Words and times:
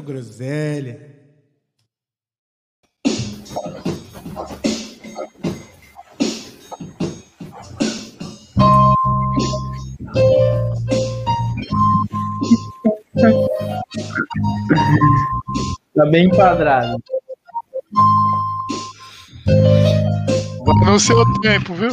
Muita 0.00 0.12
groselha. 0.12 1.20
Tá 15.94 16.06
bem 16.06 16.26
enquadrado. 16.26 17.02
Vai 20.64 20.90
no 20.90 20.98
seu 20.98 21.40
tempo, 21.40 21.74
viu? 21.74 21.90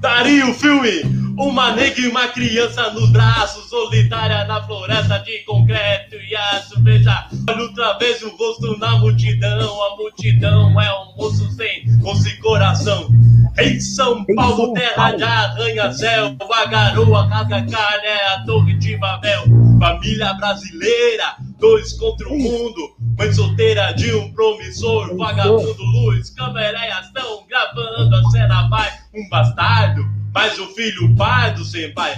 Daria 0.00 0.46
o 0.46 0.54
filme 0.54 1.02
Uma 1.38 1.72
negra 1.72 2.00
e 2.00 2.08
uma 2.08 2.28
criança 2.28 2.90
nos 2.92 3.10
braços 3.10 3.68
Solitária 3.68 4.44
na 4.46 4.62
floresta 4.62 5.18
de 5.18 5.44
concreto 5.44 6.16
e 6.16 6.34
aço. 6.34 6.82
Veja, 6.82 7.28
olha 7.48 7.62
outra 7.62 7.98
vez 7.98 8.22
o 8.22 8.30
rosto 8.36 8.78
na 8.78 8.96
multidão 8.98 9.82
A 9.82 9.96
multidão 9.96 10.80
é 10.80 10.92
um 11.00 11.16
moço 11.16 11.50
sem 11.52 11.84
e 12.26 12.36
coração 12.38 13.10
Em 13.58 13.80
São 13.80 14.24
Paulo, 14.34 14.72
terra 14.74 15.12
de 15.12 15.22
arranha-céu 15.22 16.36
A 16.52 16.66
garoa 16.66 17.26
rasga 17.26 17.66
carne 17.66 18.06
é 18.06 18.34
a 18.34 18.44
torre 18.44 18.74
de 18.74 18.96
Babel. 18.96 19.44
Família 19.78 20.34
brasileira, 20.34 21.36
dois 21.58 21.92
contra 21.94 22.28
o 22.28 22.38
mundo 22.38 22.96
Mãe 23.18 23.32
solteira 23.32 23.92
de 23.92 24.14
um 24.14 24.32
promissor 24.32 25.16
Vagabundo, 25.16 25.82
luz, 25.82 26.30
câmera 26.30 26.86
e 26.86 26.90
ação 26.90 27.44
Gravando 27.48 28.16
a 28.16 28.30
cena 28.30 28.68
vai 28.68 28.90
um 29.14 29.28
bastardo 29.28 30.06
Mas 30.32 30.58
o 30.58 30.66
filho 30.74 31.14
pardo 31.16 31.64
sem 31.64 31.92
pai. 31.92 32.16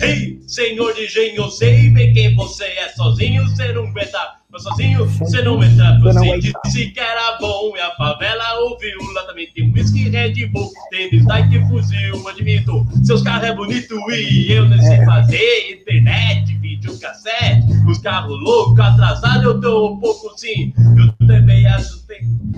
Ei, 0.00 0.40
senhor 0.46 0.92
de 0.92 1.04
engenho, 1.04 1.36
eu 1.36 1.50
sei 1.50 1.88
bem 1.90 2.12
quem 2.12 2.34
você 2.34 2.64
é 2.64 2.88
Sozinho 2.90 3.48
você 3.48 3.72
não 3.72 3.86
aguenta 3.86 4.43
mas 4.54 4.62
sozinho 4.62 5.04
você 5.06 5.42
não 5.42 5.62
entra 5.62 5.98
Você 5.98 6.38
disse 6.64 6.90
que 6.90 7.00
era 7.00 7.36
bom 7.38 7.76
E 7.76 7.80
a 7.80 7.90
favela 7.96 8.60
ouviu 8.60 8.96
Lá 9.12 9.24
também 9.24 9.48
tem 9.52 9.72
whisky, 9.72 10.08
Red 10.08 10.46
Bull 10.46 10.70
Tem 10.90 11.10
dislike, 11.10 11.58
fuzil, 11.68 12.28
admito 12.28 12.86
Seus 13.02 13.20
carros 13.22 13.48
é 13.48 13.54
bonito 13.54 13.96
e 14.12 14.52
eu 14.52 14.68
não 14.68 14.80
sei 14.80 15.04
fazer 15.04 15.72
Internet, 15.72 16.56
videocassete 16.58 17.66
Os 17.88 17.98
carros 17.98 18.40
loucos, 18.40 18.78
atrasados 18.78 19.44
Eu 19.44 19.60
tô 19.60 19.92
um 19.92 19.98
pouco 19.98 20.32
sim 20.38 20.72
Eu 20.96 21.26
também 21.26 21.66
acho 21.66 22.06
que 22.06 22.14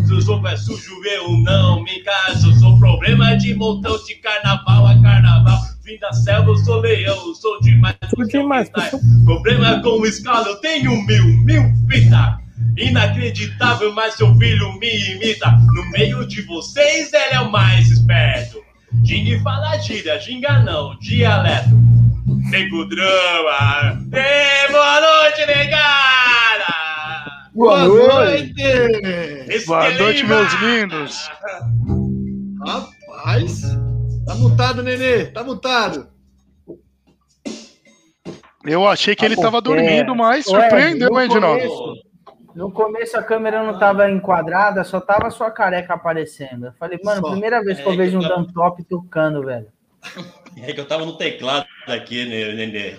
se 0.07 0.13
o 0.13 0.21
jogo 0.21 0.47
é 0.47 0.57
sujo, 0.57 1.03
eu 1.05 1.37
não 1.39 1.83
me 1.83 1.99
encaixo. 1.99 2.53
Sou 2.61 2.79
problema 2.79 3.35
de 3.37 3.55
montão 3.55 3.97
de 4.05 4.15
carnaval 4.17 4.87
a 4.87 5.03
carnaval. 5.03 5.59
Vim 5.87 5.99
da 6.01 6.13
selva, 6.13 6.51
eu 6.51 6.57
sou 6.57 6.81
leão, 6.81 7.33
sou 7.37 7.61
demais. 7.61 7.95
Sou 8.13 8.27
demais, 8.27 8.69
Problema 9.25 9.81
com 9.83 10.05
escala, 10.05 10.49
eu 10.49 10.57
tenho 10.57 10.91
mil, 11.07 11.25
mil 11.45 11.63
fita. 11.89 12.41
Inacreditável, 12.77 13.95
mas 13.95 14.15
seu 14.15 14.35
filho 14.35 14.73
me 14.81 15.13
imita. 15.13 15.49
No 15.77 15.89
meio 15.93 16.27
de 16.27 16.43
vocês, 16.43 17.13
ele 17.13 17.35
é 17.35 17.41
o 17.41 17.53
mais 17.53 17.89
esperto. 17.89 18.61
Gingue 19.05 19.39
fala 19.45 19.79
gíria, 19.79 20.19
ginga 20.19 20.59
não, 20.65 20.99
dialeto. 20.99 21.71
Nego 22.51 22.85
drama. 22.87 24.03
Ei, 24.13 24.73
boa 24.73 25.01
noite, 25.01 25.47
negada! 25.47 26.75
Boa 27.55 27.85
noite! 27.85 29.65
Boa 29.65 29.91
noite, 29.93 30.25
meus 30.27 30.53
lindos. 30.55 31.31
Rapaz, 32.67 33.63
tá 34.27 34.35
mutado, 34.35 34.83
nenê, 34.83 35.27
tá 35.27 35.43
mutado. 35.45 36.09
Eu 38.65 38.87
achei 38.87 39.15
que 39.15 39.25
ele 39.25 39.35
Ah, 39.39 39.43
tava 39.43 39.63
pô, 39.63 39.73
é. 39.73 39.77
dormindo, 39.77 40.15
mas 40.15 40.47
Ué, 40.49 40.61
surpreendeu, 40.61 41.19
hein, 41.21 41.27
Edinaldo? 41.27 41.61
começo- 41.69 42.07
No 42.57 42.71
começo 42.73 43.17
a 43.19 43.23
câmera 43.23 43.63
não 43.63 43.79
tava 43.79 44.11
enquadrada, 44.11 44.83
só 44.83 44.99
tava 44.99 45.31
sua 45.31 45.51
careca 45.51 45.93
aparecendo. 45.95 46.67
Eu 46.67 46.73
falei, 46.73 46.99
mano, 47.05 47.21
Só. 47.21 47.31
primeira 47.31 47.63
vez 47.63 47.79
que 47.79 47.87
eu 47.87 47.93
É, 47.93 47.97
vejo 47.97 48.17
um 48.17 48.21
que 48.21 48.27
eu 48.27 48.31
tava- 48.31 48.43
dump 48.43 48.55
top 48.55 48.85
tocando, 48.85 49.45
velho. 49.45 49.67
É 50.63 50.73
que 50.73 50.81
eu 50.81 50.87
tava 50.89 51.05
no 51.05 51.17
teclado 51.19 51.67
aqui, 51.87 52.25
né, 52.25 52.53
Nenê? 52.55 52.95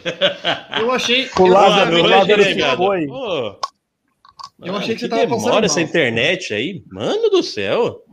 Eu 0.80 0.92
achei. 0.92 1.28
O 1.40 1.48
Lázaro- 1.48 2.04
Lázaro 2.04 2.44
se 2.44 2.76
foi. 2.78 3.08
Pô. 3.08 3.60
Eu 4.64 4.76
achei 4.76 4.94
que 4.96 5.02
você 5.02 5.08
que 5.08 5.16
tava 5.16 5.28
passando 5.28 5.46
demora 5.46 5.66
essa 5.66 5.80
mal. 5.80 5.90
internet 5.90 6.54
aí. 6.54 6.84
Mano 6.92 7.30
do 7.30 7.42
céu. 7.44 8.04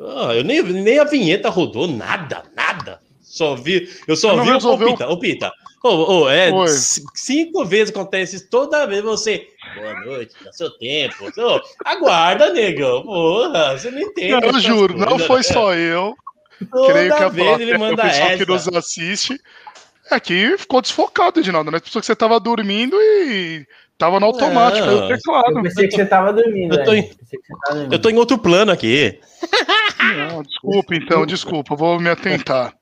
Ah, 0.00 0.34
eu 0.34 0.44
nem, 0.44 0.62
nem 0.62 0.98
a 0.98 1.04
vinheta 1.04 1.48
rodou, 1.48 1.86
nada, 1.88 2.42
nada. 2.56 3.00
Só 3.20 3.54
vi, 3.54 3.88
eu 4.06 4.16
só 4.16 4.34
Não 4.36 4.44
vi 4.44 4.50
o 4.50 4.54
resolveu? 4.54 4.88
ô, 4.88 4.92
Pita, 4.92 5.08
ô 5.08 5.18
Pita. 5.18 5.52
Ô, 5.84 5.88
ô, 6.22 6.28
é, 6.30 6.50
Oi. 6.52 6.66
cinco 7.14 7.64
vezes 7.64 7.90
acontece 7.90 8.36
isso, 8.36 8.50
toda 8.50 8.84
vez 8.86 9.02
você. 9.02 9.46
Boa 9.76 10.00
noite, 10.04 10.34
dá 10.44 10.52
seu 10.52 10.70
tempo. 10.78 11.14
Ô, 11.36 11.60
aguarda, 11.84 12.52
negão. 12.52 13.02
Porra, 13.02 13.78
você 13.78 13.90
não 13.90 14.00
entende. 14.00 14.30
Não, 14.32 14.40
eu 14.40 14.60
juro, 14.60 14.96
não 14.98 15.06
coisas, 15.18 15.26
foi 15.26 15.36
né? 15.38 15.42
só 15.44 15.74
eu. 15.74 16.14
Toda 16.72 16.92
Creio 16.92 17.14
que 17.16 17.22
a 17.22 17.28
vez 17.28 17.46
plateia, 17.48 17.66
ele 17.68 17.76
o 17.76 17.80
manda 17.80 18.02
pessoal 18.02 18.26
que 18.28 18.42
essa. 18.42 18.46
nos 18.46 18.68
assiste. 18.68 19.40
Aqui 20.10 20.56
ficou 20.58 20.80
desfocado, 20.80 21.38
Edinaldo. 21.38 21.70
Não 21.70 21.76
é 21.76 21.80
pessoa 21.80 22.00
que 22.00 22.06
você 22.06 22.16
tava 22.16 22.40
dormindo 22.40 22.96
e 23.00 23.64
tava 23.96 24.18
no 24.18 24.26
automático 24.26 24.88
o 24.88 25.00
Não. 25.02 25.08
teclado. 25.08 25.58
Eu 25.58 25.62
pensei 25.62 25.86
que 25.86 25.94
você 25.94 26.06
tava 26.06 26.32
dormindo, 26.32 26.74
Eu 26.74 26.84
tô 26.84 26.92
em- 26.94 27.02
que. 27.08 27.16
Eu 27.92 27.98
tô 28.00 28.08
em 28.10 28.16
outro 28.16 28.38
plano 28.38 28.72
aqui. 28.72 29.20
Não, 30.30 30.42
desculpa, 30.42 30.94
então, 30.94 31.26
desculpa, 31.26 31.74
eu 31.74 31.76
vou 31.78 32.00
me 32.00 32.08
atentar. 32.08 32.74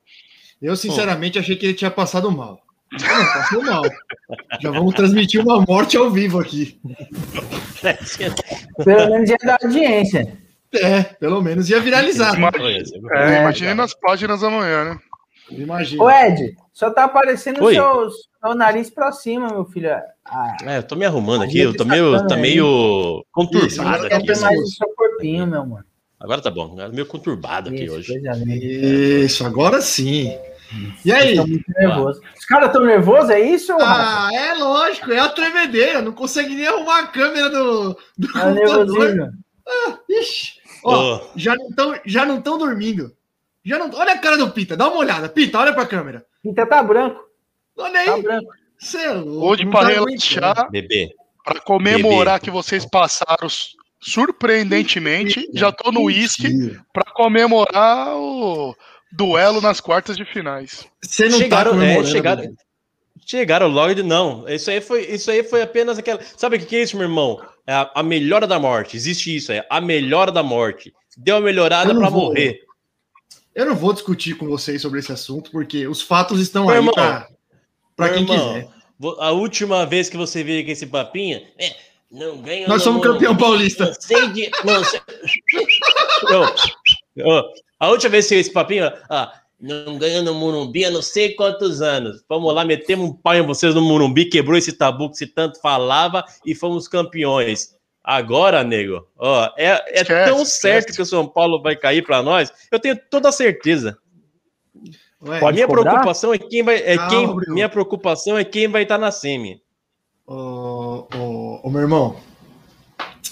Eu, 0.61 0.77
sinceramente, 0.77 1.39
achei 1.39 1.57
que 1.57 1.67
ele 1.67 1.75
tinha 1.75 1.91
passado 1.91 2.31
mal. 2.31 2.61
Não, 2.93 3.27
passou 3.33 3.63
mal. 3.65 3.83
Já 4.61 4.71
vamos 4.71 4.95
transmitir 4.95 5.41
uma 5.43 5.61
morte 5.61 5.97
ao 5.97 6.11
vivo 6.11 6.39
aqui. 6.41 6.81
Pelo 8.85 9.11
menos 9.11 9.31
ia 9.31 9.37
dar 9.43 9.59
audiência. 9.63 10.37
É, 10.75 11.03
pelo 11.03 11.41
menos 11.43 11.69
ia 11.71 11.81
viralizar. 11.81 12.35
Ima- 12.37 12.51
É, 13.13 13.35
É, 13.37 13.41
imagine 13.41 13.75
nas 13.75 13.95
páginas 13.95 14.43
amanhã, 14.43 14.85
né? 14.95 14.99
Imagina. 15.51 16.03
Ô, 16.03 16.11
Ed, 16.11 16.57
só 16.73 16.91
tá 16.91 17.05
aparecendo 17.05 17.63
o 17.65 17.71
seu, 17.71 18.11
seu 18.11 18.55
nariz 18.55 18.91
pra 18.91 19.13
cima, 19.13 19.49
meu 19.49 19.65
filho. 19.65 19.91
Ah, 20.25 20.57
É, 20.65 20.79
eu 20.79 20.83
tô 20.83 20.97
me 20.97 21.05
arrumando 21.05 21.43
aqui, 21.43 21.61
eu 21.61 21.77
tô 21.77 21.85
meio, 21.85 22.27
tá 22.27 22.37
meio 22.37 23.25
conturbado 23.33 23.67
Isso, 23.69 23.83
aqui. 23.83 24.33
isso. 24.33 24.43
mais 24.43 24.59
o 24.61 24.67
seu 24.67 24.89
corpinho, 24.95 25.47
meu 25.47 25.61
amor. 25.63 25.85
Agora 26.19 26.41
tá 26.41 26.51
bom, 26.51 26.73
agora 26.73 26.89
meio 26.89 27.07
conturbado 27.07 27.69
aqui 27.71 27.85
Isso, 27.85 27.95
hoje. 27.95 28.13
coisa 28.13 28.33
linda. 28.33 28.55
Isso, 28.55 29.47
agora 29.47 29.81
sim. 29.81 30.37
E 31.05 31.13
aí? 31.13 31.39
Os 31.39 32.45
caras 32.47 32.73
tão 32.73 32.85
nervosos, 32.85 33.31
é 33.31 33.41
isso? 33.41 33.73
Ah, 33.81 34.31
é 34.33 34.55
lógico, 34.55 35.13
é 35.13 35.19
a 35.21 35.29
tremedeira. 35.29 36.03
Não 36.03 36.13
consegue 36.13 36.55
nem 36.55 36.67
arrumar 36.67 37.01
a 37.01 37.07
câmera 37.07 37.49
do, 37.51 37.97
do 38.19 38.39
É 38.39 38.47
o 38.47 38.55
nervosismo. 38.55 39.33
Ixi. 40.09 40.53
Ó, 40.85 41.21
já 41.37 41.55
não 41.55 41.71
tão, 41.73 41.95
já 42.05 42.25
não 42.25 42.39
estão 42.39 42.59
dormindo. 42.59 43.15
Já 43.65 43.79
não, 43.79 43.91
olha 43.95 44.13
a 44.13 44.19
cara 44.19 44.37
do 44.37 44.51
Pita, 44.51 44.77
dá 44.77 44.87
uma 44.89 44.99
olhada. 44.99 45.29
Pita, 45.29 45.59
olha 45.59 45.73
pra 45.73 45.87
câmera. 45.87 46.25
Pinta 46.43 46.65
tá 46.67 46.83
branco, 46.83 47.21
Olha 47.77 48.05
tá 48.05 48.15
aí. 48.15 48.23
branco. 48.23 48.49
Cê 48.79 48.99
é 48.99 49.13
louco, 49.13 49.47
Hoje, 49.47 49.67
para 49.67 49.89
tá 49.89 49.95
relaxar, 49.95 50.71
Bebê, 50.71 51.11
para 51.45 51.61
comemorar 51.61 52.39
que 52.39 52.51
vocês 52.51 52.85
passaram 52.87 53.49
surpreendentemente, 54.07 55.49
já 55.53 55.73
tô 55.73 55.91
no 55.91 56.05
uísque 56.05 56.79
para 56.93 57.05
comemorar 57.13 58.17
o 58.17 58.75
duelo 59.13 59.61
nas 59.61 59.81
quartas 59.81 60.17
de 60.17 60.25
finais. 60.25 60.87
Você 61.03 61.29
não 61.29 61.39
chegaram, 61.39 61.77
tá 61.77 61.85
é, 61.85 62.05
chegaram, 62.05 62.43
velho. 62.43 62.57
Chegaram 63.27 63.67
logo 63.67 63.95
de 63.95 64.05
não. 64.05 64.49
Isso 64.49 64.71
aí 64.71 64.81
foi, 64.81 65.03
isso 65.07 65.29
aí 65.29 65.43
foi 65.43 65.63
apenas 65.63 65.99
aquela. 65.99 66.21
Sabe 66.37 66.57
o 66.57 66.61
que, 66.61 66.67
que 66.67 66.77
é 66.77 66.83
isso, 66.83 66.97
meu 66.97 67.09
irmão? 67.09 67.45
É 67.67 67.73
a, 67.73 67.91
a 67.97 68.03
melhora 68.03 68.47
da 68.47 68.61
morte. 68.61 68.97
Existe 68.97 69.35
isso, 69.35 69.51
é 69.51 69.67
a 69.69 69.81
melhora 69.81 70.31
da 70.31 70.43
morte. 70.43 70.95
Deu 71.17 71.35
uma 71.35 71.43
melhorada 71.43 71.93
para 71.93 72.11
morrer. 72.11 72.61
Eu 73.53 73.67
não 73.67 73.75
vou 73.75 73.93
discutir 73.93 74.37
com 74.37 74.47
vocês 74.47 74.83
sobre 74.83 75.01
esse 75.01 75.11
assunto, 75.11 75.51
porque 75.51 75.89
os 75.89 76.01
fatos 76.01 76.41
estão 76.41 76.67
Meu 76.67 76.75
aí 76.75 76.81
Meu 77.99 78.13
quem 78.13 78.23
irmão, 78.23 78.55
quiser. 78.55 78.69
A 79.19 79.33
última 79.33 79.85
vez 79.85 80.09
que 80.09 80.17
você 80.17 80.45
veio 80.45 80.65
com 80.65 80.71
esse 80.71 80.87
papinho, 80.87 81.43
é, 81.59 81.75
não 82.11 82.41
ganha. 82.41 82.69
Nós 82.69 82.83
somos 82.83 83.03
campeão 83.03 83.37
paulista. 83.37 83.87
Não 83.87 83.95
sei 83.99 84.29
de. 84.29 84.51
Não 84.65 84.85
sei. 84.85 85.01
A 87.79 87.91
última 87.91 88.11
vez 88.11 88.29
que 88.29 88.35
esse 88.35 88.53
papinho, 88.53 88.91
ah, 89.11 89.33
não 89.61 89.99
ganhou 89.99 90.23
no 90.23 90.35
Morumbi 90.35 90.85
há 90.85 90.91
não 90.91 91.03
sei 91.03 91.35
quantos 91.35 91.83
anos. 91.83 92.23
Vamos 92.29 92.55
lá, 92.55 92.65
metemos 92.65 93.11
um 93.11 93.13
pau 93.13 93.35
em 93.35 93.43
vocês 93.43 93.75
no 93.75 93.83
Morumbi, 93.83 94.27
quebrou 94.27 94.57
esse 94.57 94.73
tabu 94.73 95.11
que 95.11 95.17
se 95.17 95.27
tanto 95.27 95.61
falava 95.61 96.25
e 96.45 96.55
fomos 96.55 96.89
campeões. 96.89 97.75
Agora, 98.03 98.63
nego, 98.63 99.05
ó, 99.19 99.51
é, 99.57 99.83
é 99.89 100.03
Esquece, 100.03 100.31
tão 100.31 100.43
esquece. 100.43 100.61
certo 100.61 100.93
que 100.95 101.03
o 101.03 101.07
São 101.07 101.27
Paulo 101.27 101.61
vai 101.61 101.75
cair 101.75 102.03
para 102.03 102.23
nós, 102.23 102.53
eu 102.71 102.79
tenho 102.79 102.97
toda 103.11 103.29
a 103.31 103.33
certeza. 103.33 103.99
Ué, 105.27 105.41
Pode 105.41 105.55
minha 105.57 105.67
preocupação 105.67 106.33
é 106.33 106.39
quem 106.39 106.63
vai. 106.63 106.77
É 106.77 106.97
Calma, 106.97 107.11
quem, 107.11 107.27
Bruno. 107.27 107.55
minha 107.55 107.69
preocupação 107.69 108.39
é 108.39 108.45
quem 108.45 108.69
vai 108.69 108.83
estar 108.83 108.99
na 108.99 109.11
semi. 109.11 109.61
Ô, 110.25 111.07
ô, 111.63 111.69
ô, 111.69 111.71
meu 111.71 111.83
irmão, 111.83 112.21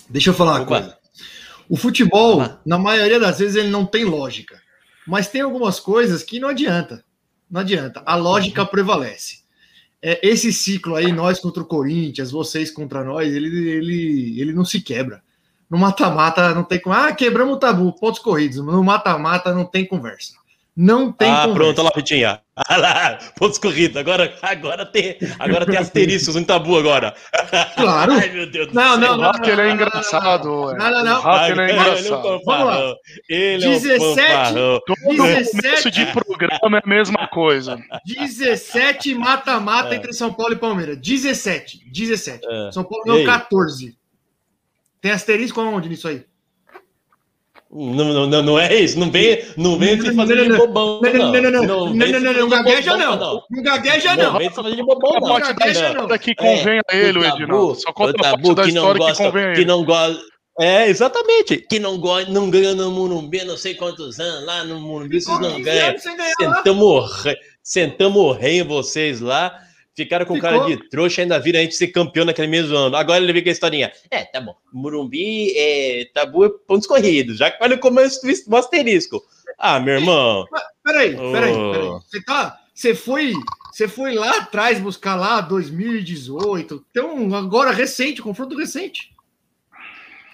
deixa 0.09 0.31
eu 0.31 0.35
falar 0.35 0.53
uma 0.53 0.63
Opa. 0.63 0.81
coisa. 0.81 0.99
O 1.69 1.77
futebol, 1.77 2.59
na 2.65 2.79
maioria 2.79 3.19
das 3.19 3.39
vezes, 3.39 3.57
ele 3.57 3.69
não 3.69 3.87
tem 3.87 4.05
lógica. 4.05 4.61
Mas 5.07 5.29
tem 5.29 5.41
algumas 5.41 5.81
coisas 5.81 6.23
que 6.23 6.39
não 6.39 6.49
adianta. 6.49 7.05
Não 7.51 7.61
adianta. 7.61 8.03
A 8.05 8.17
lógica 8.17 8.65
prevalece. 8.65 9.45
É, 10.03 10.21
esse 10.27 10.53
ciclo 10.53 10.97
aí, 10.97 11.11
nós 11.13 11.41
contra 11.41 11.63
o 11.63 11.67
Corinthians, 11.67 12.31
vocês 12.31 12.71
contra 12.71 13.03
nós, 13.03 13.33
ele, 13.33 13.71
ele, 13.71 14.41
ele 14.41 14.53
não 14.53 14.65
se 14.65 14.81
quebra. 14.81 15.23
No 15.71 15.79
mata-mata 15.79 16.55
não 16.55 16.63
tem 16.63 16.79
como. 16.79 16.95
Ah, 16.95 17.13
quebramos 17.13 17.57
o 17.57 17.59
tabu, 17.59 17.93
pontos 17.95 18.21
corridos. 18.21 18.59
No 18.59 18.85
mata-mata 18.85 19.55
não 19.55 19.65
tem 19.65 19.87
conversa. 19.87 20.35
Não 20.77 21.13
tem 21.13 21.31
ah, 21.31 21.43
conversa. 21.47 21.55
pronto, 21.55 21.79
olha 21.79 21.85
lá, 21.89 21.93
Vitinha. 21.95 22.41
Olha 22.69 22.79
lá, 22.79 23.19
pontos 23.39 23.59
corridos. 23.59 23.97
Agora, 23.97 24.37
agora, 24.43 24.85
tem, 24.85 25.17
agora 25.39 25.65
tem 25.67 25.77
asteriscos 25.77 26.35
no 26.35 26.45
tabu 26.45 26.77
agora. 26.77 27.15
Claro. 27.77 28.13
Ai, 28.13 28.29
meu 28.31 28.51
Deus 28.51 28.69
do 28.69 28.75
Não, 28.75 28.83
céu. 28.91 28.99
não, 28.99 29.15
O 29.15 29.33
não. 29.39 29.45
Ele 29.45 29.61
é 29.61 29.71
engraçado. 29.71 30.49
Não, 30.49 30.91
não, 30.91 31.05
não. 31.05 31.19
O 31.19 31.23
Rato, 31.23 31.53
ele 31.53 31.61
é 31.61 31.65
Ele 31.65 31.73
é 31.73 31.81
um 31.81 31.81
engraçado. 31.81 32.23
fanfarrão. 32.23 32.95
Ele 33.29 33.65
é 33.65 33.69
um 33.69 33.71
17. 33.73 34.55
Todo 34.55 34.97
17 35.17 35.51
começo 35.63 35.91
de 35.93 36.07
programa 36.07 36.79
é 36.79 36.83
a 36.85 36.89
mesma 36.89 37.29
coisa. 37.29 37.79
17 38.05 39.15
mata-mata 39.15 39.95
É. 39.95 39.97
entre 39.97 40.13
São 40.13 40.33
Paulo 40.33 40.55
e 40.55 40.57
Palmeiras. 40.57 40.99
17. 40.99 41.83
17. 41.89 42.45
É. 42.45 42.73
São 42.73 42.83
Paulo 42.83 43.05
ganhou 43.05 43.25
14. 43.25 43.97
Tem 45.01 45.13
asterisco 45.13 45.61
aonde 45.61 45.89
nisso 45.89 46.09
aí? 46.09 46.25
Não, 47.75 48.05
não, 48.05 48.27
não, 48.29 48.43
não 48.43 48.59
é 48.59 48.73
isso. 48.73 48.97
Não 48.97 49.11
vem, 49.11 49.45
não 49.57 49.77
vem 49.77 50.01
se 50.01 50.07
Não, 50.07 50.15
fazer 50.15 50.37
não, 50.37 50.43
de 50.45 50.49
não, 50.51 50.59
bobão. 50.59 51.01
Não, 51.03 51.13
não, 51.13 51.33
não, 51.33 51.51
não, 51.51 51.51
não. 51.51 51.95
Não, 51.95 52.07
não, 52.07 52.21
não, 52.21 52.33
não. 52.33 52.49
Gagueja 52.49 52.97
não. 52.97 53.43
Não 53.51 53.63
gagueja 53.65 54.17
Não 54.17 54.33
não. 54.33 54.39
vem 54.39 54.49
se 54.49 54.55
fazer 54.55 54.77
de 54.77 54.83
bobão, 54.85 55.15
não. 55.15 55.41
da 55.41 55.53
gagueja, 55.53 55.93
não. 55.93 56.19
que 56.19 56.35
convém 56.37 56.81
a 56.89 56.97
ele, 56.97 57.19
o 57.19 57.25
Edinaldo. 57.25 57.75
Só 57.75 57.93
conta 57.93 58.13
o 58.13 58.21
a 58.21 58.23
parte 58.23 58.43
tabu 58.43 58.55
da 58.55 58.63
que 58.63 58.73
não 58.73 58.83
história 58.83 59.01
que 59.01 59.07
gosta, 59.07 59.25
convém 59.25 59.45
a 59.45 59.53
que 59.55 59.65
não 59.65 59.85
gosta. 59.85 60.23
É, 60.61 60.89
exatamente. 60.89 61.57
Que 61.69 61.81
não, 61.81 61.99
go... 61.99 62.21
não 62.29 62.49
ganha 62.49 62.75
no 62.75 62.93
Morumbi 62.93 63.41
há 63.41 63.45
não 63.45 63.57
sei 63.57 63.75
quantos 63.75 64.21
anos. 64.21 64.47
Lá 64.47 64.63
no 64.63 64.81
Morumbi 64.81 65.21
vocês 65.21 65.41
não 65.41 65.57
15 65.57 65.63
ganham. 65.63 65.99
Sentamos 65.99 67.25
sentamos 67.61 68.15
morrer 68.15 68.61
em 68.61 68.63
vocês 68.63 69.21
lá. 69.21 69.53
Ficaram 69.97 70.27
com 70.27 70.35
Ficou. 70.35 70.51
cara 70.51 70.67
de 70.67 70.89
trouxa, 70.89 71.23
ainda 71.23 71.39
viram 71.39 71.61
a 71.61 71.63
gente 71.63 71.77
ser 71.77 71.89
campeão 71.89 72.25
naquele 72.25 72.49
mesmo 72.49 72.77
ano. 72.77 72.97
Agora 72.97 73.23
ele 73.23 73.33
vem 73.33 73.43
com 73.43 73.49
a 73.49 73.53
historinha. 73.53 73.93
É, 74.11 74.25
tá 74.25 74.41
bom. 74.41 74.57
Morumbi, 74.73 75.57
é, 75.57 76.09
tabu, 76.13 76.45
é 76.45 76.49
pontos 76.67 76.87
corridos. 76.87 77.39
Já 77.39 77.51
que 77.51 77.63
olha 77.63 77.79
como 77.79 78.01
é 78.01 78.05
o 78.05 78.57
asterisco. 78.57 79.23
Ah, 79.57 79.79
meu 79.79 79.95
irmão. 79.95 80.47
Peraí, 80.83 81.15
peraí, 81.15 81.33
peraí. 81.33 81.89
Você 82.11 82.25
tá. 82.25 82.61
Você 82.75 82.95
foi. 82.95 83.33
Você 83.73 83.87
foi 83.87 84.15
lá 84.15 84.39
atrás 84.39 84.81
buscar 84.81 85.15
lá 85.15 85.41
2018. 85.41 86.85
Então, 86.91 87.35
agora 87.35 87.71
recente, 87.71 88.21
confronto 88.21 88.57
recente. 88.57 89.15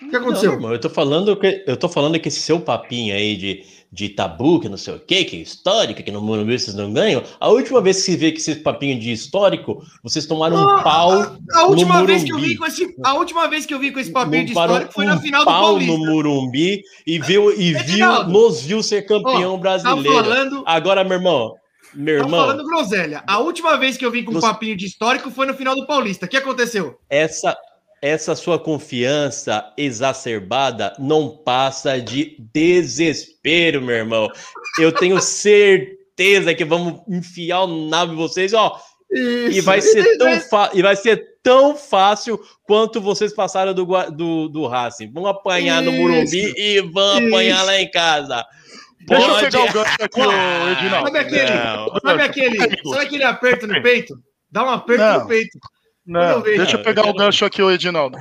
O 0.03 0.07
que 0.07 0.13
Não, 0.13 0.21
aconteceu? 0.21 0.53
irmão, 0.53 0.73
eu 0.73 0.81
tô 0.81 0.89
falando 0.89 1.37
que 1.37 1.65
eu 1.67 1.77
tô 1.77 1.89
falando 1.89 2.19
que 2.19 2.29
esse 2.29 2.41
seu 2.41 2.59
papinho 2.59 3.15
aí 3.15 3.37
de, 3.37 3.65
de 3.93 4.09
tabu, 4.09 4.61
que 4.61 4.69
não 4.69 4.77
sei 4.77 4.95
o 4.95 5.01
quê, 5.01 5.25
que 5.25 5.37
é 5.37 5.41
histórico, 5.41 6.01
que 6.03 6.11
no 6.13 6.21
Morumbi 6.23 6.59
vocês 6.59 6.77
não 6.77 6.93
ganham. 6.93 7.23
A 7.41 7.49
última 7.49 7.81
vez 7.81 7.97
que 7.97 8.03
se 8.03 8.17
vê 8.17 8.31
que 8.31 8.39
esse 8.39 8.55
papinho 8.57 8.99
de 9.01 9.11
histórico, 9.11 9.83
vocês 10.03 10.27
tomaram 10.27 10.57
um 10.59 10.69
Ah, 10.69 10.83
pau. 10.83 11.37
A 11.55 11.65
última 11.67 12.05
vez 12.05 12.23
que 12.23 12.33
eu 12.33 12.39
vi 12.39 12.57
com 12.57 12.65
esse, 12.67 12.95
a 13.05 13.15
última 13.15 13.49
vez 13.49 13.67
que 13.67 13.75
eu 13.75 13.79
vi 13.81 13.91
com 13.91 13.99
esse 13.99 14.13
papinho 14.13 14.45
de 14.45 14.53
histórico 14.53 14.93
foi 14.93 15.07
na 15.07 15.17
um 15.17 15.21
final 15.21 15.41
do 15.41 15.45
pau 15.47 15.63
Paulista. 15.63 15.93
no 15.93 16.07
Morumbi 16.07 16.83
e 17.07 17.19
viu 17.19 17.51
e 17.61 17.73
viu 17.75 18.25
nos 18.29 18.61
viu 18.63 18.81
ser 18.83 19.03
campeão 19.03 19.57
Tá 19.57 19.61
brasileiro. 19.61 20.15
falando, 20.15 20.63
Agora, 20.67 21.03
meu 21.03 21.15
irmão, 21.19 21.55
meu 21.93 22.15
irmão, 22.19 22.41
falando 22.47 22.65
groselha. 22.65 23.25
A 23.27 23.39
última 23.41 23.77
vez 23.77 23.97
que 23.97 24.07
eu 24.07 24.11
vi 24.13 24.23
com 24.23 24.37
um 24.37 24.41
papinho 24.41 24.77
de 24.77 24.87
histórico 24.87 25.33
foi 25.33 25.47
no 25.47 25.55
final 25.55 25.75
do 25.75 25.85
Paulista. 25.87 26.27
O 26.27 26.29
que 26.29 26.37
aconteceu? 26.37 26.95
essa 27.11 27.57
essa 28.03 28.35
sua 28.35 28.59
confiança 28.59 29.73
exacerbada 29.77 30.95
não 30.99 31.37
passa 31.37 32.01
de 32.01 32.37
desespero, 32.53 33.83
meu 33.83 33.97
irmão. 33.97 34.29
Eu 34.79 34.93
tenho 34.93 35.21
certeza 35.21 36.55
que 36.55 36.65
vamos 36.65 37.01
enfiar 37.09 37.63
o 37.65 37.89
nabo 37.89 38.13
em 38.13 38.17
vocês, 38.17 38.53
ó, 38.55 38.81
e 39.11 39.49
Isso. 39.59 39.63
vai 39.63 39.81
ser 39.81 40.05
tão 40.19 40.29
e 40.73 40.83
vai 40.83 40.97
ser 40.97 41.25
tão 41.43 41.77
fácil 41.77 42.39
quanto 42.65 43.01
vocês 43.01 43.33
passaram 43.35 43.75
do 43.75 43.85
do, 44.11 44.49
do 44.49 44.67
Racing. 44.67 45.11
Vão 45.13 45.27
apanhar 45.27 45.83
no 45.83 45.91
Isso. 45.91 46.01
Morumbi 46.01 46.55
e 46.57 46.81
vão 46.81 47.19
Isso. 47.19 47.29
apanhar 47.29 47.63
lá 47.65 47.81
em 47.81 47.91
casa. 47.91 48.45
Deixa 49.07 49.25
eu 49.25 49.29
Pode- 49.31 49.45
pegar 49.51 49.61
o 49.65 49.73
gancho 49.73 49.97
aqui, 50.01 50.21
Edinaldo. 50.21 51.07
Sabe 51.07 51.19
aquele, 51.19 51.51
Não. 51.55 52.01
sabe 52.01 52.23
aquele, 52.23 52.59
sabe 52.59 53.05
aquele 53.05 53.25
aperto 53.25 53.67
no 53.67 53.83
peito? 53.83 54.15
Dá 54.51 54.65
um 54.65 54.71
aperto 54.71 55.03
Não. 55.03 55.21
no 55.21 55.27
peito. 55.27 55.59
Não, 56.11 56.43
deixa 56.43 56.77
eu 56.77 56.83
pegar 56.83 57.07
o 57.07 57.15
gancho 57.15 57.45
aqui, 57.45 57.63
ô 57.63 57.71
Edinaldo. 57.71 58.19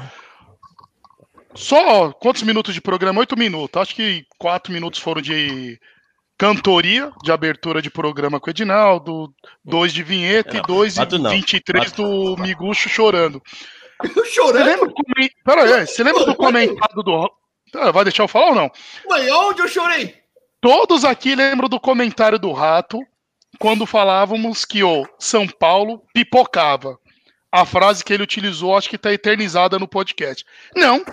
Só 1.55 2.11
quantos 2.11 2.43
minutos 2.43 2.75
de 2.75 2.79
programa? 2.79 3.19
Oito 3.19 3.35
minutos. 3.35 3.81
Acho 3.81 3.95
que 3.95 4.27
quatro 4.37 4.71
minutos 4.71 4.99
foram 4.99 5.23
de 5.23 5.79
cantoria, 6.37 7.11
de 7.23 7.31
abertura 7.31 7.81
de 7.81 7.89
programa 7.89 8.39
com 8.39 8.47
o 8.47 8.51
Edinaldo, 8.51 9.33
dois 9.65 9.91
de 9.91 10.03
vinheta 10.03 10.53
Não, 10.53 10.59
e 10.59 10.67
dois 10.67 10.97
e 10.97 11.17
não. 11.17 11.31
23 11.31 11.85
Quatro. 11.85 12.03
do 12.03 12.37
Miguxo 12.37 12.87
chorando. 12.87 13.41
Eu 14.05 14.13
Você 14.23 14.31
chorando. 14.31 14.65
lembra, 14.65 14.93
Pera 15.43 15.63
aí, 15.63 15.87
você 15.87 16.03
lembra 16.03 16.25
do 16.25 16.35
comentário 16.35 17.03
do. 17.03 17.29
Vai 17.91 18.03
deixar 18.03 18.23
eu 18.23 18.27
falar 18.27 18.49
ou 18.49 18.55
não? 18.55 18.71
Mãe, 19.09 19.29
onde 19.31 19.61
eu 19.61 19.67
chorei? 19.67 20.15
Todos 20.61 21.03
aqui 21.03 21.35
lembram 21.35 21.67
do 21.67 21.79
comentário 21.79 22.39
do 22.39 22.51
Rato 22.53 22.99
quando 23.59 23.85
falávamos 23.85 24.63
que 24.63 24.83
o 24.83 25.05
São 25.19 25.45
Paulo 25.47 26.01
pipocava. 26.13 26.97
A 27.51 27.65
frase 27.65 28.03
que 28.03 28.13
ele 28.13 28.23
utilizou 28.23 28.77
acho 28.77 28.89
que 28.89 28.95
está 28.95 29.11
eternizada 29.11 29.79
no 29.79 29.87
podcast. 29.87 30.45
Não, 30.75 31.03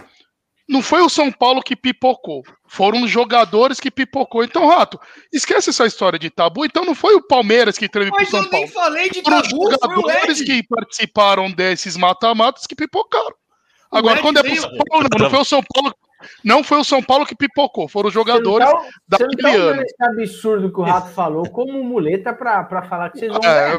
não 0.69 0.83
foi 0.83 1.01
o 1.01 1.09
São 1.09 1.33
Paulo 1.33 1.63
que 1.63 1.75
pipocou. 1.75 2.43
Foram 2.69 3.03
os 3.05 3.11
jogadores 3.11 3.81
que 3.81 3.91
pipocou. 3.91 4.45
Então, 4.45 4.67
Rato, 4.69 5.01
esquece 5.33 5.71
essa 5.71 5.87
história 5.87 6.19
de 6.19 6.29
tabu. 6.29 6.65
Então 6.65 6.85
não 6.85 6.95
foi 6.95 7.15
o 7.15 7.23
Palmeiras 7.27 7.79
que 7.79 7.89
treme 7.89 8.11
pro 8.11 8.21
Mas 8.21 8.29
São 8.29 8.41
eu 8.43 8.51
nem 8.51 8.51
Paulo. 8.51 8.69
falei 8.69 9.09
de 9.09 9.23
Foram 9.23 9.39
os 9.41 9.49
tabu, 9.49 9.63
foi 9.63 9.69
o 9.69 9.71
jogadores 10.03 10.43
que 10.43 10.63
participaram 10.69 11.51
desses 11.51 11.97
mata-matas 11.97 12.67
que 12.67 12.75
pipocaram. 12.75 13.35
Agora, 13.91 14.21
quando 14.21 14.39
é 14.39 14.43
pro 14.43 14.57
São 14.57 14.71
Paulo, 14.77 15.09
não, 15.11 15.19
não 15.25 15.31
foi 15.31 15.39
o 15.41 15.45
São 15.45 15.63
Paulo. 15.73 15.95
Não 16.43 16.65
foi 16.65 16.79
o 16.79 16.85
São 16.85 17.03
Paulo 17.03 17.25
que 17.27 17.37
pipocou, 17.37 17.89
foram 17.89 18.09
os 18.09 18.15
jogadores 18.15 18.67
Você 18.67 18.73
não 18.73 18.79
tá- 19.09 19.19
você 19.19 19.59
não 19.59 19.77
tá 19.77 19.83
esse 19.83 19.95
absurdo 20.03 20.73
que 20.73 20.81
o 20.81 20.83
Rato 20.83 21.11
falou 21.13 21.49
como 21.51 21.85
muleta 21.85 22.33
pra, 22.33 22.65
pra 22.65 22.83
falar 22.83 23.11
que 23.11 23.19
vocês 23.19 23.31
vão 23.33 23.41
É, 23.45 23.73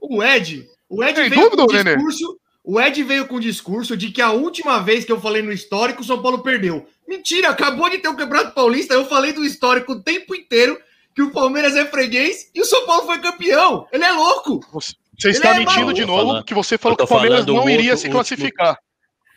O 0.00 0.22
Ed, 0.22 0.66
o 0.88 1.02
Ed 1.04 1.14
Tem 1.14 1.28
veio 1.30 1.42
dúvida, 1.50 1.66
com 1.66 1.72
Nenê? 1.72 1.94
discurso, 1.96 2.38
o 2.64 2.80
Ed 2.80 3.02
veio 3.02 3.26
com 3.26 3.36
o 3.36 3.40
discurso 3.40 3.96
de 3.96 4.10
que 4.10 4.20
a 4.22 4.32
última 4.32 4.78
vez 4.80 5.04
que 5.04 5.12
eu 5.12 5.20
falei 5.20 5.42
no 5.42 5.52
histórico, 5.52 6.02
o 6.02 6.04
São 6.04 6.20
Paulo 6.22 6.40
perdeu. 6.40 6.86
Mentira, 7.08 7.50
acabou 7.50 7.88
de 7.88 7.98
ter 7.98 8.08
o 8.08 8.16
Campeonato 8.16 8.54
Paulista, 8.54 8.94
eu 8.94 9.04
falei 9.06 9.32
do 9.32 9.44
histórico 9.44 9.92
o 9.92 10.02
tempo 10.02 10.34
inteiro 10.34 10.78
que 11.14 11.22
o 11.22 11.30
Palmeiras 11.30 11.74
é 11.76 11.86
freguês 11.86 12.50
e 12.54 12.60
o 12.60 12.64
São 12.64 12.84
Paulo 12.84 13.06
foi 13.06 13.18
campeão. 13.20 13.86
Ele 13.92 14.04
é 14.04 14.12
louco. 14.12 14.60
Você 14.72 14.94
você 15.18 15.30
está 15.30 15.50
Ele 15.52 15.62
é 15.62 15.66
mentindo 15.66 15.94
de 15.94 16.04
novo, 16.04 16.26
falando- 16.26 16.44
que 16.44 16.52
você 16.52 16.76
falou 16.76 16.94
que 16.94 17.04
o 17.04 17.06
Palmeiras 17.06 17.46
não 17.46 17.70
iria 17.70 17.92
outro- 17.92 18.02
se 18.02 18.10
classificar. 18.10 18.76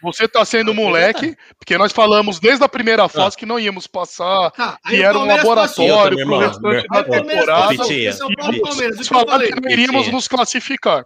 Você 0.01 0.25
está 0.25 0.43
sendo 0.43 0.73
moleque, 0.73 1.35
porque 1.57 1.77
nós 1.77 1.91
falamos 1.93 2.39
desde 2.39 2.63
a 2.65 2.69
primeira 2.69 3.07
fase 3.07 3.37
que 3.37 3.45
não 3.45 3.57
íamos 3.59 3.85
passar, 3.87 4.51
Tá, 4.51 4.77
que 4.87 5.01
era 5.01 5.17
um 5.17 5.25
laboratório 5.25 6.17
para 6.25 6.35
o 6.35 6.39
restante 6.39 6.87
da 6.89 7.03
temporada. 7.03 7.75
vocês 7.77 8.17
que 8.17 9.61
não 9.61 9.71
iríamos 9.71 10.07
nos 10.09 10.27
classificar. 10.27 11.05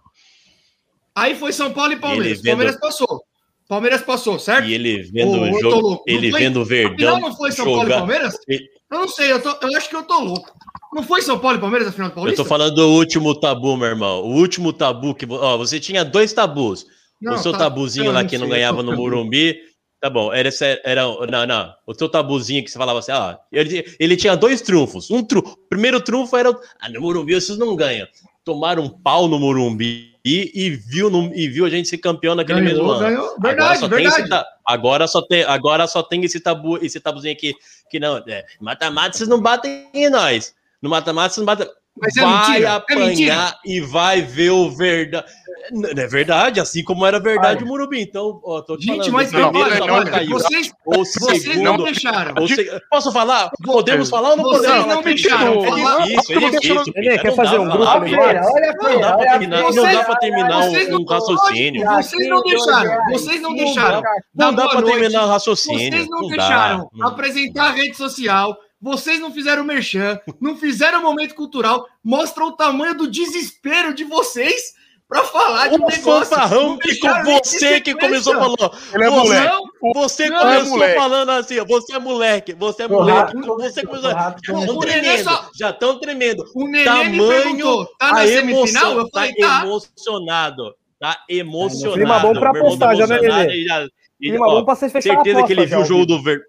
Aí 1.15 1.35
foi 1.35 1.53
São 1.53 1.71
Paulo 1.71 1.93
e 1.93 1.97
Palmeiras. 1.97 2.41
Vendo- 2.41 2.51
Palmeiras 2.57 2.79
passou. 2.79 3.23
Palmeiras 3.67 4.01
passou, 4.01 4.37
certo? 4.39 4.67
E 4.67 4.73
ele 4.73 5.03
vendo 5.03 5.31
Ô, 5.31 5.41
o 5.41 5.47
eu 5.47 5.59
jogo, 5.59 6.03
ele 6.07 6.29
foi- 6.31 6.39
vendo 6.41 6.57
o 6.57 6.61
Afinal, 6.63 6.89
Verdão 6.89 7.19
não 7.19 7.35
foi 7.35 7.51
São 7.51 7.65
Paulo 7.65 7.79
e 7.79 7.83
jogar. 7.83 7.97
Palmeiras? 7.99 8.35
Ele- 8.47 8.67
Eu 8.91 8.99
não 8.99 9.07
sei, 9.07 9.31
eu, 9.31 9.41
tô- 9.41 9.57
eu 9.67 9.75
acho 9.77 9.89
que 9.89 9.95
eu 9.95 10.03
tô 10.03 10.19
louco. 10.19 10.51
Não 10.93 11.01
foi 11.01 11.21
São 11.23 11.39
Paulo 11.39 11.57
e 11.57 11.61
Palmeiras 11.61 11.87
a 11.87 11.91
final 11.91 12.09
do 12.09 12.11
Eu 12.11 12.15
Paulista? 12.15 12.43
tô 12.43 12.47
falando 12.47 12.75
do 12.75 12.87
último 12.89 13.33
tabu, 13.39 13.75
meu 13.75 13.87
irmão. 13.87 14.21
O 14.21 14.35
último 14.35 14.71
tabu 14.71 15.15
que. 15.15 15.25
Ó, 15.27 15.57
você 15.57 15.79
tinha 15.79 16.05
dois 16.05 16.31
tabus. 16.33 16.85
Não, 17.19 17.33
o 17.33 17.37
seu 17.39 17.51
tá- 17.53 17.59
tabuzinho 17.59 18.07
eu 18.07 18.11
lá 18.11 18.23
que 18.23 18.37
não 18.37 18.47
ganhava 18.49 18.83
no 18.83 18.91
tabu? 18.91 19.01
Morumbi. 19.01 19.57
Tá 19.99 20.09
bom, 20.09 20.31
era, 20.33 20.49
era. 20.83 21.03
Não, 21.31 21.47
não. 21.47 21.73
O 21.87 21.93
seu 21.95 22.07
tabuzinho 22.09 22.63
que 22.63 22.69
você 22.69 22.77
falava 22.77 22.99
assim, 22.99 23.13
ó. 23.13 23.35
Ele, 23.51 23.83
ele 23.99 24.15
tinha 24.17 24.35
dois 24.35 24.61
trunfos. 24.61 25.09
Um 25.09 25.23
tru, 25.23 25.41
primeiro 25.69 25.99
trunfo 26.01 26.35
era. 26.37 26.51
Ah, 26.79 26.89
no 26.89 27.01
Morumbi 27.01 27.33
vocês 27.33 27.57
não 27.57 27.75
ganham. 27.75 28.05
Tomaram 28.45 28.83
um 28.83 28.89
pau 28.89 29.27
no 29.27 29.39
Morumbi 29.39 30.13
e, 30.25 30.51
e 30.53 30.69
viu, 30.69 31.09
no- 31.09 31.33
e 31.33 31.47
viu 31.47 31.65
a 31.65 31.69
gente 31.69 31.87
ser 31.87 31.97
campeão 31.97 32.35
naquele 32.35 32.61
mesmo 32.61 32.79
Ganhou, 32.83 32.91
ano. 32.95 32.99
ganhou. 33.01 33.25
agora 33.35 33.39
Verdade, 33.41 33.79
só 33.79 33.89
tem 33.89 34.05
esse 34.05 34.17
verdade. 34.21 34.45
agora 34.65 35.07
só 35.07 35.21
tem 35.21 35.43
agora 35.43 35.87
só 35.87 36.03
tem 36.03 36.23
esse 36.25 36.39
tabu 36.39 36.77
esse 36.83 36.99
tabuzinho 36.99 37.33
aqui 37.33 37.53
que 37.89 37.99
não 37.99 38.17
é, 38.17 38.45
mata-mata 38.59 39.17
vocês 39.17 39.29
não 39.29 39.41
batem 39.41 39.87
em 39.93 40.09
nós 40.09 40.53
no 40.81 40.89
mata-mata 40.89 41.33
vocês 41.33 41.45
não 41.45 41.55
batem 41.55 41.67
Mas 41.99 42.17
é 42.17 42.21
vai 42.21 42.47
mentira, 42.49 42.67
é 42.67 42.71
apanhar 42.71 43.05
mentira. 43.07 43.55
e 43.65 43.79
vai 43.81 44.21
ver 44.21 44.49
o 44.49 44.69
verdade 44.71 45.23
não 45.71 45.89
é 45.89 46.07
verdade 46.07 46.59
assim 46.59 46.83
como 46.83 47.05
era 47.05 47.19
verdade 47.21 47.57
Olha. 47.57 47.65
o 47.65 47.67
Murubi 47.67 48.01
então 48.01 48.41
ó, 48.43 48.61
tô 48.61 48.75
te 48.77 48.85
Gente, 48.85 49.09
falando, 49.09 49.13
mas 49.13 49.27
o 49.29 49.31
primeiro 49.31 49.69
olha, 49.69 49.79
tabu 49.79 49.93
olha, 49.93 50.11
caiu. 50.11 50.29
vocês, 50.31 50.71
o 50.85 50.91
vocês 50.97 51.45
não 51.45 51.53
segundo 51.53 51.83
deixaram. 51.85 52.43
o 52.43 52.47
se- 52.47 52.81
posso 52.89 53.11
falar 53.13 53.49
podemos 53.63 54.09
falar 54.09 54.31
ou 54.31 54.37
não 54.37 54.43
Vocês 54.43 54.65
podemos 54.65 54.85
não 54.87 54.93
falar? 54.95 55.03
deixaram 55.03 55.53
é 55.63 56.05
difícil 56.05 56.35
é 56.37 56.49
difícil 56.49 56.93
Nenê, 56.95 57.17
quer 57.19 57.27
não 57.29 57.35
fazer 57.35 57.55
dá 57.57 57.61
um 57.61 57.69
grupo 57.69 57.77
não 57.77 57.85
dá 57.85 57.99
pra 57.99 58.09
olha 58.51 59.09
a 59.09 59.17
terminar 59.17 59.61
não 59.61 59.71
Vocês- 59.71 59.97
dá 59.97 60.03
pra 60.03 60.15
terminar 60.17 60.61
vocês 60.63 60.87
um, 60.87 60.91
não- 60.91 60.99
um 60.99 61.05
raciocínio 61.05 61.85
Vocês 61.85 62.27
não 62.29 62.41
deixaram, 62.41 63.05
vocês 63.11 63.41
não 63.41 63.55
deixaram. 63.55 64.01
não 64.35 64.53
dá 64.53 64.67
noite. 64.81 64.99
terminar 64.99 65.23
o 65.25 65.27
raciocínio 65.29 65.91
Vocês 65.91 66.09
não, 66.09 66.27
deixaram 66.27 66.89
Não- 66.93 67.07
apresentar 67.07 67.67
a 67.67 67.71
rede 67.71 67.95
social, 67.95 68.57
vocês 68.83 69.17
não 69.19 69.31
fizeram 69.31 69.63
merchan, 69.63 70.19
não 70.41 70.57
fizeram 70.57 71.01
momento 71.01 71.33
cultural, 71.35 71.87
mostra 72.03 72.43
o 72.43 72.51
tamanho 72.51 72.93
do 72.93 73.09
desespero 73.09 73.93
de 73.93 74.03
vocês 74.03 74.73
para 75.07 75.23
falar 75.23 75.69
de 75.69 75.75
um 75.75 75.85
negócio. 75.85 76.01
fanfarrão 76.03 76.77
que 76.77 76.93
você 77.23 77.79
que 77.79 77.93
começou 77.95 78.33
falando. 78.33 78.71
Ele 78.93 79.03
é 79.05 79.09
você, 79.09 79.15
moleque. 79.15 79.57
Você 79.93 80.29
Não, 80.29 80.39
começou 80.39 80.83
é 80.83 80.95
falando 80.95 81.29
assim, 81.29 81.59
ó, 81.59 81.65
você 81.65 81.93
é 81.95 81.99
moleque, 81.99 82.53
você 82.53 82.83
é 82.83 82.87
moleque, 82.87 83.19
rápido, 83.19 83.45
você 83.55 83.81
tô 83.81 83.87
começou. 83.87 84.11
Já 84.11 84.29
estão 84.59 84.79
tremendo, 84.79 85.23
só- 85.23 85.49
já 85.55 85.69
estão 85.69 85.99
tremendo. 85.99 86.43
o 86.53 86.71
Tamanho, 86.83 87.85
tá 87.99 88.11
na 88.11 88.21
a 88.21 88.27
semifinal? 88.27 88.57
emoção, 88.57 88.97
Eu 88.97 89.03
tá 89.09 89.19
falei, 89.19 89.35
tá. 89.35 89.61
emocionado, 89.63 90.75
tá 90.99 91.19
emocionado. 91.29 91.93
clima 91.95 92.19
bom 92.19 92.33
pra 92.33 92.51
tá 92.51 92.59
apostar 92.59 92.95
já, 92.95 93.07
né, 93.07 93.19
Nenê? 93.21 93.89
Clima 94.19 94.45
bom 94.45 94.63
pra 94.65 94.75
vocês 94.75 94.91
fecharem 94.91 95.19
a 95.19 95.23
certeza 95.23 95.39
aposta 95.39 95.55
que 95.55 95.61
ele 95.61 95.69
viu 95.69 95.79
o 95.79 95.85
jogo 95.85 96.05
do 96.05 96.21
Ver... 96.23 96.41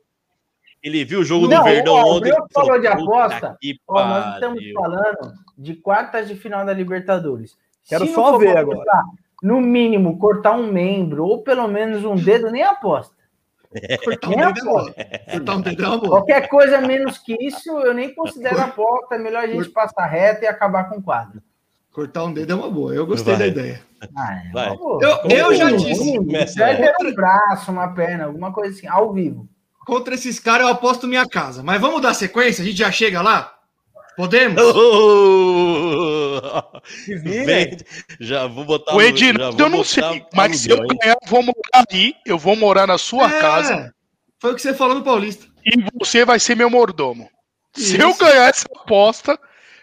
Ele 0.85 1.03
viu 1.05 1.21
o 1.21 1.25
jogo 1.25 1.49
Não, 1.49 1.59
do 1.59 1.65
Verdão 1.65 1.95
ó, 1.95 2.03
o 2.05 2.17
ontem. 2.17 2.29
meu 2.31 2.47
falou 2.53 2.79
de 2.79 2.87
falou, 2.87 3.07
"Puta 3.07 3.25
aposta, 3.25 3.59
Ó, 3.89 4.05
nós 4.07 4.35
estamos 4.35 4.59
pariu." 4.59 4.75
falando 4.75 5.33
de 5.57 5.75
quartas 5.77 6.29
de 6.29 6.35
final 6.37 6.65
da 6.67 6.75
Libertadores. 6.75 7.57
Quero 7.89 8.07
Se 8.07 8.13
só 8.15 8.37
ver 8.37 8.57
agora. 8.59 8.85
No 9.43 9.61
mínimo, 9.61 10.19
cortar 10.19 10.53
um 10.53 10.71
membro 10.71 11.25
ou 11.25 11.43
pelo 11.43 11.67
menos 11.69 12.05
um 12.05 12.15
dedo, 12.15 12.51
nem 12.51 12.63
aposta. 12.63 13.15
Cortar 14.05 14.29
um 14.29 14.53
dedo 14.53 14.95
é. 14.97 15.19
Cortar 15.33 15.57
um 15.57 15.61
dedo 15.61 15.85
é 15.85 15.89
uma 15.89 15.99
boa. 15.99 16.11
Qualquer 16.11 16.49
coisa 16.49 16.81
menos 16.81 17.19
que 17.19 17.35
isso, 17.45 17.71
eu 17.81 17.93
nem 17.93 18.15
considero 18.15 18.61
aposta. 18.61 19.17
É 19.17 19.19
melhor 19.19 19.43
a 19.43 19.47
gente 19.49 19.69
passar 19.71 20.07
reto 20.07 20.45
e 20.45 20.47
acabar 20.47 20.85
com 20.89 20.99
o 20.99 21.03
quadro. 21.03 21.43
Cortar 21.93 22.25
um 22.25 22.33
dedo 22.33 22.53
é 22.53 22.55
uma 22.55 22.71
boa. 22.71 22.95
Eu 22.95 23.05
gostei 23.07 23.35
Vai. 23.35 23.41
da 23.43 23.47
ideia. 23.49 23.81
Ah, 24.17 24.35
é, 24.47 24.53
Vai. 24.53 24.77
Eu- 24.77 25.29
eu 25.29 25.55
já 25.55 25.71
disse. 25.73 26.19
Deve 26.57 26.93
ter 26.93 27.07
um 27.07 27.15
braço, 27.15 27.73
uma 27.73 27.89
perna, 27.95 28.27
alguma 28.27 28.53
coisa 28.53 28.77
assim, 28.77 28.87
ao 28.87 29.13
vivo. 29.13 29.49
Contra 29.87 30.15
esses 30.15 30.39
caras 30.39 30.67
eu 30.67 30.73
aposto 30.73 31.07
minha 31.07 31.29
casa. 31.29 31.63
Mas 31.63 31.81
vamos 31.81 32.01
dar 32.01 32.15
sequência? 32.15 32.63
A 32.63 32.67
gente 32.67 32.79
já 32.79 32.91
chega 32.91 33.21
lá? 33.23 33.53
Podemos? 34.17 34.63
Vi, 37.09 37.45
Vem, 37.45 37.77
já 38.21 38.47
vou 38.47 38.65
botar 38.65 38.95
O 38.95 39.01
já 39.01 39.51
eu 39.59 39.69
não 39.69 39.83
sei, 39.83 40.25
mas 40.33 40.61
se 40.61 40.71
eu 40.71 40.77
ganhar, 40.87 41.17
eu 41.21 41.29
vou 41.29 41.43
morar 41.43 41.85
aí, 41.91 42.15
eu 42.25 42.39
vou 42.39 42.55
morar 42.55 42.87
na 42.87 42.97
sua 42.99 43.27
É, 43.29 43.41
casa 43.41 43.93
Foi 44.39 44.53
o 44.53 44.55
que 44.55 44.63
você 44.63 44.73
falou 44.73 44.95
no 44.95 45.03
Paulista. 45.03 45.47
e 45.67 45.85
você 45.99 46.25
vai 46.25 46.39
ser 46.39 46.55
meu 46.55 46.71
mordomo. 46.71 47.29
Se 47.75 47.99
eu 47.99 48.11
Isso. 48.11 48.21
ganhar 48.21 48.49
essa 48.49 48.67
aposta, 48.77 49.37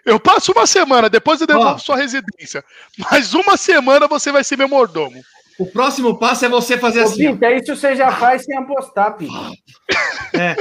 eu 0.06 0.18
passo 0.20 0.54
uma 0.54 0.66
semana, 0.66 1.10
depois 1.10 1.42
eu 1.42 1.48
devolvo 1.48 1.72
Ó. 1.72 1.78
sua 1.78 1.98
residência. 1.98 2.64
Mas 2.98 3.34
uma 3.34 3.58
semana 3.58 4.08
você 4.08 4.32
vai 4.32 4.46
ser 4.46 4.58
meu 4.58 4.70
mordomo. 4.70 5.22
O 5.62 5.66
próximo 5.72 6.18
passo 6.18 6.46
é 6.46 6.50
você 6.50 6.78
fazer 6.78 7.02
Ô, 7.02 7.04
assim. 7.04 7.28
ó. 7.28 7.34
Pita, 7.34 7.52
isso 7.52 7.76
você 7.76 7.96
já 7.96 8.12
faz 8.12 8.44
sem 8.46 8.58
apostar, 8.58 9.16
Pita. 9.18 9.34
É. 10.34 10.56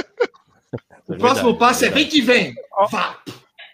O 1.07 1.13
É 1.13 1.17
próximo 1.17 1.49
verdade, 1.51 1.57
passo 1.59 1.85
é 1.85 1.89
verdade. 1.89 2.03
vem 2.03 2.09
que 2.09 2.21
vem. 2.21 2.53
Vá, 2.89 3.17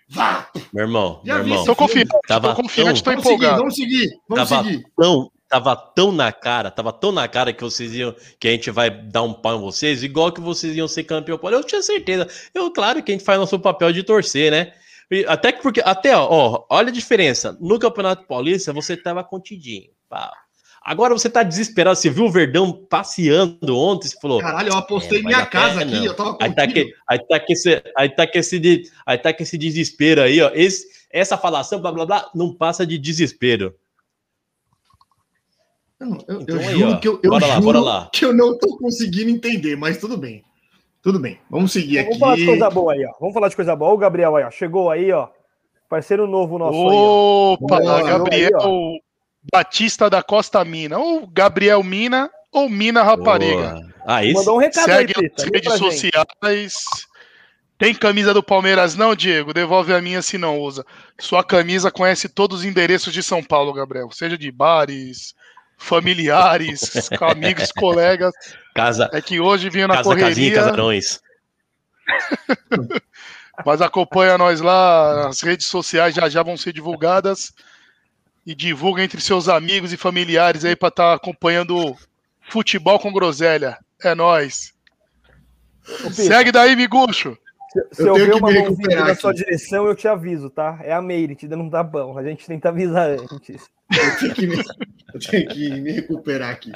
vá. 0.10 0.50
Meu 0.74 0.86
irmão, 0.86 1.22
Já 1.26 1.36
meu 1.36 1.44
vi 1.44 1.50
irmão. 1.52 1.66
Tô 1.66 1.76
confiante, 1.76 2.10
Tava 2.28 2.50
tô 2.56 2.62
confiante, 2.62 3.04
tô 3.04 3.10
Vamos 3.12 3.24
seguir, 3.24 3.36
empolgado. 3.36 3.58
vamos 3.60 3.76
seguir, 3.76 4.10
vamos 4.28 4.50
Tava 4.50 4.64
seguir. 4.64 4.86
tão, 4.98 5.32
tava 5.50 5.76
tão 5.76 6.12
na 6.12 6.32
cara, 6.32 6.72
tava 6.72 6.94
tão 6.94 7.12
na 7.12 7.28
cara 7.28 7.52
que 7.54 7.64
vocês 7.64 7.94
iam, 7.94 8.16
que 8.40 8.48
a 8.48 8.52
gente 8.52 8.72
vai 8.72 8.90
dar 8.90 9.22
um 9.24 9.34
pau 9.34 9.58
em 9.58 9.62
vocês, 9.62 10.04
igual 10.04 10.32
que 10.32 10.42
vocês 10.42 10.76
iam 10.76 10.88
ser 10.88 11.04
campeão. 11.04 11.40
Eu 11.44 11.64
tinha 11.64 11.82
certeza. 11.82 12.28
Eu, 12.54 12.72
claro 12.72 13.04
que 13.04 13.12
a 13.12 13.16
gente 13.16 13.26
faz 13.26 13.38
nosso 13.40 13.60
papel 13.60 13.92
de 13.92 14.02
torcer, 14.04 14.50
né? 14.52 14.74
Até 15.28 15.52
que 15.52 15.62
porque, 15.62 15.82
até, 15.86 16.16
ó, 16.18 16.28
ó, 16.30 16.66
olha 16.70 16.90
a 16.90 16.92
diferença. 16.92 17.56
No 17.62 17.78
Campeonato 17.80 18.26
Paulista, 18.28 18.74
você 18.74 18.96
tava 18.98 19.24
contidinho. 19.24 19.90
pá. 20.10 20.32
Agora 20.90 21.14
você 21.14 21.30
tá 21.30 21.44
desesperado. 21.44 21.98
Você 21.98 22.10
viu 22.10 22.24
o 22.24 22.32
Verdão 22.32 22.72
passeando 22.72 23.78
ontem? 23.78 24.08
Você 24.08 24.18
falou. 24.22 24.40
Caralho, 24.40 24.70
eu 24.70 24.78
apostei 24.78 25.20
É, 25.20 25.22
minha 25.22 25.46
casa 25.46 25.82
aqui, 25.82 25.92
não. 25.96 26.06
eu 26.06 26.14
tava 26.16 26.38
Aí 26.40 26.56
tá, 26.56 26.66
que, 26.66 26.94
aí, 27.10 27.20
tá 27.28 27.40
que 27.42 27.52
esse, 27.52 27.84
aí, 27.98 28.10
tá 28.10 28.26
que 28.26 28.38
esse, 28.38 28.58
de- 28.58 28.84
aí 29.06 29.18
tá 29.18 29.34
que 29.34 29.44
esse 29.44 29.58
desespero 29.58 30.22
aí, 30.22 30.40
ó. 30.40 30.50
Esse, 30.54 30.88
essa 31.12 31.38
falação, 31.38 31.82
blá 31.82 31.92
blá 31.92 32.06
blá, 32.06 32.32
não 32.34 32.54
passa 32.54 32.88
de 32.88 32.98
desespero. 32.98 33.76
Não, 36.00 36.18
eu, 36.26 36.42
Então 36.42 36.56
eu 36.56 36.62
aí, 36.62 36.80
juro 36.80 36.92
ó. 36.92 36.98
que 37.00 37.08
eu, 37.10 37.20
lá, 37.34 37.60
juro 37.60 38.10
que 38.14 38.24
eu 38.24 38.34
não 38.34 38.58
tô 38.58 38.78
conseguindo 38.78 39.30
entender, 39.30 39.76
mas 39.76 39.98
tudo 39.98 40.16
bem. 40.16 40.42
Tudo 41.02 41.20
bem. 41.20 41.38
Vamos 41.50 41.74
seguir 41.74 42.04
Vamos 42.04 42.18
falar 42.18 42.36
de 42.38 42.44
aqui. 42.44 42.52
coisa 42.52 42.70
boa 42.70 42.94
aí, 42.94 43.06
ó. 43.06 43.12
Vamos 43.20 43.34
falar 43.34 43.50
de 43.50 43.56
coisa 43.58 43.76
boa. 43.76 43.92
O 43.94 43.98
Gabriel 43.98 44.38
aí, 44.38 44.46
ó. 44.46 44.52
Chegou 44.52 44.90
aí, 44.90 45.12
ó. 45.12 45.28
Parceiro 45.90 46.26
novo 46.28 46.58
nosso 46.58 46.80
aí, 46.80 46.96
ó. 46.96 47.54
Opa, 47.56 47.78
Gabriel 47.82 48.54
aí, 48.64 49.02
Batista 49.52 50.10
da 50.10 50.22
Costa 50.22 50.64
Mina. 50.64 50.98
Ou 50.98 51.28
Gabriel 51.28 51.84
Mina, 51.84 52.30
ou 52.52 52.70
Mina 52.70 53.04
Rapariga. 53.04 53.74
Boa. 53.74 53.94
Ah, 54.06 54.24
esse, 54.24 54.34
Mandou 54.34 54.56
um 54.56 54.60
recado 54.60 54.86
Segue 54.86 55.14
aí. 55.18 55.32
Lê 55.38 55.46
redes 55.54 55.74
sociais. 55.74 56.74
Tem 57.78 57.94
camisa 57.94 58.34
do 58.34 58.42
Palmeiras 58.42 58.96
não, 58.96 59.16
Diego? 59.16 59.54
Devolve 59.54 59.94
a 59.94 60.02
minha 60.02 60.22
se 60.22 60.38
não 60.38 60.58
usa. 60.60 60.84
Sua 61.20 61.44
camisa 61.44 61.92
conhece 61.92 62.28
todos 62.28 62.60
os 62.60 62.66
endereços 62.66 63.14
de 63.14 63.22
São 63.22 63.44
Paulo, 63.44 63.72
Gabriel. 63.74 64.10
Seja 64.12 64.38
de 64.38 64.52
bares, 64.52 65.36
familiares, 65.78 67.10
amigos, 67.22 67.72
colegas. 67.72 68.34
casa, 68.74 69.10
É 69.14 69.22
que 69.22 69.40
hoje 69.40 69.70
vinha 69.70 69.88
na 69.88 69.98
casa, 69.98 70.10
casinha 70.16 70.26
correria, 70.32 70.56
casarões. 70.56 71.22
mas 73.66 73.82
acompanha 73.82 74.38
nós 74.38 74.60
lá. 74.60 75.28
As 75.28 75.42
redes 75.42 75.68
sociais 75.68 76.16
já 76.16 76.28
já 76.30 76.42
vão 76.42 76.58
ser 76.58 76.74
divulgadas. 76.74 77.54
E 78.48 78.56
divulga 78.56 79.04
entre 79.04 79.20
seus 79.20 79.50
amigos 79.50 79.92
e 79.92 79.98
familiares 79.98 80.64
aí 80.64 80.74
para 80.74 80.88
estar 80.88 81.14
acompanhando 81.14 81.94
futebol 82.50 82.98
com 82.98 83.12
groselha. 83.12 83.78
É 84.02 84.16
Pita, 84.16 86.14
Segue 86.14 86.52
daí, 86.54 86.74
Miguxo. 86.74 87.38
Se 87.92 88.04
eu 88.04 88.14
tenho 88.14 88.28
ver 88.28 88.36
uma 88.36 88.50
mãozinha 88.50 89.00
na 89.04 89.16
sua 89.16 89.34
direção, 89.34 89.86
eu 89.86 89.94
te 89.94 90.08
aviso, 90.08 90.50
tá? 90.50 90.80
É 90.82 90.94
a 90.94 91.02
Meire 91.02 91.36
te 91.36 91.46
dando 91.46 91.64
um 91.64 91.70
tapão. 91.70 92.18
A 92.18 92.24
gente 92.24 92.48
tenta 92.48 92.70
avisar 92.70 93.10
antes. 93.10 93.70
Eu 93.92 94.18
tenho 94.18 94.34
que 94.34 94.48
me, 94.48 94.58
eu 95.14 95.20
tenho 95.20 95.50
que 95.50 95.82
me 95.82 95.92
recuperar 95.92 96.52
aqui. 96.52 96.72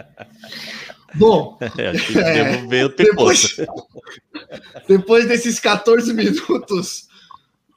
Bom, 1.16 1.58
É, 1.78 2.76
É, 2.76 2.90
depois, 2.90 3.56
tempo. 3.56 3.88
depois 4.88 5.26
desses 5.26 5.58
14 5.58 6.14
minutos 6.14 7.08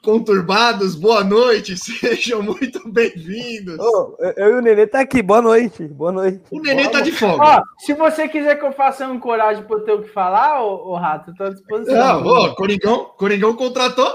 conturbados, 0.05 0.95
boa 0.95 1.25
noite, 1.25 1.75
sejam 1.81 2.43
muito 2.43 2.87
bem-vindos. 2.93 3.79
Ô, 3.79 4.17
eu- 4.37 4.51
e 4.51 4.53
o 4.59 4.61
Nenê 4.61 4.87
tá 4.87 5.01
aqui. 5.01 5.23
Boa 5.23 5.41
noite. 5.41 5.89
Boa 5.89 6.13
noite. 6.13 6.43
O 6.51 6.61
Nenê 6.61 6.89
tá 6.91 7.01
de 7.01 7.11
folga. 7.11 7.43
Ó, 7.43 7.63
se 7.79 7.95
você 7.95 8.29
quiser 8.29 8.57
que 8.59 8.65
eu 8.65 8.73
faça 8.73 9.09
um 9.09 9.19
coragem 9.19 9.65
pra 9.65 9.77
eu 9.79 9.85
ter 9.85 9.93
o 9.93 10.03
que 10.03 10.11
falar, 10.11 10.63
ô, 10.63 10.91
ô 10.91 10.97
Rato, 10.97 11.31
eu 11.31 11.35
tô 11.35 11.45
à 11.45 11.51
disposição. 11.51 11.95
Não, 12.23 12.27
ô, 12.27 12.55
Coringão, 12.55 13.07
Coringão 13.17 13.57
contratou. 13.57 14.15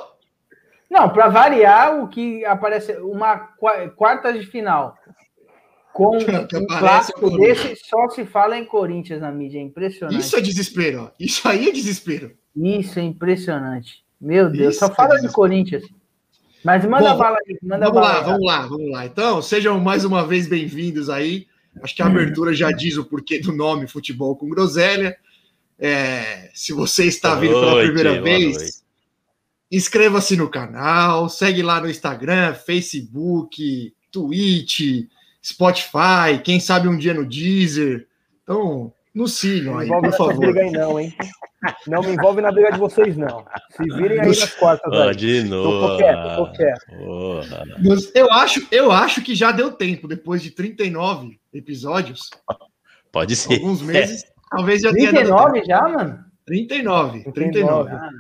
Não, 0.90 1.10
para 1.10 1.28
variar, 1.30 2.02
o 2.04 2.08
que 2.08 2.46
aparece 2.46 2.94
uma 2.98 3.38
qua- 3.38 3.90
quarta 3.90 4.32
de 4.32 4.46
final 4.46 4.96
com 5.94 6.18
Que 6.48 6.56
um 6.58 6.66
clássico 6.68 7.26
o 7.28 7.38
desse, 7.38 7.76
só 7.88 8.08
se 8.10 8.26
fala 8.26 8.58
em 8.58 8.66
Corinthians 8.66 9.22
na 9.22 9.32
mídia, 9.32 9.58
é 9.60 9.64
impressionante. 9.64 10.20
Isso 10.20 10.36
é 10.38 10.42
desespero, 10.42 11.04
ó. 11.06 11.12
Isso 11.20 11.48
aí 11.48 11.68
é 11.68 11.72
desespero. 11.72 12.32
Isso 12.56 13.00
é 13.00 13.04
impressionante. 13.04 14.04
Meu 14.20 14.50
Deus, 14.50 14.76
Isso 14.76 14.80
só 14.86 14.92
é 14.92 14.96
fala 14.96 15.10
de 15.10 15.16
desespero. 15.16 15.34
Corinthians. 15.34 15.84
Mas 16.64 16.84
manda 16.86 17.14
Bom, 17.14 17.18
bala 17.18 17.38
aí, 17.48 17.58
manda 17.64 17.86
Vamos 17.86 18.02
bala 18.02 18.14
lá, 18.14 18.22
vamos 18.22 18.46
lá, 18.46 18.68
vamos 18.68 18.92
lá. 18.92 19.06
Então, 19.06 19.42
sejam 19.42 19.80
mais 19.80 20.04
uma 20.04 20.28
vez 20.28 20.48
bem-vindos 20.48 21.10
aí. 21.10 21.48
Acho 21.82 21.96
que 21.96 22.02
a 22.02 22.08
abertura 22.08 22.54
já 22.54 22.72
diz 22.72 22.98
o 22.98 23.06
porquê 23.06 23.40
do 23.40 23.54
nome 23.54 23.88
Futebol 23.88 24.36
com 24.36 24.50
Groselha. 24.50 25.18
É, 25.78 26.52
se 26.54 26.74
você 26.74 27.06
está 27.06 27.36
vindo 27.36 27.54
pela 27.54 27.72
Noite, 27.72 27.86
primeira 27.86 28.22
vez, 28.22 28.84
inscreva-se 29.72 30.36
no 30.36 30.50
canal, 30.50 31.30
segue 31.30 31.62
lá 31.62 31.80
no 31.80 31.90
Instagram, 31.90 32.54
Facebook, 32.54 33.94
Twitch, 34.12 35.08
Spotify, 35.42 36.42
quem 36.44 36.60
sabe 36.60 36.90
um 36.90 36.98
dia 36.98 37.14
no 37.14 37.26
Deezer. 37.26 38.06
Então, 38.44 38.94
nos 39.14 39.34
sigam 39.34 39.74
Não 39.74 39.80
aí, 39.80 39.88
envolve 39.88 40.10
por 40.10 40.18
favor. 40.18 40.38
briga 40.38 40.62
aí, 40.62 40.72
não, 40.72 41.00
hein? 41.00 41.14
Não 41.88 42.02
me 42.02 42.10
envolve 42.14 42.42
na 42.42 42.52
briga 42.52 42.72
de 42.72 42.80
vocês, 42.80 43.18
não. 43.18 43.44
Se 43.72 43.84
virem 43.98 44.20
aí 44.22 44.28
nas 44.28 44.54
quartas, 44.56 44.94
Ó, 44.94 45.10
aí. 45.10 45.16
de 45.16 45.38
Eu 45.40 45.46
novo. 45.46 45.88
tô 45.88 45.98
quieto, 45.98 46.36
tô 46.38 46.52
quieto. 46.54 48.12
Eu 48.16 48.32
acho, 48.32 48.68
eu 48.72 48.92
acho 48.92 49.22
que 49.22 49.36
já 49.36 49.52
deu 49.52 49.72
tempo, 49.72 50.08
depois 50.08 50.42
de 50.42 50.52
39 50.52 51.40
episódios, 51.54 52.30
Pode 53.12 53.36
ser. 53.36 53.56
alguns 53.56 53.82
meses, 53.82 54.24
talvez 54.52 54.82
já 54.82 54.94
tenha 54.94 55.12
dado 55.12 55.26
39 55.26 55.64
já, 55.66 55.82
mano? 55.82 56.10
tempo. 56.12 56.30
39, 56.46 57.24
39. 57.32 57.34
39. 57.34 57.90
Caralho. 57.90 58.16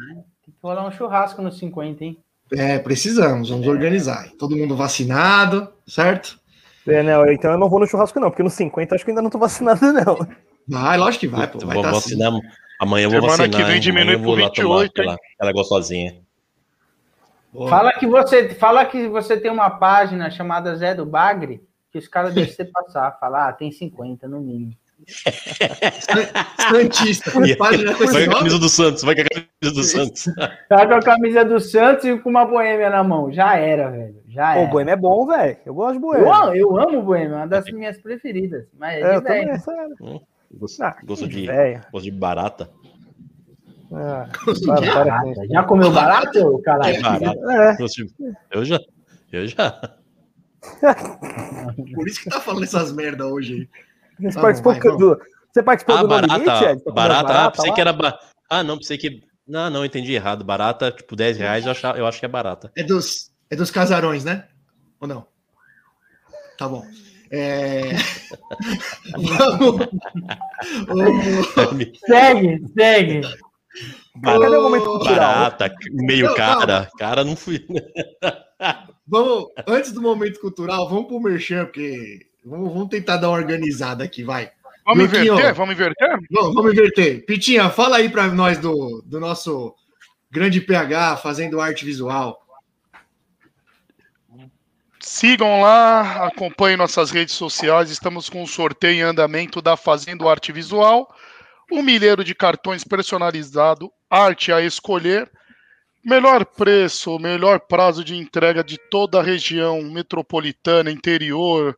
Tem 0.46 0.54
que 0.54 0.60
rolar 0.62 0.88
um 0.88 0.92
churrasco 0.92 1.42
nos 1.42 1.58
50, 1.58 2.04
hein? 2.04 2.18
É, 2.52 2.80
precisamos, 2.80 3.50
vamos 3.50 3.68
organizar. 3.68 4.30
Todo 4.38 4.58
mundo 4.58 4.76
vacinado, 4.76 5.72
certo? 5.88 6.40
É, 6.88 7.04
não, 7.04 7.26
então 7.32 7.52
eu 7.52 7.58
não 7.60 7.70
vou 7.70 7.80
no 7.80 7.86
churrasco, 7.88 8.20
não, 8.20 8.30
porque 8.32 8.42
no 8.44 8.50
50 8.50 8.96
acho 8.96 9.06
que 9.06 9.12
ainda 9.12 9.22
não 9.22 9.30
tô 9.30 9.38
vacinado, 9.38 9.94
não. 9.94 10.18
Vai, 10.70 10.98
lógico 10.98 11.22
que 11.22 11.28
vai, 11.28 11.48
pô. 11.48 11.58
Eu 11.60 11.68
Vai 11.68 11.76
vou 11.76 11.84
tá 11.84 11.92
assim. 11.92 12.18
Amanhã 12.80 13.08
eu 13.08 13.10
vou 13.10 13.22
Semana 13.22 13.38
vacinar. 13.38 13.66
que 13.66 13.72
vem 13.72 13.82
diminui 13.82 14.16
eu 14.16 14.20
pro 14.20 14.36
tomar 14.36 14.46
28, 14.46 14.92
aquela, 14.92 15.18
aquela 15.36 15.52
gostosinha. 15.52 16.16
Boa. 17.52 17.70
Fala 17.70 17.92
que, 17.94 18.06
você, 18.06 18.50
fala 18.50 18.86
que 18.86 19.08
você 19.08 19.36
tem 19.36 19.52
uma 19.52 19.70
página 19.72 20.30
chamada 20.30 20.76
Zé 20.76 20.94
do 20.94 21.06
Bagre, 21.06 21.62
que 21.92 21.98
os 21.98 22.08
caras 22.08 22.34
deixam 22.34 22.56
você 22.56 22.66
passar. 22.66 23.18
Fala, 23.20 23.50
ah, 23.50 23.54
tem 23.54 23.72
50 23.72 24.28
no 24.28 24.40
mínimo. 24.40 24.72
Santista. 26.70 27.32
Página 27.58 27.96
com 27.96 28.04
esse 28.04 28.14
Vai 28.14 28.26
com 28.26 28.32
a 28.32 28.38
camisa 28.38 28.60
do 28.60 28.70
Santos, 28.70 29.04
vai 29.04 29.16
com 29.16 29.22
a 29.22 29.26
camisa 29.26 29.76
do 29.76 29.84
Santos. 29.84 30.26
Tá 30.70 30.86
com 30.88 30.94
a 30.94 31.02
camisa 31.02 31.44
do 31.46 31.60
Santos 31.60 32.06
e 32.06 32.18
com 32.20 32.30
uma 32.30 32.46
boêmia 32.46 32.90
na 32.90 33.04
mão. 33.04 33.32
Já 33.32 33.58
era, 33.58 33.90
velho. 33.90 34.22
Já 34.28 34.56
era. 34.56 34.68
o 34.68 34.70
Boêmio 34.70 34.94
é 34.94 34.98
bom, 34.98 35.26
velho. 35.26 35.58
Eu 35.66 35.74
gosto 35.74 35.94
de 35.94 35.98
eu, 35.98 36.02
Boêmio. 36.02 36.34
amo, 36.34 36.56
eu 36.56 36.80
amo 36.80 37.00
o 37.00 37.04
boêmia, 37.04 37.38
uma 37.38 37.48
das 37.48 37.66
minhas 37.66 37.98
preferidas. 37.98 38.66
Mas 38.78 39.04
É, 39.04 39.14
é, 39.14 39.16
eu 39.16 39.22
também, 39.22 39.60
sério. 39.60 39.96
Gosto, 40.52 40.82
Ah, 40.84 40.98
gosto 41.04 41.28
de, 41.28 41.46
Velho. 41.46 41.82
gosto 41.92 42.06
de 42.06 42.12
barata. 42.12 42.70
Ah, 43.92 44.28
para, 44.66 44.82
para 44.94 45.22
com 45.22 45.32
isso. 45.32 45.46
Já 45.52 45.64
comeu 45.64 45.92
barato, 45.92 46.40
ô, 46.40 46.60
caralho? 46.62 47.02
Barata. 47.02 47.40
É, 47.50 47.76
de- 47.76 48.36
Eu 48.52 48.66
já. 48.66 48.80
Eu 49.32 49.48
já. 49.48 49.96
Por 51.96 52.08
isso 52.08 52.24
que 52.24 52.30
tá 52.30 52.40
falando 52.42 52.64
essas 52.64 52.92
merda 52.92 53.26
hoje 53.28 53.54
aí. 54.20 54.28
você 54.30 54.36
Tá 54.36 54.42
participou, 54.42 54.74
vai, 54.74 54.82
do, 54.82 55.20
você 55.54 55.64
participou 55.64 55.96
Ah, 55.96 56.02
do 56.02 56.08
No 56.08 56.16
Limite, 56.20 56.46
barata. 56.46 56.92
Barata. 56.92 57.34
Ah, 57.46 57.52
pensei 57.52 57.70
lá? 57.70 57.76
que 57.76 57.82
era. 57.82 57.94
Ba... 57.94 58.20
Ah, 58.50 58.64
não, 58.64 58.78
pensei 58.78 58.98
que. 58.98 59.24
Não, 59.48 59.70
não, 59.70 59.86
entendi 59.86 60.14
errado. 60.14 60.44
Barata, 60.44 60.92
tipo, 60.92 61.16
10 61.16 61.38
reais, 61.38 61.66
eu, 61.66 61.72
achava, 61.72 61.98
eu 61.98 62.06
acho 62.06 62.20
que 62.20 62.26
é 62.26 62.30
barata. 62.30 62.72
É 62.76 62.84
dos, 62.84 63.32
é 63.50 63.56
dos 63.56 63.72
casarões, 63.72 64.24
né? 64.24 64.48
Ou 65.00 65.08
não? 65.08 65.26
Tá 66.58 66.68
bom. 66.68 66.86
É... 67.32 67.92
Vamos. 69.18 69.88
Segue, 72.06 72.62
segue. 72.74 73.22
Cadê 74.24 74.48
o 74.48 74.64
momento 74.64 74.86
cultural? 74.86 75.16
Barata, 75.16 75.74
meio 75.92 76.28
Não, 76.28 76.36
cara. 76.36 76.90
Cara, 76.98 77.24
não 77.24 77.36
fui. 77.36 77.66
Vamos, 79.08 79.48
antes 79.66 79.92
do 79.92 80.02
momento 80.02 80.40
cultural, 80.40 80.88
vamos 80.90 81.08
pro 81.08 81.20
Merchan, 81.20 81.66
porque 81.66 82.28
vamos, 82.44 82.74
vamos 82.74 82.90
tentar 82.90 83.18
dar 83.18 83.30
uma 83.30 83.38
organizada 83.38 84.04
aqui, 84.04 84.24
vai. 84.24 84.52
Vamos 84.86 85.06
Luquinho. 85.06 85.34
inverter? 85.34 85.54
Vamos 85.56 85.76
inverter? 85.76 86.20
Vamos, 86.32 86.56
vamos 86.56 86.72
inverter. 86.74 87.26
Pitinha, 87.26 87.70
fala 87.70 87.98
aí 87.98 88.10
para 88.10 88.28
nós 88.28 88.58
do, 88.58 89.04
do 89.06 89.20
nosso 89.20 89.74
grande 90.32 90.62
PH 90.62 91.18
fazendo 91.18 91.62
arte 91.62 91.86
visual. 91.86 92.40
Sigam 95.12 95.62
lá, 95.62 96.28
acompanhem 96.28 96.78
nossas 96.78 97.10
redes 97.10 97.34
sociais. 97.34 97.90
Estamos 97.90 98.30
com 98.30 98.44
o 98.44 98.48
sorteio 98.48 98.94
em 98.94 99.02
andamento 99.02 99.60
da 99.60 99.76
Fazendo 99.76 100.30
Arte 100.30 100.52
Visual. 100.52 101.12
Um 101.72 101.82
milheiro 101.82 102.24
de 102.24 102.36
cartões 102.36 102.84
personalizado, 102.84 103.92
arte 104.08 104.54
a 104.54 104.62
escolher. 104.62 105.28
Melhor 106.06 106.46
preço, 106.46 107.18
melhor 107.18 107.60
prazo 107.60 108.04
de 108.04 108.16
entrega 108.16 108.64
de 108.64 108.78
toda 108.92 109.20
a 109.20 109.24
região 109.24 109.82
metropolitana, 109.82 110.92
interior 110.92 111.76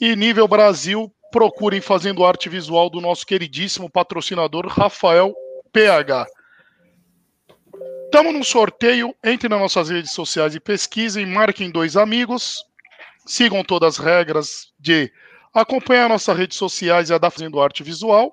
e 0.00 0.14
nível 0.14 0.46
Brasil. 0.46 1.12
Procurem 1.32 1.80
Fazendo 1.80 2.24
Arte 2.24 2.48
Visual 2.48 2.88
do 2.88 3.00
nosso 3.00 3.26
queridíssimo 3.26 3.90
patrocinador 3.90 4.68
Rafael 4.68 5.34
PH. 5.72 6.24
Estamos 8.10 8.34
num 8.34 8.42
sorteio. 8.42 9.14
Entre 9.22 9.48
nas 9.48 9.60
nossas 9.60 9.88
redes 9.88 10.10
sociais 10.10 10.56
e 10.56 10.58
pesquisem, 10.58 11.24
marquem 11.24 11.70
dois 11.70 11.96
amigos, 11.96 12.64
sigam 13.24 13.62
todas 13.62 14.00
as 14.00 14.04
regras 14.04 14.72
de 14.80 15.12
acompanhar 15.54 16.08
nossas 16.08 16.36
redes 16.36 16.56
sociais 16.56 17.08
e 17.08 17.14
a 17.14 17.18
da 17.18 17.30
Fazendo 17.30 17.60
Arte 17.60 17.84
Visual 17.84 18.32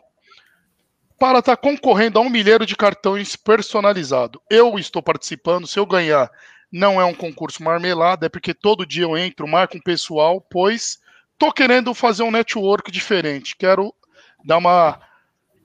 para 1.19 1.37
estar 1.37 1.55
concorrendo 1.57 2.17
a 2.17 2.23
um 2.23 2.29
milheiro 2.29 2.65
de 2.65 2.75
cartões 2.75 3.35
personalizado. 3.35 4.41
Eu 4.49 4.79
estou 4.79 5.03
participando, 5.03 5.67
se 5.67 5.77
eu 5.77 5.85
ganhar, 5.85 6.27
não 6.71 6.99
é 6.99 7.05
um 7.05 7.13
concurso 7.13 7.61
marmelada, 7.61 8.25
é 8.25 8.29
porque 8.29 8.55
todo 8.55 8.83
dia 8.83 9.03
eu 9.03 9.15
entro, 9.15 9.47
marco 9.47 9.77
um 9.77 9.81
pessoal, 9.81 10.41
pois 10.41 10.97
tô 11.37 11.51
querendo 11.51 11.93
fazer 11.93 12.23
um 12.23 12.31
network 12.31 12.91
diferente. 12.91 13.55
Quero 13.55 13.93
dar 14.43 14.57
uma 14.57 14.99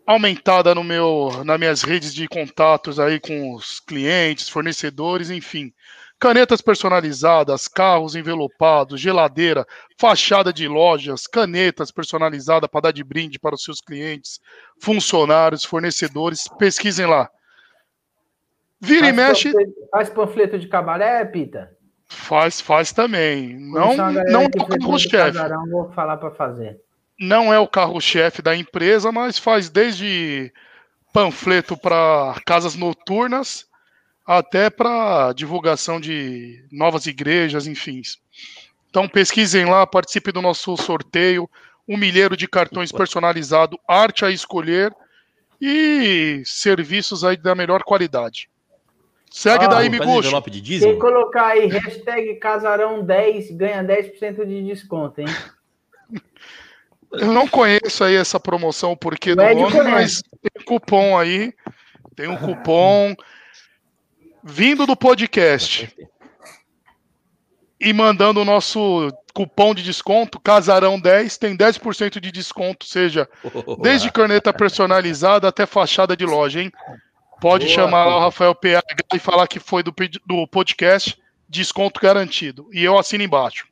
aumentada 0.07 0.75
no 0.75 0.83
meu, 0.85 1.31
nas 1.45 1.59
minhas 1.59 1.83
redes 1.83 2.13
de 2.15 2.27
contatos 2.29 2.99
aí 2.99 3.21
com 3.21 3.55
os 3.55 3.81
clientes, 3.81 4.49
fornecedores, 4.49 5.31
enfim. 5.31 5.73
Canetas 6.19 6.61
personalizadas, 6.61 7.67
carros 7.67 8.15
envelopados, 8.15 9.01
geladeira, 9.01 9.67
fachada 9.99 10.53
de 10.53 10.69
lojas, 10.69 11.27
canetas 11.27 11.91
personalizadas 11.91 12.71
para 12.71 12.83
dar 12.83 12.93
de 12.93 13.03
brinde 13.03 13.41
para 13.41 13.57
os 13.57 13.65
seus 13.65 13.81
clientes, 13.81 14.39
funcionários, 14.81 15.65
fornecedores. 15.65 16.47
Pesquisem 16.59 17.07
lá. 17.07 17.29
Vira 18.81 19.09
e 19.09 19.15
Faz 19.15 19.17
mexe, 19.17 19.53
panfleto- 19.53 19.89
Faz 19.91 20.11
panfleto 20.11 20.59
de 20.59 20.69
cabaré, 20.69 21.25
Pita? 21.25 21.77
faz, 22.09 22.61
faz 22.61 22.93
também. 22.93 23.57
Não, 23.59 23.97
não 23.97 24.43
é 24.43 24.49
que 24.51 24.59
o 24.59 24.67
frequenta 24.67 24.79
carro-chefe. 24.79 25.33
casarão, 25.33 25.69
Vou 25.71 25.91
falar 25.93 26.19
para 26.19 26.31
fazer. 26.33 26.81
Não 27.23 27.55
é 27.55 27.59
o 27.61 27.69
carro-chefe 27.69 28.43
da 28.43 28.57
empresa, 28.57 29.13
mas 29.13 29.39
faz 29.39 29.71
desde 29.71 30.53
panfleto 31.13 31.77
para 31.77 32.35
casas 32.45 32.75
noturnas 32.75 33.65
até 34.27 34.69
para 34.69 35.33
divulgação 35.33 36.01
de 36.01 36.65
novas 36.73 37.07
igrejas, 37.07 37.69
enfim. 37.69 38.03
Então 38.91 39.09
pesquisem 39.09 39.65
lá, 39.65 39.87
participem 39.87 40.35
do 40.35 40.43
nosso 40.43 40.77
sorteio, 40.77 41.49
um 41.89 41.97
milheiro 41.97 42.37
de 42.37 42.49
cartões 42.49 42.91
personalizado, 42.91 43.79
arte 43.87 44.25
a 44.25 44.31
escolher 44.31 44.93
e 45.61 46.43
serviços 46.45 47.23
aí 47.23 47.37
da 47.37 47.55
melhor 47.55 47.85
qualidade. 47.85 48.51
Segue 49.31 49.65
Ah, 49.67 49.69
daí, 49.69 49.89
Miguxo. 49.89 50.43
dízimo? 50.51 50.99
colocar 50.99 51.53
aí 51.53 51.67
hashtag 51.69 52.39
casarão10 52.41 53.57
ganha 53.57 53.83
10% 53.85 54.45
de 54.45 54.65
desconto, 54.65 55.21
hein? 55.21 55.27
Eu 57.13 57.33
não 57.33 57.47
conheço 57.47 58.03
aí 58.05 58.15
essa 58.17 58.41
promoção, 58.41 58.93
O 58.93 58.97
do 58.97 59.43
Ed 59.43 59.61
nome, 59.61 59.73
conhece. 59.73 59.91
mas 59.91 60.23
tem 60.41 60.65
cupom 60.65 61.19
aí. 61.19 61.53
Tem 62.17 62.29
um 62.29 62.37
cupom 62.37 63.15
vindo 64.43 64.87
do 64.87 64.97
podcast 64.97 65.95
e 67.81 67.93
mandando 67.93 68.41
o 68.41 68.45
nosso 68.45 69.11
cupom 69.35 69.75
de 69.75 69.83
desconto, 69.83 70.39
Casarão10, 70.41 71.39
tem 71.39 71.57
10% 71.57 72.21
de 72.21 72.31
desconto, 72.31 72.85
seja 72.85 73.29
desde 73.83 74.11
caneta 74.11 74.53
personalizada 74.53 75.49
até 75.49 75.67
fachada 75.67 76.17
de 76.17 76.25
loja, 76.25 76.63
hein? 76.63 76.71
Pode 77.41 77.65
Boa, 77.65 77.75
chamar 77.75 78.05
lá 78.05 78.17
o. 78.19 78.21
Rafael 78.21 78.55
PH 78.55 78.83
e 79.15 79.19
falar 79.19 79.49
que 79.49 79.59
foi 79.59 79.83
do, 79.83 79.93
do 80.25 80.47
podcast, 80.47 81.19
desconto 81.49 82.01
garantido. 82.01 82.69
E 82.73 82.85
eu 82.85 82.97
assino 82.97 83.25
embaixo. 83.25 83.67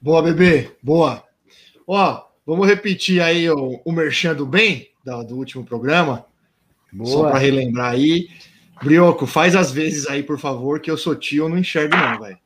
Boa, 0.00 0.20
bebê. 0.20 0.72
Boa. 0.82 1.22
Ó, 1.86 2.22
vamos 2.46 2.66
repetir 2.66 3.20
aí 3.22 3.48
o, 3.50 3.80
o 3.84 3.92
merchan 3.92 4.34
do 4.34 4.46
bem, 4.46 4.88
da- 5.04 5.22
do 5.22 5.36
último 5.36 5.64
programa. 5.64 6.24
Só 7.04 7.16
Boa. 7.18 7.30
para 7.30 7.38
relembrar 7.38 7.92
aí. 7.92 8.28
Brioco, 8.82 9.26
faz 9.26 9.54
as 9.56 9.70
vezes 9.72 10.06
aí, 10.08 10.22
por 10.22 10.38
favor, 10.38 10.80
que 10.80 10.90
eu 10.90 10.96
sou 10.96 11.14
tio, 11.14 11.44
eu 11.44 11.48
não 11.48 11.58
enxergo 11.58 11.96
não, 11.96 12.20
velho. 12.20 12.38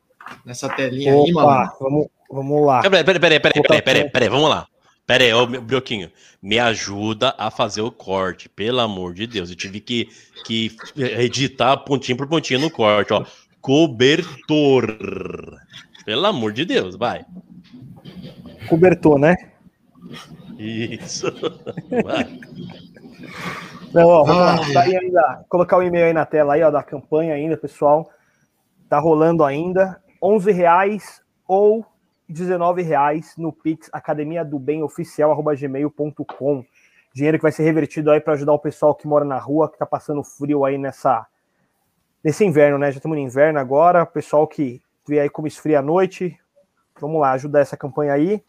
Nessa 0.45 0.69
telinha 0.69 1.13
aí, 1.13 1.33
mano. 1.33 1.49
Opa, 1.49 1.77
vamos, 1.81 2.07
vamos 2.31 2.67
lá. 2.67 2.81
Peraí, 2.83 3.03
peraí, 3.05 3.21
peraí, 3.21 3.41
peraí, 3.41 3.63
peraí, 3.63 3.83
peraí, 3.83 4.11
peraí, 4.11 4.29
vamos 4.29 4.49
lá. 4.51 4.67
Pera 5.07 5.25
aí, 5.25 5.33
ô 5.33 5.47
meu- 5.47 5.63
Brioquinho, 5.63 6.11
me 6.43 6.59
ajuda 6.59 7.35
a 7.39 7.51
fazer 7.51 7.81
o 7.81 7.91
corte, 7.91 8.47
pelo 8.49 8.81
amor 8.81 9.15
de 9.15 9.27
Deus. 9.27 9.49
Eu 9.49 9.57
tive 9.57 9.81
que, 9.81 10.09
que 10.45 10.71
editar 10.97 11.77
pontinho 11.79 12.17
por 12.19 12.27
pontinho 12.29 12.61
no 12.61 12.71
corte, 12.71 13.13
ó. 13.15 13.25
Cobertor. 13.61 14.97
Pelo 16.05 16.27
amor 16.27 16.53
de 16.53 16.65
Deus, 16.65 16.95
vai. 16.97 17.25
Cobertor, 18.69 19.19
né? 19.19 19.35
Isso. 20.59 21.27
Não, 23.93 24.07
ó, 24.07 24.25
vamos 24.25 24.43
lá. 24.43 24.57
Ai. 24.65 24.73
Tá 24.73 24.81
aí 24.83 24.97
ainda, 24.97 25.45
colocar 25.49 25.79
o 25.79 25.83
e-mail 25.83 26.07
aí 26.07 26.13
na 26.13 26.27
tela 26.27 26.55
aí, 26.55 26.63
ó, 26.63 26.71
da 26.71 26.83
campanha 26.83 27.35
ainda, 27.35 27.57
pessoal. 27.57 28.11
Tá 28.89 28.99
rolando 28.99 29.45
ainda. 29.45 30.03
11 30.23 30.53
reais 30.53 31.23
ou 31.47 31.87
19 32.29 32.83
reais 32.83 33.35
no 33.39 33.53
Pix 33.53 33.89
Academia 33.93 34.45
do 34.45 34.59
Bem 34.59 34.83
Oficial 34.83 35.31
arroba 35.31 35.55
gmail.com. 35.55 36.65
Dinheiro 37.15 37.39
que 37.39 37.43
vai 37.43 37.53
ser 37.53 37.63
revertido 37.63 38.11
aí 38.11 38.21
para 38.21 38.35
ajudar 38.35 38.53
o 38.53 38.59
pessoal 38.59 38.95
que 38.95 39.07
mora 39.07 39.25
na 39.25 39.39
rua, 39.39 39.71
que 39.71 39.79
tá 39.79 39.87
passando 39.87 40.23
frio 40.23 40.65
aí 40.65 40.77
nessa 40.77 41.27
nesse 42.23 42.45
inverno, 42.45 42.79
né? 42.79 42.91
Já 42.91 42.99
estamos 42.99 43.17
no 43.17 43.23
inverno 43.23 43.59
agora. 43.59 44.03
O 44.03 44.07
pessoal 44.07 44.47
que 44.47 44.83
vê 45.07 45.21
aí 45.21 45.31
como 45.31 45.49
esfria 45.49 45.79
a 45.79 45.83
noite. 45.83 46.39
Vamos 47.01 47.21
lá, 47.21 47.33
ajudar 47.33 47.61
essa 47.61 47.77
campanha 47.77 48.13
aí. 48.13 48.43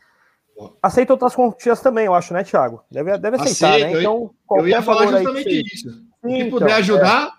Aceita 0.82 1.14
outras 1.14 1.36
quantias 1.36 1.82
também, 1.82 2.06
eu 2.06 2.14
acho, 2.14 2.34
né, 2.34 2.44
Thiago? 2.44 2.84
Deve, 2.92 3.18
deve 3.18 3.38
aceitar, 3.38 3.76
Aceito, 3.76 3.94
né? 3.94 4.00
Então, 4.02 4.32
Eu 4.52 4.68
ia 4.68 4.82
falar 4.82 5.02
aí 5.04 5.08
que 5.08 5.14
justamente 5.18 5.44
seja. 5.44 5.64
isso. 5.74 5.90
Sim, 5.92 6.28
que 6.28 6.36
então, 6.38 6.50
puder 6.60 6.72
é. 6.72 6.74
ajudar, 6.74 7.34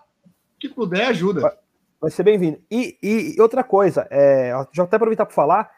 que 0.58 0.68
puder 0.68 1.06
ajuda. 1.06 1.58
Vai 2.00 2.10
ser 2.10 2.22
bem-vindo. 2.22 2.58
E, 2.70 2.96
e- 3.02 3.34
e 3.36 3.40
outra 3.42 3.62
coisa, 3.62 4.06
é, 4.10 4.52
já 4.72 4.84
até 4.84 4.96
aproveitar 4.96 5.26
para 5.26 5.34
falar, 5.34 5.70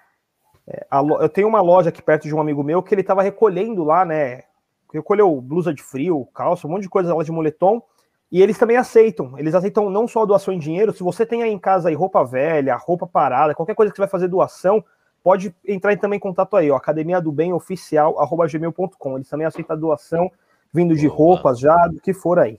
é, 0.68 0.86
a 0.88 1.00
eu 1.00 1.28
tenho 1.28 1.48
uma 1.48 1.60
loja 1.60 1.88
aqui 1.88 2.00
perto 2.00 2.28
de 2.28 2.34
um 2.34 2.40
amigo 2.40 2.62
meu 2.62 2.82
que 2.82 2.94
ele 2.94 3.00
estava 3.00 3.22
recolhendo 3.22 3.82
lá, 3.82 4.04
né? 4.04 4.44
Recolheu 4.92 5.40
blusa 5.40 5.74
de 5.74 5.82
frio, 5.82 6.28
calça, 6.32 6.66
um 6.66 6.70
monte 6.70 6.82
de 6.82 6.88
coisa 6.88 7.12
lá 7.14 7.24
de 7.24 7.32
moletom. 7.32 7.82
E 8.30 8.40
eles 8.40 8.56
também 8.56 8.76
aceitam. 8.76 9.36
Eles 9.38 9.54
aceitam 9.54 9.90
não 9.90 10.06
só 10.06 10.24
doação 10.24 10.54
em 10.54 10.58
dinheiro. 10.58 10.92
Se 10.92 11.02
você 11.02 11.26
tem 11.26 11.42
aí 11.42 11.50
em 11.50 11.58
casa 11.58 11.88
aí 11.88 11.94
roupa 11.94 12.24
velha, 12.24 12.76
roupa 12.76 13.06
parada, 13.06 13.54
qualquer 13.54 13.74
coisa 13.74 13.90
que 13.90 13.96
você 13.96 14.02
vai 14.02 14.08
fazer 14.08 14.28
doação, 14.28 14.82
pode 15.22 15.54
entrar 15.66 15.96
também 15.98 16.16
em 16.16 16.20
contato 16.20 16.56
aí, 16.56 16.70
ó, 16.70 16.76
academia 16.76 17.20
do 17.20 17.32
bem 17.32 17.52
oficial 17.52 18.16
gmail.com. 18.50 19.16
Eles 19.16 19.28
também 19.28 19.46
aceitam 19.46 19.78
doação 19.78 20.30
vindo 20.72 20.96
de 20.96 21.06
roupas 21.06 21.58
já, 21.58 21.86
do 21.86 22.00
que 22.00 22.14
for 22.14 22.38
aí. 22.38 22.58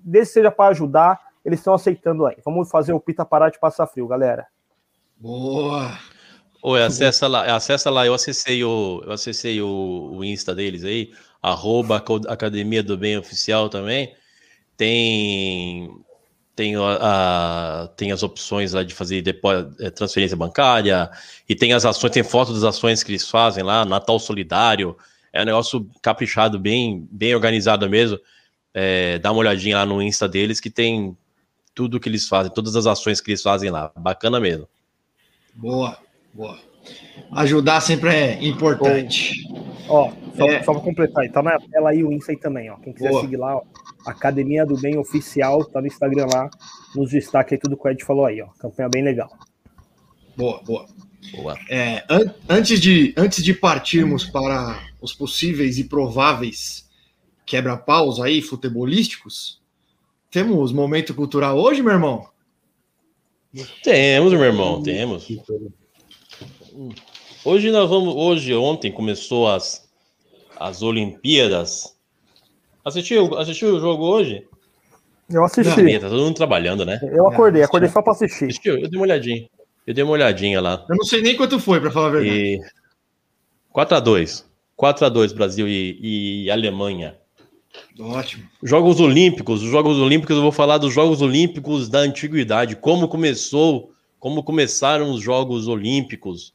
Desde 0.00 0.30
que 0.30 0.34
seja 0.34 0.50
para 0.50 0.70
ajudar, 0.70 1.18
eles 1.44 1.60
estão 1.60 1.74
aceitando 1.74 2.26
aí. 2.26 2.36
Vamos 2.44 2.70
fazer 2.70 2.92
o 2.92 3.00
Pita 3.00 3.24
parar 3.24 3.50
de 3.50 3.58
passar 3.58 3.86
frio, 3.86 4.06
galera. 4.06 4.46
Boa. 5.16 5.98
Oi, 6.62 6.82
acessa 6.82 7.26
lá, 7.26 7.54
acessa 7.54 7.88
lá, 7.88 8.04
eu 8.04 8.12
acessei 8.12 8.64
o, 8.64 9.00
eu 9.04 9.12
acessei 9.12 9.62
o, 9.62 10.10
o 10.12 10.24
Insta 10.24 10.54
deles 10.54 10.84
aí, 10.84 11.12
arroba 11.40 12.02
Academia 12.28 12.82
do 12.82 12.98
Bem 12.98 13.16
Oficial 13.16 13.68
também. 13.68 14.12
Tem, 14.76 15.88
tem, 16.58 16.74
a, 16.76 17.88
tem 17.96 18.10
as 18.10 18.24
opções 18.24 18.72
lá 18.72 18.82
de 18.82 18.92
fazer 18.92 19.22
depo- 19.22 19.48
eh, 19.78 19.90
transferência 19.90 20.36
bancária, 20.36 21.08
e 21.48 21.54
tem 21.54 21.72
as 21.72 21.84
ações, 21.84 22.10
tem 22.10 22.24
foto 22.24 22.52
das 22.52 22.64
ações 22.64 23.00
que 23.04 23.12
eles 23.12 23.30
fazem 23.30 23.62
lá, 23.62 23.84
Natal 23.84 24.18
Solidário. 24.18 24.96
É 25.32 25.40
um 25.42 25.44
negócio 25.44 25.88
caprichado, 26.02 26.58
bem, 26.58 27.06
bem 27.12 27.32
organizado 27.32 27.88
mesmo. 27.88 28.18
É, 28.74 29.20
dá 29.20 29.30
uma 29.30 29.38
olhadinha 29.38 29.76
lá 29.76 29.86
no 29.86 30.02
Insta 30.02 30.28
deles 30.28 30.58
que 30.58 30.68
tem 30.68 31.16
tudo 31.76 32.00
que 32.00 32.08
eles 32.08 32.26
fazem, 32.26 32.52
todas 32.52 32.74
as 32.74 32.86
ações 32.88 33.20
que 33.20 33.30
eles 33.30 33.42
fazem 33.42 33.70
lá. 33.70 33.92
Bacana 33.96 34.40
mesmo. 34.40 34.66
Boa. 35.54 35.96
Boa. 36.34 36.58
Ajudar 37.36 37.80
sempre 37.82 38.10
é 38.10 38.44
importante. 38.44 39.44
Ó, 39.88 40.10
só, 40.36 40.44
É. 40.44 40.62
só 40.64 40.72
pra 40.72 40.82
completar 40.82 41.22
aí, 41.22 41.30
tá 41.30 41.40
na 41.40 41.56
tela 41.60 41.90
aí 41.90 42.02
o 42.02 42.12
Insta 42.12 42.32
aí 42.32 42.38
também, 42.38 42.68
ó. 42.68 42.76
Quem 42.78 42.92
quiser 42.92 43.10
Boa. 43.10 43.20
seguir 43.20 43.36
lá, 43.36 43.56
ó, 43.58 43.62
Academia 44.06 44.64
do 44.64 44.76
Bem 44.80 44.96
Oficial, 44.98 45.64
tá 45.64 45.80
no 45.80 45.86
Instagram 45.86 46.26
lá, 46.32 46.50
nos 46.94 47.10
destaques 47.10 47.52
aí 47.52 47.58
tudo 47.58 47.76
que 47.76 47.86
o 47.86 47.90
Ed 47.90 48.04
falou 48.04 48.24
aí, 48.24 48.40
ó. 48.40 48.46
Campanha 48.58 48.88
bem 48.88 49.02
legal. 49.02 49.28
Boa, 50.36 50.62
boa. 50.62 50.86
Boa. 51.32 51.58
É, 51.68 52.04
an- 52.08 52.32
antes, 52.48 52.80
de, 52.80 53.12
antes 53.16 53.42
de 53.44 53.52
partirmos 53.52 54.24
para 54.24 54.80
os 55.00 55.12
possíveis 55.12 55.78
e 55.78 55.84
prováveis 55.84 56.88
quebra-paus 57.44 58.20
aí, 58.20 58.40
futebolísticos, 58.40 59.60
temos 60.30 60.72
momento 60.72 61.14
cultural 61.14 61.58
hoje, 61.58 61.82
meu 61.82 61.92
irmão? 61.92 62.28
Temos, 63.82 64.32
meu 64.32 64.44
irmão, 64.44 64.82
temos. 64.82 65.26
Hoje 67.44 67.70
nós 67.70 67.88
vamos. 67.88 68.14
Hoje, 68.14 68.54
ontem 68.54 68.92
começou 68.92 69.48
as, 69.48 69.88
as 70.56 70.82
Olimpíadas. 70.82 71.96
Assistiu, 72.84 73.36
assistiu 73.38 73.76
o 73.76 73.80
jogo 73.80 74.04
hoje? 74.04 74.46
Eu 75.30 75.44
assisti. 75.44 75.80
Ih, 75.80 75.98
Tá 75.98 76.08
todo 76.08 76.22
mundo 76.22 76.34
trabalhando, 76.36 76.84
né? 76.84 76.98
Eu 77.02 77.28
acordei, 77.28 77.62
acordei 77.62 77.88
só 77.88 78.00
pra 78.00 78.12
assistir. 78.12 78.46
Assistiu? 78.46 78.78
Eu 78.78 78.88
dei 78.88 78.98
uma 78.98 79.04
olhadinha. 79.04 79.48
Eu 79.86 79.94
dei 79.94 80.04
uma 80.04 80.12
olhadinha 80.12 80.60
lá. 80.60 80.84
Eu 80.88 80.96
não 80.96 81.04
sei 81.04 81.22
nem 81.22 81.36
quanto 81.36 81.58
foi, 81.58 81.80
para 81.80 81.90
falar 81.90 82.08
a 82.08 82.10
verdade. 82.10 82.34
E 82.34 82.60
4x2. 83.74 84.44
4x2, 84.78 85.34
Brasil 85.34 85.68
e, 85.68 86.44
e 86.44 86.50
Alemanha. 86.50 87.16
Ótimo. 87.98 88.44
Jogos 88.62 89.00
Olímpicos, 89.00 89.62
os 89.62 89.70
Jogos 89.70 89.98
Olímpicos, 89.98 90.36
eu 90.36 90.42
vou 90.42 90.52
falar 90.52 90.78
dos 90.78 90.92
Jogos 90.92 91.20
Olímpicos 91.20 91.88
da 91.88 92.00
antiguidade, 92.00 92.76
como 92.76 93.08
começou, 93.08 93.92
como 94.18 94.42
começaram 94.42 95.10
os 95.10 95.20
Jogos 95.20 95.68
Olímpicos. 95.68 96.54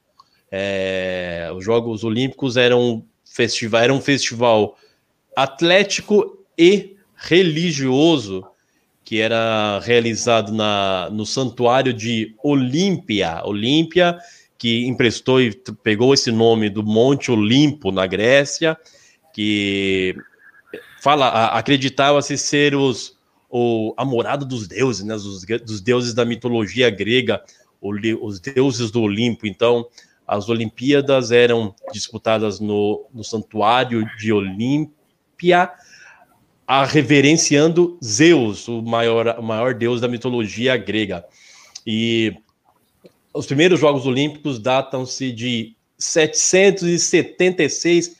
É, 0.52 1.52
os 1.56 1.64
Jogos 1.64 2.04
Olímpicos 2.04 2.58
eram 2.58 3.04
festival, 3.26 3.82
era 3.82 3.94
um 3.94 4.02
festival 4.02 4.78
atlético 5.36 6.46
e 6.58 6.96
religioso 7.16 8.46
que 9.04 9.20
era 9.20 9.80
realizado 9.80 10.52
na, 10.54 11.10
no 11.12 11.26
santuário 11.26 11.94
de 11.94 12.34
Olímpia. 12.44 13.42
Olímpia, 13.44 14.18
que 14.58 14.88
emprestou 14.88 15.42
e 15.42 15.52
pegou 15.84 16.14
esse 16.14 16.32
nome 16.32 16.70
do 16.70 16.84
Monte 16.84 17.32
Olimpo, 17.32 17.92
na 17.92 18.08
Grécia, 18.08 18.78
que 19.34 20.16
fala, 21.02 21.48
acreditava-se 21.48 22.38
ser 22.38 22.76
os, 22.76 23.18
o, 23.50 23.94
a 23.98 24.06
morada 24.06 24.46
dos 24.46 24.68
deuses, 24.68 25.04
né, 25.04 25.16
dos, 25.16 25.82
deuses 25.82 26.14
da 26.14 26.24
mitologia 26.24 26.90
grega, 26.90 27.44
os 27.82 28.40
deuses 28.40 28.90
do 28.90 29.02
Olimpo. 29.02 29.46
Então, 29.46 29.86
as 30.26 30.48
Olimpíadas 30.48 31.32
eram 31.32 31.76
disputadas 31.92 32.62
no, 32.62 33.06
no 33.14 33.24
santuário 33.24 34.08
de 34.18 34.32
Olímpia, 35.44 35.74
a 36.66 36.86
reverenciando 36.86 38.00
Zeus, 38.02 38.70
o 38.70 38.82
maior, 38.82 39.38
o 39.38 39.44
maior 39.44 39.74
deus 39.74 40.00
da 40.00 40.08
mitologia 40.08 40.78
grega. 40.78 41.26
E 41.86 42.34
os 43.34 43.46
primeiros 43.46 43.82
Jogos 43.82 44.06
Olímpicos 44.06 44.58
datam-se 44.58 45.34
de 45.34 45.76
776 45.98 48.16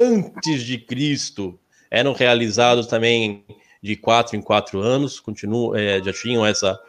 antes 0.00 0.62
de 0.62 0.78
Cristo. 0.78 1.60
Eram 1.90 2.14
realizados 2.14 2.86
também 2.86 3.44
de 3.82 3.94
quatro 3.94 4.34
em 4.34 4.40
quatro 4.40 4.80
anos, 4.80 5.20
continuam, 5.20 5.76
é, 5.76 6.02
já 6.02 6.12
tinham 6.12 6.46
essa, 6.46 6.80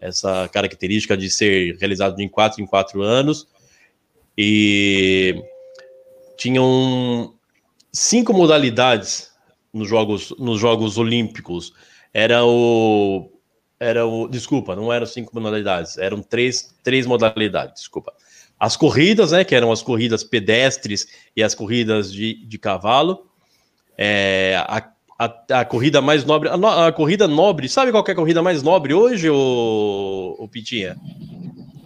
essa 0.00 0.48
característica 0.48 1.16
de 1.16 1.30
ser 1.30 1.76
realizado 1.76 2.16
de 2.16 2.28
quatro 2.28 2.60
em 2.62 2.66
quatro 2.66 3.02
anos. 3.02 3.46
E 4.36 5.40
tinham 6.36 7.33
cinco 7.94 8.34
modalidades 8.34 9.30
nos 9.72 9.88
Jogos, 9.88 10.34
nos 10.38 10.60
jogos 10.60 10.98
Olímpicos. 10.98 11.72
Era 12.12 12.44
o. 12.44 13.30
Era 13.80 14.06
o. 14.06 14.28
Desculpa, 14.28 14.76
não 14.76 14.92
eram 14.92 15.06
cinco 15.06 15.34
modalidades, 15.40 15.96
eram 15.98 16.22
três, 16.22 16.74
três 16.82 17.06
modalidades, 17.06 17.82
desculpa. 17.82 18.12
As 18.58 18.76
corridas, 18.76 19.32
né? 19.32 19.44
Que 19.44 19.54
eram 19.54 19.72
as 19.72 19.82
corridas 19.82 20.22
pedestres 20.22 21.06
e 21.36 21.42
as 21.42 21.54
corridas 21.54 22.12
de, 22.12 22.46
de 22.46 22.56
cavalo. 22.58 23.26
É, 23.98 24.56
a, 24.68 24.88
a, 25.18 25.60
a 25.60 25.64
corrida 25.64 26.00
mais 26.00 26.24
nobre. 26.24 26.48
A, 26.48 26.56
no- 26.56 26.68
a 26.68 26.92
corrida 26.92 27.26
nobre, 27.26 27.68
sabe 27.68 27.90
qual 27.90 28.04
é 28.06 28.12
a 28.12 28.14
corrida 28.14 28.42
mais 28.42 28.62
nobre 28.62 28.94
hoje, 28.94 29.28
o, 29.28 30.36
o 30.38 30.48
Pitinha? 30.48 30.96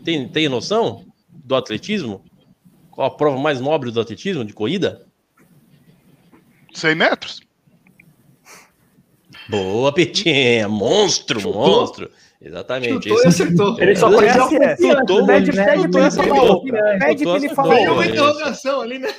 Tem, 0.04 0.28
tem 0.28 0.48
noção 0.48 1.06
do 1.30 1.54
atletismo? 1.54 2.22
Qual 2.90 3.06
a 3.06 3.10
prova 3.10 3.38
mais 3.38 3.60
nobre 3.60 3.90
do 3.90 4.00
atletismo, 4.00 4.44
de 4.44 4.52
corrida? 4.52 5.07
100 6.78 6.94
metros? 6.94 7.40
Boa, 9.48 9.92
Petinha! 9.92 10.68
Monstro, 10.68 11.40
Chutou. 11.40 11.54
monstro! 11.80 12.10
Exatamente. 12.40 13.08
Chutou 13.08 13.24
e 13.24 13.26
acertou. 13.26 13.80
Ele 13.80 13.96
só 13.96 14.12
conhece 14.12 14.56
essa. 14.62 14.98
Chutou, 14.98 15.26
Pede, 15.26 15.46
chutou, 15.46 15.64
pra 15.64 15.74
ele 15.74 16.06
acertou. 16.06 16.36
falar. 16.66 16.98
Pede 16.98 17.24
pra 17.24 17.36
ele 17.36 17.48
falar. 17.50 17.74
Tem 17.76 17.88
uma 17.88 18.02
Isso. 18.04 18.12
interrogação 18.12 18.80
ali, 18.80 18.98
né? 18.98 19.14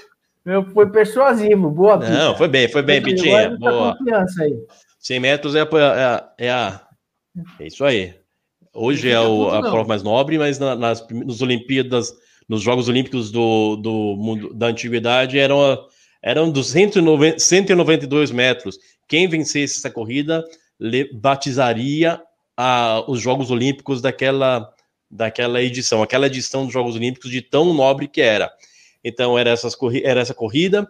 Meu, 0.45 0.63
foi 0.72 0.89
persuasivo. 0.89 1.69
Boa, 1.69 2.00
Pita. 2.00 2.12
Não, 2.12 2.38
foi 2.38 2.48
bem, 2.48 2.67
foi 2.69 2.82
bem, 2.82 3.02
Pitinha. 3.02 3.50
muita 3.50 3.69
Boa. 3.72 3.98
confiança 3.98 4.43
aí. 4.43 4.56
100 5.00 5.19
metros 5.19 5.56
é, 5.56 5.62
a- 5.62 5.67
é, 5.67 6.04
a- 6.06 6.30
é 6.38 6.50
a. 6.52 6.82
É 7.60 7.67
isso 7.67 7.84
aí. 7.84 8.13
Hoje 8.74 9.10
é 9.10 9.19
o- 9.19 9.50
a 9.50 9.62
prova 9.62 9.88
mais 9.88 10.02
nobre, 10.04 10.38
mas 10.38 10.58
na- 10.60 10.76
nas, 10.76 11.06
nos 11.10 11.41
Olimpíadas, 11.41 12.13
nos 12.48 12.62
Jogos 12.62 12.88
Olímpicos 12.88 13.32
do, 13.32 13.76
do 13.76 14.15
mundo 14.17 14.54
da 14.54 14.67
antiguidade, 14.67 15.38
eram, 15.38 15.62
a- 15.62 15.78
eram 16.22 16.52
dos 16.52 16.68
190, 16.68 17.40
192 17.40 18.32
metros. 18.32 18.78
Quem 19.08 19.28
vencesse 19.28 19.78
essa 19.80 19.90
corrida 19.90 20.44
batizaria 21.14 22.22
a- 22.56 23.04
os 23.08 23.22
Jogos 23.22 23.52
Olímpicos 23.52 24.02
daquela, 24.02 24.72
daquela 25.10 25.62
edição, 25.62 26.04
aquela 26.04 26.28
edição 26.28 26.66
dos 26.66 26.74
Jogos 26.74 26.96
Olímpicos 26.96 27.32
de 27.32 27.42
tão 27.42 27.74
nobre 27.74 28.08
que 28.08 28.22
era. 28.22 28.52
Então 29.04 29.38
era, 29.38 29.50
essas, 29.50 29.76
era 30.04 30.22
essa 30.22 30.34
corrida. 30.34 30.88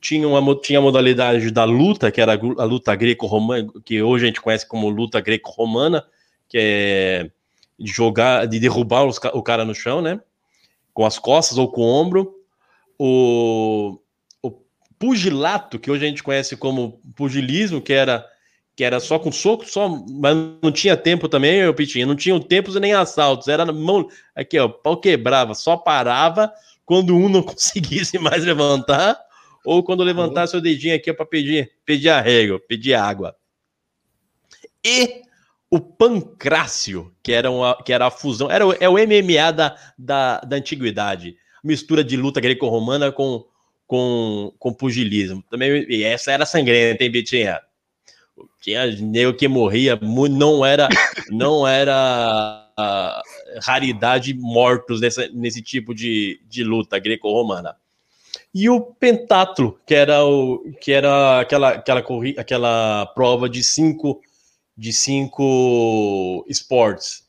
tinha, 0.00 0.26
uma, 0.26 0.56
tinha 0.60 0.78
a 0.78 0.82
modalidade 0.82 1.50
da 1.50 1.64
luta, 1.64 2.10
que 2.10 2.20
era 2.22 2.32
a 2.32 2.64
luta 2.64 2.94
greco-romana, 2.94 3.68
que 3.84 4.02
hoje 4.02 4.24
a 4.24 4.28
gente 4.28 4.40
conhece 4.40 4.66
como 4.66 4.88
luta 4.88 5.20
greco-romana, 5.20 6.02
que 6.48 6.56
é 6.58 7.30
de 7.78 7.90
jogar, 7.92 8.46
de 8.46 8.58
derrubar 8.58 9.04
os 9.04 9.18
o 9.34 9.42
cara 9.42 9.64
no 9.64 9.74
chão, 9.74 10.00
né? 10.02 10.20
Com 10.92 11.04
as 11.04 11.18
costas 11.18 11.58
ou 11.58 11.70
com 11.70 11.82
o 11.82 11.84
ombro. 11.84 12.34
O 12.98 13.98
pugilato, 15.00 15.78
que 15.78 15.90
hoje 15.90 16.04
a 16.04 16.08
gente 16.08 16.22
conhece 16.22 16.54
como 16.56 17.00
pugilismo, 17.16 17.80
que 17.80 17.94
era 17.94 18.24
que 18.76 18.84
era 18.84 19.00
só 19.00 19.18
com 19.18 19.30
soco, 19.30 19.66
só, 19.68 19.88
mas 19.88 20.34
não 20.62 20.72
tinha 20.72 20.96
tempo 20.96 21.28
também, 21.28 21.58
eu 21.58 21.74
Pitinho, 21.74 22.06
não 22.06 22.16
tinha 22.16 22.38
tempos 22.40 22.76
nem 22.76 22.94
assaltos, 22.94 23.48
era 23.48 23.64
na 23.64 23.74
mão, 23.74 24.08
aqui 24.34 24.58
ó, 24.58 24.68
pau 24.68 24.96
quebrava, 24.96 25.54
só 25.54 25.76
parava 25.76 26.50
quando 26.86 27.14
um 27.14 27.28
não 27.28 27.42
conseguisse 27.44 28.18
mais 28.18 28.42
levantar, 28.44 29.18
ou 29.66 29.82
quando 29.82 30.02
levantasse 30.02 30.56
o 30.56 30.62
dedinho 30.62 30.94
aqui 30.94 31.12
para 31.12 31.26
pedir, 31.26 31.70
pedir 31.84 32.08
arrego, 32.08 32.58
pedir 32.60 32.94
água. 32.94 33.36
E 34.82 35.24
o 35.70 35.78
pancrácio, 35.78 37.14
que 37.22 37.32
era, 37.32 37.50
uma, 37.50 37.76
que 37.82 37.92
era 37.92 38.06
a 38.06 38.10
fusão, 38.10 38.50
era 38.50 38.64
é 38.80 38.88
o 38.88 38.94
MMA 38.94 39.52
da, 39.52 39.76
da, 39.98 40.40
da 40.40 40.56
antiguidade, 40.56 41.36
mistura 41.62 42.02
de 42.02 42.16
luta 42.16 42.40
greco-romana 42.40 43.12
com, 43.12 43.44
com, 43.90 44.52
com 44.56 44.72
pugilismo. 44.72 45.42
Também, 45.50 45.84
e 45.88 46.04
essa 46.04 46.30
era 46.30 46.46
sangrenta, 46.46 47.02
hein, 47.02 47.10
Bitinha? 47.10 47.60
Tinha 48.60 48.86
nego 48.86 49.34
que 49.34 49.48
morria, 49.48 49.98
não 50.30 50.64
era, 50.64 50.88
não 51.28 51.66
era 51.66 52.70
ah, 52.78 53.22
raridade 53.60 54.32
mortos 54.32 55.00
nessa, 55.00 55.28
nesse 55.32 55.60
tipo 55.60 55.92
de, 55.92 56.40
de 56.48 56.62
luta 56.62 57.00
greco-romana. 57.00 57.74
E 58.54 58.70
o 58.70 58.80
pentatlo, 58.80 59.76
que 59.84 59.96
era 59.96 60.24
o 60.24 60.72
que 60.80 60.92
era 60.92 61.40
aquela 61.40 61.70
aquela 61.70 62.02
corri, 62.02 62.36
aquela 62.38 63.06
prova 63.06 63.48
de 63.48 63.64
cinco 63.64 64.20
de 64.76 64.92
cinco 64.92 66.44
esportes. 66.48 67.24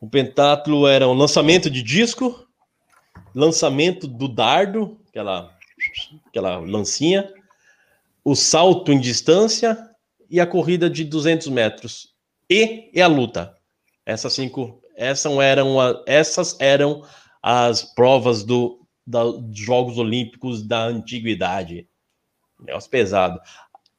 O 0.00 0.08
pentatlo 0.08 0.86
era 0.86 1.08
um 1.08 1.14
lançamento 1.14 1.68
de 1.68 1.82
disco, 1.82 2.46
lançamento 3.34 4.06
do 4.06 4.28
dardo, 4.28 5.01
aquela 5.12 5.54
aquela 6.26 6.56
lancinha, 6.58 7.30
o 8.24 8.34
salto 8.34 8.90
em 8.92 8.98
distância 8.98 9.76
e 10.30 10.40
a 10.40 10.46
corrida 10.46 10.88
de 10.88 11.04
200 11.04 11.48
metros 11.48 12.14
e, 12.48 12.90
e 12.94 13.00
a 13.00 13.06
luta. 13.06 13.54
Essas 14.06 14.32
cinco, 14.32 14.82
essas 14.96 15.32
eram, 15.38 15.78
a- 15.78 16.02
essas 16.06 16.58
eram 16.60 17.04
as 17.42 17.82
provas 17.82 18.42
do, 18.42 18.80
da- 19.06 19.24
dos 19.24 19.58
Jogos 19.58 19.98
Olímpicos 19.98 20.62
da 20.62 20.84
antiguidade. 20.84 21.86
Negócio 22.60 22.90
pesado. 22.90 23.38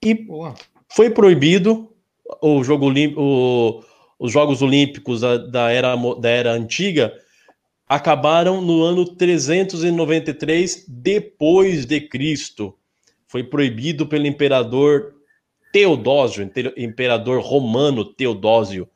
E 0.01 0.13
Boa. 0.15 0.55
foi 0.89 1.09
proibido 1.11 1.93
o 2.41 2.63
jogo 2.63 2.91
o- 3.17 3.83
os 4.17 4.31
Jogos 4.31 4.61
Olímpicos 4.61 5.21
da, 5.21 5.37
da 5.37 5.69
era, 5.71 5.95
da 6.19 6.29
era 6.29 6.51
antiga 6.53 7.13
acabaram 7.93 8.59
no 8.59 8.81
ano 8.81 9.05
393 9.05 10.85
depois 10.87 11.85
de 11.85 12.01
Cristo. 12.01 12.75
Foi 13.27 13.43
proibido 13.43 14.07
pelo 14.07 14.25
imperador 14.25 15.13
Teodósio, 15.71 16.43
imper- 16.43 16.73
imperador 16.75 17.39
romano 17.39 18.03
Teodósio, 18.03 18.89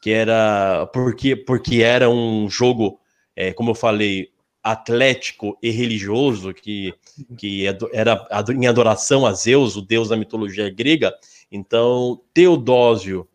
que 0.00 0.10
era 0.10 0.86
porque 0.92 1.36
porque 1.36 1.82
era 1.82 2.08
um 2.08 2.48
jogo, 2.48 2.98
é, 3.36 3.52
como 3.52 3.72
eu 3.72 3.74
falei, 3.74 4.30
atlético 4.62 5.58
e 5.62 5.70
religioso 5.70 6.54
que 6.54 6.94
que 7.36 7.66
era 7.92 8.26
em 8.54 8.66
adoração 8.66 9.26
a 9.26 9.34
Zeus, 9.34 9.76
o 9.76 9.82
deus 9.82 10.08
da 10.08 10.16
mitologia 10.16 10.70
grega. 10.70 11.12
Então, 11.52 12.22
Teodósio, 12.32 13.28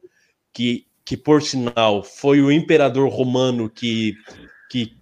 que, 0.51 0.87
que 1.03 1.15
por 1.15 1.43
sinal 1.43 2.03
foi 2.03 2.41
o 2.41 2.51
imperador 2.51 3.07
romano 3.09 3.69
que, 3.69 4.15
que 4.75 4.93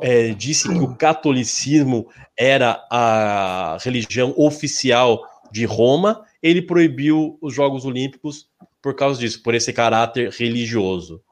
é, 0.00 0.28
disse 0.30 0.66
que 0.66 0.78
o 0.78 0.94
catolicismo 0.94 2.08
era 2.36 2.82
a 2.90 3.76
religião 3.82 4.32
oficial 4.36 5.22
de 5.52 5.66
Roma, 5.66 6.24
ele 6.42 6.62
proibiu 6.62 7.36
os 7.42 7.52
Jogos 7.52 7.84
Olímpicos 7.84 8.48
por 8.80 8.94
causa 8.94 9.20
disso, 9.20 9.42
por 9.42 9.54
esse 9.54 9.72
caráter 9.74 10.30
religioso. 10.30 11.22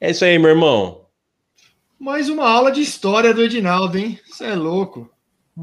É 0.00 0.10
isso 0.10 0.24
aí, 0.24 0.38
meu 0.38 0.50
irmão. 0.50 1.02
Mais 1.98 2.30
uma 2.30 2.48
aula 2.48 2.72
de 2.72 2.80
história 2.80 3.34
do 3.34 3.42
Edinaldo, 3.42 3.98
hein? 3.98 4.18
Você 4.26 4.46
é 4.46 4.54
louco. 4.54 5.10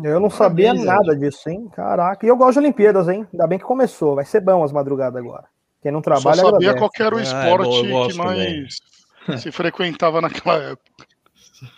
Eu 0.03 0.19
não 0.19 0.29
sabia 0.29 0.75
Parabéns, 0.75 0.85
nada 0.85 1.15
disso, 1.15 1.49
hein? 1.49 1.67
Caraca. 1.73 2.23
E 2.23 2.29
eu 2.29 2.37
gosto 2.37 2.59
de 2.59 2.65
Olimpíadas, 2.67 3.07
hein? 3.07 3.25
Ainda 3.33 3.47
bem 3.47 3.57
que 3.57 3.65
começou. 3.65 4.13
Vai 4.13 4.25
ser 4.25 4.41
bom 4.41 4.63
as 4.63 4.71
madrugadas 4.71 5.19
agora. 5.19 5.45
Quem 5.81 5.91
não 5.91 6.01
Só 6.01 6.03
trabalha, 6.03 6.43
sabia 6.43 6.69
agradece. 6.69 6.77
qual 6.77 7.07
era 7.07 7.15
o 7.15 7.17
Ah, 7.17 7.21
é 7.21 7.23
esporte 7.23 7.87
bom, 7.87 8.07
que 8.07 8.13
mais 8.13 8.96
se 9.37 9.51
frequentava 9.51 10.21
naquela 10.21 10.55
época. 10.71 10.91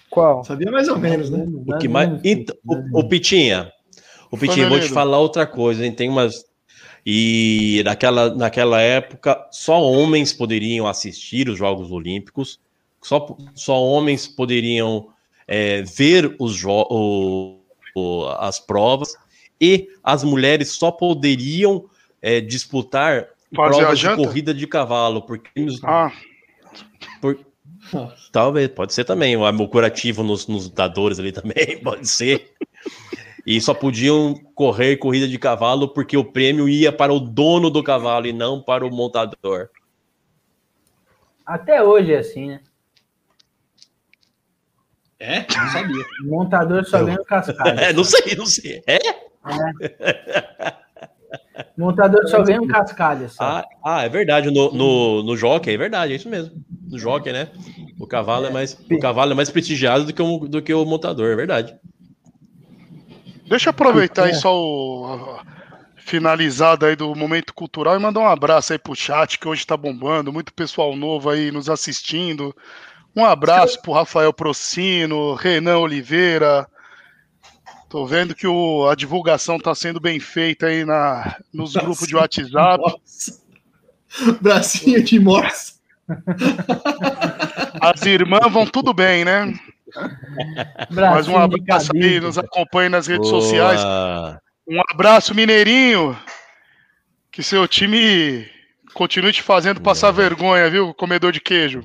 Qual? 0.09 0.43
Sabia 0.43 0.71
mais 0.71 0.87
ou 0.87 0.97
menos, 0.97 1.29
né? 1.29 1.45
O 1.67 1.77
que 1.77 1.87
mais. 1.87 2.09
Então, 2.23 2.55
o, 2.65 2.99
o 2.99 3.07
Pitinha. 3.07 3.71
O 4.31 4.37
Pitinha, 4.37 4.67
vou 4.67 4.79
te 4.79 4.89
falar 4.89 5.19
outra 5.19 5.45
coisa, 5.47 5.85
hein? 5.85 5.91
Tem 5.91 6.09
umas. 6.09 6.45
E 7.05 7.81
naquela, 7.85 8.33
naquela 8.35 8.81
época, 8.81 9.47
só 9.51 9.81
homens 9.81 10.33
poderiam 10.33 10.85
assistir 10.87 11.49
os 11.49 11.57
Jogos 11.57 11.91
Olímpicos, 11.91 12.59
só, 13.01 13.37
só 13.55 13.81
homens 13.81 14.27
poderiam 14.27 15.07
é, 15.47 15.81
ver 15.81 16.35
os 16.37 16.61
o- 16.65 17.59
o- 17.95 18.25
as 18.39 18.59
provas, 18.59 19.15
e 19.59 19.87
as 20.03 20.23
mulheres 20.23 20.71
só 20.73 20.91
poderiam 20.91 21.85
é, 22.21 22.41
disputar 22.41 23.27
Fazer 23.55 23.75
a 23.81 23.85
provas 23.87 23.99
de 23.99 24.15
corrida 24.15 24.53
de 24.53 24.67
cavalo, 24.67 25.21
porque 25.21 25.49
Ah, 25.83 26.11
Talvez, 28.31 28.67
pode 28.69 28.93
ser 28.93 29.03
também. 29.03 29.35
O 29.35 29.45
amor 29.45 29.69
curativo 29.69 30.23
nos, 30.23 30.47
nos 30.47 30.69
dadores 30.69 31.19
ali 31.19 31.31
também, 31.31 31.79
pode 31.83 32.07
ser. 32.07 32.53
E 33.45 33.59
só 33.59 33.73
podiam 33.73 34.35
correr 34.53 34.97
corrida 34.97 35.27
de 35.27 35.39
cavalo 35.39 35.87
porque 35.87 36.15
o 36.15 36.23
prêmio 36.23 36.69
ia 36.69 36.91
para 36.91 37.13
o 37.13 37.19
dono 37.19 37.69
do 37.69 37.83
cavalo 37.83 38.27
e 38.27 38.33
não 38.33 38.61
para 38.61 38.85
o 38.85 38.91
montador. 38.91 39.69
Até 41.45 41.81
hoje 41.81 42.13
é 42.13 42.19
assim, 42.19 42.47
né? 42.47 42.61
É? 45.19 45.39
Não 45.39 45.69
sabia. 45.69 46.05
O 46.23 46.29
montador 46.29 46.85
só 46.85 47.03
ganha 47.03 47.19
o 47.19 47.25
cascalho. 47.25 47.79
É, 47.79 47.91
não 47.91 48.03
sei, 48.03 48.35
não 48.35 48.45
sei. 48.45 48.83
É? 48.87 48.99
O 49.43 49.49
montador 51.77 52.27
só 52.27 52.41
ganha 52.43 52.61
um 52.61 52.67
cascalho. 52.67 53.29
Só. 53.29 53.43
Ah, 53.43 53.65
ah, 53.83 54.03
é 54.03 54.09
verdade. 54.09 54.51
No, 54.51 54.71
no, 54.71 55.23
no 55.23 55.37
jockey, 55.37 55.73
é 55.73 55.77
verdade, 55.77 56.13
é 56.13 56.15
isso 56.15 56.29
mesmo. 56.29 56.53
No 56.89 56.97
jockey, 56.97 57.31
né? 57.31 57.49
O 57.99 58.07
cavalo 58.07 58.47
é 58.47 58.51
mais, 58.51 58.77
o 58.89 58.99
cavalo 58.99 59.31
é 59.31 59.35
mais 59.35 59.49
prestigiado 59.49 60.05
do 60.05 60.13
que 60.13 60.21
o, 60.21 60.39
do 60.39 60.61
que 60.61 60.73
o 60.73 60.85
montador, 60.85 61.31
é 61.31 61.35
verdade. 61.35 61.75
deixa 63.47 63.69
eu 63.69 63.71
aproveitar 63.71 64.25
aí 64.25 64.35
só 64.35 64.55
o 64.55 65.39
finalizado 66.09 66.87
aí 66.87 66.95
do 66.95 67.13
momento 67.13 67.53
cultural 67.53 67.95
e 67.95 67.99
mandar 68.01 68.21
um 68.21 68.27
abraço 68.27 68.73
aí 68.73 68.79
pro 68.79 68.95
chat 68.95 69.37
que 69.37 69.47
hoje 69.47 69.67
tá 69.67 69.77
bombando, 69.77 70.33
muito 70.33 70.51
pessoal 70.51 70.95
novo 70.95 71.29
aí 71.29 71.51
nos 71.51 71.69
assistindo. 71.69 72.55
Um 73.15 73.23
abraço 73.23 73.79
pro 73.81 73.91
Rafael 73.91 74.33
Procino, 74.33 75.35
Renan 75.35 75.77
Oliveira. 75.77 76.67
Tô 77.89 78.05
vendo 78.05 78.35
que 78.35 78.45
o- 78.47 78.87
a 78.87 78.95
divulgação 78.95 79.57
tá 79.59 79.73
sendo 79.73 79.99
bem 79.99 80.19
feita 80.19 80.67
aí 80.67 80.85
na, 80.85 81.37
nos 81.51 81.73
grupos 81.73 82.07
de 82.07 82.15
WhatsApp. 82.15 82.51
Nossa. 82.53 83.41
Bracinho 84.41 85.03
de 85.03 85.19
morsa. 85.19 85.73
As 87.81 88.01
irmãs 88.05 88.51
vão 88.51 88.65
tudo 88.65 88.93
bem, 88.93 89.25
né? 89.25 89.53
Mais 90.91 91.27
um 91.27 91.33
Bracinho 91.33 91.49
de 91.49 91.61
abraço 91.61 91.91
aí, 91.95 92.19
nos 92.19 92.37
acompanhe 92.37 92.89
nas 92.89 93.07
redes 93.07 93.29
Boa. 93.29 93.41
sociais. 93.41 93.81
Um 94.67 94.79
abraço, 94.91 95.33
Mineirinho. 95.33 96.15
Que 97.31 97.41
seu 97.41 97.67
time 97.67 98.47
continue 98.93 99.31
te 99.31 99.41
fazendo 99.41 99.81
passar 99.81 100.11
vergonha, 100.11 100.69
viu, 100.69 100.93
comedor 100.93 101.31
de 101.31 101.39
queijo. 101.39 101.81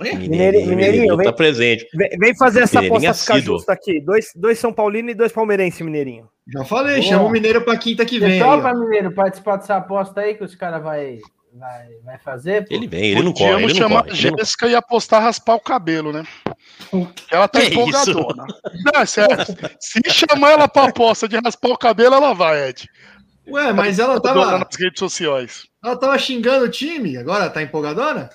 Mineirinho, 0.00 0.68
Mineirinho, 0.68 1.16
tá 1.16 1.22
vem. 1.24 1.32
presente. 1.32 1.86
Vem, 1.94 2.08
vem 2.18 2.36
fazer 2.36 2.62
essa 2.62 2.80
aposta 2.80 3.14
ficar 3.14 3.34
assíduo. 3.34 3.56
justa 3.56 3.72
aqui. 3.72 4.00
Dois, 4.00 4.26
dois 4.34 4.58
São 4.58 4.72
Paulino 4.72 5.10
e 5.10 5.14
dois 5.14 5.32
palmeirense, 5.32 5.82
Mineirinho. 5.84 6.28
Já 6.52 6.64
falei, 6.64 6.96
Boa. 7.00 7.06
chama 7.08 7.24
o 7.24 7.30
Mineiro 7.30 7.62
pra 7.62 7.76
quinta 7.76 8.04
que 8.04 8.18
Você 8.18 8.26
vem. 8.26 8.40
topa. 8.40 8.74
Mineiro, 8.74 9.12
participar 9.12 9.56
dessa 9.56 9.76
aposta 9.76 10.20
aí 10.20 10.34
que 10.34 10.42
os 10.42 10.54
caras 10.56 10.82
vai, 10.82 11.18
vai, 11.54 11.86
vai 12.04 12.18
fazer? 12.18 12.66
pô? 12.66 12.74
Ele 12.74 12.88
vem, 12.88 13.04
ele 13.12 13.22
não 13.22 13.32
corre, 13.32 13.50
Podíamos 13.52 13.70
ele 13.70 13.80
não 13.80 13.88
chamar 13.88 14.02
corre. 14.04 14.12
a 14.14 14.18
ele 14.18 14.30
não- 14.32 14.38
Jéssica 14.38 14.66
e 14.66 14.74
apostar 14.74 15.22
raspar 15.22 15.54
o 15.54 15.60
cabelo, 15.60 16.12
né? 16.12 16.24
Ela 17.30 17.46
tá 17.46 17.60
Que 17.60 17.66
empolgadona. 17.68 18.44
Não, 18.92 19.00
é 19.00 19.06
sério. 19.06 19.36
Se 19.78 20.00
chamar 20.10 20.50
ela 20.52 20.66
pra 20.68 20.84
aposta 20.84 21.28
de 21.28 21.36
raspar 21.36 21.68
o 21.68 21.78
cabelo, 21.78 22.14
ela 22.16 22.32
vai, 22.32 22.68
Ed. 22.70 22.88
Ué, 23.48 23.72
mas 23.72 23.98
ela 23.98 24.18
Dona 24.18 24.34
tava, 24.44 24.58
nas 24.58 24.76
redes 24.78 24.98
sociais. 24.98 25.66
ela 25.84 25.96
tava 25.96 26.18
xingando 26.18 26.64
o 26.64 26.68
time, 26.70 27.16
agora 27.16 27.50
tá 27.50 27.62
empolgadona? 27.62 28.30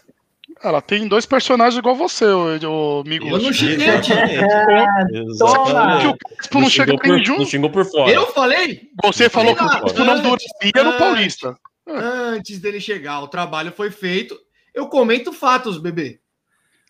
Ela 0.63 0.82
tem 0.82 1.08
dois 1.08 1.26
personagens 1.26 1.78
igual 1.78 1.96
você, 1.96 2.26
o, 2.26 2.58
o 2.68 3.02
amigo. 3.02 3.28
Eu 3.28 3.39
não 3.39 3.54
xinguei, 3.54 3.88
Exatamente. 3.88 5.38
Toma! 5.38 6.00
Que 6.00 6.08
o. 6.08 6.18
Crespo 6.18 6.60
não 6.62 6.70
chega 6.70 6.91
xingou 6.91 7.04
por, 7.04 7.15
nenhum. 7.18 7.38
não 7.38 7.46
xingou 7.46 7.70
por 7.70 7.86
fora. 7.86 8.12
Eu 8.12 8.28
falei 8.28 8.89
Você 9.04 9.30
falou 9.30 9.56
que 9.56 9.62
o 9.62 9.65
Não, 9.65 9.80
Crespo 9.82 10.04
não 10.04 10.15
duraria 10.22 10.84
no. 10.84 10.98
Paulista. 10.98 11.56
antes 11.88 12.60
dele 12.60 12.80
chegar, 12.80 13.22
o 13.22 13.28
trabalho 13.28 13.72
foi 13.72 13.91
feito. 13.91 14.38
Eu 14.74 14.88
comento 14.88 15.32
fatos, 15.32 15.78
bebê. 15.78 16.20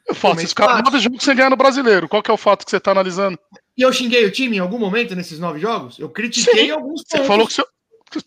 Eu 0.08 0.14
falo, 0.14 0.34
Também 0.34 0.44
esses 0.46 0.54
caras 0.54 0.84
nove 0.84 1.00
jogos 1.00 1.24
sem 1.24 1.36
ganhar 1.36 1.50
no 1.50 1.56
brasileiro. 1.58 2.08
Qual 2.08 2.22
que 2.22 2.30
é 2.30 2.34
o 2.34 2.38
fato 2.38 2.64
que 2.64 2.70
você 2.72 2.80
tá 2.80 2.92
analisando? 2.92 3.38
E 3.76 3.82
eu 3.82 3.92
xinguei 3.92 4.24
o 4.26 4.32
time 4.32 4.58
em 4.58 4.60
algum 4.60 4.78
momento 4.78 5.16
nesses 5.16 5.40
nove 5.40 5.60
jogos? 5.60 5.98
Eu 6.00 6.10
critiquei 6.10 6.66
Sim, 6.66 6.72
alguns 6.72 7.02
Você 7.02 7.18
pontos. 7.18 7.28
falou 7.28 7.48
que 7.48 7.54
você, 7.54 7.64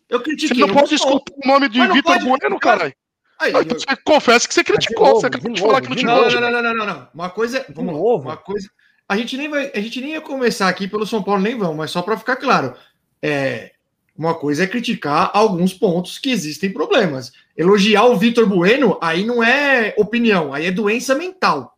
Eu 0.09 0.18
você 0.18 0.24
critiquei 0.24 0.66
não 0.66 0.74
pode 0.74 0.94
escutar 0.94 1.33
o 1.44 1.46
nome 1.48 1.68
de 1.68 1.81
Vitor 1.87 2.18
Bueno, 2.18 2.59
caralho. 2.59 2.92
Aí, 3.40 3.53
eu- 3.53 3.64
Você 3.64 3.87
confessa 4.05 4.48
que 4.48 4.55
você 4.55 4.64
criticou. 4.64 5.07
novo, 5.07 5.20
você 5.20 5.31
de 5.31 5.37
acabou 5.37 5.53
de 5.55 5.61
novo, 5.61 5.72
falar 5.72 5.81
que 5.83 5.88
não 5.88 5.96
de 5.96 6.01
te 6.03 6.07
Não, 6.07 6.22
não, 6.22 6.40
não, 6.40 6.51
não, 6.51 6.62
não, 6.62 6.74
não, 6.74 6.87
não. 6.87 7.09
Uma 7.14 7.31
coisa. 7.31 7.64
Vamos 7.68 7.92
lá. 7.94 7.98
novo? 8.01 8.22
Uma 8.29 8.37
coisa. 8.37 8.68
A 9.09 9.16
gente 9.16 9.37
nem 9.37 9.48
vai. 9.48 9.70
A 9.74 9.81
gente 9.81 10.01
nem 10.01 10.11
ia 10.12 10.20
começar 10.20 10.68
aqui 10.68 10.87
pelo 10.88 11.07
São 11.07 11.22
Paulo, 11.22 11.40
nem 11.40 11.57
vão, 11.57 11.74
mas 11.74 11.90
só 11.90 12.03
para 12.03 12.16
ficar 12.16 12.37
claro. 12.37 12.74
É, 13.22 13.72
uma 14.16 14.35
coisa 14.35 14.64
é 14.64 14.66
criticar 14.66 15.31
alguns 15.33 15.72
pontos 15.72 16.18
que 16.18 16.31
existem 16.31 16.72
problemas. 16.72 17.33
Elogiar 17.57 18.05
o 18.05 18.16
Vitor 18.16 18.46
Bueno, 18.46 18.98
aí 19.01 19.24
não 19.24 19.42
é 19.42 19.94
opinião, 19.96 20.53
aí 20.53 20.66
é 20.66 20.70
doença 20.72 21.14
mental. 21.14 21.77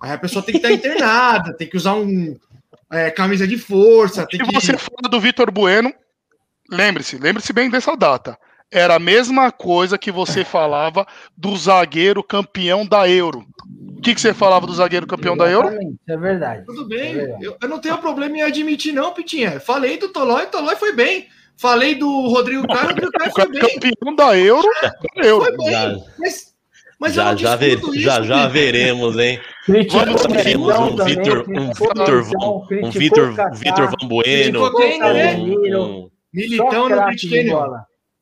Aí 0.00 0.12
a 0.12 0.18
pessoa 0.18 0.42
tem 0.44 0.52
que 0.60 0.66
estar 0.66 0.70
internada, 0.72 1.54
tem 1.56 1.68
que 1.68 1.76
usar 1.76 1.94
um 1.94 2.36
é, 2.90 3.10
camisa 3.10 3.46
de 3.48 3.56
força, 3.58 4.26
Se 4.30 4.38
que. 4.38 4.44
você 4.52 4.76
fala 4.76 5.08
do 5.10 5.20
Vitor 5.20 5.50
Bueno, 5.50 5.92
lembre-se, 6.70 7.16
lembre-se 7.18 7.52
bem 7.52 7.68
dessa 7.70 7.96
data. 7.96 8.38
Era 8.72 8.94
a 8.94 8.98
mesma 9.00 9.50
coisa 9.50 9.98
que 9.98 10.12
você 10.12 10.44
falava 10.44 11.06
do 11.36 11.56
zagueiro 11.56 12.22
campeão 12.22 12.86
da 12.86 13.08
Euro. 13.08 13.44
O 13.98 14.00
que, 14.00 14.14
que 14.14 14.20
você 14.20 14.32
falava 14.32 14.66
do 14.66 14.72
zagueiro 14.72 15.06
campeão 15.06 15.36
da 15.36 15.50
Euro? 15.50 15.68
Exatamente, 15.68 15.94
Isso 15.94 16.12
é 16.12 16.16
verdade. 16.16 16.64
Tudo 16.66 16.88
bem, 16.88 17.00
É 17.10 17.14
verdade. 17.14 17.44
eu, 17.44 17.56
eu 17.60 17.68
não 17.68 17.78
tenho 17.80 17.98
problema 17.98 18.36
em 18.38 18.42
admitir, 18.42 18.92
não, 18.92 19.12
Pitinha. 19.12 19.58
Falei 19.60 19.98
do 19.98 20.08
Tolói, 20.08 20.46
Tolói 20.46 20.76
foi 20.76 20.92
bem. 20.94 21.26
Falei 21.56 21.94
do 21.96 22.08
Rodrigo 22.28 22.66
Caio, 22.66 22.88
Rodrigo 22.94 23.12
Caio 23.12 23.32
foi 23.32 23.48
bem. 23.50 23.60
campeão 23.60 24.14
da 24.14 24.38
Euro, 24.38 24.68
da 25.16 25.22
Euro. 25.26 25.44
Foi 25.44 25.56
bem. 25.56 25.70
Já- 25.72 25.96
Mas, 26.18 26.54
mas 26.98 27.10
eu 27.16 27.22
já, 27.24 27.30
não 27.32 27.38
já, 27.38 27.56
ver- 27.56 27.78
isso, 27.78 27.98
já, 28.00 28.22
já 28.22 28.46
veremos, 28.48 29.18
hein? 29.18 29.40
Vamos 29.90 30.26
Militão 30.26 30.88
um 30.88 31.04
Vitor, 31.04 31.44
um 31.48 31.72
Vitor, 31.72 32.26
um 32.84 32.90
Vitor, 32.90 33.34
Vitor 33.52 33.86
Van 33.90 34.08
Bueno, 34.08 34.64
um- 34.66 35.12
né? 35.12 35.36
Militão 36.32 36.70
só 36.88 36.88
não 36.88 37.80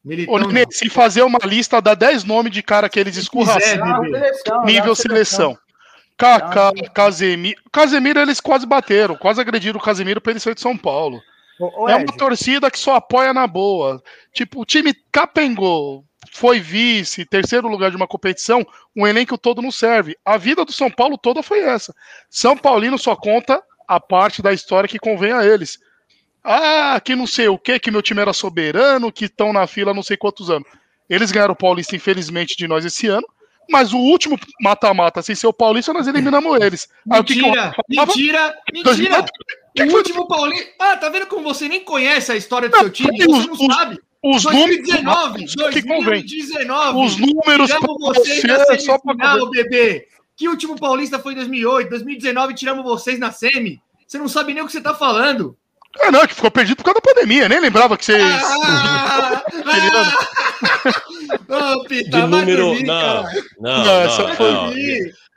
Militão 0.09 0.35
Ô. 0.35 0.39
Nenê, 0.39 0.65
se 0.71 0.89
fazer 0.89 1.23
uma 1.23 1.39
lista, 1.45 1.83
dá 1.83 1.95
10 1.95 2.25
nomes 2.25 2.51
de 2.51 2.63
cara 2.63 2.89
que 2.89 2.99
eles 2.99 3.15
seleção, 3.15 4.65
nível 4.65 4.95
seleção. 4.95 5.59
Kaká. 6.17 6.73
Casemiro. 6.95 7.61
Casemiro, 7.71 8.19
eles 8.19 8.41
quase 8.41 8.67
bateram, 8.67 9.17
quase 9.17 9.41
agrediram 9.41 9.79
o 9.79 9.83
Casemiro 9.83 10.21
pra 10.21 10.33
ele 10.33 10.41
sair 10.41 10.55
de 10.55 10.63
São 10.63 10.77
Paulo. 10.77 11.21
Ô, 11.61 11.85
ô, 11.85 11.89
é 11.89 11.95
uma 11.95 12.17
torcida 12.17 12.71
que 12.71 12.79
só 12.79 12.95
apoia 12.97 13.35
na 13.35 13.47
boa. 13.47 14.03
Tipo, 14.33 14.63
o 14.63 14.65
time 14.65 14.95
capengou, 15.13 16.05
foi 16.33 16.59
vice, 16.59 17.27
terceiro 17.27 17.69
lugar 17.69 17.91
de 17.91 17.97
uma 17.97 18.07
competição, 18.07 18.67
o 18.97 19.07
elenco 19.07 19.37
todo 19.37 19.61
não 19.61 19.71
serve. 19.71 20.17
A 20.25 20.39
vida 20.39 20.65
do 20.65 20.73
São 20.73 20.91
Paulo 20.91 21.19
toda 21.19 21.43
foi 21.43 21.61
essa. 21.61 21.95
São 22.31 22.57
Paulino 22.57 22.99
só 22.99 23.15
conta 23.15 23.63
a 23.87 24.01
parte 24.01 24.41
da 24.41 24.53
história 24.53 24.89
que 24.89 24.99
convém 24.99 25.33
a 25.33 25.45
eles. 25.45 25.79
Ah, 26.51 27.01
que 27.01 27.15
não 27.15 27.27
sei 27.27 27.49
o 27.49 27.59
que, 27.59 27.79
que 27.79 27.91
meu 27.91 28.01
time 28.01 28.21
era 28.21 28.33
soberano, 28.33 29.13
que 29.13 29.27
estão 29.27 29.53
na 29.53 29.67
fila 29.67 29.93
não 29.93 30.03
sei 30.03 30.17
quantos 30.17 30.49
anos. 30.51 30.67
Eles 31.09 31.31
ganharam 31.31 31.53
o 31.53 31.57
Paulista, 31.57 31.95
infelizmente, 31.95 32.57
de 32.57 32.67
nós 32.67 32.85
esse 32.85 33.07
ano. 33.07 33.27
Mas 33.71 33.93
o 33.93 33.99
último 33.99 34.39
mata-mata, 34.63 35.21
sem 35.21 35.35
ser 35.35 35.47
o 35.47 35.53
Paulista, 35.53 35.93
nós 35.93 36.07
eliminamos 36.07 36.59
eles. 36.61 36.89
Aí 37.11 37.19
Mentira, 37.21 37.47
falava? 37.53 37.75
mentira, 37.87 38.55
mentira. 38.73 39.27
que 39.77 39.83
O 39.83 39.95
último 39.95 40.27
Paulinho. 40.27 40.65
Ah, 40.81 40.97
tá 40.97 41.11
vendo 41.11 41.27
como 41.27 41.45
você 41.45 41.69
nem 41.69 41.85
conhece 41.85 42.33
a 42.33 42.37
história 42.37 42.69
do 42.71 42.73
Não, 42.73 42.81
seu 42.81 42.91
time? 42.91 43.11
e 43.19 43.25
Você 43.27 43.31
os- 43.31 43.47
não 43.47 43.53
os- 43.69 43.75
sabe. 43.77 44.01
Os 44.25 44.45
números 44.45 44.77
2019, 44.89 45.45
que 45.73 45.83
convém. 45.83 46.03
2019. 46.23 46.99
Os 47.07 47.17
números 47.19 47.71
vocês 48.01 48.43
você 48.43 48.47
na 48.47 48.65
só 48.79 48.99
semifinal, 48.99 49.51
bebê. 49.51 50.09
Que 50.37 50.49
último 50.49 50.75
paulista 50.77 51.19
foi 51.19 51.33
em 51.35 51.37
2008? 51.37 51.91
2019 51.91 52.55
tiramos 52.55 52.83
vocês 52.85 53.19
na 53.19 53.31
semi. 53.31 53.81
Você 54.07 54.17
não 54.19 54.29
sabe 54.29 54.55
nem 54.55 54.63
o 54.63 54.67
que 54.67 54.73
você 54.73 54.81
tá 54.81 54.95
falando. 54.95 55.57
É, 56.01 56.11
não, 56.11 56.27
que 56.27 56.35
ficou 56.35 56.51
perdido 56.51 56.77
por 56.77 56.85
causa 56.85 57.01
da 57.01 57.13
pandemia. 57.15 57.49
Nem 57.49 57.61
lembrava 57.61 57.97
que 57.97 58.05
vocês. 58.05 58.23
Ah, 58.23 59.43
ah, 61.49 61.75
Ô, 61.77 61.85
Pita, 61.85 62.11
de 62.11 62.27
número. 62.27 62.67
dormir, 62.69 62.85
Não, 62.85 63.23
não, 63.61 63.85
Não, 63.85 64.01
essa 64.03 64.23
não, 64.29 64.35
foi- 64.35 64.53
não. 64.53 64.73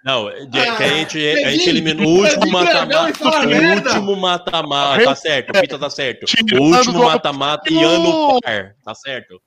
Não, 0.04 0.30
de- 0.50 0.62
que 0.78 0.84
a 0.84 0.88
gente, 0.88 1.30
a 1.45 1.52
gente 1.52 1.69
eliminou 1.69 2.08
o 2.08 2.19
último 2.24 2.52
mata-mata. 2.52 3.13
fala 3.13 3.45
O 3.45 3.76
último 3.76 4.15
mata-mata, 4.15 5.04
tá 5.04 5.15
certo, 5.15 5.50
o 5.52 5.62
Pita 5.62 5.78
tá 5.78 5.89
certo. 5.91 6.26
O 6.60 6.63
último 6.63 7.04
mata-mata 7.06 7.71
e 7.71 7.84
ano 7.84 8.39
par, 8.41 8.74
tá 8.84 8.95
certo? 8.95 9.39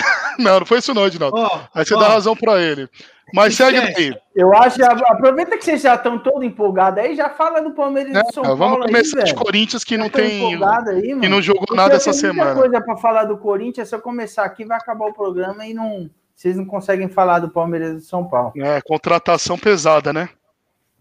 Não, 0.38 0.60
não 0.60 0.66
foi 0.66 0.78
isso, 0.78 0.94
não, 0.94 1.06
Edinaldo. 1.06 1.36
Ó, 1.36 1.60
Aí 1.74 1.84
você 1.84 1.94
ó, 1.94 1.98
dá 2.00 2.08
razão 2.08 2.34
pra 2.34 2.58
ele. 2.60 2.88
Mas 3.34 3.54
segue 3.54 3.78
daí. 3.80 4.14
Eu 4.34 4.54
acho, 4.56 4.82
aproveita 4.82 5.56
que 5.58 5.64
vocês 5.64 5.82
já 5.82 5.94
estão 5.96 6.18
todo 6.18 6.42
empolgados 6.42 6.98
aí, 7.04 7.14
já 7.14 7.28
fala 7.28 7.60
do 7.60 7.72
Palmeiras 7.72 8.10
e 8.10 8.14
do 8.22 8.32
São 8.32 8.42
É, 8.42 8.46
Paulo 8.46 8.56
vamos 8.56 8.86
começar 8.86 9.18
aí, 9.18 9.24
de. 9.24 9.34
Corinthians 9.34 9.84
que 9.84 9.96
não 9.98 10.06
Já 10.06 10.12
tão 10.12 10.20
tem. 10.22 10.54
aí, 10.88 11.20
Que 11.20 11.28
não 11.28 11.42
jogou 11.42 11.60
Porque 11.66 11.76
nada 11.76 11.94
essa 11.94 12.12
semana. 12.12 12.54
coisa 12.54 12.80
para 12.80 12.96
falar 12.96 13.24
do 13.24 13.36
Corinthians, 13.36 13.88
se 13.88 13.94
eu 13.94 14.00
começar 14.00 14.44
aqui 14.44 14.64
vai 14.64 14.78
acabar 14.78 15.06
o 15.06 15.12
programa 15.12 15.66
e 15.66 15.74
não, 15.74 16.08
vocês 16.34 16.56
não 16.56 16.64
conseguem 16.64 17.08
falar 17.08 17.38
do 17.40 17.50
Palmeiras 17.50 17.90
e 17.90 17.94
do 17.96 18.00
São 18.00 18.24
Paulo. 18.26 18.52
É, 18.56 18.80
contratação 18.80 19.58
pesada, 19.58 20.12
né? 20.12 20.28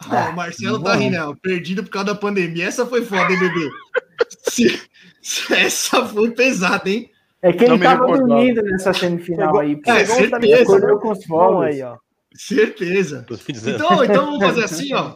Ah, 0.09 0.29
o 0.31 0.35
Marcelo 0.35 0.83
tá 0.83 0.95
rindo, 0.95 1.17
ó, 1.17 1.33
perdido 1.41 1.83
por 1.83 1.89
causa 1.91 2.07
da 2.07 2.15
pandemia. 2.15 2.65
Essa 2.67 2.85
foi 2.85 3.03
foda, 3.03 3.31
hein, 3.31 3.39
bebê? 3.39 3.69
Se- 4.49 4.81
se- 5.21 5.53
Essa 5.53 6.05
foi 6.05 6.31
pesada, 6.31 6.89
hein? 6.89 7.09
É 7.41 7.53
que 7.53 7.65
Não 7.65 7.75
ele 7.75 7.83
tava 7.83 8.01
recordava. 8.05 8.27
dormindo 8.27 8.61
nessa 8.63 8.93
semifinal 8.93 9.47
Pegou- 9.47 9.61
aí. 9.61 9.81
É, 9.85 10.05
certeza. 10.05 10.29
também, 10.29 10.53
acordou 10.53 10.99
com 10.99 11.11
os 11.11 11.25
fogos. 11.25 11.65
aí, 11.65 11.81
ó. 11.81 11.95
Certeza. 12.35 13.25
Então, 13.49 14.03
então 14.03 14.25
vamos 14.25 14.39
fazer 14.39 14.63
assim, 14.65 14.93
ó. 14.93 15.15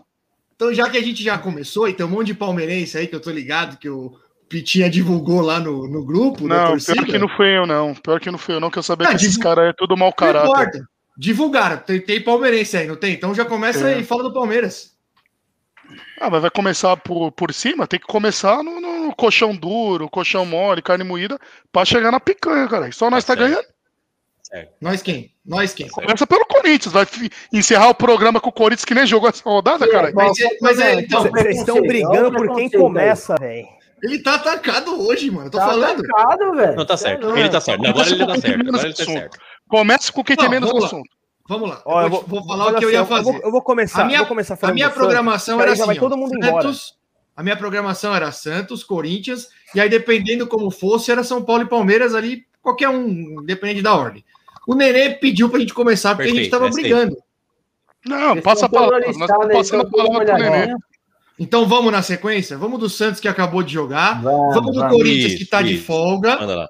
Então, 0.55 0.73
já 0.73 0.89
que 0.89 0.97
a 0.97 1.01
gente 1.01 1.23
já 1.23 1.37
começou, 1.37 1.87
e 1.87 1.93
tem 1.93 2.05
um 2.05 2.09
monte 2.09 2.27
de 2.27 2.33
palmeirense 2.33 2.97
aí 2.97 3.07
que 3.07 3.15
eu 3.15 3.19
tô 3.21 3.31
ligado, 3.31 3.77
que 3.77 3.89
o 3.89 4.13
Pitinha 4.47 4.89
divulgou 4.89 5.41
lá 5.41 5.59
no, 5.59 5.87
no 5.87 6.05
grupo 6.05 6.47
Não, 6.47 6.77
pior 6.77 7.05
que 7.05 7.17
não 7.17 7.27
foi 7.27 7.57
eu, 7.57 7.65
não. 7.65 7.93
Pior 7.95 8.19
que 8.19 8.29
não 8.31 8.37
foi 8.37 8.55
eu, 8.55 8.59
não, 8.59 8.69
que 8.69 8.77
eu 8.77 8.83
sabia 8.83 9.07
Ah, 9.07 9.11
que 9.11 9.15
esses 9.17 9.31
divu- 9.31 9.41
caras 9.43 9.69
é 9.69 9.73
tudo 9.75 9.97
mau 9.97 10.09
Não 10.09 10.13
caráter. 10.15 10.47
importa. 10.49 10.87
Divulgaram. 11.17 11.77
Tem, 11.77 11.99
tem 11.99 12.21
palmeirense 12.23 12.77
aí, 12.77 12.87
não 12.87 12.95
tem? 12.95 13.13
Então 13.13 13.33
já 13.35 13.45
começa 13.45 13.89
É. 13.91 13.99
e 13.99 14.03
fala 14.03 14.23
do 14.23 14.33
Palmeiras. 14.33 14.92
Ah, 16.19 16.29
mas 16.29 16.41
vai 16.41 16.49
começar 16.51 16.95
por, 16.97 17.31
por 17.31 17.53
cima? 17.53 17.85
Tem 17.87 17.99
que 17.99 18.05
começar 18.07 18.63
no, 18.63 18.79
no 18.79 19.15
colchão 19.15 19.55
duro, 19.55 20.09
colchão 20.09 20.45
mole, 20.45 20.81
carne 20.81 21.03
moída, 21.03 21.39
pra 21.71 21.85
chegar 21.85 22.11
na 22.11 22.19
picanha, 22.19 22.67
cara. 22.67 22.91
Só 22.91 23.09
nós 23.09 23.23
tá 23.23 23.35
Tá 23.35 23.41
certo. 23.41 23.51
ganhando. 23.53 23.73
Nós 24.79 25.01
quem? 25.01 25.31
Nós 25.43 25.73
quem? 25.73 25.87
Começa 25.89 26.27
pelo 26.27 26.45
Corinthians. 26.45 26.93
Vai 26.93 27.07
encerrar 27.51 27.89
o 27.89 27.95
programa 27.95 28.39
com 28.39 28.49
o 28.49 28.53
Corinthians 28.53 28.85
que 28.85 28.93
nem 28.93 29.05
jogou 29.07 29.27
essa 29.27 29.41
rodada, 29.43 29.87
cara. 29.89 30.11
Mas, 30.13 30.39
é- 30.39 30.57
mas 30.61 30.79
é, 30.79 30.93
então, 31.01 31.23
Vocês 31.23 31.57
estão 31.57 31.81
brigando 31.81 32.31
por 32.37 32.55
quem 32.55 32.69
começa, 32.69 33.35
velho. 33.39 33.67
ele 34.03 34.21
tá 34.21 34.35
atacado 34.35 35.01
hoje, 35.07 35.31
mano. 35.31 35.49
Tô 35.49 35.57
Tá 35.57 35.65
falando. 35.65 36.03
atacado, 36.05 36.53
velho. 36.55 36.75
Não, 36.75 36.85
tá 36.85 36.95
certo. 36.97 37.27
Não, 37.27 37.37
Ele 37.37 37.49
tá 37.49 37.59
certo. 37.59 37.85
Agora 37.87 38.07
ele 38.07 38.19
tá 38.25 38.35
certo. 38.35 38.59
Agora 38.67 38.85
ele 38.85 38.93
tá 38.93 39.05
certo. 39.05 39.37
Começa 39.67 40.11
com 40.13 40.23
quem 40.23 40.35
tem 40.35 40.49
menos 40.49 40.69
assunto. 40.69 41.09
Vamos 41.53 41.69
lá. 41.69 41.81
Ó, 41.85 41.99
eu 42.01 42.03
eu 42.05 42.09
vou, 42.09 42.21
vou- 42.23 42.39
vou 42.39 42.47
falar 42.47 42.63
o 42.65 42.67
que 42.77 42.85
eu 42.85 42.89
assim, 42.89 42.95
ia 42.97 43.01
Eu 43.01 43.05
fazer. 43.05 43.31
vou, 43.31 43.41
eu 43.41 43.51
vou 43.51 43.61
começar. 43.61 44.01
A 44.01 44.05
minha- 44.05 44.19
vou 44.19 44.27
começar 44.27 44.57
A 44.61 44.71
minha 44.73 44.89
programação 44.89 45.59
era 45.61 45.71
assim, 45.73 45.85
vai 45.85 45.97
ó, 45.97 45.99
todo 45.99 46.17
mundo 46.17 46.35
embora. 46.35 46.61
Santos, 46.63 46.97
a 47.35 47.43
minha 47.43 47.55
programação 47.57 48.15
era 48.15 48.31
Santos, 48.31 48.83
Corinthians, 48.83 49.47
e 49.73 49.79
aí 49.79 49.89
dependendo 49.89 50.47
como 50.47 50.69
fosse, 50.71 51.11
era 51.11 51.23
São 51.23 51.43
Paulo 51.43 51.63
e 51.63 51.69
Palmeiras 51.69 52.13
ali, 52.15 52.45
qualquer 52.61 52.89
um, 52.89 53.41
independente 53.41 53.81
da 53.81 53.93
ordem. 53.95 54.23
O 54.67 54.75
Nenê 54.75 55.11
pediu 55.15 55.49
pra 55.49 55.59
gente 55.59 55.73
começar 55.73 56.15
porque 56.15 56.23
a 56.31 56.33
gente 56.33 56.49
Perfeito, 56.49 56.51
tava 56.51 56.67
essa 56.69 56.77
aí. 56.77 56.83
brigando. 56.83 57.17
Não, 58.05 58.31
Eles 58.31 58.43
passa 58.43 58.65
a 58.65 58.69
palavra. 58.69 59.01
todos 59.01 59.17
Nós 59.17 59.29
listados 59.29 59.45
estamos 59.45 59.49
aí, 59.49 59.57
passando 59.57 59.81
a 59.81 59.83
estão 59.83 59.97
palavra 60.05 60.25
todos 60.25 60.33
pro 60.33 60.43
Nenê. 60.43 60.55
olhadinhos. 60.57 60.81
Então 61.39 61.65
vamos 61.67 61.91
na 61.91 62.01
sequência? 62.01 62.57
Vamos 62.57 62.79
do 62.79 62.89
Santos 62.89 63.19
que 63.19 63.27
acabou 63.27 63.63
de 63.63 63.73
jogar, 63.73 64.21
Vamos, 64.21 64.55
vamos 64.55 64.73
do 64.73 64.79
vamos. 64.81 64.95
Corinthians 64.97 65.35
que 65.35 65.45
tá 65.45 65.61
de 65.61 65.75
Isso, 65.75 65.85
folga, 65.85 66.37
Manda 66.39 66.55
lá. 66.55 66.69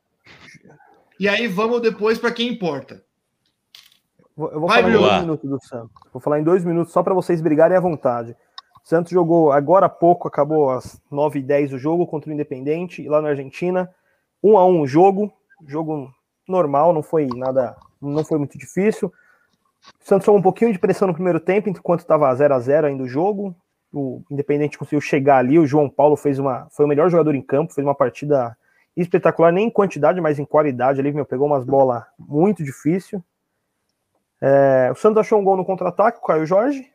e 1.20 1.28
aí 1.28 1.48
vamos 1.48 1.82
depois 1.82 2.18
pra 2.18 2.32
quem 2.32 2.48
importa. 2.50 3.04
Eu 4.38 4.60
vou 4.60 4.68
Vai, 4.68 4.82
falar 4.82 4.96
em 4.96 5.00
dois 5.00 5.22
minutos 5.22 5.50
do 5.50 5.64
Santos. 5.64 6.02
Vou 6.12 6.22
falar 6.22 6.40
em 6.40 6.44
dois 6.44 6.64
minutos 6.64 6.94
só 6.94 7.04
para 7.04 7.14
vocês 7.14 7.42
brigarem 7.42 7.78
à 7.78 7.80
vontade. 7.80 8.36
O 8.84 8.88
Santos 8.88 9.12
jogou 9.12 9.52
agora 9.52 9.86
há 9.86 9.90
pouco, 9.90 10.28
acabou 10.28 10.72
às 10.72 11.00
9h10 11.12 11.74
o 11.74 11.78
jogo 11.78 12.08
contra 12.08 12.30
o 12.30 12.34
Independente, 12.34 13.08
lá 13.08 13.22
na 13.22 13.30
Argentina. 13.30 13.90
Um 14.44 14.58
a 14.58 14.66
um 14.66 14.82
o 14.82 14.88
jogo, 14.88 15.32
jogo 15.66 16.12
normal, 16.48 16.92
não 16.92 17.04
foi 17.04 17.28
nada, 17.28 17.76
não 18.02 18.26
foi 18.26 18.38
muito 18.38 18.58
difícil. 18.58 19.08
O 19.08 20.06
Santos 20.06 20.26
tomou 20.26 20.40
um 20.40 20.44
pouquinho 20.44 20.74
de 20.74 20.80
pressão 20.80 21.08
no 21.08 21.14
primeiro 21.14 21.40
tempo, 21.40 21.70
enquanto 21.70 22.02
estava 22.02 22.34
0 22.34 22.54
a 22.54 22.60
0 22.60 22.88
ainda 22.88 23.04
o 23.04 23.08
jogo. 23.08 23.56
O 23.94 24.24
Independente 24.32 24.78
conseguiu 24.78 25.00
chegar 25.00 25.38
ali, 25.38 25.60
o 25.60 25.68
João 25.68 25.88
Paulo 25.90 26.18
fez 26.18 26.40
uma, 26.40 26.68
foi 26.72 26.86
o 26.86 26.88
melhor 26.88 27.10
jogador 27.10 27.36
em 27.36 27.42
campo, 27.42 27.74
fez 27.74 27.86
uma 27.86 27.94
partida 27.94 28.58
espetacular, 28.98 29.52
nem 29.52 29.68
em 29.68 29.70
quantidade, 29.70 30.20
mas 30.20 30.40
em 30.40 30.46
qualidade 30.46 31.00
ali, 31.00 31.12
meu, 31.12 31.26
pegou 31.26 31.48
umas 31.48 31.64
bolas 31.64 32.04
muito 32.18 32.64
difícil. 32.64 33.24
É, 34.46 34.92
o 34.92 34.96
Santos 34.96 35.20
achou 35.20 35.40
um 35.40 35.44
gol 35.44 35.56
no 35.56 35.64
contra-ataque, 35.64 36.18
o 36.18 36.22
Caio 36.22 36.46
Jorge. 36.46 36.86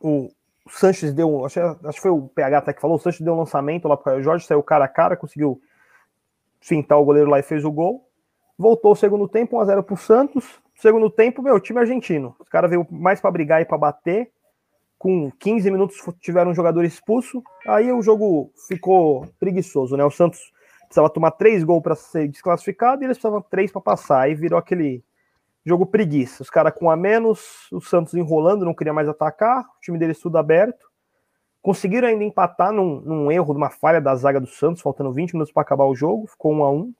O 0.00 0.28
Sanches 0.68 1.14
deu, 1.14 1.44
acho, 1.46 1.60
acho 1.60 1.94
que 1.94 2.02
foi 2.02 2.10
o 2.10 2.28
PH 2.28 2.58
até 2.58 2.72
que 2.72 2.80
falou, 2.80 2.96
o 2.96 2.98
Sanches 2.98 3.20
deu 3.20 3.32
um 3.32 3.38
lançamento 3.38 3.86
lá 3.86 3.96
pro 3.96 4.06
Caio 4.06 4.22
Jorge, 4.24 4.44
saiu 4.44 4.60
cara 4.60 4.84
a 4.84 4.88
cara, 4.88 5.16
conseguiu 5.16 5.60
fintar 6.60 6.98
o 6.98 7.04
goleiro 7.04 7.30
lá 7.30 7.38
e 7.38 7.44
fez 7.44 7.64
o 7.64 7.70
gol. 7.70 8.10
Voltou 8.58 8.90
o 8.90 8.96
segundo 8.96 9.28
tempo, 9.28 9.56
1x0 9.56 9.84
pro 9.84 9.96
Santos. 9.96 10.60
Segundo 10.74 11.08
tempo, 11.08 11.40
meu, 11.40 11.60
time 11.60 11.78
argentino. 11.78 12.34
Os 12.40 12.48
caras 12.48 12.68
veio 12.68 12.84
mais 12.90 13.20
para 13.20 13.30
brigar 13.30 13.62
e 13.62 13.64
para 13.64 13.78
bater. 13.78 14.32
Com 14.98 15.30
15 15.38 15.70
minutos 15.70 15.96
tiveram 16.20 16.50
um 16.50 16.54
jogador 16.54 16.84
expulso. 16.84 17.40
Aí 17.68 17.92
o 17.92 18.02
jogo 18.02 18.50
ficou 18.66 19.28
preguiçoso, 19.38 19.96
né? 19.96 20.04
O 20.04 20.10
Santos 20.10 20.52
precisava 20.86 21.08
tomar 21.08 21.30
três 21.32 21.62
gols 21.62 21.84
para 21.84 21.94
ser 21.94 22.26
desclassificado 22.26 23.00
e 23.00 23.06
eles 23.06 23.16
precisavam 23.16 23.40
três 23.48 23.70
para 23.70 23.80
passar. 23.80 24.22
Aí 24.22 24.34
virou 24.34 24.58
aquele 24.58 25.04
jogo 25.68 25.86
preguiça. 25.86 26.42
Os 26.42 26.50
caras 26.50 26.72
com 26.74 26.90
a 26.90 26.96
menos, 26.96 27.68
o 27.72 27.80
Santos 27.80 28.14
enrolando, 28.14 28.64
não 28.64 28.74
queria 28.74 28.92
mais 28.92 29.08
atacar, 29.08 29.60
o 29.60 29.80
time 29.80 29.98
deles 29.98 30.18
tudo 30.18 30.38
aberto. 30.38 30.88
Conseguiram 31.60 32.08
ainda 32.08 32.24
empatar 32.24 32.72
num, 32.72 33.00
num 33.00 33.30
erro, 33.30 33.52
numa 33.52 33.70
falha 33.70 34.00
da 34.00 34.14
zaga 34.14 34.40
do 34.40 34.46
Santos, 34.46 34.80
faltando 34.80 35.12
20 35.12 35.34
minutos 35.34 35.52
para 35.52 35.62
acabar 35.62 35.84
o 35.84 35.94
jogo, 35.94 36.26
ficou 36.26 36.52
1 36.52 36.64
a 36.64 36.70
1 36.70 36.94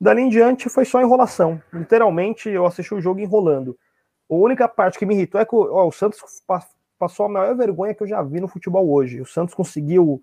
Dali 0.00 0.22
em 0.22 0.28
diante 0.30 0.70
foi 0.70 0.86
só 0.86 1.02
enrolação. 1.02 1.60
Literalmente, 1.70 2.48
eu 2.48 2.64
assisti 2.64 2.94
o 2.94 3.00
jogo 3.02 3.20
enrolando. 3.20 3.76
A 4.30 4.34
única 4.34 4.66
parte 4.66 4.98
que 4.98 5.04
me 5.04 5.14
irritou 5.14 5.38
é 5.38 5.44
que 5.44 5.54
ó, 5.54 5.86
o 5.86 5.92
Santos 5.92 6.20
passou 6.98 7.26
a 7.26 7.28
maior 7.28 7.54
vergonha 7.54 7.94
que 7.94 8.02
eu 8.02 8.06
já 8.06 8.22
vi 8.22 8.40
no 8.40 8.48
futebol 8.48 8.90
hoje. 8.90 9.20
O 9.20 9.26
Santos 9.26 9.54
conseguiu 9.54 10.22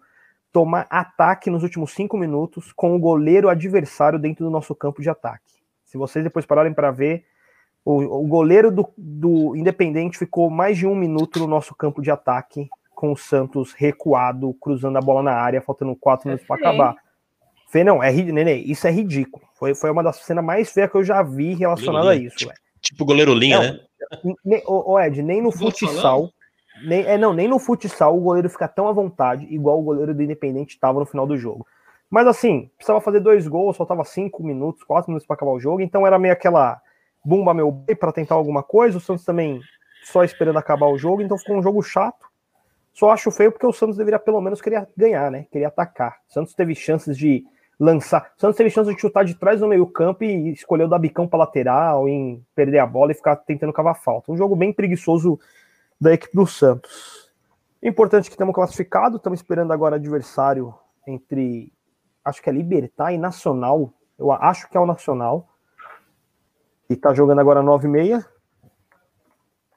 tomar 0.52 0.88
ataque 0.90 1.52
nos 1.52 1.62
últimos 1.62 1.94
cinco 1.94 2.18
minutos 2.18 2.72
com 2.72 2.96
o 2.96 3.00
goleiro 3.00 3.50
adversário 3.50 4.18
dentro 4.18 4.44
do 4.44 4.50
nosso 4.50 4.74
campo 4.74 5.00
de 5.00 5.10
ataque. 5.10 5.62
Se 5.86 5.98
vocês 5.98 6.24
depois 6.24 6.46
pararem 6.46 6.74
para 6.74 6.90
ver, 6.90 7.26
o, 7.88 8.24
o 8.24 8.28
goleiro 8.28 8.70
do, 8.70 8.90
do, 8.98 9.56
Independente 9.56 10.18
ficou 10.18 10.50
mais 10.50 10.78
de 10.78 10.86
um 10.86 10.94
minuto 10.94 11.40
no 11.40 11.48
nosso 11.48 11.74
campo 11.74 12.02
de 12.02 12.12
ataque, 12.12 12.70
com 12.94 13.14
o 13.14 13.18
Santos 13.18 13.72
recuado, 13.72 14.54
cruzando 14.60 14.98
a 14.98 15.02
bola 15.02 15.24
na 15.24 15.32
área, 15.32 15.62
faltando 15.62 15.96
quatro 15.96 16.28
minutos 16.28 16.46
para 16.46 16.58
acabar. 16.58 16.96
Fê, 17.70 17.86
não, 17.86 18.04
é, 18.04 18.12
Nenê, 18.12 18.56
isso 18.56 18.86
é 18.88 18.92
ridículo. 18.92 19.46
Foi, 19.58 19.74
foi 19.74 19.90
uma 19.90 20.04
das 20.04 20.18
cenas 20.18 20.44
mais 20.44 20.70
feias 20.70 20.92
que 20.92 20.98
eu 20.98 21.04
já 21.04 21.24
vi 21.24 21.54
relacionada 21.54 22.10
a 22.10 22.16
isso. 22.16 22.36
Tipo, 22.36 22.54
tipo 22.82 23.06
goleiro 23.06 23.34
linha, 23.34 23.60
né? 23.60 23.80
Nem, 24.44 24.62
ô, 24.66 25.00
Ed, 25.00 25.24
nem 25.24 25.42
no 25.42 25.52
futsal. 25.52 26.30
Nem, 26.84 27.06
é, 27.06 27.18
não, 27.18 27.34
nem 27.34 27.48
no 27.48 27.58
futsal 27.58 28.18
o 28.18 28.22
goleiro 28.22 28.50
fica 28.50 28.68
tão 28.68 28.90
à 28.90 28.92
vontade, 28.92 29.48
igual 29.50 29.80
o 29.80 29.84
goleiro 29.84 30.14
do 30.14 30.22
Independente 30.22 30.74
estava 30.74 31.00
no 31.00 31.06
final 31.06 31.26
do 31.26 31.38
jogo. 31.38 31.66
Mas 32.10 32.28
assim, 32.28 32.70
precisava 32.76 33.00
fazer 33.00 33.22
dois 33.22 33.48
gols, 33.48 33.78
faltava 33.78 34.04
cinco 34.04 34.44
minutos, 34.44 34.84
quatro 34.84 35.10
minutos 35.10 35.26
para 35.26 35.36
acabar 35.36 35.52
o 35.52 35.60
jogo, 35.60 35.82
então 35.82 36.06
era 36.06 36.20
meio 36.20 36.34
aquela 36.34 36.82
bumba 37.28 37.54
meu 37.54 37.70
boi 37.70 37.94
para 37.94 38.14
tentar 38.14 38.36
alguma 38.36 38.64
coisa. 38.64 38.98
O 38.98 39.02
Santos 39.02 39.26
também 39.26 39.60
só 40.04 40.24
esperando 40.24 40.58
acabar 40.58 40.88
o 40.88 40.98
jogo, 40.98 41.22
então 41.22 41.38
ficou 41.38 41.58
um 41.58 41.62
jogo 41.62 41.82
chato. 41.82 42.26
Só 42.94 43.12
acho 43.12 43.30
feio 43.30 43.52
porque 43.52 43.68
o 43.68 43.74
Santos 43.74 43.98
deveria 43.98 44.18
pelo 44.18 44.40
menos 44.40 44.62
querer 44.62 44.88
ganhar, 44.96 45.30
né? 45.30 45.46
Queria 45.52 45.68
atacar. 45.68 46.20
O 46.30 46.34
Santos 46.34 46.56
teve 46.56 46.74
chances 46.74 47.18
de 47.18 47.46
lançar. 47.78 48.32
O 48.38 48.40
Santos 48.40 48.56
teve 48.56 48.70
chance 48.70 48.92
de 48.92 49.00
chutar 49.00 49.26
de 49.26 49.36
trás 49.36 49.60
no 49.60 49.68
meio-campo 49.68 50.24
e 50.24 50.54
escolheu 50.54 50.88
dar 50.88 50.98
bicão 50.98 51.28
para 51.28 51.40
lateral, 51.40 52.08
em 52.08 52.44
perder 52.56 52.80
a 52.80 52.88
bola 52.88 53.12
e 53.12 53.16
ficar 53.16 53.36
tentando 53.36 53.74
cavar 53.74 54.02
falta. 54.02 54.32
Um 54.32 54.38
jogo 54.38 54.56
bem 54.56 54.72
preguiçoso 54.72 55.38
da 56.00 56.14
equipe 56.14 56.36
do 56.36 56.48
Santos. 56.48 57.30
Importante 57.84 58.30
que 58.30 58.36
estamos 58.36 58.56
classificados, 58.56 59.18
estamos 59.18 59.40
esperando 59.40 59.74
agora 59.74 59.98
adversário 59.98 60.74
entre 61.06 61.72
acho 62.24 62.42
que 62.42 62.50
é 62.50 62.54
Libertar 62.54 63.14
e 63.14 63.18
Nacional. 63.18 63.94
Eu 64.18 64.32
acho 64.32 64.68
que 64.70 64.78
é 64.78 64.80
o 64.80 64.86
Nacional. 64.86 65.48
E 66.90 66.94
está 66.94 67.14
jogando 67.14 67.40
agora 67.40 67.62
9 67.62 67.88
e 67.88 67.92
meia. 67.92 68.26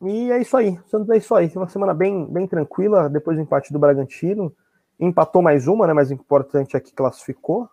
E 0.03 0.31
é 0.33 0.41
isso 0.41 0.57
aí. 0.57 0.79
O 0.85 0.89
Santos 0.89 1.11
é 1.11 1.17
isso 1.17 1.35
aí. 1.35 1.51
Uma 1.55 1.69
semana 1.69 1.93
bem, 1.93 2.27
bem 2.27 2.47
tranquila 2.47 3.09
depois 3.09 3.37
do 3.37 3.43
empate 3.43 3.73
do 3.73 3.79
Bragantino. 3.79 4.53
Empatou 4.99 5.43
mais 5.43 5.67
uma, 5.67 5.87
né? 5.87 5.93
Mas 5.93 6.11
importante 6.11 6.77
é 6.77 6.81
que 6.81 6.93
classificou. 6.93 7.69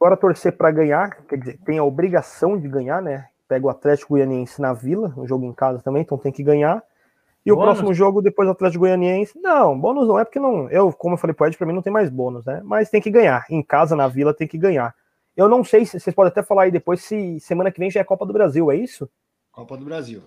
Agora 0.00 0.16
torcer 0.16 0.56
para 0.56 0.70
ganhar, 0.70 1.10
quer 1.26 1.36
dizer, 1.36 1.60
tem 1.64 1.78
a 1.78 1.84
obrigação 1.84 2.58
de 2.58 2.66
ganhar, 2.68 3.02
né? 3.02 3.26
Pega 3.46 3.66
o 3.66 3.68
Atlético 3.68 4.14
Goianiense 4.14 4.60
na 4.60 4.72
Vila, 4.72 5.12
um 5.16 5.26
jogo 5.26 5.44
em 5.44 5.52
casa 5.52 5.82
também, 5.82 6.02
então 6.02 6.16
tem 6.16 6.32
que 6.32 6.42
ganhar. 6.42 6.82
E 7.44 7.50
bônus? 7.50 7.62
o 7.62 7.66
próximo 7.66 7.92
jogo 7.92 8.22
depois 8.22 8.48
do 8.48 8.52
Atlético 8.52 8.80
Goianiense, 8.80 9.38
não, 9.38 9.78
bônus 9.78 10.08
não 10.08 10.18
é 10.18 10.24
porque 10.24 10.38
não, 10.38 10.70
eu, 10.70 10.92
como 10.92 11.14
eu 11.14 11.18
falei 11.18 11.34
pro 11.34 11.46
Ed, 11.46 11.56
para 11.56 11.66
mim 11.66 11.74
não 11.74 11.82
tem 11.82 11.92
mais 11.92 12.08
bônus, 12.08 12.46
né? 12.46 12.62
Mas 12.64 12.88
tem 12.88 13.00
que 13.00 13.10
ganhar. 13.10 13.44
Em 13.50 13.62
casa 13.62 13.94
na 13.94 14.08
Vila 14.08 14.32
tem 14.32 14.48
que 14.48 14.56
ganhar. 14.56 14.94
Eu 15.40 15.48
não 15.48 15.64
sei 15.64 15.86
se 15.86 15.98
vocês 15.98 16.14
podem 16.14 16.30
até 16.30 16.42
falar 16.42 16.64
aí 16.64 16.70
depois 16.70 17.00
se 17.02 17.40
semana 17.40 17.72
que 17.72 17.80
vem 17.80 17.90
já 17.90 18.00
é 18.00 18.04
Copa 18.04 18.26
do 18.26 18.32
Brasil, 18.32 18.70
é 18.70 18.76
isso? 18.76 19.08
Copa 19.50 19.74
do 19.74 19.86
Brasil. 19.86 20.22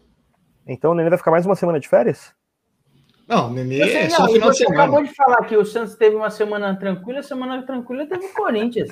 Então 0.65 0.91
o 0.91 0.95
Nenê 0.95 1.07
vai 1.07 1.19
ficar 1.19 1.29
mais 1.29 1.45
uma 1.45 1.55
semana 1.55 1.79
de 1.79 1.87
férias? 1.87 2.33
Não, 3.27 3.51
o 3.51 3.53
Nenê 3.53 3.79
é 3.81 4.09
só 4.09 4.27
final 4.27 4.49
de 4.49 4.57
semana. 4.57 4.75
Você 4.75 4.81
acabou 4.81 5.03
de 5.03 5.13
falar 5.13 5.45
que 5.45 5.55
o 5.55 5.63
Santos 5.63 5.93
teve 5.93 6.15
uma 6.15 6.31
semana 6.31 6.75
tranquila, 6.75 7.21
semana 7.21 7.63
tranquila 7.63 8.07
teve 8.07 8.25
o 8.25 8.33
Corinthians. 8.33 8.89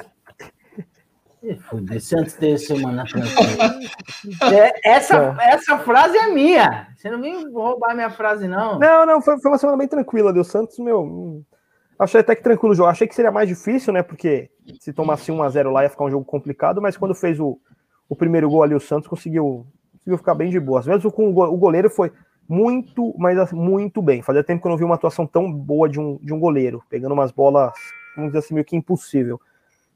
Foda-se 1.61 2.15
antes 2.15 2.37
de 2.37 2.55
semana 2.59 3.03
é, 4.53 4.91
essa, 4.91 5.35
é. 5.41 5.55
essa 5.55 5.79
frase 5.79 6.15
é 6.15 6.27
minha. 6.27 6.87
Você 6.95 7.09
não 7.09 7.19
vem 7.19 7.51
roubar 7.51 7.95
minha 7.95 8.11
frase, 8.11 8.47
não. 8.47 8.77
Não, 8.77 9.07
não, 9.07 9.23
foi, 9.23 9.39
foi 9.39 9.49
uma 9.49 9.57
semana 9.57 9.75
bem 9.75 9.87
tranquila. 9.87 10.31
Deu 10.31 10.43
Santos, 10.43 10.77
meu. 10.77 11.43
Achei 12.01 12.19
até 12.19 12.35
que 12.35 12.41
tranquilo 12.41 12.73
o 12.73 12.75
jogo. 12.75 12.89
Achei 12.89 13.07
que 13.07 13.13
seria 13.13 13.31
mais 13.31 13.47
difícil, 13.47 13.93
né? 13.93 14.01
Porque 14.01 14.49
se 14.79 14.91
tomasse 14.91 15.31
1x0 15.31 15.71
lá 15.71 15.83
ia 15.83 15.89
ficar 15.89 16.05
um 16.05 16.09
jogo 16.09 16.25
complicado, 16.25 16.81
mas 16.81 16.97
quando 16.97 17.13
fez 17.13 17.39
o, 17.39 17.59
o 18.09 18.15
primeiro 18.15 18.49
gol 18.49 18.63
ali, 18.63 18.73
o 18.73 18.79
Santos 18.79 19.07
conseguiu, 19.07 19.67
conseguiu 19.93 20.17
ficar 20.17 20.33
bem 20.33 20.49
de 20.49 20.59
boa. 20.59 20.81
Mesmo 20.83 21.11
com 21.11 21.29
o 21.29 21.57
goleiro 21.57 21.91
foi 21.91 22.11
muito, 22.49 23.13
mas 23.19 23.37
assim, 23.37 23.55
muito 23.55 24.01
bem. 24.01 24.23
Fazia 24.23 24.43
tempo 24.43 24.63
que 24.63 24.67
eu 24.67 24.71
não 24.71 24.77
vi 24.79 24.83
uma 24.83 24.95
atuação 24.95 25.27
tão 25.27 25.53
boa 25.53 25.87
de 25.87 25.99
um, 25.99 26.17
de 26.23 26.33
um 26.33 26.39
goleiro, 26.39 26.81
pegando 26.89 27.13
umas 27.13 27.31
bolas, 27.31 27.71
vamos 28.15 28.31
dizer 28.31 28.39
assim, 28.39 28.55
meio 28.55 28.65
que 28.65 28.75
impossível. 28.75 29.39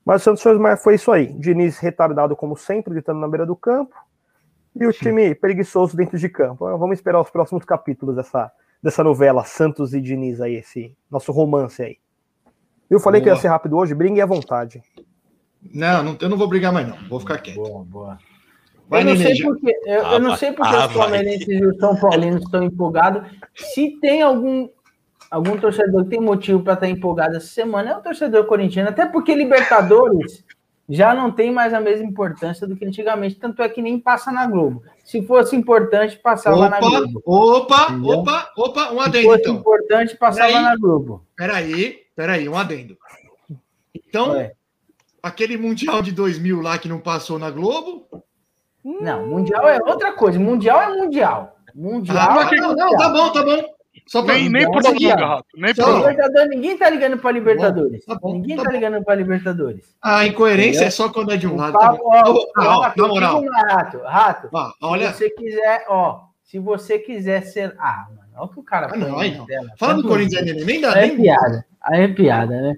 Mas 0.06 0.22
o 0.22 0.26
Santos 0.26 0.43
foi, 0.43 0.78
foi 0.78 0.93
isso 0.93 1.12
aí. 1.12 1.34
Diniz 1.34 1.80
retardado 1.80 2.36
como 2.36 2.56
sempre, 2.56 2.93
gritando 2.93 3.20
na 3.20 3.28
beira 3.28 3.47
do 3.47 3.56
campo. 3.56 3.95
E 4.76 4.86
o 4.86 4.93
time 4.93 5.34
preguiçoso 5.34 5.97
dentro 5.97 6.20
de 6.20 6.30
campo. 6.30 6.66
Vamos 6.78 6.99
esperar 6.99 7.20
os 7.20 7.32
próximos 7.32 7.66
capítulos 7.66 8.16
dessa, 8.16 8.51
dessa 8.86 9.04
novela 9.04 9.44
Santos 9.44 9.96
e 9.96 10.00
Diniz 10.00 10.40
aí, 10.40 10.58
esse 10.58 10.96
nosso 11.10 11.32
romance 11.32 11.82
aí. 11.82 11.98
Eu 12.88 13.00
falei 13.00 13.20
boa. 13.20 13.32
que 13.32 13.36
ia 13.36 13.42
ser 13.42 13.48
rápido 13.48 13.76
hoje, 13.76 13.96
brigue 13.96 14.22
à 14.22 14.28
vontade. 14.28 14.84
Não, 15.74 16.04
não, 16.04 16.18
eu 16.22 16.30
não 16.30 16.38
vou 16.38 16.48
brigar 16.48 16.72
mais, 16.72 16.88
não. 16.88 16.96
Vou 17.10 17.20
ficar 17.20 17.40
quieto. 17.40 17.56
Boa, 17.56 17.84
boa. 17.84 18.20
Vai, 18.88 19.02
eu, 19.02 19.06
não 19.08 19.18
sei 19.18 19.42
porque, 19.42 19.76
eu, 19.88 20.06
ah, 20.06 20.14
eu 20.14 20.20
não 20.20 20.36
sei 20.36 20.52
porque 20.52 20.76
ah, 20.76 20.86
os 20.86 20.94
palmeirenses 20.94 21.48
e 21.48 21.66
os 21.66 21.78
São 21.80 21.96
Paulinos 21.96 22.44
estão 22.44 22.62
empolgados. 22.62 23.28
Se 23.56 24.00
tem 24.00 24.22
algum 24.22 24.70
algum 25.32 25.58
torcedor 25.58 26.04
que 26.04 26.12
tem 26.12 26.22
motivo 26.22 26.62
para 26.62 26.74
estar 26.74 26.86
tá 26.86 26.92
empolgado 26.92 27.36
essa 27.38 27.48
semana 27.48 27.90
é 27.90 27.98
o 27.98 28.02
torcedor 28.02 28.46
corintiano, 28.46 28.90
até 28.90 29.08
porque 29.08 29.34
Libertadores 29.34 30.46
já 30.88 31.14
não 31.16 31.32
tem 31.32 31.52
mais 31.52 31.74
a 31.74 31.80
mesma 31.80 32.06
importância 32.06 32.68
do 32.68 32.76
que 32.76 32.86
antigamente, 32.86 33.36
tanto 33.36 33.62
é 33.62 33.70
que 33.70 33.82
nem 33.82 34.00
passa 34.00 34.32
na 34.32 34.46
Globo. 34.46 34.84
Se 35.04 35.22
fosse 35.24 35.56
importante, 35.56 36.18
passava 36.18 36.56
opa, 36.56 36.70
na 36.70 36.80
Globo. 36.80 37.22
Opa, 37.26 37.88
Entendeu? 37.90 38.20
opa, 38.20 38.52
opa, 38.56 38.92
um 38.92 39.02
adendo. 39.02 39.18
Se 39.18 39.24
fosse 39.24 39.42
então. 39.42 39.56
importante, 39.56 40.18
passava 40.18 40.48
peraí, 40.48 40.64
na 40.64 40.76
Globo. 40.78 41.26
Peraí, 41.36 42.00
peraí, 42.16 42.48
um 42.48 42.56
adendo. 42.56 42.98
Então, 43.94 44.36
é. 44.36 44.54
aquele 45.22 45.58
Mundial 45.58 46.02
de 46.02 46.12
2000 46.12 46.62
lá 46.62 46.78
que 46.78 46.88
não 46.88 47.00
passou 47.00 47.40
na 47.40 47.50
Globo. 47.50 48.08
Não, 48.84 49.28
Mundial 49.28 49.68
é 49.68 49.80
outra 49.84 50.14
coisa. 50.14 50.40
Mundial 50.40 50.82
é 50.82 50.90
Mundial. 50.90 51.56
Mundial. 51.74 52.40
Ah, 52.40 52.52
não, 52.56 52.76
não, 52.76 52.98
tá 52.98 53.10
bom, 53.10 53.32
tá 53.32 53.44
bom. 53.44 53.74
Só 54.08 54.22
pra... 54.22 54.36
Nem, 54.36 54.50
nem 54.50 54.66
por 54.66 54.84
lugar, 54.84 55.41
nem 55.56 55.74
por 55.74 55.98
Libertadores, 55.98 56.50
Ninguém 56.50 56.78
tá 56.78 56.89
ligando 56.89 57.18
para 57.18 57.32
Libertadores. 57.32 58.06
Tá 58.06 58.16
bom, 58.16 58.34
ninguém 58.34 58.58
tá, 58.58 58.64
tá 58.64 58.72
ligando 58.72 59.04
para 59.04 59.16
Libertadores. 59.16 59.96
A 60.02 60.26
incoerência 60.26 60.70
Entendeu? 60.70 60.88
é 60.88 60.91
só 60.91 61.10
quando 61.10 61.32
é 61.32 61.38
de 61.38 61.48
um 61.48 61.56
lado. 61.56 61.74
Tá 61.74 61.93
ó, 61.93 62.34
ó, 62.34 62.46
ó, 62.58 62.91
na 62.96 63.08
moral. 63.08 63.43
Rato, 63.43 64.00
rato 64.00 64.50
ah, 64.54 64.74
olha. 64.82 65.12
Se 65.14 65.18
você 65.18 65.30
quiser, 65.32 65.86
ó, 65.88 66.22
se 66.43 66.60
você 66.60 67.00
quiser 67.00 67.43
ser. 67.43 67.76
Ah, 67.80 68.06
mano, 68.10 68.30
olha 68.36 68.46
o 68.46 68.50
que 68.50 68.60
o 68.60 68.64
cara 68.64 68.89
ah, 68.93 68.98
não, 68.98 69.10
não. 69.10 69.46
Dela. 69.46 69.70
Fala 69.78 69.96
do 69.96 70.08
Corinthians, 70.08 70.66
nem 70.66 70.82
dá. 70.82 70.91
É 70.91 71.08
nem... 71.08 71.18
piada. 71.18 71.66
Aí 71.82 72.02
é 72.04 72.08
piada, 72.08 72.62
né? 72.62 72.76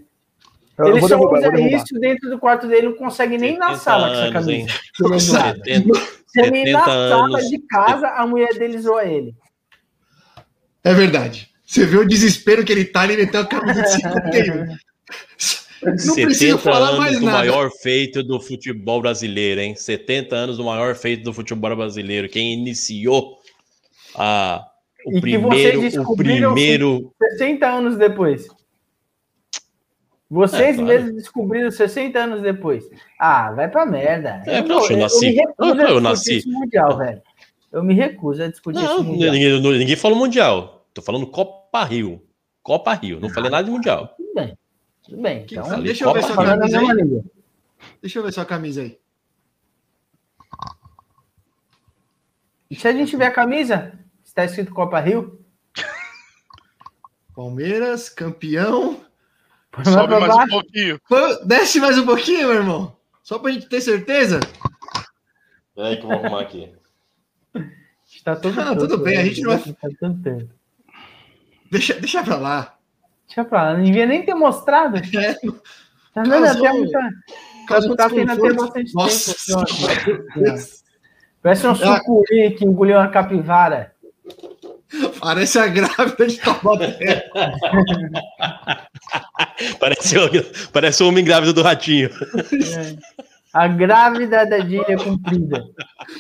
Eu 0.77 0.89
ele 0.89 1.07
só 1.07 1.19
usa 1.19 1.59
isso 1.59 1.99
dentro 1.99 2.29
do 2.29 2.37
quarto 2.37 2.67
dele, 2.67 2.89
não 2.89 2.95
consegue 2.95 3.35
nem 3.37 3.57
na 3.57 3.75
sala 3.75 4.09
com 4.09 4.13
essa 4.13 4.31
camisa. 4.31 4.67
70, 5.63 5.99
Você 6.27 6.51
nem 6.51 6.71
na 6.71 6.85
sala 6.85 7.41
de 7.41 7.57
casa, 7.67 8.07
a 8.09 8.27
mulher 8.27 8.53
dele 8.53 8.77
zoa 8.77 9.03
ele. 9.03 9.33
É 10.83 10.93
verdade. 10.93 11.49
Você 11.65 11.85
vê 11.85 11.97
o 11.97 12.07
desespero 12.07 12.63
que 12.63 12.71
ele 12.71 12.85
tá, 12.85 13.03
ele 13.03 13.17
meteu 13.17 13.41
a 13.41 13.45
camisa 13.45 13.81
de 13.81 13.91
51. 13.91 14.77
Não 15.83 16.15
preciso 16.15 16.57
falar 16.57 16.87
anos 16.87 16.99
mais 16.99 17.19
do 17.19 17.25
nada. 17.25 17.37
maior 17.37 17.69
feito 17.69 18.23
do 18.23 18.39
futebol 18.39 19.01
brasileiro, 19.01 19.61
hein? 19.61 19.75
70 19.75 20.35
anos 20.35 20.57
do 20.57 20.63
maior 20.63 20.95
feito 20.95 21.23
do 21.23 21.33
futebol 21.33 21.75
brasileiro. 21.75 22.27
Quem 22.27 22.53
iniciou 22.53 23.37
a, 24.15 24.65
o 25.05 25.17
e 25.17 25.21
primeiro. 25.21 26.01
o 26.01 26.15
primeiro... 26.15 27.13
60 27.37 27.67
anos 27.67 27.97
depois. 27.97 28.47
Vocês 30.29 30.61
é, 30.61 30.73
claro. 30.73 30.87
mesmos 30.87 31.13
descobriram 31.13 31.71
60 31.71 32.19
anos 32.19 32.41
depois. 32.41 32.83
Ah, 33.19 33.51
vai 33.51 33.69
pra 33.69 33.85
merda. 33.85 34.41
É, 34.45 34.59
eu, 34.59 34.67
eu, 34.67 34.89
eu 34.89 34.97
nasci. 34.97 35.37
Eu, 35.37 35.75
eu 35.75 36.01
nasci. 36.01 36.43
Mundial, 36.45 36.97
velho. 36.97 37.21
Eu 37.77 37.83
me 37.83 37.93
recuso 37.93 38.41
a 38.41 38.47
discutir 38.47 38.81
não, 38.81 39.03
ninguém, 39.03 39.61
ninguém 39.61 39.95
falou 39.95 40.17
Mundial. 40.17 40.87
Tô 40.95 41.01
falando 41.03 41.27
Copa 41.27 41.83
Rio. 41.83 42.27
Copa 42.63 42.91
Rio. 42.91 43.19
Não 43.19 43.29
falei 43.29 43.51
nada 43.51 43.65
de 43.65 43.69
Mundial. 43.69 44.15
Tudo 44.17 44.33
bem. 44.33 44.57
Tudo 45.03 45.21
bem. 45.21 45.43
Então, 45.43 45.83
deixa 45.83 46.03
eu 46.03 46.11
ver 46.11 46.23
sua 46.23 46.35
camisa 46.43 46.79
aí. 46.79 47.23
Deixa 48.01 48.17
eu 48.17 48.23
ver 48.23 48.33
sua 48.33 48.45
camisa 48.45 48.81
aí. 48.81 48.99
E 52.67 52.75
se 52.75 52.87
a 52.87 52.93
gente 52.93 53.15
ver 53.15 53.25
a 53.25 53.31
camisa, 53.31 53.93
está 54.25 54.43
escrito 54.43 54.73
Copa 54.73 54.99
Rio? 54.99 55.39
Palmeiras, 57.35 58.09
campeão. 58.09 59.05
Sobe 59.83 60.19
mais 60.19 60.35
um 60.35 60.47
pouquinho. 60.47 60.99
Desce 61.45 61.79
mais 61.79 61.95
um 61.95 62.07
pouquinho, 62.07 62.47
meu 62.47 62.57
irmão. 62.57 62.97
Só 63.21 63.37
pra 63.37 63.51
gente 63.51 63.69
ter 63.69 63.81
certeza. 63.81 64.39
Peraí 65.75 65.97
que 65.97 66.01
eu 66.01 66.07
vou 66.07 66.17
arrumar 66.17 66.41
aqui. 66.41 66.75
Está 68.27 68.35
tudo, 68.35 68.59
ah, 68.59 68.75
tudo 68.75 68.97
bem, 68.97 69.17
a 69.17 69.23
gente 69.23 69.41
não 69.41 69.57
vai. 69.57 69.73
Tá 69.73 69.87
deixa, 71.71 71.93
deixa 71.93 72.21
pra 72.21 72.35
lá. 72.35 72.75
Deixa 73.25 73.45
pra 73.45 73.63
lá, 73.63 73.77
não 73.77 73.85
devia 73.85 74.05
nem 74.05 74.25
ter 74.25 74.33
mostrado. 74.33 74.97
É. 75.15 75.33
Tá 76.13 76.23
vendo? 76.23 76.45
Até 76.47 76.73
muita. 76.73 76.99
Caso 77.67 77.95
tá 77.95 78.09
tendo 78.09 78.31
até 78.31 78.53
bastante 78.53 78.93
Nossa. 78.95 79.55
tempo. 80.03 80.25
Parece 81.43 81.67
um 81.67 81.75
sucuri 81.75 82.51
que 82.57 82.65
engoliu 82.65 82.97
uma 82.97 83.07
capivara. 83.07 83.93
Parece 85.19 85.59
a 85.59 85.67
grávida 85.67 86.27
de 86.27 86.37
Taubaté. 86.37 87.29
parece, 89.79 90.15
parece 90.73 91.03
o 91.03 91.07
homem 91.07 91.23
grávido 91.23 91.53
do 91.53 91.61
ratinho. 91.61 92.09
É. 92.09 93.26
A 93.57 93.67
grávida 93.67 94.45
da 94.45 94.59
Dília 94.59 94.95
cumprida. 94.97 95.65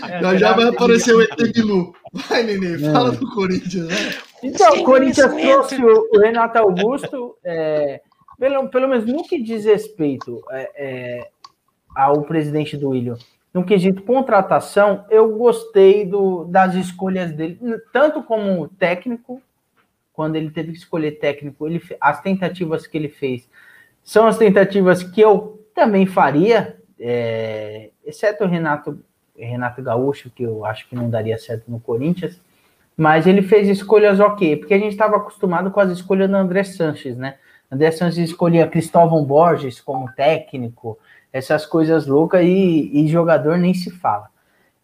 É, 0.09 0.21
já, 0.21 0.37
já 0.37 0.53
vai 0.53 0.69
aparecer 0.69 1.13
o 1.13 1.21
ET 1.21 1.53
Bilu. 1.53 1.93
Vai, 2.11 2.41
Nenê, 2.41 2.79
fala 2.91 3.13
é. 3.13 3.15
do 3.15 3.29
Corinthians. 3.31 3.87
Né? 3.87 3.95
Então, 4.41 4.73
o 4.79 4.83
Corinthians 4.83 5.35
trouxe 5.35 5.75
o, 5.75 6.19
Renato 6.19 6.57
Augusto, 6.57 7.37
é, 7.43 8.01
pelo, 8.39 8.67
pelo 8.69 8.87
menos 8.87 9.05
no 9.05 9.21
que 9.21 9.39
diz 9.39 9.65
respeito 9.65 10.41
é, 10.49 10.71
é, 10.75 11.29
ao 11.95 12.23
presidente 12.23 12.75
do 12.75 12.89
William, 12.89 13.17
no 13.53 13.63
quesito 13.63 14.01
contratação, 14.01 15.05
eu 15.07 15.37
gostei 15.37 16.05
do, 16.05 16.43
das 16.45 16.73
escolhas 16.73 17.31
dele, 17.33 17.59
tanto 17.93 18.23
como 18.23 18.67
técnico, 18.67 19.39
quando 20.11 20.37
ele 20.37 20.49
teve 20.49 20.71
que 20.71 20.79
escolher 20.79 21.19
técnico, 21.19 21.67
ele, 21.67 21.83
as 22.01 22.19
tentativas 22.19 22.87
que 22.87 22.97
ele 22.97 23.09
fez 23.09 23.47
são 24.03 24.25
as 24.25 24.39
tentativas 24.39 25.03
que 25.03 25.21
eu 25.21 25.63
também 25.75 26.07
faria, 26.07 26.77
é, 26.99 27.91
exceto 28.05 28.43
o 28.43 28.47
Renato, 28.47 28.99
Renato 29.37 29.81
Gaúcho, 29.81 30.29
que 30.29 30.43
eu 30.43 30.65
acho 30.65 30.87
que 30.87 30.95
não 30.95 31.09
daria 31.09 31.37
certo 31.37 31.69
no 31.69 31.79
Corinthians, 31.79 32.41
mas 32.95 33.27
ele 33.27 33.41
fez 33.41 33.67
escolhas 33.67 34.19
ok, 34.19 34.57
porque 34.57 34.73
a 34.73 34.79
gente 34.79 34.91
estava 34.91 35.17
acostumado 35.17 35.69
com 35.69 35.79
as 35.79 35.91
escolhas 35.91 36.29
do 36.29 36.35
André 36.35 36.63
Sanches, 36.63 37.15
né? 37.15 37.35
André 37.71 37.91
Sanches 37.91 38.29
escolhia 38.29 38.67
Cristóvão 38.67 39.23
Borges 39.23 39.79
como 39.79 40.11
técnico, 40.13 40.97
essas 41.31 41.65
coisas 41.65 42.07
loucas 42.07 42.41
e, 42.43 42.89
e 42.93 43.07
jogador 43.07 43.57
nem 43.57 43.73
se 43.73 43.91
fala. 43.91 44.29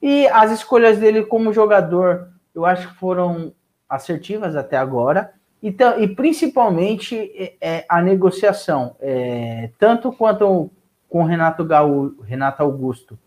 E 0.01 0.27
as 0.27 0.51
escolhas 0.51 0.99
dele 0.99 1.23
como 1.23 1.53
jogador, 1.53 2.27
eu 2.53 2.65
acho 2.65 2.89
que 2.89 2.95
foram 2.95 3.53
assertivas 3.89 4.55
até 4.55 4.77
agora, 4.77 5.31
e, 5.61 5.73
e 5.99 6.07
principalmente 6.09 7.31
é, 7.35 7.53
é, 7.61 7.85
a 7.87 8.01
negociação, 8.01 8.95
é, 8.99 9.69
tanto 9.79 10.11
quanto 10.11 10.69
com 11.13 11.21
Renato 11.21 11.63
Gaú, 11.63 12.15
Renato 12.23 12.63
Augusto, 12.63 13.19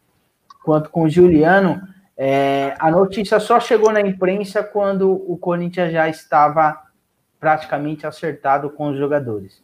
quanto 0.65 0.91
com 0.91 1.09
Juliano, 1.09 1.81
é, 2.17 2.75
a 2.81 2.91
notícia 2.91 3.39
só 3.39 3.61
chegou 3.61 3.93
na 3.93 4.01
imprensa 4.01 4.61
quando 4.61 5.13
o 5.13 5.39
Corinthians 5.39 5.93
já 5.93 6.09
estava 6.09 6.83
praticamente 7.39 8.05
acertado 8.05 8.71
com 8.71 8.89
os 8.89 8.99
jogadores. 8.99 9.63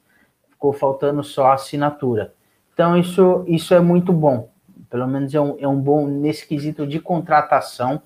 Ficou 0.49 0.73
faltando 0.73 1.25
só 1.25 1.47
a 1.47 1.55
assinatura. 1.55 2.33
Então, 2.73 2.97
isso, 2.97 3.43
isso 3.49 3.75
é 3.75 3.81
muito 3.81 4.13
bom. 4.13 4.53
Pelo 4.89 5.09
menos 5.09 5.35
é 5.35 5.41
um, 5.41 5.57
é 5.59 5.67
um 5.67 5.81
bom, 5.81 6.07
nesse 6.07 6.47
quesito 6.47 6.87
de 6.87 7.01
contratação, 7.01 8.03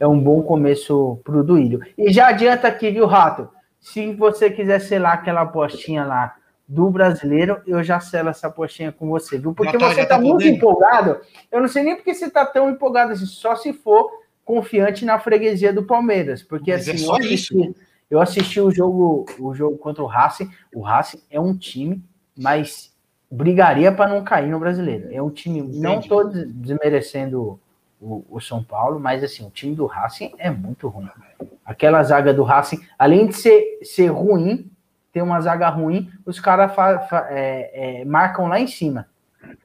é 0.00 0.06
um 0.06 0.18
bom 0.20 0.42
começo 0.42 1.20
para 1.22 1.36
o 1.36 1.44
Duílio. 1.44 1.78
E 1.96 2.12
já 2.12 2.26
adianta 2.26 2.66
aqui, 2.66 2.90
viu, 2.90 3.06
Rato? 3.06 3.48
Se 3.78 4.12
você 4.14 4.50
quiser 4.50 4.80
selar 4.80 5.12
aquela 5.12 5.42
apostinha 5.42 6.04
lá 6.04 6.39
do 6.70 6.88
brasileiro, 6.88 7.60
eu 7.66 7.82
já 7.82 7.98
selo 7.98 8.28
essa 8.28 8.46
apostinha 8.46 8.92
com 8.92 9.08
você, 9.08 9.36
viu? 9.36 9.52
Porque 9.52 9.76
tá, 9.76 9.88
você 9.88 10.02
está 10.02 10.14
tá 10.14 10.20
muito 10.22 10.46
empolgado. 10.46 11.20
Eu 11.50 11.60
não 11.60 11.66
sei 11.66 11.82
nem 11.82 11.96
porque 11.96 12.14
você 12.14 12.26
está 12.26 12.46
tão 12.46 12.70
empolgado 12.70 13.10
assim, 13.10 13.26
só 13.26 13.56
se 13.56 13.72
for 13.72 14.08
confiante 14.44 15.04
na 15.04 15.18
freguesia 15.18 15.72
do 15.72 15.82
Palmeiras. 15.82 16.44
Porque 16.44 16.70
Mas 16.70 16.86
é 16.86 16.92
assim, 16.92 17.04
é 17.04 17.08
eu, 17.08 17.14
assisti, 17.16 17.76
eu 18.08 18.20
assisti 18.20 18.60
o 18.60 18.70
jogo, 18.70 19.26
o 19.40 19.52
jogo 19.52 19.76
contra 19.78 20.00
o 20.00 20.06
Racing. 20.06 20.48
O 20.72 20.80
Racing 20.80 21.20
é 21.28 21.40
um 21.40 21.56
time, 21.56 22.00
mas 22.38 22.94
brigaria 23.28 23.90
para 23.90 24.08
não 24.08 24.22
cair 24.22 24.48
no 24.48 24.60
brasileiro. 24.60 25.08
É 25.10 25.20
um 25.20 25.30
time, 25.30 25.58
Entendi. 25.58 25.80
não 25.80 25.98
estou 25.98 26.30
desmerecendo 26.30 27.58
o, 28.00 28.24
o, 28.30 28.40
São 28.40 28.62
Paulo, 28.62 29.00
mas 29.00 29.24
assim, 29.24 29.44
o 29.44 29.50
time 29.50 29.74
do 29.74 29.86
Racing 29.86 30.32
é 30.38 30.48
muito 30.52 30.86
ruim. 30.86 31.08
Aquela 31.64 32.00
zaga 32.04 32.32
do 32.32 32.44
Racing, 32.44 32.78
além 32.96 33.26
de 33.26 33.34
ser, 33.34 33.80
ser 33.82 34.06
ruim, 34.06 34.70
ter 35.12 35.22
uma 35.22 35.40
zaga 35.40 35.68
ruim, 35.68 36.10
os 36.24 36.38
caras 36.38 36.72
é, 37.28 38.00
é, 38.00 38.04
marcam 38.04 38.46
lá 38.46 38.60
em 38.60 38.66
cima. 38.66 39.06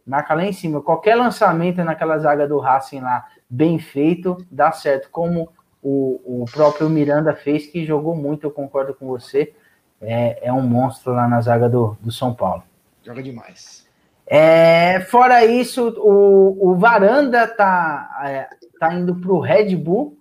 Marca 0.06 0.34
lá 0.34 0.46
em 0.46 0.54
cima. 0.54 0.82
Qualquer 0.82 1.16
lançamento 1.16 1.84
naquela 1.84 2.18
zaga 2.18 2.48
do 2.48 2.60
Racing 2.60 3.02
lá, 3.02 3.26
bem 3.50 3.78
feito, 3.78 4.38
dá 4.50 4.72
certo. 4.72 5.10
Como 5.12 5.50
o, 5.82 6.42
o 6.44 6.46
próprio 6.52 6.90
Miranda 6.90 7.36
fez, 7.36 7.68
que 7.68 7.86
jogou 7.86 8.16
muito, 8.16 8.46
eu 8.46 8.52
concordo 8.52 8.94
com 8.94 9.08
você. 9.08 9.54
É, 10.02 10.48
é 10.48 10.54
um 10.54 10.62
monstro 10.62 11.14
lá 11.14 11.28
na 11.28 11.42
zaga 11.42 11.70
do, 11.70 11.98
do 12.02 12.12
São 12.12 12.34
Paulo. 12.34 12.64
Joga 13.04 13.22
demais. 13.22 13.86
É, 14.28 15.02
fora 15.02 15.46
isso, 15.46 15.90
o, 16.00 16.72
o 16.72 16.76
Varanda 16.76 17.48
tá, 17.48 18.24
é, 18.26 18.50
tá 18.80 18.94
indo 18.94 19.16
para 19.16 19.32
o 19.32 19.40
Red 19.40 19.76
Bull, 19.76 20.18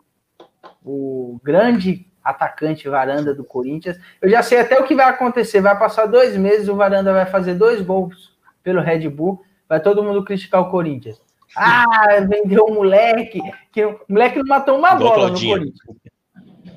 o 0.84 1.40
grande 1.42 2.06
atacante 2.24 2.88
Varanda 2.88 3.34
do 3.34 3.44
Corinthians. 3.44 4.00
Eu 4.20 4.30
já 4.30 4.42
sei 4.42 4.60
até 4.60 4.80
o 4.80 4.84
que 4.84 4.94
vai 4.94 5.06
acontecer. 5.06 5.60
Vai 5.60 5.78
passar 5.78 6.06
dois 6.06 6.36
meses, 6.36 6.68
o 6.68 6.74
Varanda 6.74 7.12
vai 7.12 7.26
fazer 7.26 7.54
dois 7.54 7.82
gols 7.82 8.32
pelo 8.62 8.80
Red 8.80 9.08
Bull. 9.10 9.42
Vai 9.68 9.80
todo 9.80 10.02
mundo 10.02 10.24
criticar 10.24 10.62
o 10.62 10.70
Corinthians. 10.70 11.20
Ah, 11.54 11.84
vendeu 12.26 12.66
um 12.66 12.74
moleque. 12.74 13.40
Que, 13.70 13.84
o 13.84 14.00
moleque 14.08 14.38
não 14.38 14.46
matou 14.46 14.78
uma 14.78 14.94
bola 14.94 15.28
no 15.28 15.38
Corinthians. 15.38 15.74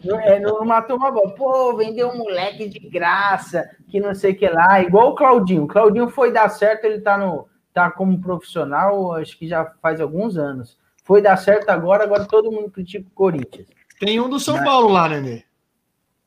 Não, 0.03 0.19
é, 0.19 0.39
não 0.39 0.65
matou 0.65 0.97
uma 0.97 1.11
bola. 1.11 1.33
Pô, 1.33 1.75
vendeu 1.75 2.09
um 2.09 2.17
moleque 2.17 2.67
de 2.67 2.79
graça, 2.79 3.69
que 3.87 3.99
não 3.99 4.13
sei 4.13 4.33
o 4.33 4.35
que 4.35 4.47
lá. 4.47 4.81
Igual 4.81 5.11
o 5.11 5.15
Claudinho. 5.15 5.63
O 5.63 5.67
Claudinho 5.67 6.09
foi 6.09 6.31
dar 6.31 6.49
certo, 6.49 6.85
ele 6.85 6.99
tá, 6.99 7.17
no, 7.17 7.47
tá 7.73 7.89
como 7.89 8.19
profissional, 8.19 9.13
acho 9.13 9.37
que 9.37 9.47
já 9.47 9.65
faz 9.81 10.01
alguns 10.01 10.37
anos. 10.37 10.77
Foi 11.03 11.21
dar 11.21 11.37
certo 11.37 11.69
agora, 11.69 12.03
agora 12.03 12.25
todo 12.25 12.51
mundo 12.51 12.69
critica 12.69 13.07
o 13.07 13.15
Corinthians. 13.15 13.67
Tem 13.99 14.19
um 14.19 14.29
do 14.29 14.39
São 14.39 14.55
Mas... 14.55 14.65
Paulo 14.65 14.89
lá, 14.89 15.09
Nenê. 15.09 15.43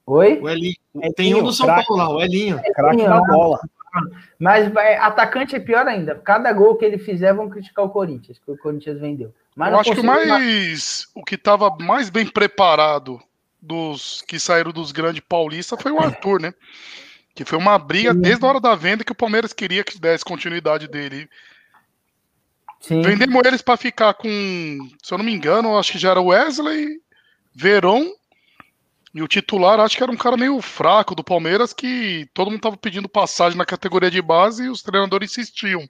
Oi? 0.07 0.41
O 0.41 0.49
Elinho. 0.49 0.77
É, 1.01 1.13
tem 1.13 1.35
um 1.35 1.43
do 1.43 1.53
São 1.53 1.67
craque. 1.67 1.87
Paulo 1.87 2.03
lá, 2.03 2.11
o 2.11 2.21
Elinho. 2.21 2.59
É 2.59 2.73
craque 2.73 3.03
na 3.03 3.21
bola. 3.21 3.61
Mas 4.39 4.71
atacante 5.01 5.57
é 5.57 5.61
pior 5.61 5.87
ainda. 5.87 6.15
Cada 6.15 6.53
gol 6.53 6.77
que 6.77 6.85
ele 6.85 6.99
fizer 6.99 7.33
vão 7.33 7.49
criticar 7.49 7.85
o 7.85 7.91
Corinthians, 7.91 8.39
que 8.39 8.51
o 8.51 8.57
Corinthians 8.57 9.01
vendeu. 9.01 9.35
Mas 9.55 9.73
eu 9.73 9.81
acho 9.81 9.93
que 9.93 10.01
o 10.01 10.05
mais 10.05 11.09
o 11.15 11.25
que 11.25 11.35
estava 11.35 11.77
mais 11.81 12.09
bem 12.09 12.27
preparado 12.27 13.21
dos 13.61 14.23
que 14.23 14.39
saíram 14.39 14.73
dos 14.73 14.93
grandes 14.93 15.23
paulistas 15.29 15.81
foi 15.81 15.93
o 15.93 15.99
Arthur, 15.99 16.41
né? 16.41 16.55
Que 17.35 17.45
foi 17.45 17.59
uma 17.59 17.79
briga 17.79 18.13
Sim. 18.13 18.21
desde 18.21 18.45
a 18.45 18.49
hora 18.49 18.61
da 18.61 18.75
venda 18.75 19.05
que 19.05 19.13
o 19.13 19.17
Palmeiras 19.17 19.53
queria 19.53 19.85
que 19.85 20.01
desse 20.01 20.25
continuidade 20.25 20.89
dele. 20.89 21.29
Sim. 22.81 23.03
Vendemos 23.03 23.45
eles 23.45 23.61
para 23.61 23.77
ficar 23.77 24.15
com, 24.15 24.29
se 25.03 25.13
eu 25.13 25.19
não 25.19 25.25
me 25.25 25.35
engano, 25.35 25.77
acho 25.77 25.93
que 25.93 25.99
já 25.99 26.13
era 26.13 26.23
Wesley, 26.23 27.01
Verón 27.55 28.07
e 29.15 29.23
o 29.23 29.29
titular, 29.29 29.81
acho 29.81 29.97
que 29.97 30.03
era 30.03 30.13
um 30.13 30.17
cara 30.17 30.37
meio 30.37 30.61
fraco 30.61 31.15
do 31.15 31.25
Palmeiras 31.25 31.73
que 31.73 32.29
todo 32.33 32.51
mundo 32.51 32.61
tava 32.61 32.77
pedindo 32.77 33.09
passagem 33.09 33.59
na 33.59 33.67
categoria 33.67 34.11
de 34.11 34.23
base 34.23 34.65
e 34.65 34.69
os 34.69 34.83
treinadores 34.83 35.33
insistiam. 35.33 35.89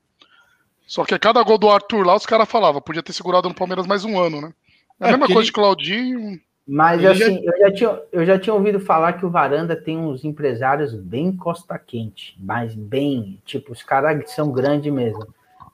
Só 0.87 1.05
que 1.05 1.15
a 1.15 1.19
cada 1.19 1.43
gol 1.43 1.59
do 1.59 1.69
Arthur 1.69 2.05
lá, 2.05 2.17
os 2.17 2.27
caras 2.27 2.49
falavam, 2.49 2.81
podia 2.81 3.03
ter 3.03 3.13
segurado 3.13 3.49
no 3.49 3.55
Palmeiras 3.55 3.87
mais 3.87 4.05
um 4.05 4.19
ano, 4.19 4.41
né? 4.41 4.53
É 4.99 5.05
a 5.05 5.09
é, 5.09 5.11
mesma 5.13 5.27
coisa 5.27 5.41
ele... 5.41 5.47
de 5.47 5.53
Claudinho. 5.53 6.41
Mas 6.67 7.05
assim, 7.05 7.43
já... 7.45 7.53
Eu, 7.53 7.59
já 7.59 7.73
tinha, 7.73 8.03
eu 8.13 8.27
já 8.27 8.39
tinha 8.39 8.55
ouvido 8.55 8.81
falar 8.81 9.13
que 9.15 9.27
o 9.27 9.31
Varanda 9.31 9.77
tem 9.77 9.99
uns 9.99 10.25
empresários 10.25 10.95
bem 10.95 11.37
costa 11.37 11.79
quente, 11.79 12.37
mas 12.41 12.75
bem, 12.75 13.41
tipo, 13.45 13.73
os 13.73 13.83
caras 13.83 14.31
são 14.31 14.51
grandes 14.51 14.93
mesmo 14.93 15.27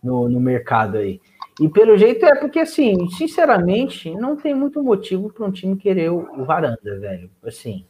no, 0.03 0.29
no 0.29 0.41
mercado 0.41 0.99
aí. 0.99 1.21
E 1.61 1.69
pelo 1.69 1.97
jeito 1.97 2.25
é 2.27 2.35
porque, 2.35 2.59
assim, 2.59 3.09
sinceramente, 3.11 4.11
não 4.15 4.37
tem 4.37 4.55
muito 4.55 4.83
motivo 4.83 5.33
para 5.33 5.47
um 5.47 5.51
time 5.51 5.77
querer 5.77 6.11
o, 6.11 6.29
o 6.39 6.45
Varanda, 6.45 6.99
velho. 6.99 7.31
Assim, 7.43 7.87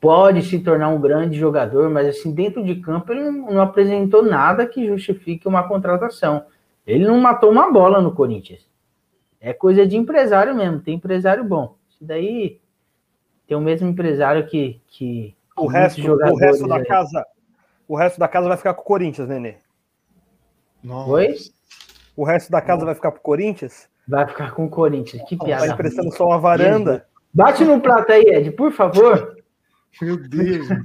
pode 0.00 0.42
se 0.42 0.60
tornar 0.60 0.88
um 0.88 1.00
grande 1.00 1.38
jogador, 1.38 1.90
mas 1.90 2.08
assim, 2.08 2.32
dentro 2.32 2.64
de 2.64 2.76
campo 2.76 3.12
ele 3.12 3.24
não, 3.24 3.52
não 3.52 3.60
apresentou 3.60 4.22
nada 4.22 4.66
que 4.66 4.86
justifique 4.86 5.46
uma 5.46 5.66
contratação. 5.66 6.44
Ele 6.86 7.04
não 7.04 7.20
matou 7.20 7.50
uma 7.50 7.70
bola 7.70 8.00
no 8.00 8.14
Corinthians. 8.14 8.66
É 9.40 9.52
coisa 9.52 9.86
de 9.86 9.96
empresário 9.96 10.54
mesmo, 10.54 10.80
tem 10.80 10.94
empresário 10.94 11.44
bom. 11.44 11.76
Isso 11.88 12.04
daí 12.04 12.60
tem 13.46 13.56
o 13.56 13.60
mesmo 13.60 13.88
empresário 13.88 14.46
que. 14.46 14.80
que 14.86 15.34
o, 15.56 15.66
resto, 15.66 16.00
o 16.12 16.36
resto 16.36 16.66
da 16.68 16.76
aí. 16.76 16.84
casa. 16.84 17.26
O 17.88 17.96
resto 17.96 18.20
da 18.20 18.28
casa 18.28 18.46
vai 18.46 18.56
ficar 18.56 18.74
com 18.74 18.82
o 18.82 18.84
Corinthians, 18.84 19.28
Nenê. 19.28 19.56
Nossa. 20.82 21.10
Oi? 21.10 21.34
O 22.16 22.24
resto 22.24 22.50
da 22.50 22.60
casa 22.60 22.84
vai 22.84 22.94
ficar 22.94 23.12
pro 23.12 23.20
Corinthians? 23.20 23.88
Vai 24.06 24.26
ficar 24.26 24.52
com 24.52 24.64
o 24.64 24.70
Corinthians. 24.70 25.22
Que 25.28 25.36
piada. 25.36 25.66
Vai 25.66 25.70
emprestando 25.74 26.12
só 26.12 26.26
uma 26.26 26.38
varanda. 26.38 27.06
Bate 27.32 27.64
no 27.64 27.80
prato 27.80 28.10
aí, 28.12 28.22
Ed, 28.22 28.50
por 28.52 28.72
favor. 28.72 29.36
Meu 30.02 30.16
Deus. 30.16 30.66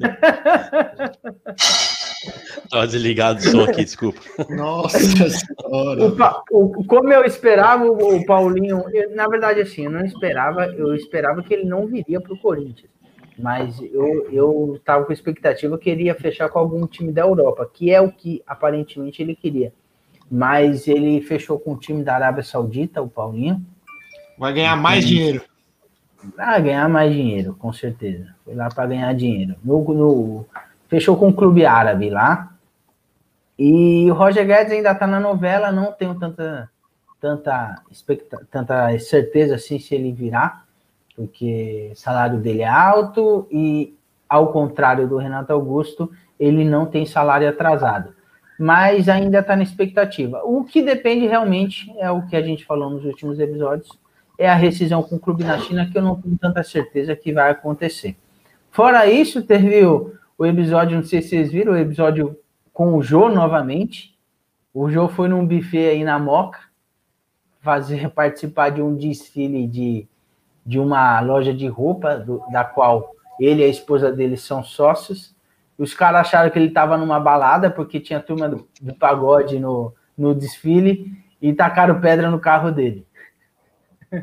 Tava 2.70 2.88
desligado 2.88 3.40
o 3.40 3.42
som 3.42 3.64
aqui, 3.64 3.84
desculpa. 3.84 4.20
Nossa 4.50 5.00
senhora. 5.30 6.06
O, 6.52 6.80
o, 6.80 6.84
como 6.86 7.14
eu 7.14 7.24
esperava, 7.24 7.86
o 7.86 8.26
Paulinho. 8.26 8.84
Eu, 8.92 9.16
na 9.16 9.28
verdade, 9.28 9.62
assim, 9.62 9.86
eu 9.86 9.92
não 9.92 10.04
esperava, 10.04 10.66
eu 10.68 10.96
esperava 10.96 11.44
que 11.44 11.54
ele 11.54 11.66
não 11.66 11.86
viria 11.88 12.20
para 12.20 12.34
o 12.34 12.40
Corinthians. 12.40 12.90
Mas 13.38 13.80
eu, 13.82 14.30
eu 14.32 14.82
tava 14.84 15.06
com 15.06 15.14
expectativa 15.14 15.78
que 15.78 15.90
ele 15.90 16.04
ia 16.04 16.16
fechar 16.16 16.50
com 16.50 16.58
algum 16.58 16.88
time 16.88 17.12
da 17.12 17.22
Europa, 17.22 17.70
que 17.72 17.92
é 17.92 18.00
o 18.00 18.12
que 18.12 18.42
aparentemente 18.48 19.22
ele 19.22 19.36
queria. 19.36 19.74
Mas 20.30 20.88
ele 20.88 21.22
fechou 21.22 21.60
com 21.60 21.74
o 21.74 21.78
time 21.78 22.04
da 22.04 22.16
Arábia 22.16 22.44
Saudita, 22.44 23.02
o 23.02 23.10
Paulinho. 23.10 23.64
Vai 24.38 24.54
ganhar 24.54 24.76
mais 24.76 25.06
dinheiro. 25.06 25.42
Vai 26.36 26.62
ganhar 26.62 26.90
mais 26.90 27.14
dinheiro, 27.14 27.56
com 27.56 27.72
certeza. 27.72 28.34
Foi 28.44 28.56
lá 28.56 28.70
para 28.70 28.88
ganhar 28.88 29.14
dinheiro. 29.14 29.56
No, 29.64 29.84
no, 29.94 30.46
fechou 30.88 31.16
com 31.16 31.30
o 31.30 31.34
clube 31.34 31.66
árabe 31.66 32.10
lá. 32.10 32.52
E 33.58 34.10
o 34.10 34.14
Roger 34.14 34.46
Guedes 34.46 34.74
ainda 34.74 34.92
está 34.92 35.08
na 35.08 35.20
novela, 35.20 35.72
não 35.72 35.92
tenho 35.92 36.16
tanta, 36.16 36.70
tanta, 37.22 37.82
tanta 38.52 39.00
certeza 39.00 39.56
assim 39.56 39.80
se 39.80 39.96
ele 39.96 40.12
virá, 40.12 40.64
porque 41.16 41.92
o 41.94 41.96
salário 41.96 42.40
dele 42.40 42.64
é 42.64 42.68
alto 42.68 43.48
e, 43.50 43.96
ao 44.28 44.52
contrário 44.52 45.08
do 45.08 45.18
Renato 45.18 45.54
Augusto, 45.54 46.12
ele 46.38 46.66
não 46.66 46.86
tem 46.86 47.06
salário 47.06 47.48
atrasado. 47.48 48.15
Mas 48.58 49.10
ainda 49.10 49.40
está 49.40 49.56
na 49.56 49.64
expectativa. 49.64 50.42
O 50.44 50.64
que 50.64 50.82
depende 50.82 51.28
realmente 51.28 51.94
é 51.98 52.10
o 52.10 52.26
que 52.26 52.36
a 52.36 52.42
gente 52.42 52.66
falou 52.66 52.90
nos 52.90 53.04
últimos 53.04 53.40
episódios, 53.40 53.90
é 54.38 54.50
a 54.50 54.56
rescisão 54.56 55.02
com 55.04 55.16
o 55.16 55.20
clube 55.20 55.44
na 55.44 55.60
China, 55.60 55.90
que 55.90 55.98
eu 55.98 56.02
não 56.02 56.16
tenho 56.16 56.38
tanta 56.38 56.64
certeza 56.64 57.16
que 57.16 57.34
vai 57.34 57.52
acontecer. 57.52 58.16
Fora 58.72 59.08
isso, 59.08 59.42
teve 59.42 59.86
o, 59.86 60.14
o 60.38 60.46
episódio, 60.46 60.98
não 60.98 61.04
sei 61.04 61.22
se 61.22 61.30
vocês 61.30 61.52
viram, 61.52 61.74
o 61.74 61.78
episódio 61.78 62.38
com 62.74 62.96
o 62.96 63.02
Jô 63.02 63.30
novamente. 63.30 64.18
O 64.74 64.90
Jô 64.90 65.08
foi 65.08 65.30
num 65.30 65.46
buffet 65.46 65.90
aí 65.90 66.04
na 66.04 66.20
Moca, 66.20 66.60
fazer 67.62 68.10
participar 68.12 68.70
de 68.70 68.82
um 68.82 68.96
desfile 68.96 69.68
de, 69.68 70.08
de 70.66 70.80
uma 70.80 71.20
loja 71.22 71.54
de 71.54 71.68
roupa, 71.68 72.18
do, 72.18 72.44
da 72.52 72.64
qual 72.64 73.16
ele 73.40 73.62
e 73.62 73.66
a 73.66 73.70
esposa 73.70 74.12
dele 74.12 74.38
são 74.38 74.64
sócios. 74.64 75.35
Os 75.78 75.94
caras 75.94 76.22
acharam 76.22 76.50
que 76.50 76.58
ele 76.58 76.68
estava 76.68 76.98
numa 76.98 77.20
balada, 77.20 77.70
porque 77.70 78.00
tinha 78.00 78.20
turma 78.20 78.48
do, 78.48 78.68
do 78.82 78.96
pagode 78.96 79.60
no, 79.60 79.94
no 80.18 80.34
desfile, 80.34 81.12
e 81.42 81.54
tacaram 81.54 82.00
pedra 82.00 82.32
no 82.32 82.40
carro 82.40 82.72
dele. 82.72 83.06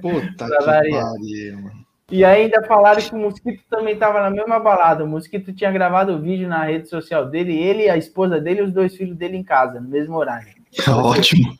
Puta 0.00 0.46
que 0.48 0.64
pariu, 0.64 1.60
mano. 1.60 1.82
E 2.12 2.26
ainda 2.26 2.62
falaram 2.64 3.00
que 3.00 3.14
o 3.14 3.18
Mosquito 3.18 3.62
também 3.70 3.94
estava 3.94 4.20
na 4.20 4.28
mesma 4.28 4.60
balada. 4.60 5.02
O 5.02 5.08
Mosquito 5.08 5.50
tinha 5.50 5.72
gravado 5.72 6.12
o 6.12 6.20
vídeo 6.20 6.46
na 6.46 6.62
rede 6.62 6.86
social 6.86 7.26
dele, 7.30 7.56
ele, 7.56 7.88
a 7.88 7.96
esposa 7.96 8.38
dele 8.38 8.60
e 8.60 8.64
os 8.64 8.70
dois 8.70 8.94
filhos 8.94 9.16
dele 9.16 9.38
em 9.38 9.42
casa, 9.42 9.80
no 9.80 9.88
mesmo 9.88 10.16
horário. 10.16 10.52
Ótimo. 10.88 11.56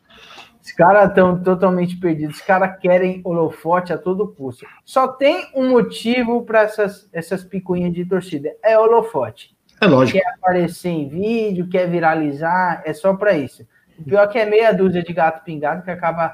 Os 0.61 0.71
caras 0.71 1.09
estão 1.09 1.41
totalmente 1.41 1.97
perdidos. 1.97 2.35
Os 2.35 2.41
caras 2.43 2.79
querem 2.79 3.19
holofote 3.23 3.91
a 3.91 3.97
todo 3.97 4.27
custo. 4.27 4.63
Só 4.85 5.07
tem 5.07 5.47
um 5.55 5.71
motivo 5.71 6.45
para 6.45 6.61
essas, 6.61 7.09
essas 7.11 7.43
picuinhas 7.43 7.91
de 7.91 8.05
torcida: 8.05 8.55
é 8.63 8.77
holofote. 8.77 9.57
É 9.83 9.87
lógico. 9.87 10.17
Quer 10.17 10.27
aparecer 10.29 10.89
em 10.89 11.09
vídeo, 11.09 11.67
quer 11.67 11.89
viralizar, 11.89 12.81
é 12.85 12.93
só 12.93 13.13
para 13.13 13.37
isso. 13.37 13.67
O 13.99 14.03
pior 14.03 14.23
é 14.23 14.27
que 14.27 14.39
é 14.39 14.45
meia 14.45 14.71
dúzia 14.71 15.03
de 15.03 15.13
gato 15.13 15.43
pingado 15.43 15.83
que 15.83 15.91
acaba 15.91 16.33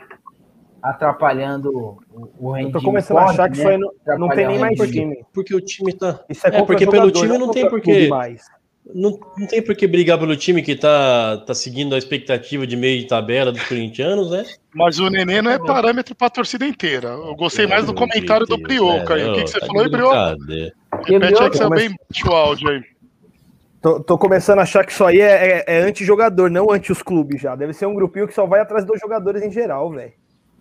atrapalhando 0.81 1.71
o, 1.71 2.31
o 2.39 2.51
rendimento. 2.51 2.77
Eu 2.77 2.81
tô 2.81 2.85
começando 2.85 3.17
a 3.17 3.25
achar 3.25 3.49
que 3.49 3.57
né? 3.57 3.63
isso 3.63 3.67
aí 3.67 3.77
não, 3.77 4.19
não 4.19 4.29
tem 4.29 4.47
nem 4.47 4.59
mais 4.59 4.79
time. 4.79 5.25
Porque 5.33 5.55
o 5.55 5.61
time 5.61 5.93
tá. 5.93 6.19
Isso 6.29 6.45
é, 6.47 6.57
é 6.57 6.61
porque 6.63 6.85
pelo 6.85 7.11
time 7.11 7.37
não, 7.37 7.51
tem 7.51 7.67
porque. 7.67 8.07
Não, 8.93 9.19
não 9.37 9.47
tem 9.47 9.61
por 9.61 9.75
que 9.75 9.87
brigar 9.87 10.17
pelo 10.17 10.35
time 10.35 10.61
que 10.61 10.75
tá, 10.75 11.37
tá 11.45 11.53
seguindo 11.53 11.93
a 11.95 11.97
expectativa 11.97 12.65
de 12.65 12.77
meio 12.77 13.01
de 13.01 13.07
tabela 13.07 13.51
dos 13.51 13.63
corintianos, 13.67 14.31
né? 14.31 14.45
Mas 14.73 14.99
o 14.99 15.09
Nenê 15.09 15.41
não 15.41 15.51
é 15.51 15.59
parâmetro 15.59 16.15
para 16.15 16.27
a 16.27 16.31
torcida 16.31 16.65
inteira. 16.65 17.09
Eu 17.09 17.35
gostei 17.35 17.67
mais 17.67 17.85
do 17.85 17.93
comentário 17.93 18.45
do 18.45 18.57
Brioca. 18.57 19.17
É, 19.17 19.29
o 19.29 19.33
que, 19.33 19.43
que 19.43 19.49
você 19.49 19.59
tá 19.59 19.65
falou 19.65 19.83
aí, 19.83 19.89
Brioca? 19.89 20.35
Repete 21.05 21.43
aí 21.43 21.49
que 21.49 21.57
você 21.57 21.69
bem 21.69 21.95
o 22.25 22.31
áudio 22.31 22.69
aí. 22.69 22.98
Tô, 23.82 23.99
tô, 24.01 24.17
começando 24.17 24.59
a 24.59 24.63
achar 24.63 24.86
que 24.86 24.91
isso 24.91 25.05
aí 25.05 25.21
é, 25.21 25.59
é, 25.59 25.77
é 25.77 25.82
anti-jogador, 25.82 26.49
não 26.49 26.69
anti 26.69 26.91
os 26.91 27.01
clubes 27.01 27.41
já. 27.41 27.55
Deve 27.55 27.73
ser 27.73 27.86
um 27.86 27.93
grupinho 27.93 28.27
que 28.27 28.34
só 28.34 28.45
vai 28.45 28.59
atrás 28.59 28.84
dos 28.84 28.99
jogadores 28.99 29.41
em 29.41 29.51
geral, 29.51 29.89
velho. 29.91 30.11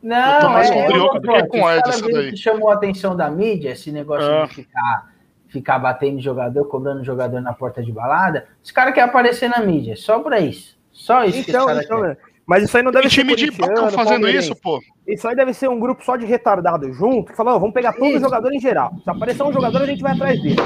Não, 0.00 0.56
é, 0.56 0.72
com 0.72 0.86
brioco 0.86 1.18
do 1.18 1.28
que 1.28 1.46
com 1.48 1.70
Ed, 1.70 1.88
essa 1.88 2.08
daí. 2.08 2.30
Que 2.30 2.36
chamou 2.36 2.70
a 2.70 2.74
atenção 2.74 3.16
da 3.16 3.28
mídia, 3.28 3.70
esse 3.70 3.90
negócio 3.90 4.30
é. 4.30 4.46
de 4.46 4.54
ficar, 4.54 5.12
ficar 5.48 5.78
batendo 5.80 6.20
jogador, 6.20 6.64
cobrando 6.66 7.02
jogador 7.02 7.40
na 7.40 7.52
porta 7.52 7.82
de 7.82 7.90
balada. 7.90 8.46
Os 8.62 8.70
caras 8.70 8.94
querem 8.94 9.08
aparecer 9.08 9.48
na 9.48 9.60
mídia, 9.60 9.96
só 9.96 10.20
pra 10.20 10.38
isso. 10.38 10.78
Só 10.92 11.24
isso 11.24 11.48
então, 11.48 11.66
que 11.66 11.72
então, 11.72 12.00
querem. 12.00 12.16
Mas 12.46 12.62
isso 12.62 12.76
aí 12.76 12.82
não 12.82 12.92
deve 12.92 13.10
ser. 13.10 13.20
time 13.20 13.34
de 13.34 13.50
banco 13.50 13.90
fazendo 13.90 14.28
isso, 14.28 14.54
pô. 14.54 14.80
Isso 15.06 15.26
aí 15.26 15.34
deve 15.34 15.52
ser 15.52 15.68
um 15.68 15.80
grupo 15.80 16.04
só 16.04 16.16
de 16.16 16.24
retardado 16.24 16.92
junto, 16.92 17.32
que 17.32 17.36
fala, 17.36 17.56
oh, 17.56 17.60
vamos 17.60 17.74
pegar 17.74 17.92
todos 17.92 18.14
os 18.14 18.20
jogadores 18.20 18.56
em 18.56 18.60
geral. 18.60 18.94
Se 19.02 19.10
aparecer 19.10 19.42
um 19.42 19.52
jogador, 19.52 19.82
a 19.82 19.86
gente 19.86 20.02
vai 20.02 20.12
atrás 20.12 20.40
dele. 20.40 20.56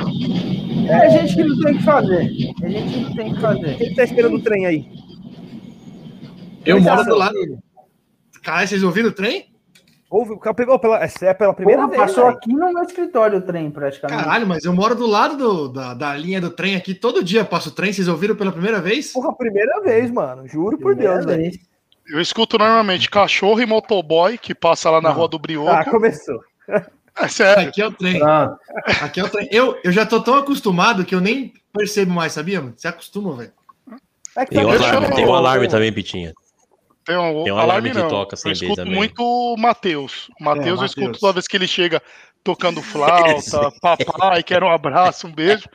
É 0.88 0.94
a 0.94 1.08
gente 1.08 1.34
que 1.34 1.44
não 1.44 1.60
tem 1.60 1.76
que 1.76 1.82
fazer. 1.82 2.30
É 2.62 2.66
a 2.66 2.70
gente 2.70 3.00
não 3.00 3.14
tem 3.14 3.34
que 3.34 3.40
fazer. 3.40 3.76
Quem 3.76 3.94
tá 3.94 4.04
esperando 4.04 4.36
o 4.36 4.42
trem 4.42 4.66
aí? 4.66 4.88
Eu 6.64 6.80
moro 6.80 7.04
do 7.04 7.16
lado. 7.16 7.36
Cara, 8.42 8.66
vocês 8.66 8.82
ouviram 8.82 9.08
o 9.08 9.12
trem? 9.12 9.52
Ouve, 10.10 10.36
pegou 10.54 10.78
pela, 10.78 11.02
é 11.02 11.34
pela 11.34 11.54
primeira 11.54 11.86
vez. 11.86 11.98
Passou 11.98 12.24
véio. 12.24 12.36
aqui 12.36 12.52
no 12.52 12.72
meu 12.72 12.82
escritório 12.82 13.38
o 13.38 13.40
trem, 13.40 13.70
praticamente. 13.70 14.22
Caralho, 14.22 14.46
mas 14.46 14.62
eu 14.64 14.74
moro 14.74 14.94
do 14.94 15.06
lado 15.06 15.36
do, 15.38 15.68
da, 15.68 15.94
da 15.94 16.14
linha 16.14 16.38
do 16.38 16.50
trem 16.50 16.76
aqui. 16.76 16.94
Todo 16.94 17.24
dia 17.24 17.46
passo 17.46 17.70
o 17.70 17.72
trem. 17.72 17.92
Vocês 17.92 18.08
ouviram 18.08 18.36
pela 18.36 18.52
primeira 18.52 18.78
vez? 18.78 19.12
Porra, 19.12 19.34
primeira 19.34 19.80
vez, 19.80 20.10
mano. 20.10 20.46
Juro 20.46 20.76
primeira 20.76 21.14
por 21.14 21.24
Deus, 21.24 21.24
velho. 21.24 21.58
Eu 22.06 22.20
escuto 22.20 22.58
normalmente 22.58 23.08
cachorro 23.08 23.62
e 23.62 23.66
motoboy 23.66 24.36
que 24.36 24.54
passa 24.54 24.90
lá 24.90 25.00
na 25.00 25.08
Não. 25.08 25.16
rua 25.16 25.28
do 25.28 25.38
Brioco. 25.38 25.70
Ah, 25.70 25.84
começou. 25.84 26.40
É 27.16 27.28
sério. 27.28 27.68
Aqui 27.68 27.82
é 27.82 27.86
o 27.86 27.92
trem. 27.92 28.22
Ah. 28.22 28.56
Aqui 29.02 29.20
é 29.20 29.24
o 29.24 29.28
trem. 29.28 29.48
Eu, 29.50 29.78
eu 29.84 29.92
já 29.92 30.06
tô 30.06 30.20
tão 30.20 30.34
acostumado 30.34 31.04
que 31.04 31.14
eu 31.14 31.20
nem 31.20 31.52
percebo 31.72 32.12
mais, 32.12 32.32
sabia? 32.32 32.60
Você 32.60 32.88
acostuma, 32.88 33.36
velho. 33.36 33.52
É 34.36 34.44
tem, 34.46 34.64
um 34.64 34.70
alarme, 34.70 35.14
tem 35.14 35.26
um 35.26 35.34
alarme 35.34 35.68
também, 35.68 35.92
Pitinha. 35.92 36.32
Tem 37.04 37.16
um, 37.16 37.44
tem 37.44 37.52
um 37.52 37.58
alarme, 37.58 37.90
alarme 37.90 37.90
que 37.90 37.98
não. 37.98 38.08
toca 38.08 38.36
sem 38.36 38.50
Eu 38.50 38.52
escuto 38.54 38.76
também. 38.76 38.94
muito 38.94 39.22
o 39.22 39.56
Matheus. 39.58 40.30
O 40.40 40.44
Matheus 40.44 40.78
é, 40.78 40.82
eu 40.82 40.86
escuto 40.86 41.18
toda 41.18 41.34
vez 41.34 41.46
que 41.46 41.56
ele 41.56 41.66
chega 41.66 42.00
tocando 42.42 42.80
flauta, 42.80 43.72
papai, 43.80 44.42
quero 44.42 44.66
um 44.66 44.70
abraço, 44.70 45.26
um 45.26 45.32
beijo. 45.32 45.68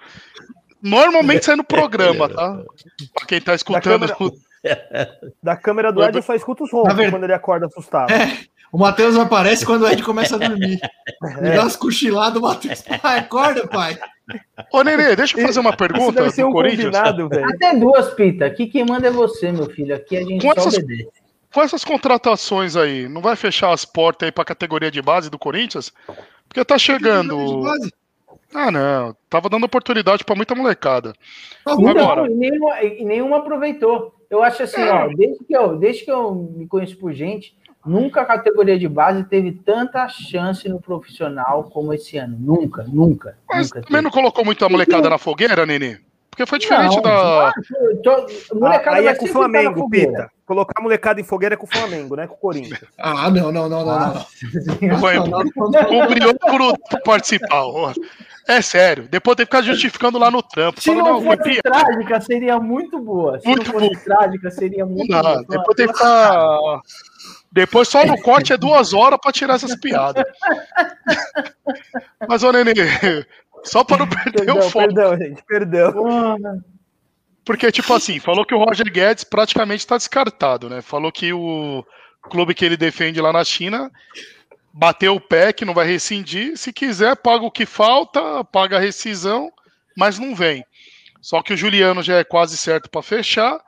Normalmente 0.82 1.46
sai 1.46 1.56
no 1.56 1.64
programa, 1.66 2.30
tá? 2.30 2.64
Pra 3.14 3.26
quem 3.28 3.42
tá 3.42 3.54
escutando. 3.54 4.08
Da 4.08 4.16
câmera, 4.16 4.38
da 5.44 5.56
câmera 5.56 5.92
do 5.92 6.04
Ed 6.04 6.18
eu 6.18 6.24
só 6.24 6.34
escuto 6.34 6.64
os 6.64 6.72
roncos 6.72 7.10
quando 7.10 7.24
ele 7.24 7.34
acorda 7.34 7.68
assustado. 7.68 8.12
É, 8.12 8.40
o 8.72 8.78
Matheus 8.78 9.18
aparece 9.18 9.66
quando 9.66 9.84
o 9.84 9.88
Ed 9.88 10.04
começa 10.04 10.36
a 10.36 10.40
dormir. 10.40 10.80
É. 11.24 11.42
Me 11.42 11.56
dá 11.56 11.64
umas 11.64 11.76
cochiladas, 11.76 12.38
o 12.38 12.42
Matheus. 12.42 12.84
Pai, 13.02 13.20
acorda, 13.20 13.68
pai. 13.68 13.98
Ô, 14.72 14.84
Nenê, 14.84 15.16
deixa 15.16 15.40
eu 15.40 15.46
fazer 15.46 15.60
uma 15.60 15.76
pergunta 15.76 16.22
deve 16.22 16.32
ser 16.32 16.44
um 16.44 16.52
Corinthians. 16.52 16.96
Até 16.96 17.76
duas, 17.76 18.14
Pita. 18.14 18.46
Aqui 18.46 18.68
quem 18.68 18.86
manda 18.86 19.08
é 19.08 19.12
você, 19.12 19.52
meu 19.52 19.68
filho. 19.68 19.96
Aqui 19.96 20.18
a 20.18 20.22
gente 20.22 20.46
com 20.46 20.54
só 20.54 20.60
essas, 20.60 20.74
obedece. 20.76 21.10
Com 21.52 21.62
essas 21.62 21.84
contratações 21.84 22.76
aí, 22.76 23.08
não 23.08 23.22
vai 23.22 23.36
fechar 23.36 23.72
as 23.72 23.84
portas 23.84 24.28
aí 24.28 24.32
pra 24.32 24.46
categoria 24.46 24.92
de 24.92 25.02
base 25.02 25.30
do 25.30 25.40
Corinthians? 25.40 25.92
Porque 26.48 26.64
tá 26.64 26.78
chegando... 26.78 27.64
Ah, 28.54 28.72
não. 28.72 29.16
Tava 29.30 29.50
dando 29.50 29.66
oportunidade 29.66 30.24
para 30.24 30.36
muita 30.36 30.56
molecada. 30.56 31.14
Não, 31.66 31.90
Agora... 31.90 32.30
e, 32.30 32.36
nenhuma, 32.36 32.84
e 32.84 33.06
nenhuma 33.06 33.38
aproveitou. 33.38 34.14
Eu 34.30 34.44
acho 34.44 34.64
assim, 34.64 34.82
é. 34.82 34.92
ó, 34.92 35.08
desde 35.08 35.44
que, 35.46 35.56
eu, 35.56 35.78
desde 35.78 36.06
que 36.06 36.12
eu 36.12 36.34
me 36.34 36.68
conheço 36.68 36.98
por 36.98 37.14
gente, 37.14 37.56
Nunca 37.88 38.22
a 38.22 38.26
categoria 38.26 38.78
de 38.78 38.88
base 38.88 39.24
teve 39.24 39.52
tanta 39.52 40.08
chance 40.10 40.68
no 40.68 40.80
profissional 40.80 41.64
como 41.66 41.94
esse 41.94 42.18
ano. 42.18 42.38
Nunca, 42.40 42.84
nunca. 42.84 43.38
Mas 43.50 43.68
nunca 43.68 43.82
também 43.82 43.88
teve. 43.90 44.02
não 44.02 44.12
colocou 44.12 44.44
muita 44.44 44.68
molecada 44.68 45.10
na 45.10 45.18
fogueira, 45.18 45.66
Nini? 45.66 45.98
Porque 46.30 46.46
foi 46.46 46.60
diferente 46.60 46.96
não, 46.98 47.02
da. 47.02 47.52
Não, 48.06 48.60
molecada 48.60 48.98
aí 48.98 49.08
é 49.08 49.16
com 49.16 49.26
o 49.26 49.30
Flamengo, 49.30 49.90
Pita. 49.90 50.30
Colocar 50.46 50.74
a 50.78 50.84
molecada 50.84 51.20
em 51.20 51.24
fogueira 51.24 51.56
é 51.56 51.58
com 51.58 51.66
o 51.66 51.70
Flamengo, 51.70 52.16
né? 52.16 52.28
Com 52.28 52.36
o 52.36 52.38
Corinthians. 52.38 52.80
Ah, 53.00 53.30
não, 53.32 53.52
não, 53.52 53.68
não, 53.68 53.84
não. 53.84 53.92
Ah, 53.92 54.26
não. 54.82 55.00
Foi, 55.00 55.16
por 56.40 57.02
participar. 57.04 57.64
É 58.48 58.62
sério. 58.62 59.08
Depois 59.10 59.36
tem 59.36 59.46
que 59.46 59.52
ficar 59.52 59.64
justificando 59.64 60.18
lá 60.18 60.32
no 60.32 60.42
trampo. 60.42 60.80
Se 60.80 60.94
não, 60.94 61.22
não 61.22 61.22
fosse 61.22 61.62
trágica, 61.62 62.22
seria 62.22 62.60
muito 62.60 63.00
boa. 63.00 63.40
Se 63.40 63.48
muito 63.48 63.66
não 63.66 63.80
fosse 63.80 63.94
boa. 63.94 64.04
trágica, 64.06 64.52
seria 64.52 64.86
muito 64.86 65.12
não, 65.12 65.22
boa. 65.22 65.46
Depois 65.50 65.76
tem 65.76 65.88
que 65.88 65.94
ficar. 65.94 66.60
Depois 67.58 67.88
só 67.88 68.06
no 68.06 68.22
corte 68.22 68.54
é 68.54 68.58
duas 68.58 68.94
horas 68.94 69.18
para 69.20 69.32
tirar 69.32 69.56
essas 69.56 69.76
piadas. 69.76 70.24
Mas, 72.30 72.44
ô 72.44 72.52
Nenê, 72.52 73.26
só 73.64 73.84
para 73.84 73.98
não 73.98 74.08
perder 74.08 74.46
perdão, 74.46 74.60
o 74.60 74.62
foco. 74.70 74.86
Perdão, 74.86 75.18
gente, 75.18 75.44
perdão. 75.44 76.62
Porque, 77.44 77.72
tipo 77.72 77.92
assim, 77.96 78.20
falou 78.20 78.46
que 78.46 78.54
o 78.54 78.64
Roger 78.64 78.86
Guedes 78.92 79.24
praticamente 79.24 79.80
está 79.80 79.98
descartado, 79.98 80.70
né? 80.70 80.84
Falou 80.84 81.12
que 81.12 81.34
o 81.34 81.84
clube 82.30 82.54
que 82.54 82.64
ele 82.64 82.78
defende 82.78 83.20
lá 83.20 83.34
na 83.34 83.44
China 83.44 83.92
bateu 84.72 85.16
o 85.16 85.20
pé 85.20 85.52
que 85.52 85.66
não 85.66 85.74
vai 85.74 85.88
rescindir. 85.88 86.56
Se 86.58 86.72
quiser, 86.72 87.16
paga 87.16 87.44
o 87.44 87.50
que 87.50 87.66
falta, 87.66 88.44
paga 88.44 88.78
a 88.78 88.80
rescisão, 88.80 89.52
mas 89.98 90.20
não 90.20 90.36
vem. 90.36 90.64
Só 91.20 91.42
que 91.42 91.54
o 91.54 91.58
Juliano 91.58 92.04
já 92.04 92.18
é 92.18 92.24
quase 92.24 92.56
certo 92.56 92.88
para 92.88 93.02
fechar. 93.02 93.60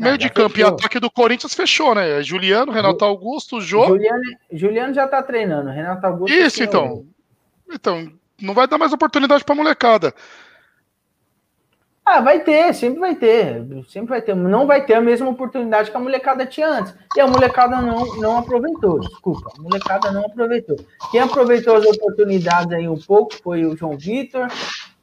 Meio 0.00 0.16
de 0.16 0.30
campo 0.30 0.54
fechou. 0.54 0.70
e 0.70 0.74
ataque 0.74 0.98
do 0.98 1.10
Corinthians 1.10 1.54
fechou, 1.54 1.94
né? 1.94 2.20
É 2.20 2.22
Juliano, 2.22 2.72
Renato 2.72 3.04
Augusto, 3.04 3.60
Jô. 3.60 3.86
Juliano, 3.86 4.22
Juliano 4.50 4.94
já 4.94 5.06
tá 5.06 5.22
treinando, 5.22 5.68
Renato 5.68 6.06
Augusto. 6.06 6.34
Isso, 6.34 6.62
então. 6.62 7.04
Então, 7.70 8.10
não 8.40 8.54
vai 8.54 8.66
dar 8.66 8.78
mais 8.78 8.94
oportunidade 8.94 9.44
pra 9.44 9.54
molecada. 9.54 10.14
Ah, 12.04 12.20
vai 12.20 12.40
ter, 12.40 12.74
sempre 12.74 12.98
vai 12.98 13.14
ter. 13.14 13.62
Sempre 13.88 14.08
vai 14.08 14.22
ter. 14.22 14.34
Não 14.34 14.66
vai 14.66 14.84
ter 14.84 14.94
a 14.94 15.00
mesma 15.02 15.28
oportunidade 15.28 15.90
que 15.90 15.96
a 15.96 16.00
molecada 16.00 16.46
tinha 16.46 16.66
antes. 16.66 16.94
E 17.14 17.20
a 17.20 17.26
molecada 17.26 17.80
não, 17.80 18.16
não 18.16 18.38
aproveitou, 18.38 18.98
desculpa. 19.00 19.52
A 19.56 19.62
molecada 19.62 20.10
não 20.10 20.24
aproveitou. 20.24 20.76
Quem 21.12 21.20
aproveitou 21.20 21.76
as 21.76 21.84
oportunidades 21.84 22.72
aí 22.72 22.88
um 22.88 22.98
pouco 22.98 23.34
foi 23.42 23.66
o 23.66 23.76
João 23.76 23.98
Vitor, 23.98 24.48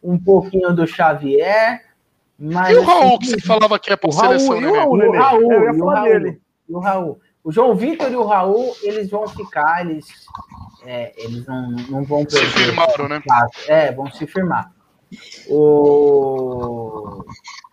um 0.04 0.18
pouquinho 0.18 0.74
do 0.74 0.88
Xavier. 0.88 1.87
Mas, 2.40 2.76
e 2.76 2.80
o 2.80 2.84
Raul, 2.84 3.06
assim, 3.06 3.18
que 3.18 3.28
você 3.28 3.42
falava 3.42 3.80
que 3.80 3.92
é 3.92 3.96
para 3.96 4.12
seleção, 4.12 4.62
né? 4.62 4.68
O 4.68 4.74
Raul, 4.74 4.98
o 4.98 5.12
Raul, 5.12 5.52
eu 5.52 5.64
ia 5.64 5.74
falar 5.74 6.04
dele. 6.04 6.42
E 6.70 6.74
o 6.74 6.80
Raul. 6.80 7.20
O 7.44 7.52
João 7.52 7.76
Vitor 7.76 8.12
e 8.12 8.16
o 8.16 8.26
Raul, 8.26 8.76
eles 8.84 9.10
vão 9.10 9.28
ficar, 9.28 9.86
eles, 9.86 10.06
é, 10.86 11.14
eles 11.18 11.46
não, 11.48 11.72
não 11.90 12.04
vão 12.04 12.26
perder. 12.26 12.46
Se 12.46 12.66
firmaram, 12.66 13.08
né? 13.08 13.22
É, 13.68 13.92
vão 13.92 14.12
se 14.12 14.28
firmar. 14.28 14.72
O, 15.48 17.24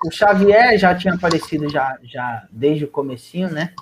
o 0.06 0.10
Xavier 0.12 0.78
já 0.78 0.94
tinha 0.94 1.14
aparecido 1.14 1.68
já, 1.68 1.98
já 2.04 2.46
desde 2.50 2.84
o 2.84 2.88
comecinho, 2.88 3.50
né? 3.50 3.74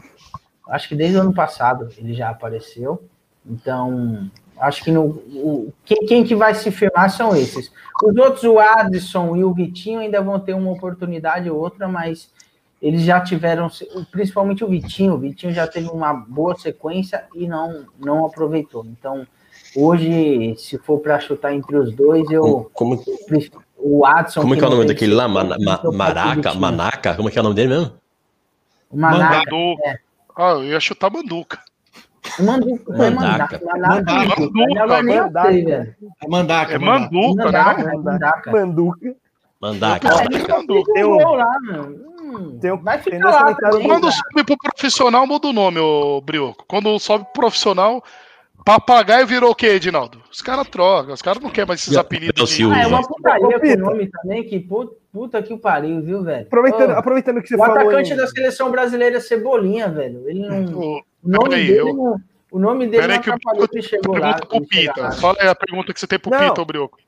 Acho 0.69 0.89
que 0.89 0.95
desde 0.95 1.19
o 1.19 1.21
ano 1.21 1.35
passado 1.35 1.91
ele 1.99 2.15
já 2.15 2.31
apareceu. 2.31 3.07
Então, 3.45 4.31
acho 4.59 4.85
que 4.85 4.91
no, 4.91 5.05
o, 5.05 5.73
quem, 5.85 6.07
quem 6.07 6.25
que 6.25 6.35
vai 6.35 6.55
se 6.55 6.71
firmar 6.71 7.11
são 7.11 7.35
esses. 7.37 7.73
Os 8.03 8.17
outros, 8.17 8.45
o 8.45 8.59
Adson 8.59 9.37
e 9.37 9.45
o 9.45 9.53
Vitinho, 9.53 10.01
ainda 10.01 10.21
vão 10.21 10.39
ter 10.41 10.55
uma 10.55 10.71
oportunidade 10.71 11.51
ou 11.51 11.59
outra, 11.59 11.89
mas 11.89 12.31
eles 12.81 13.03
já 13.03 13.21
tiveram, 13.21 13.69
principalmente 14.11 14.65
o 14.65 14.69
Vitinho, 14.69 15.15
o 15.15 15.19
Vitinho 15.19 15.53
já 15.53 15.67
teve 15.67 15.89
uma 15.89 16.13
boa 16.13 16.57
sequência 16.57 17.25
e 17.35 17.47
não, 17.47 17.87
não 17.99 18.27
aproveitou. 18.27 18.85
Então, 18.87 19.27
Hoje, 19.75 20.55
se 20.59 20.77
for 20.79 20.99
para 20.99 21.19
chutar 21.19 21.55
entre 21.55 21.77
os 21.77 21.95
dois, 21.95 22.31
eu. 22.31 22.71
Como, 22.75 23.03
o 23.79 24.05
Adson. 24.05 24.43
Como 24.43 24.55
é 24.55 24.59
que 24.59 24.65
é 24.65 24.67
o 24.67 24.71
nome 24.71 24.85
daquele 24.87 25.15
lá? 25.15 25.27
Man, 25.27 25.57
ma, 25.59 25.81
maraca? 25.93 26.55
Manaca? 26.55 27.15
Como 27.15 27.29
é 27.29 27.33
que 27.33 27.39
é 27.39 27.41
o 27.41 27.45
nome 27.45 27.57
dele 27.57 27.69
mesmo? 27.69 27.93
Manaca. 28.93 29.51
É. 29.87 29.99
Ah, 30.37 30.53
eu 30.53 30.65
ia 30.65 30.81
chutar 30.81 31.11
Manduca. 31.11 31.59
Manduca. 32.39 33.05
É 33.05 33.11
Mandaca. 33.11 33.61
Mandaca. 33.65 34.13
Manduca. 34.13 34.61
É 36.21 36.29
Mandaca. 36.29 36.73
É 36.75 36.79
Manduca, 36.79 37.53
né? 37.53 37.93
Mandaca. 37.97 38.53
Manduca. 38.53 39.17
Mandaca. 39.61 40.09
Tem 40.95 41.05
um... 41.05 41.17
lá, 41.17 41.57
Tem 42.61 42.73
um... 42.73 42.83
Vai 42.83 42.99
ficar 42.99 43.31
lá. 43.31 43.55
Quando 43.55 44.11
sobe 44.11 44.45
pro 44.45 44.57
profissional, 44.57 45.27
muda 45.27 45.49
o 45.49 45.53
nome, 45.53 45.79
ô 45.79 46.21
Brioco. 46.21 46.65
Quando 46.67 46.99
sobe 46.99 47.25
pro 47.33 47.43
profissional, 47.43 48.03
Papagaio 48.65 49.27
virou 49.27 49.51
o 49.51 49.55
quê, 49.55 49.67
Edinaldo? 49.69 50.23
Os 50.31 50.41
caras 50.41 50.69
trocam, 50.69 51.15
os 51.15 51.23
caras 51.23 51.43
não 51.43 51.51
querem 51.51 51.69
mais 51.69 51.81
esses 51.81 51.97
apelidos. 51.97 52.51
De... 52.51 52.65
Ah, 52.73 52.83
é 52.83 52.87
uma 52.87 53.07
putaria 53.07 53.59
com 53.61 53.67
o 53.67 53.77
nome 53.77 54.09
também, 54.11 54.45
que 54.45 54.61
puta 54.61 55.02
que 55.45 55.53
o 55.53 55.59
pariu, 55.59 56.01
viu, 56.01 56.23
velho? 56.23 56.47
Aproveitando, 56.47 56.91
oh, 56.91 56.99
aproveitando 56.99 57.43
que 57.43 57.49
você 57.49 57.55
o 57.55 57.59
falou. 57.59 57.77
O 57.77 57.81
atacante 57.81 58.13
em... 58.13 58.17
da 58.17 58.27
seleção 58.27 58.71
brasileira 58.71 59.19
é 59.19 59.21
Cebolinha, 59.21 59.89
velho. 59.89 60.29
Ele 60.29 60.41
não. 60.41 60.73
O, 60.73 60.99
o 60.99 61.05
nome 61.23 61.57
dele 61.57 61.79
eu... 61.79 61.95
não. 61.95 62.17
O 62.51 62.59
nome 62.59 62.87
dele 62.87 63.07
não 63.07 63.15
atrapalhou 63.15 63.67
que, 63.67 63.81
que 63.81 63.89
chegou 63.89 64.19
lá. 64.19 64.35
Pro 64.35 64.67
Pita. 64.67 65.11
Fala 65.13 65.39
aí 65.41 65.49
a 65.49 65.55
pergunta 65.55 65.93
que 65.93 65.99
você 65.99 66.07
tem 66.07 66.19
pro 66.19 66.31
não, 66.31 66.39
Pita, 66.39 66.65
Brioco. 66.65 66.99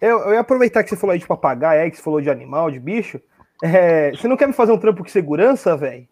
Eu, 0.00 0.20
eu 0.20 0.32
ia 0.32 0.40
aproveitar 0.40 0.82
que 0.82 0.88
você 0.88 0.96
falou 0.96 1.12
aí 1.12 1.18
de 1.18 1.26
papagaio, 1.26 1.82
aí, 1.82 1.90
que 1.90 1.98
você 1.98 2.02
falou 2.02 2.20
de 2.20 2.30
animal, 2.30 2.70
de 2.70 2.80
bicho. 2.80 3.20
É, 3.62 4.10
você 4.12 4.26
não 4.26 4.38
quer 4.38 4.46
me 4.46 4.54
fazer 4.54 4.72
um 4.72 4.78
trampo 4.78 5.02
com 5.02 5.08
segurança, 5.10 5.76
velho? 5.76 6.06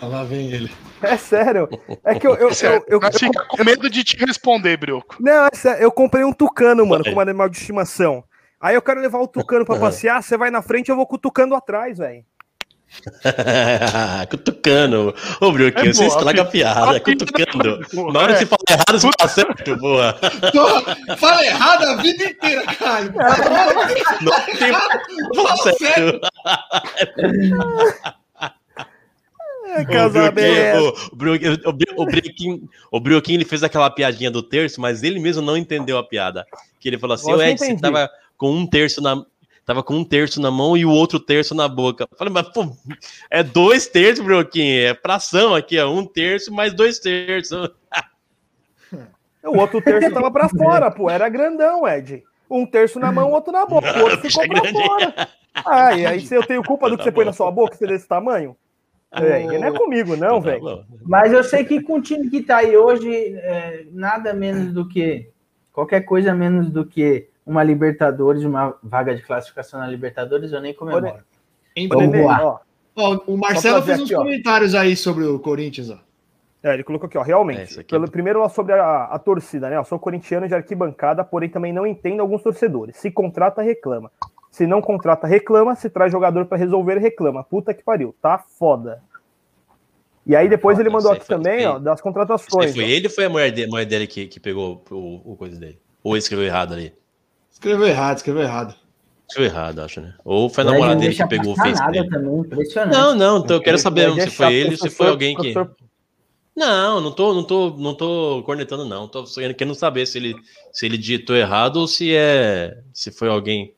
Lá 0.00 0.22
vem 0.22 0.52
ele. 0.52 0.70
É 1.02 1.16
sério. 1.16 1.68
É 2.04 2.14
que 2.16 2.26
eu. 2.26 2.34
eu, 2.34 2.48
eu, 2.48 2.84
eu, 2.88 3.00
eu 3.02 3.12
fica 3.12 3.44
com 3.44 3.64
medo 3.64 3.90
de 3.90 4.04
te 4.04 4.16
responder, 4.16 4.76
Brioco. 4.76 5.16
Não, 5.20 5.46
é 5.46 5.56
sério. 5.56 5.82
Eu 5.82 5.90
comprei 5.90 6.24
um 6.24 6.32
tucano, 6.32 6.86
mano, 6.86 7.04
como 7.04 7.20
animal 7.20 7.48
de 7.48 7.56
estimação. 7.56 8.22
Aí 8.60 8.74
eu 8.74 8.82
quero 8.82 9.00
levar 9.00 9.20
o 9.20 9.28
tucano 9.28 9.64
pra 9.64 9.76
passear, 9.80 10.22
você 10.22 10.36
vai 10.36 10.50
na 10.50 10.62
frente, 10.62 10.88
eu 10.90 10.96
vou 10.96 11.06
com 11.06 11.16
o 11.16 11.18
tucano 11.18 11.54
atrás, 11.54 11.98
velho. 11.98 12.24
cutucando. 14.30 15.14
Ô, 15.40 15.52
Brioquinho, 15.52 15.90
é 15.90 15.92
você 15.92 16.06
estraga 16.06 16.42
a 16.42 16.44
piada, 16.44 17.00
cutucando. 17.00 17.80
Na 18.12 18.20
hora 18.20 18.32
que 18.34 18.38
você 18.40 18.46
fala 18.46 18.62
errado, 18.70 19.00
você 19.00 19.10
tá 19.18 19.28
certo, 19.28 19.76
boa. 19.76 20.16
Fala 21.18 21.44
errado 21.44 21.84
a 21.84 21.96
vida 21.96 22.24
inteira, 22.24 22.62
Caio. 22.74 23.12
Não 24.22 24.58
tem. 24.58 24.72
Fala 25.34 25.56
certo. 25.56 26.20
É, 29.68 29.84
casamento. 29.84 30.78
O, 30.78 30.88
o, 30.88 32.02
o, 32.02 32.06
Brioquim, 32.06 32.68
o 32.90 33.00
Brioquim, 33.00 33.34
ele 33.34 33.44
fez 33.44 33.62
aquela 33.62 33.90
piadinha 33.90 34.30
do 34.30 34.42
terço, 34.42 34.80
mas 34.80 35.02
ele 35.02 35.18
mesmo 35.18 35.42
não 35.42 35.56
entendeu 35.56 35.98
a 35.98 36.04
piada. 36.04 36.46
Que 36.78 36.88
ele 36.88 36.98
falou 36.98 37.14
assim: 37.14 37.32
o 37.32 37.42
Edson 37.42 37.76
tava 37.76 38.08
com 38.36 38.50
um 38.50 38.66
terço 38.66 39.00
na. 39.00 39.24
Tava 39.64 39.82
com 39.82 39.94
um 39.94 40.04
terço 40.04 40.40
na 40.40 40.48
mão 40.48 40.76
e 40.76 40.84
o 40.84 40.90
outro 40.90 41.18
terço 41.18 41.52
na 41.52 41.66
boca. 41.66 42.06
Eu 42.08 42.16
falei, 42.16 42.32
mas 42.32 42.48
pô, 42.50 42.70
é 43.28 43.42
dois 43.42 43.88
terços, 43.88 44.24
Brioquim. 44.24 44.70
É 44.78 44.94
fração 44.94 45.56
aqui, 45.56 45.76
é 45.76 45.84
um 45.84 46.06
terço 46.06 46.52
mais 46.54 46.72
dois 46.72 46.98
terços. 46.98 47.70
O 49.46 49.58
outro 49.58 49.80
terço 49.80 50.10
tava 50.10 50.28
pra 50.30 50.48
fora, 50.48 50.90
pô. 50.90 51.08
Era 51.08 51.28
grandão, 51.28 51.86
Ed. 51.86 52.24
Um 52.50 52.66
terço 52.66 52.98
na 52.98 53.12
mão, 53.12 53.30
outro 53.30 53.52
na 53.52 53.64
boca. 53.64 53.96
O 53.98 54.02
outro 54.02 54.18
ficou 54.28 54.48
pra 54.48 54.70
fora. 54.70 55.28
Ah, 55.64 55.96
e 55.96 56.04
aí 56.04 56.28
eu 56.30 56.46
tenho 56.46 56.62
culpa 56.62 56.90
do 56.90 56.98
que 56.98 57.04
você 57.04 57.10
põe 57.10 57.24
na 57.24 57.32
sua 57.32 57.50
boca, 57.50 57.74
ser 57.74 57.88
desse 57.88 58.06
tamanho? 58.06 58.54
É, 59.10 59.42
não 59.42 59.68
é 59.68 59.72
comigo, 59.72 60.14
não, 60.14 60.38
tá 60.38 60.50
velho. 60.50 60.84
Mas 61.02 61.32
eu 61.32 61.42
sei 61.42 61.64
que 61.64 61.80
com 61.80 61.94
o 61.94 62.02
time 62.02 62.28
que 62.28 62.42
tá 62.42 62.58
aí 62.58 62.76
hoje, 62.76 63.10
é, 63.10 63.86
nada 63.90 64.34
menos 64.34 64.74
do 64.74 64.86
que. 64.86 65.30
Qualquer 65.72 66.02
coisa 66.02 66.34
menos 66.34 66.68
do 66.68 66.84
que 66.84 67.30
uma 67.46 67.62
Libertadores, 67.62 68.42
uma 68.42 68.76
vaga 68.82 69.14
de 69.14 69.22
classificação 69.22 69.78
na 69.78 69.86
Libertadores, 69.86 70.52
eu 70.52 70.60
nem 70.60 70.74
comemoro. 70.74 71.20
Vamos 71.88 72.18
voar. 72.18 72.60
Ó, 72.96 73.20
o 73.26 73.36
Marcelo 73.36 73.82
fez 73.82 74.00
uns 74.00 74.10
aqui, 74.10 74.14
comentários 74.14 74.74
aí 74.74 74.96
sobre 74.96 75.24
o 75.24 75.38
Corinthians, 75.38 75.90
ó. 75.90 75.98
É, 76.62 76.74
ele 76.74 76.82
colocou 76.82 77.06
aqui, 77.06 77.16
ó, 77.16 77.22
realmente. 77.22 77.78
É, 77.78 77.82
pelo, 77.84 78.10
primeiro, 78.10 78.46
sobre 78.48 78.72
a, 78.72 79.04
a 79.04 79.18
torcida, 79.18 79.68
né? 79.70 79.76
Eu 79.76 79.84
sou 79.84 79.98
corintiano 79.98 80.48
de 80.48 80.54
arquibancada, 80.54 81.22
porém 81.22 81.48
também 81.48 81.72
não 81.72 81.86
entendo 81.86 82.20
alguns 82.20 82.42
torcedores. 82.42 82.96
Se 82.96 83.10
contrata, 83.10 83.62
reclama. 83.62 84.10
Se 84.50 84.66
não 84.66 84.80
contrata, 84.80 85.26
reclama. 85.26 85.76
Se 85.76 85.88
traz 85.88 86.10
jogador 86.10 86.46
para 86.46 86.56
resolver, 86.56 86.98
reclama. 86.98 87.44
Puta 87.44 87.72
que 87.72 87.84
pariu. 87.84 88.16
Tá 88.20 88.38
foda. 88.38 89.02
E 90.26 90.34
aí 90.34 90.48
depois 90.48 90.76
foda, 90.76 90.88
ele 90.88 90.92
mandou 90.92 91.12
aqui 91.12 91.26
também, 91.26 91.64
ó, 91.66 91.78
das 91.78 92.00
contratações. 92.00 92.74
Foi 92.74 92.82
ó. 92.82 92.86
ele 92.86 93.06
ou 93.06 93.14
foi 93.14 93.26
a 93.26 93.28
mulher 93.28 93.52
dele, 93.52 93.70
mulher 93.70 93.84
dele 93.84 94.06
que, 94.08 94.26
que 94.26 94.40
pegou 94.40 94.82
o, 94.90 95.32
o 95.32 95.36
coisa 95.36 95.60
dele? 95.60 95.78
Ou 96.02 96.16
escreveu 96.16 96.46
errado 96.46 96.72
ali? 96.72 96.92
Escreveu 97.56 97.86
errado, 97.86 98.18
escreveu 98.18 98.42
errado. 98.42 98.74
Escreveu 99.26 99.50
errado, 99.50 99.78
acho, 99.80 100.02
né? 100.02 100.14
Ou 100.22 100.50
foi 100.50 100.62
a 100.62 100.66
namorada 100.66 101.00
dele 101.00 101.14
que 101.14 101.26
pegou 101.26 101.54
o 101.54 101.56
Face 101.56 101.82
dele. 101.90 102.06
Também, 102.10 102.90
não, 102.92 103.14
não, 103.14 103.38
então 103.38 103.56
eu 103.56 103.62
quero 103.62 103.78
saber 103.78 104.12
se 104.12 104.28
foi 104.28 104.52
ele 104.52 104.70
ou 104.72 104.76
se 104.76 104.90
foi 104.90 105.08
alguém 105.08 105.34
que... 105.34 105.54
Não, 106.54 107.00
não 107.00 107.10
tô, 107.10 107.32
não 107.32 107.44
tô, 107.44 107.70
não 107.70 107.94
tô 107.94 108.42
cornetando, 108.44 108.84
não. 108.84 109.08
Tô 109.08 109.24
querendo 109.24 109.74
saber 109.74 110.04
se 110.04 110.18
ele, 110.18 110.34
se 110.70 110.84
ele 110.84 110.98
digitou 110.98 111.34
errado 111.34 111.78
ou 111.78 111.88
se 111.88 112.14
é, 112.14 112.78
se 112.92 113.10
foi 113.10 113.30
alguém 113.30 113.74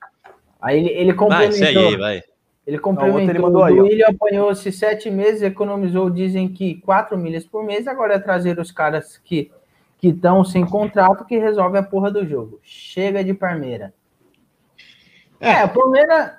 Aí 0.61 0.79
ele, 0.79 0.89
ele 0.89 1.15
complementou. 1.15 1.61
Vai, 1.61 1.77
aí, 1.77 1.97
vai. 1.97 2.23
Ele 2.67 2.79
complementou. 2.81 3.31
Ele 3.31 3.39
mandou 3.39 3.63
aí, 3.63 3.81
o 3.81 3.85
William 3.85 4.09
apanhou-se 4.09 4.73
sete 4.73 5.09
meses, 5.09 5.43
economizou, 5.43 6.11
dizem 6.11 6.49
que 6.49 6.75
quatro 6.81 7.17
milhas 7.17 7.47
por 7.47 7.65
mês. 7.65 7.87
Agora 7.87 8.15
é 8.15 8.19
trazer 8.19 8.59
os 8.59 8.73
caras 8.73 9.17
que 9.17 9.53
que 9.99 10.09
estão 10.09 10.45
sem 10.45 10.65
contrato 10.65 11.25
que 11.25 11.39
resolve 11.39 11.79
a 11.79 11.83
porra 11.83 12.11
do 12.11 12.27
jogo. 12.27 12.61
Chega 12.63 13.25
de 13.25 13.35
Parmeira. 13.35 13.93
É, 15.41 15.63
é 15.63 15.67
Palmeira. 15.67 16.39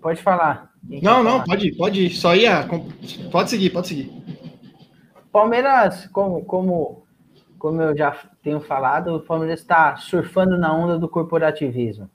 Pode 0.00 0.22
falar. 0.22 0.72
não, 1.02 1.22
não, 1.22 1.32
falar? 1.32 1.44
pode, 1.44 1.72
pode. 1.76 2.10
Só 2.10 2.34
ia. 2.34 2.66
Pode 3.30 3.50
seguir, 3.50 3.70
pode 3.70 3.88
seguir. 3.88 4.12
Palmeiras, 5.30 6.06
como, 6.12 6.44
como, 6.44 7.06
como 7.58 7.82
eu 7.82 7.96
já 7.96 8.16
tenho 8.42 8.60
falado, 8.60 9.16
o 9.16 9.20
Palmeiras 9.20 9.60
está 9.60 9.96
surfando 9.96 10.56
na 10.56 10.74
onda 10.74 10.98
do 10.98 11.08
corporativismo 11.08 12.08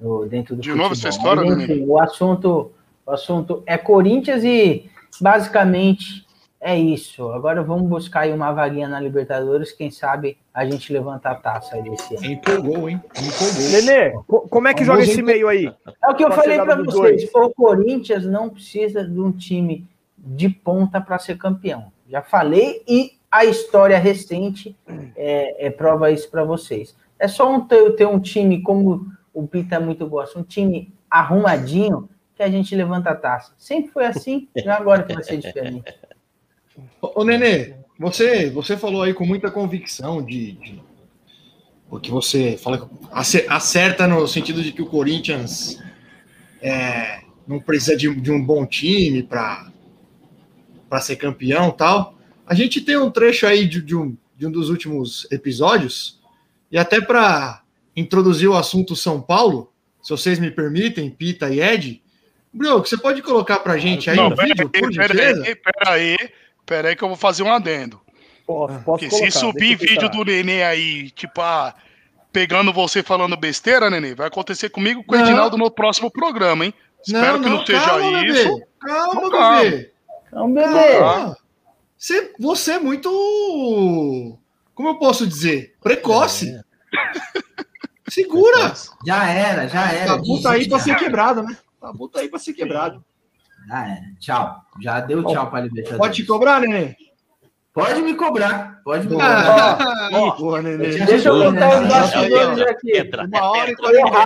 no, 0.00 0.26
dentro 0.26 0.56
do 0.56 0.62
De 0.62 0.70
futebol. 0.70 0.88
novo 0.88 0.98
essa 0.98 1.08
história, 1.10 1.44
Enfim, 1.44 1.84
o 1.86 2.00
assunto, 2.00 2.72
o 3.04 3.10
assunto 3.10 3.62
é 3.66 3.76
Corinthians 3.76 4.42
e 4.42 4.88
basicamente 5.20 6.26
é 6.60 6.78
isso. 6.78 7.30
Agora 7.30 7.62
vamos 7.62 7.88
buscar 7.88 8.20
aí 8.20 8.32
uma 8.32 8.52
vaguinha 8.52 8.86
na 8.86 9.00
Libertadores. 9.00 9.72
Quem 9.72 9.90
sabe 9.90 10.36
a 10.52 10.64
gente 10.66 10.92
levanta 10.92 11.30
a 11.30 11.34
taça 11.34 11.76
aí 11.76 11.82
desse 11.82 12.16
ano. 12.16 12.26
Empolgou, 12.26 12.88
hein? 12.88 13.00
Empolgou. 13.16 13.70
Nenê, 13.72 14.12
como 14.26 14.68
é 14.68 14.74
que 14.74 14.84
joga 14.84 15.02
esse 15.02 15.22
meio 15.22 15.48
aí? 15.48 15.72
É 16.04 16.10
o 16.10 16.14
que 16.14 16.24
eu 16.24 16.30
falei 16.30 16.60
para 16.60 16.76
vocês. 16.76 17.30
O 17.34 17.50
Corinthians 17.50 18.26
não 18.26 18.50
precisa 18.50 19.02
de 19.02 19.18
um 19.18 19.32
time 19.32 19.88
de 20.18 20.50
ponta 20.50 21.00
para 21.00 21.18
ser 21.18 21.38
campeão. 21.38 21.90
Já 22.06 22.20
falei 22.20 22.82
e 22.86 23.12
a 23.30 23.44
história 23.44 23.98
recente 23.98 24.76
é, 25.16 25.66
é 25.66 25.70
prova 25.70 26.10
isso 26.10 26.30
para 26.30 26.44
vocês. 26.44 26.94
É 27.18 27.26
só 27.26 27.50
um, 27.50 27.60
ter, 27.60 27.92
ter 27.92 28.06
um 28.06 28.20
time 28.20 28.60
como 28.60 29.06
o 29.32 29.46
Pita 29.46 29.80
muito 29.80 30.06
gosta, 30.06 30.38
um 30.38 30.42
time 30.42 30.92
arrumadinho 31.08 32.08
que 32.34 32.42
a 32.42 32.48
gente 32.48 32.74
levanta 32.74 33.10
a 33.10 33.14
taça. 33.14 33.52
Sempre 33.56 33.92
foi 33.92 34.06
assim, 34.06 34.48
não 34.64 34.72
é 34.72 34.76
agora 34.76 35.02
que 35.02 35.14
vai 35.14 35.22
ser 35.22 35.36
diferente. 35.36 35.84
Ô, 37.00 37.24
Nenê, 37.24 37.74
você, 37.98 38.50
você 38.50 38.76
falou 38.76 39.02
aí 39.02 39.12
com 39.12 39.26
muita 39.26 39.50
convicção 39.50 40.22
de, 40.22 40.52
de 40.52 40.82
o 41.90 41.98
que 41.98 42.10
você 42.10 42.56
fala, 42.56 42.88
acerta 43.10 44.06
no 44.06 44.26
sentido 44.28 44.62
de 44.62 44.72
que 44.72 44.80
o 44.80 44.86
Corinthians 44.86 45.82
é, 46.62 47.20
não 47.46 47.58
precisa 47.58 47.96
de, 47.96 48.14
de, 48.14 48.30
um 48.30 48.42
bom 48.42 48.64
time 48.64 49.22
para 49.24 49.70
ser 51.00 51.16
campeão 51.16 51.70
tal. 51.72 52.14
A 52.46 52.54
gente 52.54 52.80
tem 52.80 52.96
um 52.96 53.10
trecho 53.10 53.46
aí 53.46 53.66
de, 53.66 53.82
de, 53.82 53.96
um, 53.96 54.16
de 54.36 54.46
um 54.46 54.52
dos 54.52 54.70
últimos 54.70 55.26
episódios, 55.32 56.20
e 56.70 56.78
até 56.78 57.00
para 57.00 57.62
introduzir 57.96 58.48
o 58.48 58.56
assunto 58.56 58.94
São 58.94 59.20
Paulo, 59.20 59.72
se 60.00 60.10
vocês 60.10 60.38
me 60.38 60.50
permitem, 60.50 61.10
Pita 61.10 61.50
e 61.50 61.60
Ed, 61.60 62.00
Bruno, 62.52 62.78
você 62.78 62.96
pode 62.96 63.22
colocar 63.22 63.60
para 63.60 63.74
a 63.74 63.78
gente 63.78 64.10
aí 64.10 64.16
no 64.16 64.30
vídeo, 64.30 64.70
aí, 64.72 64.80
por 64.80 64.92
gentileza? 64.92 65.42
Peraí, 65.42 65.56
peraí, 65.56 66.16
Pera 66.70 66.88
aí 66.88 66.94
que 66.94 67.02
eu 67.02 67.08
vou 67.08 67.16
fazer 67.16 67.42
um 67.42 67.52
adendo. 67.52 68.00
Posso, 68.46 68.74
posso 68.74 68.84
Porque 68.84 69.08
colocar, 69.08 69.30
se 69.32 69.38
subir 69.40 69.74
vídeo 69.74 70.08
do 70.08 70.24
Nenê 70.24 70.62
aí, 70.62 71.10
tipo, 71.10 71.40
ah, 71.40 71.74
pegando 72.32 72.72
você 72.72 73.02
falando 73.02 73.36
besteira, 73.36 73.90
Nenê, 73.90 74.14
vai 74.14 74.28
acontecer 74.28 74.70
comigo 74.70 75.02
com 75.02 75.16
o 75.16 75.18
Edinaldo 75.18 75.58
no 75.58 75.68
próximo 75.68 76.08
programa, 76.12 76.64
hein? 76.64 76.72
Espero 77.04 77.38
não, 77.38 77.42
que 77.42 77.48
não, 77.48 77.56
não 77.56 77.66
seja 77.66 77.84
calma, 77.84 78.24
isso. 78.24 78.48
Bebê. 78.54 78.66
Calma, 78.78 79.30
calma, 79.32 79.60
bebê. 79.62 79.92
Calma, 80.30 80.54
bebê. 80.54 80.98
Calma. 81.00 81.36
Você, 81.98 82.34
você 82.38 82.72
é 82.74 82.78
muito. 82.78 84.38
Como 84.72 84.90
eu 84.90 84.94
posso 84.94 85.26
dizer? 85.26 85.74
Precoce. 85.82 86.54
É. 86.54 86.62
Segura! 88.08 88.72
Já 89.04 89.28
era, 89.28 89.66
já 89.66 89.90
era. 89.92 90.06
Tabu 90.06 90.40
tá 90.40 90.52
aí 90.52 90.68
pra 90.68 90.78
ser 90.78 90.96
quebrado, 90.96 91.42
né? 91.42 91.56
Tabu 91.80 92.08
tá 92.08 92.20
aí 92.20 92.28
pra 92.28 92.38
ser 92.38 92.52
quebrado. 92.52 93.04
Ah, 93.68 93.88
é. 93.88 94.02
Tchau. 94.18 94.56
Já 94.80 95.00
deu 95.00 95.24
tchau 95.24 95.50
para 95.50 95.64
Libertadores. 95.64 95.98
Pode 95.98 96.14
te 96.14 96.24
cobrar, 96.24 96.60
Nenê? 96.60 96.94
Pode 97.72 98.02
me 98.02 98.14
cobrar. 98.14 98.80
Pode 98.82 99.06
me 99.06 99.12
cobrar. 99.12 99.78
Ah, 99.80 100.62
Nenê. 100.62 101.04
Deixa 101.04 101.28
eu 101.28 101.44
contar 101.44 101.82
os 101.82 101.88
bastidores 101.88 102.60
aqui. 102.62 103.10
Uma 103.26 103.50
hora 103.50 103.70
e 103.70 103.76
quarenta 103.76 104.18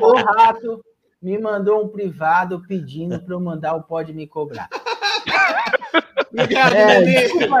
O 0.00 0.16
rato 0.16 0.84
me 1.22 1.38
mandou 1.38 1.84
um 1.84 1.88
privado 1.88 2.62
pedindo 2.66 3.20
para 3.20 3.34
eu 3.34 3.40
mandar 3.40 3.74
o 3.74 3.82
Pode 3.82 4.12
Me 4.12 4.26
Cobrar. 4.26 4.68
Obrigado, 6.32 6.74
é, 6.74 7.02
desculpa. 7.02 7.56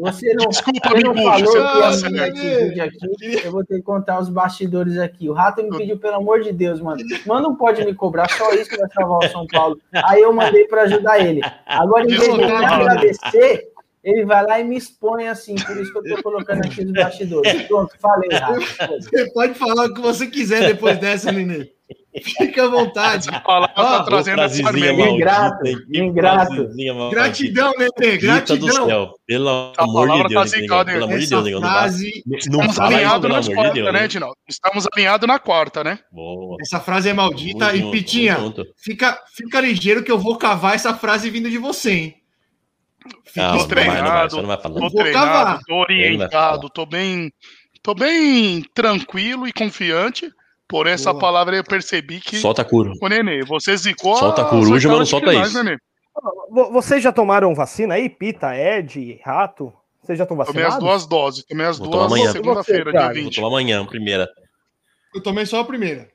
Você 0.00 0.32
não, 0.34 0.48
desculpa, 0.48 0.88
você 0.88 1.02
não 1.02 1.14
falou 1.14 2.32
que 2.32 2.46
ia 2.46 2.70
me 2.70 2.80
aqui. 2.80 3.44
Eu 3.44 3.52
vou 3.52 3.64
ter 3.64 3.76
que 3.76 3.82
contar 3.82 4.18
os 4.18 4.28
bastidores 4.28 4.96
aqui. 4.98 5.28
O 5.28 5.34
Rato 5.34 5.62
me 5.62 5.76
pediu, 5.76 5.98
pelo 5.98 6.16
amor 6.16 6.40
de 6.40 6.52
Deus, 6.52 6.80
mano. 6.80 7.02
Mano, 7.26 7.42
não 7.42 7.56
pode 7.56 7.84
me 7.84 7.94
cobrar, 7.94 8.30
só 8.30 8.52
isso 8.54 8.70
que 8.70 8.78
vai 8.78 8.88
salvar 8.90 9.28
o 9.28 9.32
São 9.32 9.46
Paulo. 9.46 9.78
Aí 9.92 10.22
eu 10.22 10.32
mandei 10.32 10.64
para 10.64 10.82
ajudar 10.82 11.20
ele. 11.20 11.42
Agora, 11.66 12.04
em 12.04 12.08
vez 12.08 12.22
de 12.22 12.38
me 12.38 12.44
agradecer, 12.44 13.68
ele 14.02 14.24
vai 14.24 14.46
lá 14.46 14.60
e 14.60 14.64
me 14.64 14.76
expõe 14.76 15.28
assim, 15.28 15.56
por 15.56 15.76
isso 15.76 15.92
que 15.92 15.98
eu 15.98 16.16
tô 16.16 16.22
colocando 16.22 16.64
aqui 16.64 16.84
os 16.84 16.92
bastidores. 16.92 17.62
Pronto, 17.62 17.92
falei, 18.00 18.30
Rato. 18.30 18.60
Você 19.02 19.30
pode 19.32 19.54
falar 19.54 19.86
o 19.86 19.94
que 19.94 20.00
você 20.00 20.26
quiser 20.26 20.66
depois 20.66 20.98
dessa, 20.98 21.30
Nenê. 21.30 21.75
Fica 22.22 22.64
à 22.64 22.68
vontade. 22.68 23.28
A 23.28 23.40
palavra 23.40 23.74
tá 23.74 24.04
trazendo 24.04 24.40
essa 24.40 24.60
Ingrato, 24.60 25.66
ingrato. 25.92 26.68
Gratidão, 27.10 27.72
Nenê, 27.76 28.16
gratidão. 28.16 28.68
Do 28.68 28.72
céu. 28.72 29.14
Pelo 29.26 29.72
amor 29.76 30.22
de 30.22 30.28
Deus, 30.28 30.50
tá 30.50 30.84
pelo 30.84 31.04
amor 31.04 31.18
de 31.18 31.28
Deus, 31.28 31.44
Negão. 31.44 31.60
Frase... 31.60 32.22
Não 32.26 32.38
Estamos 32.38 32.80
alinhados 32.80 33.30
na 33.30 33.54
quarta, 33.54 33.72
de 33.72 33.92
né? 33.92 34.08
Estamos 34.48 34.86
alinhados 34.92 35.28
na 35.28 35.38
quarta, 35.38 35.84
né? 35.84 35.98
Boa. 36.10 36.56
Essa 36.60 36.80
frase 36.80 37.08
é 37.08 37.12
maldita. 37.12 37.66
Vamos 37.66 37.80
e, 37.80 37.90
Pitinha, 37.90 38.36
fica, 38.76 39.22
fica 39.34 39.60
ligeiro 39.60 40.02
que 40.02 40.10
eu 40.10 40.18
vou 40.18 40.38
cavar 40.38 40.74
essa 40.74 40.94
frase 40.94 41.28
vindo 41.28 41.50
de 41.50 41.58
você, 41.58 41.92
hein? 41.92 42.14
Fica 43.24 43.52
não, 43.52 43.68
treinado, 43.68 44.36
não 44.36 44.46
vai, 44.46 44.58
não 44.64 44.72
vai 44.72 44.90
tô 44.90 44.96
treinado, 44.96 45.60
tô 45.64 45.74
orientado, 45.74 46.70
tô 46.70 46.86
bem, 46.86 47.30
tô 47.80 47.94
bem 47.94 48.64
tranquilo 48.74 49.46
e 49.46 49.52
confiante 49.52 50.28
por 50.68 50.86
essa 50.86 51.12
Boa. 51.12 51.20
palavra 51.20 51.56
eu 51.56 51.64
percebi 51.64 52.20
que. 52.20 52.36
Solta 52.36 52.64
curu. 52.64 52.92
O 53.00 53.08
Nenê, 53.08 53.44
você 53.44 53.76
zicou. 53.76 54.16
Solta 54.16 54.42
a 54.42 54.44
coruja, 54.46 54.88
mas 54.88 54.98
não 54.98 55.06
solta 55.06 55.30
finais, 55.30 55.48
isso. 55.48 55.62
Nenê. 55.62 55.78
Vocês 56.72 57.02
já 57.02 57.12
tomaram 57.12 57.54
vacina 57.54 57.94
aí? 57.94 58.08
Pita, 58.08 58.56
Ed, 58.56 59.20
Rato? 59.22 59.72
Vocês 60.02 60.16
já 60.16 60.24
estão 60.24 60.36
vacinados? 60.36 60.74
Tomei 60.74 60.76
as 60.76 60.78
duas 60.78 61.06
doses. 61.06 61.44
Tomei 61.44 61.66
as 61.66 61.78
Vou 61.78 61.88
duas 61.88 62.32
segunda-feira, 62.32 62.92
dia 62.92 63.12
20. 63.12 63.22
Vou 63.24 63.32
tomar 63.32 63.48
amanhã, 63.48 63.84
primeira. 63.84 64.28
Eu 65.14 65.22
tomei 65.22 65.44
só 65.44 65.60
a 65.60 65.64
primeira. 65.64 66.08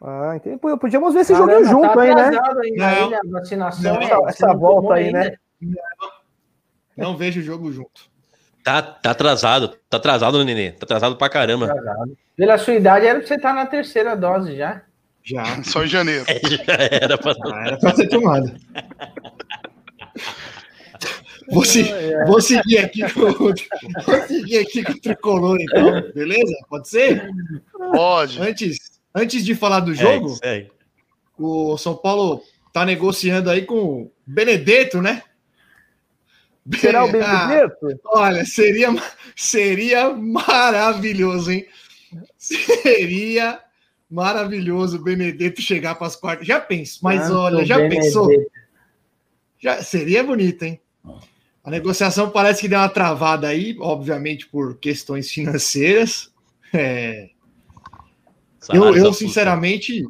Ah, 0.00 0.36
entendi. 0.36 0.58
Podíamos 0.58 1.14
ver 1.14 1.20
esse 1.20 1.32
Caramba, 1.32 1.52
joguinho 1.52 1.70
junto 1.70 1.94
tá 1.94 2.02
aí, 2.02 2.14
né? 2.14 2.30
Aí, 2.84 3.10
né? 3.10 3.18
Vacinação, 3.30 3.94
não, 3.94 4.02
essa, 4.02 4.46
essa 4.46 4.54
volta 4.54 4.94
aí, 4.94 5.10
né? 5.10 5.36
Não 6.96 7.16
vejo 7.16 7.40
o 7.40 7.42
jogo 7.42 7.72
junto. 7.72 8.08
Tá, 8.66 8.82
tá 8.82 9.12
atrasado, 9.12 9.76
tá 9.88 9.96
atrasado, 9.96 10.44
Nenê. 10.44 10.72
Tá 10.72 10.82
atrasado 10.82 11.14
pra 11.14 11.28
caramba. 11.28 11.68
Tá 11.68 11.74
atrasado. 11.74 12.18
Pela 12.34 12.58
sua 12.58 12.74
idade, 12.74 13.06
era 13.06 13.20
pra 13.20 13.28
você 13.28 13.36
estar 13.36 13.54
na 13.54 13.64
terceira 13.64 14.16
dose 14.16 14.56
já. 14.56 14.82
Já. 15.22 15.44
Só 15.62 15.84
em 15.84 15.86
janeiro. 15.86 16.24
É, 16.26 16.40
já 16.48 16.64
era 16.90 17.16
pra, 17.16 17.32
ah, 17.44 17.64
era 17.64 17.78
pra 17.78 17.94
ser 17.94 18.08
tomado. 18.08 18.52
Vou, 21.48 21.64
se, 21.64 21.84
vou, 22.26 22.40
seguir 22.40 22.78
aqui 22.78 23.02
com, 23.12 23.30
vou 23.30 23.54
seguir 24.26 24.58
aqui 24.58 24.82
com 24.82 24.90
o 24.90 25.00
tricolor, 25.00 25.56
então, 25.60 26.02
beleza? 26.12 26.52
Pode 26.68 26.88
ser? 26.88 27.30
Pode. 27.92 28.42
Antes, 28.42 29.00
antes 29.14 29.44
de 29.44 29.54
falar 29.54 29.78
do 29.78 29.94
jogo, 29.94 30.36
é, 30.42 30.56
é. 30.56 30.66
o 31.38 31.78
São 31.78 31.94
Paulo 31.94 32.42
tá 32.72 32.84
negociando 32.84 33.48
aí 33.48 33.62
com 33.62 33.76
o 33.76 34.12
Benedetto, 34.26 35.00
né? 35.00 35.22
Será 36.78 37.04
o 37.04 37.08
Benedetto? 37.12 37.86
Ah, 38.06 38.20
olha, 38.20 38.44
seria, 38.44 38.88
seria 39.34 40.10
maravilhoso, 40.10 41.50
hein? 41.50 41.66
Seria 42.36 43.60
maravilhoso 44.10 44.98
o 44.98 45.02
Benedetto 45.02 45.60
chegar 45.60 45.94
para 45.94 46.06
as 46.06 46.16
quartas. 46.16 46.46
Já 46.46 46.60
penso, 46.60 47.00
mas 47.02 47.30
olha, 47.30 47.64
já 47.64 47.76
Benedetto. 47.76 48.02
pensou? 48.02 48.30
Já 49.58 49.82
seria 49.82 50.22
bonito, 50.22 50.62
hein? 50.62 50.80
A 51.64 51.70
negociação 51.70 52.30
parece 52.30 52.60
que 52.60 52.68
deu 52.68 52.78
uma 52.78 52.88
travada 52.88 53.48
aí, 53.48 53.76
obviamente 53.80 54.46
por 54.46 54.78
questões 54.78 55.30
financeiras. 55.30 56.32
É... 56.72 57.30
Eu, 58.72 58.96
eu 58.96 59.12
sinceramente, 59.12 60.04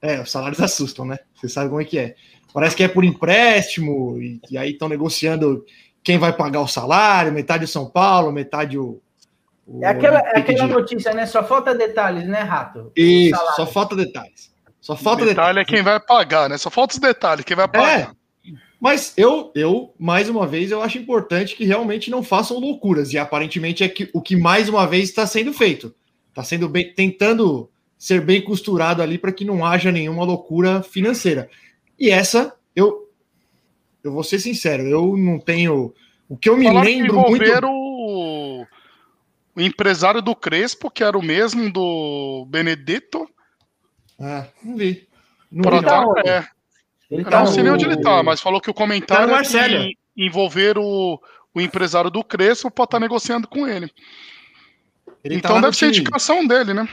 é, 0.00 0.20
os 0.20 0.30
salários 0.30 0.60
assustam, 0.62 1.04
né? 1.04 1.18
Você 1.34 1.48
sabe 1.48 1.68
como 1.68 1.80
é 1.80 1.84
que 1.84 1.98
é. 1.98 2.14
Parece 2.52 2.76
que 2.76 2.82
é 2.82 2.88
por 2.88 3.04
empréstimo, 3.04 4.20
e, 4.20 4.40
e 4.50 4.58
aí 4.58 4.70
estão 4.72 4.88
negociando 4.88 5.64
quem 6.02 6.18
vai 6.18 6.32
pagar 6.32 6.60
o 6.60 6.68
salário, 6.68 7.32
metade 7.32 7.64
o 7.64 7.68
São 7.68 7.88
Paulo, 7.88 8.32
metade 8.32 8.78
o, 8.78 9.00
é 9.80 9.86
aquela, 9.86 10.18
é 10.18 10.38
aquela 10.38 10.66
notícia, 10.66 11.14
né? 11.14 11.26
Só 11.26 11.44
falta 11.44 11.72
detalhes, 11.74 12.26
né, 12.26 12.40
Rato? 12.40 12.90
Isso, 12.96 13.38
só 13.54 13.64
falta 13.66 13.94
detalhes. 13.94 14.50
Só 14.80 14.96
falta 14.96 15.24
detalhe 15.24 15.60
detalhes. 15.60 15.68
é 15.68 15.72
quem 15.72 15.82
vai 15.82 16.00
pagar, 16.00 16.48
né? 16.48 16.58
Só 16.58 16.70
falta 16.70 16.94
os 16.94 16.98
detalhes, 16.98 17.44
quem 17.44 17.56
vai 17.56 17.68
pagar. 17.68 18.00
É, 18.00 18.10
mas 18.80 19.12
eu, 19.16 19.52
eu, 19.54 19.94
mais 19.98 20.28
uma 20.28 20.46
vez, 20.46 20.70
eu 20.70 20.82
acho 20.82 20.98
importante 20.98 21.54
que 21.54 21.64
realmente 21.64 22.10
não 22.10 22.22
façam 22.22 22.58
loucuras. 22.58 23.12
E 23.12 23.18
aparentemente 23.18 23.84
é 23.84 23.88
que, 23.88 24.10
o 24.12 24.20
que 24.20 24.34
mais 24.34 24.68
uma 24.68 24.86
vez 24.86 25.10
está 25.10 25.26
sendo 25.26 25.52
feito. 25.52 25.94
Está 26.30 26.42
sendo 26.42 26.68
bem, 26.68 26.92
tentando 26.92 27.70
ser 27.98 28.22
bem 28.22 28.42
costurado 28.42 29.02
ali 29.02 29.18
para 29.18 29.32
que 29.32 29.44
não 29.44 29.64
haja 29.64 29.92
nenhuma 29.92 30.24
loucura 30.24 30.82
financeira. 30.82 31.48
E 31.98 32.10
essa, 32.10 32.54
eu, 32.74 33.09
eu 34.02 34.12
vou 34.12 34.22
ser 34.24 34.38
sincero, 34.38 34.82
eu 34.84 35.16
não 35.16 35.38
tenho. 35.38 35.94
O 36.28 36.36
que 36.36 36.48
eu 36.48 36.56
me 36.56 36.66
Falaram 36.66 36.86
lembro 36.86 37.20
muito. 37.20 37.66
O 37.66 38.66
o 39.54 39.60
empresário 39.60 40.22
do 40.22 40.34
Crespo, 40.34 40.90
que 40.90 41.02
era 41.02 41.18
o 41.18 41.22
mesmo 41.22 41.70
do 41.70 42.46
Benedetto. 42.48 43.28
Ah, 44.18 44.46
não 44.62 44.76
vi. 44.76 45.08
Não 45.50 45.70
vi, 45.70 45.84
tá, 45.84 46.04
é. 46.24 46.46
Ele 47.10 47.24
não 47.24 47.30
tá 47.30 47.46
sei 47.46 47.62
nem 47.62 47.72
onde 47.72 47.84
ele 47.84 48.00
tá, 48.00 48.22
mas 48.22 48.40
falou 48.40 48.60
que 48.60 48.70
o 48.70 48.74
comentário 48.74 49.28
tá 49.28 49.58
é 49.58 49.68
que 49.68 49.98
envolver 50.16 50.78
o, 50.78 51.20
o 51.52 51.60
empresário 51.60 52.10
do 52.10 52.22
Crespo 52.22 52.70
pode 52.70 52.86
estar 52.86 52.98
tá 52.98 53.00
negociando 53.00 53.48
com 53.48 53.66
ele. 53.66 53.90
ele 55.24 55.40
tá 55.40 55.48
então 55.48 55.54
tá 55.56 55.62
deve 55.62 55.76
ser 55.76 55.86
a 55.86 55.88
indicação 55.88 56.46
dele, 56.46 56.72
né? 56.72 56.88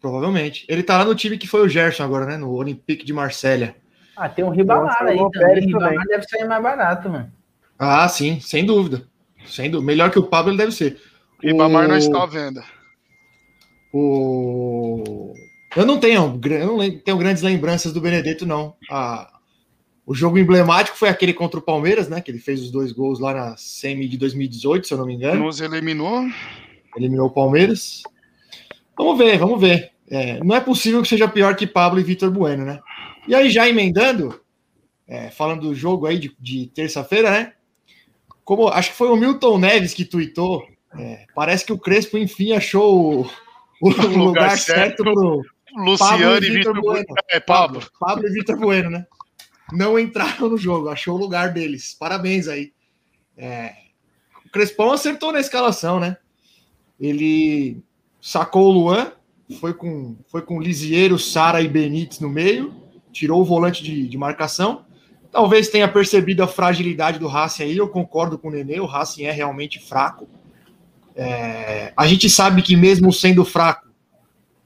Provavelmente. 0.00 0.66
Ele 0.68 0.82
tá 0.82 0.98
lá 0.98 1.04
no 1.04 1.14
time 1.14 1.38
que 1.38 1.48
foi 1.48 1.62
o 1.62 1.68
Gerson 1.68 2.04
agora, 2.04 2.26
né? 2.26 2.36
No 2.36 2.52
Olympique 2.52 3.04
de 3.04 3.12
Marselha. 3.12 3.74
Ah, 4.18 4.28
tem 4.28 4.44
um 4.44 4.50
Ribamar 4.50 4.96
aí 5.02 5.16
também. 5.30 5.66
Ribamar 5.66 6.04
deve 6.08 6.24
sair 6.28 6.44
mais 6.44 6.60
barato, 6.60 7.08
mano. 7.08 7.32
Ah, 7.78 8.08
sim, 8.08 8.40
sem 8.40 8.66
dúvida. 8.66 9.04
Sendo 9.46 9.80
melhor 9.80 10.10
que 10.10 10.18
o 10.18 10.24
Pablo 10.24 10.50
ele 10.50 10.58
deve 10.58 10.72
ser. 10.72 11.00
Ribamar 11.40 11.84
o... 11.84 11.88
não 11.88 11.96
está 11.96 12.24
à 12.24 12.26
venda. 12.26 12.64
O... 13.92 15.32
Eu 15.76 15.86
não 15.86 16.00
tenho, 16.00 16.40
eu 16.44 16.66
não 16.66 16.98
tenho 16.98 17.16
grandes 17.16 17.44
lembranças 17.44 17.92
do 17.92 18.00
Benedetto, 18.00 18.44
não. 18.44 18.74
Ah, 18.90 19.38
o 20.04 20.12
jogo 20.14 20.36
emblemático 20.36 20.96
foi 20.96 21.08
aquele 21.08 21.32
contra 21.32 21.60
o 21.60 21.62
Palmeiras, 21.62 22.08
né? 22.08 22.20
Que 22.20 22.32
ele 22.32 22.40
fez 22.40 22.60
os 22.60 22.72
dois 22.72 22.90
gols 22.90 23.20
lá 23.20 23.32
na 23.32 23.56
semi 23.56 24.08
de 24.08 24.16
2018, 24.16 24.88
se 24.88 24.94
eu 24.94 24.98
não 24.98 25.06
me 25.06 25.14
engano. 25.14 25.44
Nos 25.44 25.60
eliminou. 25.60 26.24
Eliminou 26.96 27.28
o 27.28 27.30
Palmeiras. 27.30 28.02
Vamos 28.96 29.16
ver, 29.16 29.38
vamos 29.38 29.60
ver. 29.60 29.92
É, 30.10 30.42
não 30.42 30.56
é 30.56 30.60
possível 30.60 31.02
que 31.02 31.08
seja 31.08 31.28
pior 31.28 31.54
que 31.54 31.66
Pablo 31.66 32.00
e 32.00 32.02
Vitor 32.02 32.30
Bueno, 32.32 32.64
né? 32.64 32.80
E 33.28 33.34
aí, 33.34 33.50
já 33.50 33.68
emendando, 33.68 34.40
é, 35.06 35.30
falando 35.30 35.68
do 35.68 35.74
jogo 35.74 36.06
aí 36.06 36.18
de, 36.18 36.34
de 36.40 36.66
terça-feira, 36.68 37.30
né? 37.30 37.52
Como 38.44 38.68
acho 38.68 38.90
que 38.90 38.96
foi 38.96 39.08
o 39.10 39.16
Milton 39.16 39.58
Neves 39.58 39.92
que 39.92 40.04
tweetou, 40.04 40.66
é, 40.98 41.26
parece 41.34 41.64
que 41.64 41.72
o 41.72 41.78
Crespo 41.78 42.16
enfim 42.16 42.52
achou 42.52 43.22
o, 43.22 43.30
o 43.82 43.88
lugar, 43.90 44.16
lugar, 44.16 44.58
certo, 44.58 45.04
certo 45.04 45.04
pro 45.04 45.42
Luciano 45.76 46.44
e 46.44 46.50
Vitor 46.50 46.80
Bueno. 46.80 47.04
É, 47.28 47.38
Pablo. 47.38 47.80
Pablo, 47.80 47.92
Pablo 48.00 48.28
e 48.28 48.32
Vitor 48.32 48.58
Bueno, 48.58 48.90
né? 48.90 49.06
Não 49.72 49.98
entraram 49.98 50.48
no 50.48 50.56
jogo, 50.56 50.88
achou 50.88 51.14
o 51.14 51.20
lugar 51.20 51.52
deles. 51.52 51.94
Parabéns 51.94 52.48
aí. 52.48 52.72
É, 53.36 53.74
o 54.46 54.50
Crespão 54.50 54.92
acertou 54.92 55.32
na 55.32 55.40
escalação, 55.40 56.00
né? 56.00 56.16
Ele 56.98 57.82
sacou 58.20 58.68
o 58.68 58.72
Luan, 58.72 59.12
foi 59.60 59.74
com, 59.74 60.16
foi 60.26 60.42
com 60.42 60.60
Lisieiro, 60.60 61.18
Sara 61.18 61.60
e 61.60 61.68
Benítez 61.68 62.18
no 62.18 62.28
meio, 62.28 62.74
tirou 63.18 63.40
o 63.40 63.44
volante 63.44 63.82
de, 63.82 64.06
de 64.06 64.16
marcação. 64.16 64.84
Talvez 65.30 65.68
tenha 65.68 65.88
percebido 65.88 66.42
a 66.42 66.46
fragilidade 66.46 67.18
do 67.18 67.26
Racing 67.26 67.64
aí, 67.64 67.76
eu 67.76 67.88
concordo 67.88 68.38
com 68.38 68.48
o 68.48 68.50
Nenê, 68.50 68.80
o 68.80 68.86
Racing 68.86 69.24
é 69.24 69.32
realmente 69.32 69.80
fraco. 69.80 70.28
É, 71.14 71.92
a 71.96 72.06
gente 72.06 72.30
sabe 72.30 72.62
que 72.62 72.76
mesmo 72.76 73.12
sendo 73.12 73.44
fraco, 73.44 73.88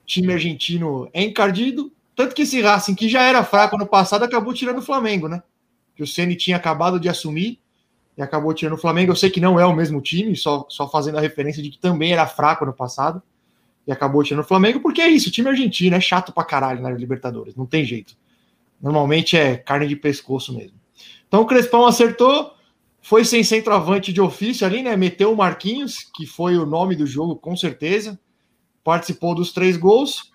time 0.05 0.33
argentino 0.33 1.09
é 1.13 1.23
encardido, 1.23 1.91
tanto 2.15 2.35
que 2.35 2.43
esse 2.43 2.61
Racing, 2.61 2.95
que 2.95 3.09
já 3.09 3.23
era 3.23 3.43
fraco 3.43 3.79
no 3.79 3.87
passado, 3.87 4.25
acabou 4.25 4.53
tirando 4.53 4.79
o 4.79 4.83
Flamengo, 4.83 5.29
né? 5.29 5.43
Que 5.97 6.03
o 6.03 6.07
Ceni 6.07 6.37
tinha 6.37 6.59
acabado 6.59 7.01
de 7.01 7.09
assumir 7.09 7.59
e 8.17 8.23
acabou 8.23 8.53
tirando 8.53 8.75
o 8.75 8.81
Flamengo. 8.81 9.13
Eu 9.13 9.17
sei 9.17 9.31
que 9.31 9.41
não 9.41 9.59
é 9.59 9.65
o 9.65 9.75
mesmo 9.75 10.01
time, 10.01 10.37
só, 10.37 10.67
só 10.69 10.89
fazendo 10.89 11.17
a 11.17 11.21
referência 11.23 11.63
de 11.63 11.71
que 11.71 11.79
também 11.79 12.13
era 12.13 12.27
fraco 12.27 12.67
no 12.67 12.73
passado 12.73 13.23
e 13.87 13.91
acabou 13.91 14.23
tirando 14.23 14.45
o 14.45 14.47
Flamengo, 14.47 14.81
porque 14.81 15.01
é 15.01 15.09
isso, 15.09 15.29
o 15.29 15.33
time 15.33 15.49
argentino 15.49 15.97
é 15.97 16.01
chato 16.01 16.33
pra 16.33 16.45
caralho 16.45 16.83
na 16.83 16.91
Libertadores, 16.91 17.57
não 17.57 17.67
tem 17.67 17.85
jeito. 17.85 18.15
Normalmente 18.83 19.37
é 19.37 19.57
carne 19.57 19.87
de 19.87 19.95
pescoço 19.95 20.53
mesmo. 20.55 20.77
Então 21.29 21.41
o 21.43 21.47
Crespão 21.47 21.87
acertou, 21.87 22.53
foi 23.01 23.25
sem 23.25 23.45
centroavante 23.45 24.13
de 24.13 24.21
ofício 24.21 24.67
ali, 24.67 24.83
né? 24.83 24.97
Meteu 24.97 25.33
o 25.33 25.37
Marquinhos, 25.37 25.99
que 26.15 26.27
foi 26.27 26.59
o 26.59 26.67
nome 26.67 26.97
do 26.97 27.07
jogo, 27.07 27.37
com 27.37 27.57
certeza. 27.57 28.19
Participou 28.83 29.35
dos 29.35 29.53
três 29.53 29.77
gols. 29.77 30.33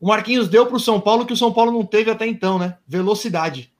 O 0.00 0.08
Marquinhos 0.08 0.48
deu 0.48 0.66
para 0.66 0.76
o 0.76 0.80
São 0.80 1.00
Paulo 1.00 1.24
que 1.24 1.32
o 1.32 1.36
São 1.36 1.52
Paulo 1.52 1.70
não 1.70 1.86
teve 1.86 2.10
até 2.10 2.26
então, 2.26 2.58
né? 2.58 2.76
Velocidade. 2.86 3.72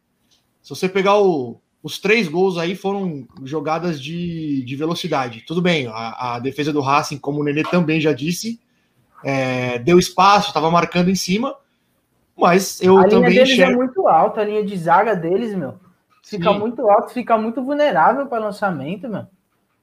Se 0.63 0.71
você 0.71 0.89
pegar 0.89 1.19
o, 1.19 1.61
os 1.83 1.99
três 1.99 2.29
gols 2.29 2.57
aí 2.57 2.75
foram 2.75 3.29
jogadas 3.43 4.01
de, 4.03 4.63
de 4.65 4.75
velocidade. 4.75 5.43
Tudo 5.47 5.61
bem, 5.61 5.87
a, 5.87 6.37
a, 6.37 6.39
defesa 6.39 6.73
do 6.73 6.81
Racing, 6.81 7.19
como 7.19 7.41
o 7.41 7.45
Nenê 7.45 7.63
também 7.63 8.01
já 8.01 8.15
disse, 8.15 8.59
é, 9.23 9.79
deu 9.81 9.99
espaço, 9.99 10.49
estava 10.49 10.71
marcando 10.71 11.11
em 11.11 11.15
cima, 11.15 11.55
mas 12.37 12.81
eu 12.83 12.99
a 12.99 13.09
também 13.09 13.31
linha 13.31 13.45
deles 13.45 13.59
é 13.59 13.71
muito 13.71 14.07
alta, 14.09 14.41
a 14.41 14.45
linha 14.45 14.65
de 14.65 14.77
zaga 14.77 15.15
deles, 15.15 15.55
meu. 15.55 15.75
Fica 16.23 16.53
Sim. 16.53 16.59
muito 16.59 16.89
alto, 16.89 17.13
fica 17.13 17.37
muito 17.37 17.63
vulnerável 17.63 18.27
para 18.27 18.45
lançamento, 18.45 19.09
meu. 19.09 19.27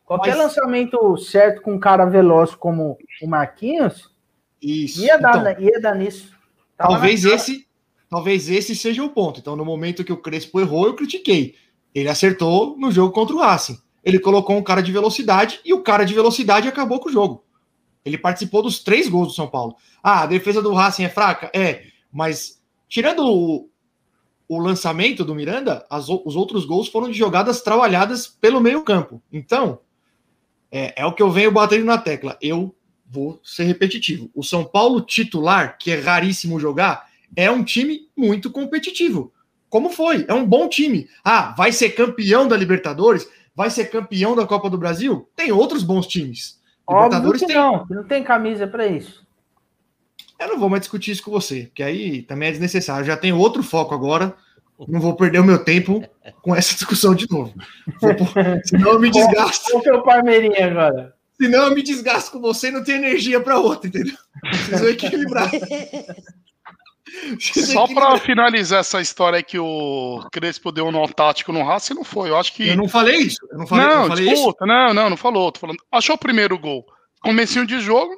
Qualquer 0.06 0.36
mas... 0.36 0.46
lançamento 0.46 1.18
certo 1.18 1.62
com 1.62 1.74
um 1.74 1.80
cara 1.80 2.06
veloz 2.06 2.54
como 2.54 2.98
o 3.22 3.28
Marquinhos, 3.28 4.12
Isso. 4.62 5.02
ia 5.02 5.18
dar, 5.18 5.38
então, 5.38 5.64
ia 5.64 5.80
dar 5.80 5.96
nisso. 5.96 6.32
Tava 6.76 6.94
talvez 6.94 7.24
esse, 7.24 7.66
talvez 8.10 8.50
esse 8.50 8.76
seja 8.76 9.04
o 9.04 9.10
ponto. 9.10 9.40
Então, 9.40 9.56
no 9.56 9.64
momento 9.64 10.04
que 10.04 10.12
o 10.12 10.18
Crespo 10.18 10.60
errou, 10.60 10.88
eu 10.88 10.96
critiquei. 10.96 11.56
Ele 11.94 12.10
acertou 12.10 12.76
no 12.78 12.92
jogo 12.92 13.14
contra 13.14 13.36
o 13.36 13.40
Racing. 13.40 13.78
Ele 14.04 14.20
colocou 14.20 14.58
um 14.58 14.64
cara 14.64 14.82
de 14.82 14.92
velocidade 14.92 15.62
e 15.64 15.74
o 15.74 15.82
cara 15.82 16.04
de 16.04 16.14
velocidade 16.14 16.68
acabou 16.68 17.00
com 17.00 17.08
o 17.08 17.12
jogo. 17.12 17.46
Ele 18.04 18.18
participou 18.18 18.64
dos 18.64 18.84
três 18.84 19.08
gols 19.08 19.30
do 19.30 19.34
São 19.34 19.48
Paulo. 19.48 19.76
Ah, 20.02 20.24
a 20.24 20.26
defesa 20.26 20.62
do 20.62 20.74
Racing 20.74 21.04
é 21.04 21.10
fraca? 21.10 21.52
É, 21.54 21.84
mas 22.12 22.62
tirando 22.88 23.26
o, 23.26 23.70
o 24.48 24.60
lançamento 24.60 25.24
do 25.24 25.36
Miranda, 25.36 25.86
as, 25.90 26.10
os 26.10 26.36
outros 26.36 26.66
gols 26.66 26.88
foram 26.88 27.10
de 27.10 27.18
jogadas 27.18 27.62
trabalhadas 27.62 28.28
pelo 28.28 28.62
meio-campo. 28.62 29.22
Então, 29.32 29.80
é, 30.72 31.02
é 31.02 31.06
o 31.06 31.14
que 31.14 31.24
eu 31.24 31.32
venho 31.32 31.52
batendo 31.52 31.86
na 31.86 31.98
tecla. 31.98 32.38
Eu 32.42 32.76
vou 33.10 33.40
ser 33.44 33.64
repetitivo. 33.64 34.30
O 34.34 34.44
São 34.44 34.64
Paulo 34.64 35.02
titular, 35.02 35.78
que 35.78 35.92
é 35.92 36.00
raríssimo 36.00 36.60
jogar, 36.60 37.10
é 37.36 37.50
um 37.50 37.64
time 37.64 38.10
muito 38.16 38.50
competitivo 38.50 39.32
como 39.72 39.90
foi. 39.90 40.26
É 40.28 40.34
um 40.34 40.46
bom 40.46 40.68
time. 40.68 41.08
Ah, 41.24 41.56
vai 41.58 41.72
ser 41.72 41.92
campeão 41.92 42.46
da 42.46 42.58
Libertadores? 42.58 43.28
Vai 43.56 43.70
ser 43.70 43.86
campeão 43.86 44.36
da 44.36 44.46
Copa 44.46 44.70
do 44.70 44.78
Brasil? 44.78 45.30
Tem 45.34 45.52
outros 45.52 45.82
bons 45.82 46.06
times. 46.06 46.60
Libertadores 46.88 47.42
tem... 47.42 47.56
não, 47.56 47.86
não 47.90 48.04
tem 48.04 48.22
camisa 48.22 48.68
para 48.68 48.86
isso. 48.86 49.26
Eu 50.42 50.48
não 50.48 50.60
vou 50.60 50.70
mais 50.70 50.82
discutir 50.82 51.12
isso 51.12 51.24
com 51.24 51.32
você, 51.32 51.66
porque 51.66 51.84
aí 51.84 52.24
também 52.24 52.50
é 52.50 52.52
desnecessário. 52.52 53.04
Eu 53.04 53.08
já 53.08 53.18
tenho 53.18 53.38
outro 53.38 53.62
foco 53.62 53.94
agora. 53.94 54.36
Não 54.88 55.00
vou 55.00 55.16
perder 55.16 55.40
o 55.40 55.44
meu 55.44 55.64
tempo 55.64 56.04
com 56.42 56.56
essa 56.56 56.74
discussão 56.74 57.14
de 57.14 57.30
novo. 57.30 57.54
Vou, 58.02 58.12
senão 58.66 58.94
eu 58.94 59.00
me 59.00 59.12
desgasto. 59.12 59.72
Qual 59.72 59.84
é 59.86 59.94
o 59.94 60.02
Palmeirinha 60.02 60.66
agora? 60.66 61.14
Senão 61.40 61.66
eu 61.66 61.76
me 61.76 61.84
desgasto 61.84 62.32
com 62.32 62.40
você 62.40 62.70
e 62.70 62.72
não 62.72 62.84
tenho 62.84 62.98
energia 62.98 63.40
para 63.40 63.60
outra, 63.60 63.88
entendeu? 63.88 64.16
Preciso 64.42 64.88
equilibrar. 64.88 65.52
Só 67.40 67.88
para 67.88 68.18
finalizar 68.20 68.80
essa 68.80 69.02
história 69.02 69.38
aí 69.38 69.44
que 69.44 69.60
o 69.60 70.24
Crespo 70.32 70.72
deu 70.72 70.86
um 70.86 70.92
nó 70.92 71.08
tático 71.08 71.52
no 71.52 71.64
Racing, 71.64 71.96
não 71.96 72.04
foi. 72.04 72.30
Eu 72.30 72.38
acho 72.38 72.54
que. 72.54 72.70
Eu 72.70 72.78
não 72.78 72.88
falei 72.88 73.18
isso. 73.18 73.40
Eu 73.52 73.58
não 73.58 73.68
falei, 73.68 73.86
não, 73.86 74.00
não 74.02 74.08
falei 74.08 74.30
disputa, 74.30 74.64
isso. 74.64 74.68
não, 74.68 74.94
não, 74.94 75.10
não 75.10 75.18
falou. 75.18 75.52
Tô 75.52 75.60
falando. 75.60 75.80
Achou 75.92 76.16
o 76.16 76.20
primeiro 76.20 76.58
gol. 76.58 76.86
Comecinho 77.22 77.66
de 77.66 77.80
jogo. 77.80 78.14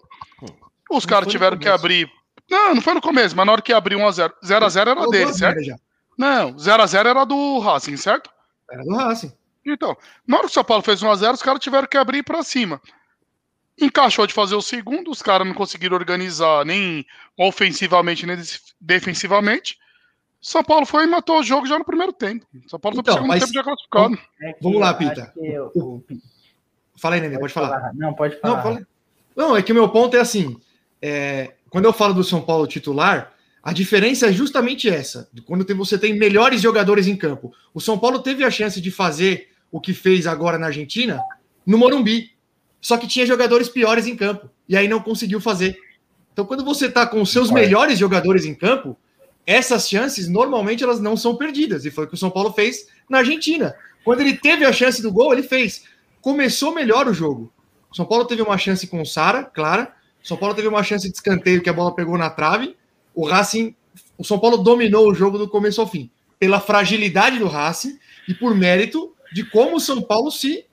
Os 0.98 1.06
caras 1.06 1.32
tiveram 1.32 1.58
que 1.58 1.68
abrir. 1.68 2.10
Não, 2.50 2.76
não 2.76 2.82
foi 2.82 2.94
no 2.94 3.02
começo, 3.02 3.36
mas 3.36 3.46
na 3.46 3.52
hora 3.52 3.62
que 3.62 3.74
abriu 3.74 4.00
1x0. 4.00 4.32
0x0 4.44 4.88
era 4.88 5.08
dele, 5.08 5.34
certo? 5.34 5.64
Já. 5.64 5.76
Não, 6.18 6.54
0x0 6.56 7.06
era 7.06 7.26
do 7.26 7.60
Racing, 7.60 7.98
certo? 7.98 8.30
Era 8.70 8.84
do 8.84 8.96
Racing. 8.96 9.34
Então, 9.66 9.96
na 10.28 10.38
hora 10.38 10.46
que 10.46 10.52
o 10.52 10.54
São 10.54 10.64
Paulo 10.64 10.84
fez 10.84 11.02
1x0, 11.02 11.34
os 11.34 11.41
caras 11.41 11.60
tiveram 11.60 11.88
que 11.88 11.98
abrir 11.98 12.24
para 12.24 12.44
cima 12.44 12.82
encaixou 13.80 14.28
de 14.28 14.34
fazer 14.34 14.56
o 14.56 14.62
segundo, 14.62 15.12
os 15.12 15.22
caras 15.22 15.48
não 15.48 15.54
conseguiram 15.54 15.96
organizar 15.96 16.66
nem 16.66 17.06
ofensivamente 17.38 18.26
nem 18.26 18.38
defensivamente. 18.80 19.78
São 20.41 20.64
Paulo 20.64 20.86
foi 20.86 21.06
e 21.06 21.08
matou 21.08 21.39
o 21.39 21.44
jogo 21.44 21.66
já 21.66 21.80
no 21.80 21.86
primeiro 21.86 22.12
tempo. 22.12 22.46
São 22.68 22.80
Paulo 22.80 23.00
então, 23.00 23.14
foi 23.14 23.22
pro 23.22 23.32
segundo 23.32 23.39
tempo 23.39 23.54
já 23.54 23.64
classificado. 23.64 24.20
É 24.41 24.56
Vamos 24.62 24.80
lá, 24.80 24.94
Pita. 24.94 25.34
Eu, 25.38 25.72
eu... 25.74 26.04
Fala 26.98 27.16
aí, 27.16 27.22
Nenê, 27.22 27.39
pode, 27.39 27.54
pode 27.54 27.54
falar. 27.54 27.80
falar. 27.80 27.94
Não, 27.94 28.14
pode 28.14 28.39
falar. 28.39 28.56
Não, 28.56 28.64
fala... 28.64 28.88
não, 29.36 29.58
é 29.58 29.62
que 29.62 29.72
o 29.72 29.76
meu 29.76 29.89
ponto 29.89 30.16
é 30.18 30.20
assim: 30.20 30.60
é... 31.04 31.54
quando 31.70 31.86
eu 31.86 31.93
falo 31.93 32.14
do 32.14 32.24
São 32.24 32.41
Paulo 32.41 32.66
titular, 32.66 33.34
a 33.62 33.74
diferença 33.74 34.28
é 34.28 34.32
justamente 34.32 34.89
essa. 34.89 35.30
Quando 35.45 35.66
você 35.76 35.97
tem 35.97 36.18
melhores 36.18 36.62
jogadores 36.62 37.08
em 37.08 37.16
campo. 37.16 37.54
O 37.74 37.80
São 37.80 37.99
Paulo 37.99 38.20
teve 38.20 38.43
a 38.43 38.51
chance 38.51 38.80
de 38.80 38.89
fazer 38.89 39.49
o 39.72 39.82
que 39.82 39.93
fez 39.93 40.26
agora 40.26 40.58
na 40.58 40.68
Argentina 40.68 41.20
no 41.66 41.78
Morumbi. 41.78 42.32
Só 42.82 42.97
que 42.97 43.08
tinha 43.08 43.26
jogadores 43.26 43.70
piores 43.70 44.08
em 44.08 44.16
campo. 44.16 44.49
E 44.68 44.76
aí 44.76 44.88
não 44.88 44.99
conseguiu 44.99 45.39
fazer. 45.39 45.78
Então, 46.32 46.45
quando 46.45 46.66
você 46.66 46.88
está 46.88 47.06
com 47.06 47.22
os 47.22 47.32
seus 47.32 47.51
melhores 47.51 47.99
jogadores 47.99 48.43
em 48.43 48.56
campo, 48.56 48.97
essas 49.45 49.88
chances 49.88 50.28
normalmente 50.28 50.84
elas 50.84 50.99
não 50.99 51.16
são 51.16 51.36
perdidas. 51.36 51.86
E 51.86 51.91
foi 51.91 52.06
o 52.06 52.08
que 52.08 52.16
o 52.16 52.18
São 52.18 52.32
Paulo 52.32 52.51
fez 52.51 52.88
na 53.10 53.20
Argentina. 53.20 53.76
Quando 54.04 54.22
ele 54.22 54.36
teve 54.36 54.66
a 54.66 54.74
chance 54.74 55.01
do 55.01 55.12
gol, 55.12 55.32
ele 55.32 55.43
fez. 55.43 55.86
Começou 56.20 56.74
melhor 56.74 57.08
o 57.08 57.14
jogo. 57.14 57.54
O 57.89 57.95
São 57.95 58.06
Paulo 58.06 58.26
teve 58.26 58.41
uma 58.41 58.58
chance 58.58 58.88
com 58.88 59.01
o 59.01 59.06
Sara, 59.06 59.43
clara. 59.43 59.93
São 60.24 60.38
Paulo 60.38 60.55
teve 60.55 60.67
uma 60.67 60.82
chance 60.82 61.07
de 61.07 61.13
escanteio 61.13 61.61
que 61.61 61.69
a 61.69 61.74
bola 61.74 61.93
pegou 61.93 62.17
na 62.17 62.30
trave. 62.30 62.76
O 63.13 63.26
Racing, 63.28 63.76
o 64.17 64.24
São 64.24 64.39
Paulo 64.39 64.57
dominou 64.57 65.09
o 65.09 65.13
jogo 65.13 65.38
do 65.38 65.49
começo 65.49 65.82
ao 65.82 65.88
fim, 65.88 66.09
pela 66.39 66.59
fragilidade 66.59 67.38
do 67.38 67.47
Racing 67.47 67.99
e 68.28 68.34
por 68.34 68.55
mérito 68.55 69.13
de 69.34 69.43
como 69.43 69.76
o 69.76 69.80
São 69.80 70.01
Paulo 70.01 70.32
se 70.32 70.65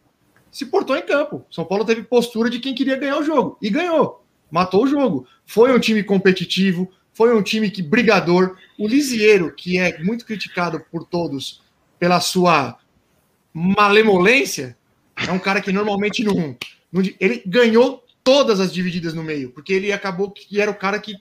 se 0.51 0.67
portou 0.67 0.97
em 0.97 1.03
campo. 1.03 1.45
São 1.51 1.65
Paulo 1.65 1.85
teve 1.85 2.03
postura 2.03 2.51
de 2.51 2.59
quem 2.59 2.75
queria 2.75 2.97
ganhar 2.97 3.19
o 3.19 3.25
jogo 3.25 3.57
e 3.63 3.71
ganhou. 3.71 4.25
Matou 4.51 4.85
o 4.85 4.87
jogo. 4.87 5.27
Foi 5.47 5.73
um 5.73 5.79
time 5.79 6.03
competitivo, 6.03 6.91
foi 7.13 7.37
um 7.37 7.43
time 7.43 7.71
que 7.71 7.83
brigador. 7.83 8.57
O 8.79 8.89
Lisieiro, 8.89 9.55
que 9.55 9.79
é 9.79 10.03
muito 10.03 10.25
criticado 10.25 10.85
por 10.91 11.05
todos 11.05 11.63
pela 11.99 12.21
sua 12.21 12.79
malemolência, 13.53 14.77
é 15.17 15.31
um 15.31 15.39
cara 15.39 15.61
que 15.61 15.73
normalmente 15.73 16.25
não, 16.25 16.57
não 16.91 17.03
ele 17.21 17.43
ganhou 17.47 18.03
todas 18.23 18.61
as 18.61 18.73
divididas 18.73 19.15
no 19.15 19.23
meio, 19.23 19.51
porque 19.51 19.73
ele 19.73 19.93
acabou 19.93 20.31
que 20.31 20.61
era 20.61 20.71
o 20.71 20.75
cara 20.75 20.99
que 20.99 21.17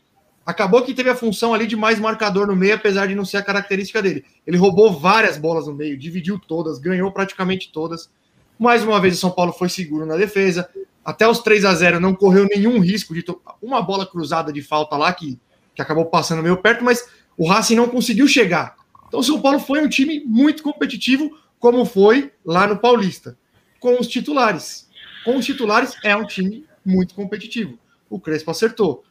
acabou 0.45 0.81
que 0.81 0.93
teve 0.93 1.09
a 1.09 1.15
função 1.15 1.53
ali 1.53 1.67
de 1.67 1.75
mais 1.75 1.99
marcador 1.99 2.47
no 2.47 2.55
meio, 2.55 2.73
apesar 2.73 3.07
de 3.07 3.13
não 3.13 3.23
ser 3.23 3.37
a 3.37 3.43
característica 3.43 4.01
dele. 4.01 4.25
Ele 4.47 4.57
roubou 4.57 4.91
várias 4.99 5.37
bolas 5.37 5.67
no 5.67 5.73
meio, 5.73 5.97
dividiu 5.97 6.39
todas, 6.39 6.79
ganhou 6.79 7.11
praticamente 7.11 7.71
todas. 7.71 8.09
Mais 8.57 8.83
uma 8.83 8.99
vez 8.99 9.15
o 9.15 9.19
São 9.19 9.31
Paulo 9.31 9.53
foi 9.53 9.69
seguro 9.69 10.05
na 10.05 10.17
defesa. 10.17 10.67
Até 11.05 11.27
os 11.27 11.39
3 11.39 11.65
a 11.65 11.73
0 11.73 11.99
não 11.99 12.15
correu 12.15 12.45
nenhum 12.45 12.79
risco 12.79 13.13
de 13.13 13.23
uma 13.61 13.81
bola 13.81 14.05
cruzada 14.05 14.51
de 14.51 14.61
falta 14.61 14.97
lá 14.97 15.13
que, 15.13 15.39
que 15.75 15.81
acabou 15.81 16.05
passando 16.05 16.43
meio 16.43 16.57
perto, 16.57 16.83
mas 16.83 17.07
o 17.37 17.47
Racing 17.47 17.75
não 17.75 17.87
conseguiu 17.87 18.27
chegar. 18.27 18.75
Então 19.07 19.19
o 19.19 19.23
São 19.23 19.39
Paulo 19.41 19.59
foi 19.59 19.81
um 19.81 19.87
time 19.87 20.23
muito 20.25 20.61
competitivo, 20.61 21.31
como 21.59 21.85
foi 21.85 22.31
lá 22.45 22.67
no 22.67 22.77
Paulista, 22.77 23.37
com 23.79 23.99
os 23.99 24.07
titulares. 24.07 24.89
Com 25.23 25.37
os 25.37 25.45
titulares 25.45 25.95
é 26.03 26.15
um 26.15 26.25
time 26.25 26.65
muito 26.89 27.13
competitivo. 27.13 27.77
O 28.09 28.19
Crespo 28.19 28.51
acertou. 28.51 29.03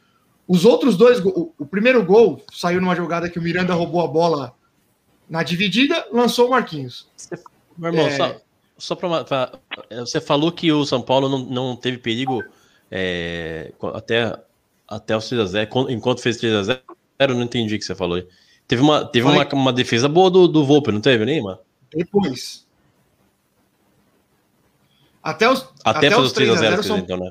Os 0.47 0.65
outros 0.65 0.97
dois, 0.97 1.19
o, 1.23 1.53
o 1.57 1.65
primeiro 1.65 2.03
gol 2.03 2.43
saiu 2.51 2.81
numa 2.81 2.95
jogada 2.95 3.29
que 3.29 3.39
o 3.39 3.41
Miranda 3.41 3.73
roubou 3.73 4.01
a 4.01 4.07
bola 4.07 4.53
na 5.29 5.43
dividida, 5.43 6.07
lançou 6.11 6.47
o 6.47 6.49
Marquinhos. 6.51 7.07
Meu 7.77 7.91
irmão, 7.91 8.07
é... 8.07 8.17
só, 8.17 8.35
só 8.77 8.95
para. 8.95 9.51
Você 9.91 10.19
falou 10.19 10.51
que 10.51 10.71
o 10.71 10.85
São 10.85 11.01
Paulo 11.01 11.29
não, 11.29 11.39
não 11.39 11.75
teve 11.75 11.99
perigo 11.99 12.43
é, 12.89 13.71
até, 13.93 14.35
até 14.87 15.15
o 15.15 15.19
3x0, 15.19 15.89
enquanto 15.89 16.21
fez 16.21 16.41
3x0. 16.41 16.81
Eu 17.19 17.35
não 17.35 17.43
entendi 17.43 17.75
o 17.75 17.79
que 17.79 17.85
você 17.85 17.93
falou. 17.93 18.21
Teve 18.67 18.81
uma, 18.81 19.05
teve 19.05 19.27
uma, 19.27 19.47
uma 19.53 19.73
defesa 19.73 20.07
boa 20.07 20.29
do, 20.31 20.47
do 20.47 20.65
Volpe, 20.65 20.91
não 20.91 21.01
teve, 21.01 21.25
Neymar? 21.25 21.59
Depois. 21.93 22.67
Até 25.21 25.49
os, 25.49 25.67
até, 25.83 26.07
até 26.07 26.11
fazer 26.11 26.21
os 26.21 26.33
3x0, 26.33 26.83
são... 26.83 26.97
então, 26.97 27.17
né? 27.17 27.29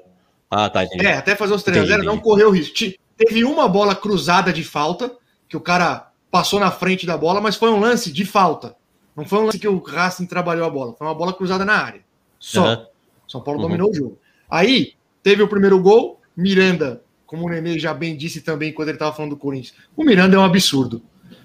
Ah, 0.51 0.69
tá. 0.71 0.85
Entendi. 0.85 1.07
É, 1.07 1.15
até 1.15 1.37
fazer 1.37 1.55
os 1.55 1.63
3x0 1.63 2.03
não 2.03 2.19
correu 2.19 2.51
risco. 2.51 2.75
Teve 3.17 3.45
uma 3.45 3.69
bola 3.69 3.95
cruzada 3.95 4.53
de 4.53 4.65
falta, 4.65 5.13
que 5.49 5.57
o 5.57 5.61
cara 5.61 6.11
passou 6.31 6.61
na 6.61 6.71
frente 6.71 7.07
da 7.07 7.17
bola, 7.17 7.41
mas 7.41 7.57
foi 7.57 7.71
um 7.71 7.81
lance 7.81 8.13
de 8.13 8.25
falta. 8.25 8.77
Não 9.17 9.25
foi 9.25 9.41
um 9.41 9.47
lance 9.47 9.59
que 9.59 9.67
o 9.67 9.79
Racing 9.79 10.27
trabalhou 10.27 10.65
a 10.67 10.71
bola, 10.71 10.95
foi 10.95 11.07
uma 11.07 11.15
bola 11.15 11.33
cruzada 11.33 11.65
na 11.65 11.75
área. 11.75 12.01
Só. 12.39 12.75
Uhum. 12.75 12.87
São 13.27 13.41
Paulo 13.41 13.61
uhum. 13.61 13.67
dominou 13.67 13.91
o 13.91 13.95
jogo. 13.95 14.19
Aí, 14.49 14.93
teve 15.23 15.43
o 15.43 15.49
primeiro 15.49 15.81
gol, 15.81 16.21
Miranda, 16.37 17.03
como 17.27 17.47
o 17.47 17.49
Nenê 17.49 17.79
já 17.79 17.93
bem 17.93 18.17
disse 18.17 18.41
também 18.41 18.73
quando 18.73 18.89
ele 18.89 18.97
estava 18.97 19.15
falando 19.15 19.33
do 19.33 19.37
Corinthians, 19.37 19.77
o 19.97 20.05
Miranda 20.05 20.37
é 20.37 20.39
um 20.39 20.45
absurdo. 20.45 21.03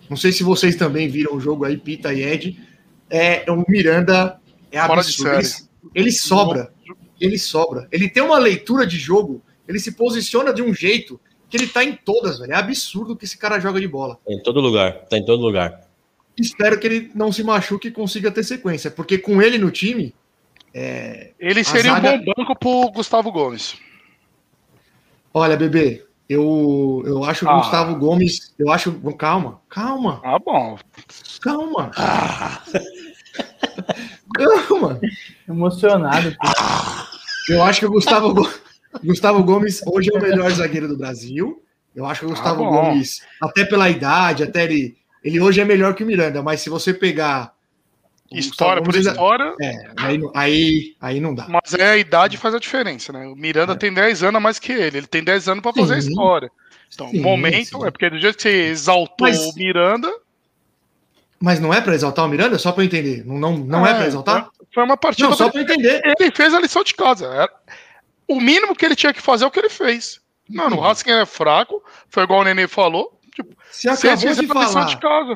Não 0.09 0.15
sei 0.15 0.31
se 0.31 0.43
vocês 0.43 0.75
também 0.75 1.09
viram 1.09 1.35
o 1.35 1.39
jogo 1.39 1.65
aí, 1.65 1.77
Pita 1.77 2.13
e 2.13 2.21
Ed. 2.21 2.61
É, 3.09 3.43
o 3.51 3.65
Miranda 3.67 4.39
é 4.71 4.79
absurdo. 4.79 5.39
Ele, 5.39 5.49
ele 5.95 6.11
sobra. 6.11 6.72
Ele 7.23 7.39
sobra. 7.39 7.87
Ele 7.89 8.09
tem 8.09 8.21
uma 8.21 8.37
leitura 8.37 8.85
de 8.85 8.97
jogo, 8.97 9.41
ele 9.65 9.79
se 9.79 9.93
posiciona 9.93 10.53
de 10.53 10.61
um 10.61 10.73
jeito 10.73 11.17
que 11.49 11.55
ele 11.55 11.67
tá 11.67 11.81
em 11.81 11.95
todas, 11.95 12.37
velho. 12.37 12.51
É 12.51 12.57
absurdo 12.57 13.15
que 13.15 13.23
esse 13.23 13.37
cara 13.37 13.61
joga 13.61 13.79
de 13.79 13.87
bola. 13.87 14.19
Em 14.27 14.43
todo 14.43 14.59
lugar, 14.59 15.05
tá 15.05 15.17
em 15.17 15.23
todo 15.23 15.41
lugar. 15.41 15.87
Espero 16.37 16.77
que 16.77 16.85
ele 16.85 17.11
não 17.15 17.31
se 17.31 17.41
machuque 17.41 17.87
e 17.87 17.91
consiga 17.91 18.29
ter 18.29 18.43
sequência, 18.43 18.91
porque 18.91 19.17
com 19.17 19.41
ele 19.41 19.57
no 19.57 19.71
time. 19.71 20.13
É, 20.73 21.31
ele 21.39 21.63
seria 21.63 21.93
zaga... 21.93 22.13
um 22.13 22.25
bom 22.25 22.33
banco 22.35 22.59
pro 22.59 22.91
Gustavo 22.91 23.31
Gomes. 23.31 23.77
Olha, 25.33 25.55
bebê, 25.55 26.03
eu, 26.27 27.03
eu 27.05 27.23
acho 27.23 27.47
ah. 27.47 27.53
o 27.53 27.61
Gustavo 27.61 27.95
Gomes. 27.95 28.53
Eu 28.59 28.69
acho. 28.69 28.91
Calma, 29.17 29.61
calma. 29.69 30.19
Ah, 30.25 30.39
bom. 30.39 30.77
Calma. 31.41 31.89
Ah. 31.95 32.61
calma. 34.35 34.99
Emocionado. 35.47 36.35
Eu 37.49 37.63
acho 37.63 37.79
que 37.79 37.85
o 37.85 37.91
Gustavo 37.91 38.33
Gomes. 38.33 38.61
Gustavo 39.03 39.43
Gomes 39.43 39.81
hoje 39.85 40.09
é 40.13 40.17
o 40.17 40.21
melhor 40.21 40.51
zagueiro 40.51 40.87
do 40.87 40.97
Brasil. 40.97 41.61
Eu 41.95 42.05
acho 42.05 42.21
que 42.21 42.25
o 42.25 42.29
ah, 42.29 42.31
Gustavo 42.31 42.63
ah, 42.63 42.69
Gomes, 42.69 43.21
até 43.41 43.65
pela 43.65 43.89
idade, 43.89 44.43
até 44.43 44.63
ele, 44.63 44.95
ele 45.23 45.39
hoje 45.39 45.61
é 45.61 45.65
melhor 45.65 45.93
que 45.93 46.03
o 46.03 46.07
Miranda, 46.07 46.41
mas 46.41 46.61
se 46.61 46.69
você 46.69 46.93
pegar. 46.93 47.53
História 48.31 48.81
por 48.81 48.95
história. 48.95 49.53
É, 49.61 49.91
aí, 49.95 50.19
aí, 50.33 50.95
aí 50.99 51.19
não 51.19 51.35
dá. 51.35 51.45
Mas 51.47 51.75
é 51.75 51.91
a 51.91 51.97
idade 51.97 52.35
faz 52.35 52.55
a 52.55 52.59
diferença, 52.59 53.13
né? 53.13 53.27
O 53.27 53.35
Miranda 53.35 53.73
é. 53.73 53.75
tem 53.75 53.93
10 53.93 54.23
anos 54.23 54.37
a 54.37 54.39
mais 54.39 54.57
que 54.57 54.71
ele. 54.71 54.97
Ele 54.97 55.07
tem 55.07 55.23
10 55.23 55.49
anos 55.49 55.61
para 55.61 55.73
fazer 55.73 56.01
sim, 56.01 56.07
a 56.07 56.09
história. 56.09 56.51
Então, 56.91 57.09
sim, 57.09 57.19
momento 57.19 57.79
sim. 57.79 57.85
é 57.85 57.91
porque 57.91 58.09
do 58.09 58.17
jeito 58.17 58.37
que 58.37 58.41
você 58.41 58.69
exaltou 58.69 59.27
mas, 59.27 59.39
o 59.39 59.53
Miranda. 59.53 60.11
Mas 61.39 61.59
não 61.59 61.71
é 61.71 61.79
para 61.79 61.93
exaltar 61.93 62.25
o 62.25 62.27
Miranda? 62.27 62.57
Só 62.57 62.71
para 62.71 62.83
entender. 62.83 63.23
Não, 63.23 63.37
não, 63.37 63.57
não 63.57 63.85
é, 63.85 63.91
é 63.91 63.93
para 63.93 64.07
exaltar? 64.07 64.49
Foi 64.73 64.83
uma 64.83 64.97
partida. 64.97 65.29
Não, 65.29 65.35
só 65.35 65.49
para 65.49 65.61
entender. 65.61 66.01
Ele 66.19 66.31
fez 66.31 66.53
a 66.53 66.59
lição 66.59 66.83
de 66.83 66.93
casa. 66.93 67.27
É, 67.27 67.47
o 68.27 68.39
mínimo 68.39 68.75
que 68.75 68.85
ele 68.85 68.95
tinha 68.95 69.13
que 69.13 69.21
fazer 69.21 69.43
é 69.43 69.47
o 69.47 69.51
que 69.51 69.59
ele 69.59 69.69
fez. 69.69 70.19
Mano, 70.49 70.77
o 70.77 70.79
uhum. 70.79 70.85
Haskins 70.85 71.13
é 71.13 71.25
fraco, 71.25 71.81
foi 72.09 72.23
igual 72.23 72.41
o 72.41 72.43
Nenê 72.43 72.67
falou. 72.67 73.19
Tipo, 73.33 73.55
você 73.71 73.89
acabou 73.89 74.33
de 74.33 74.47
falar. 74.47 74.85
De 74.85 74.97
casa. 74.97 75.35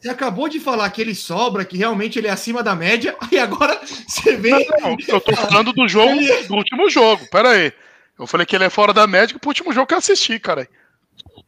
Você 0.00 0.08
acabou 0.08 0.48
de 0.48 0.60
falar 0.60 0.88
que 0.90 1.00
ele 1.00 1.14
sobra, 1.14 1.64
que 1.64 1.76
realmente 1.76 2.18
ele 2.18 2.28
é 2.28 2.30
acima 2.30 2.62
da 2.62 2.74
média, 2.74 3.16
e 3.30 3.38
agora 3.38 3.80
você 4.06 4.36
vem. 4.36 4.66
Não, 4.80 4.90
não, 4.90 4.96
eu 5.08 5.20
tô 5.20 5.34
falando 5.34 5.72
do 5.72 5.88
jogo, 5.88 6.14
do 6.46 6.54
último 6.54 6.88
jogo. 6.88 7.26
Pera 7.30 7.50
aí. 7.50 7.72
Eu 8.18 8.26
falei 8.26 8.46
que 8.46 8.56
ele 8.56 8.64
é 8.64 8.70
fora 8.70 8.92
da 8.92 9.06
média 9.06 9.38
pro 9.38 9.50
último 9.50 9.72
jogo 9.72 9.86
que 9.86 9.94
eu 9.94 9.98
assisti, 9.98 10.38
cara. 10.40 10.68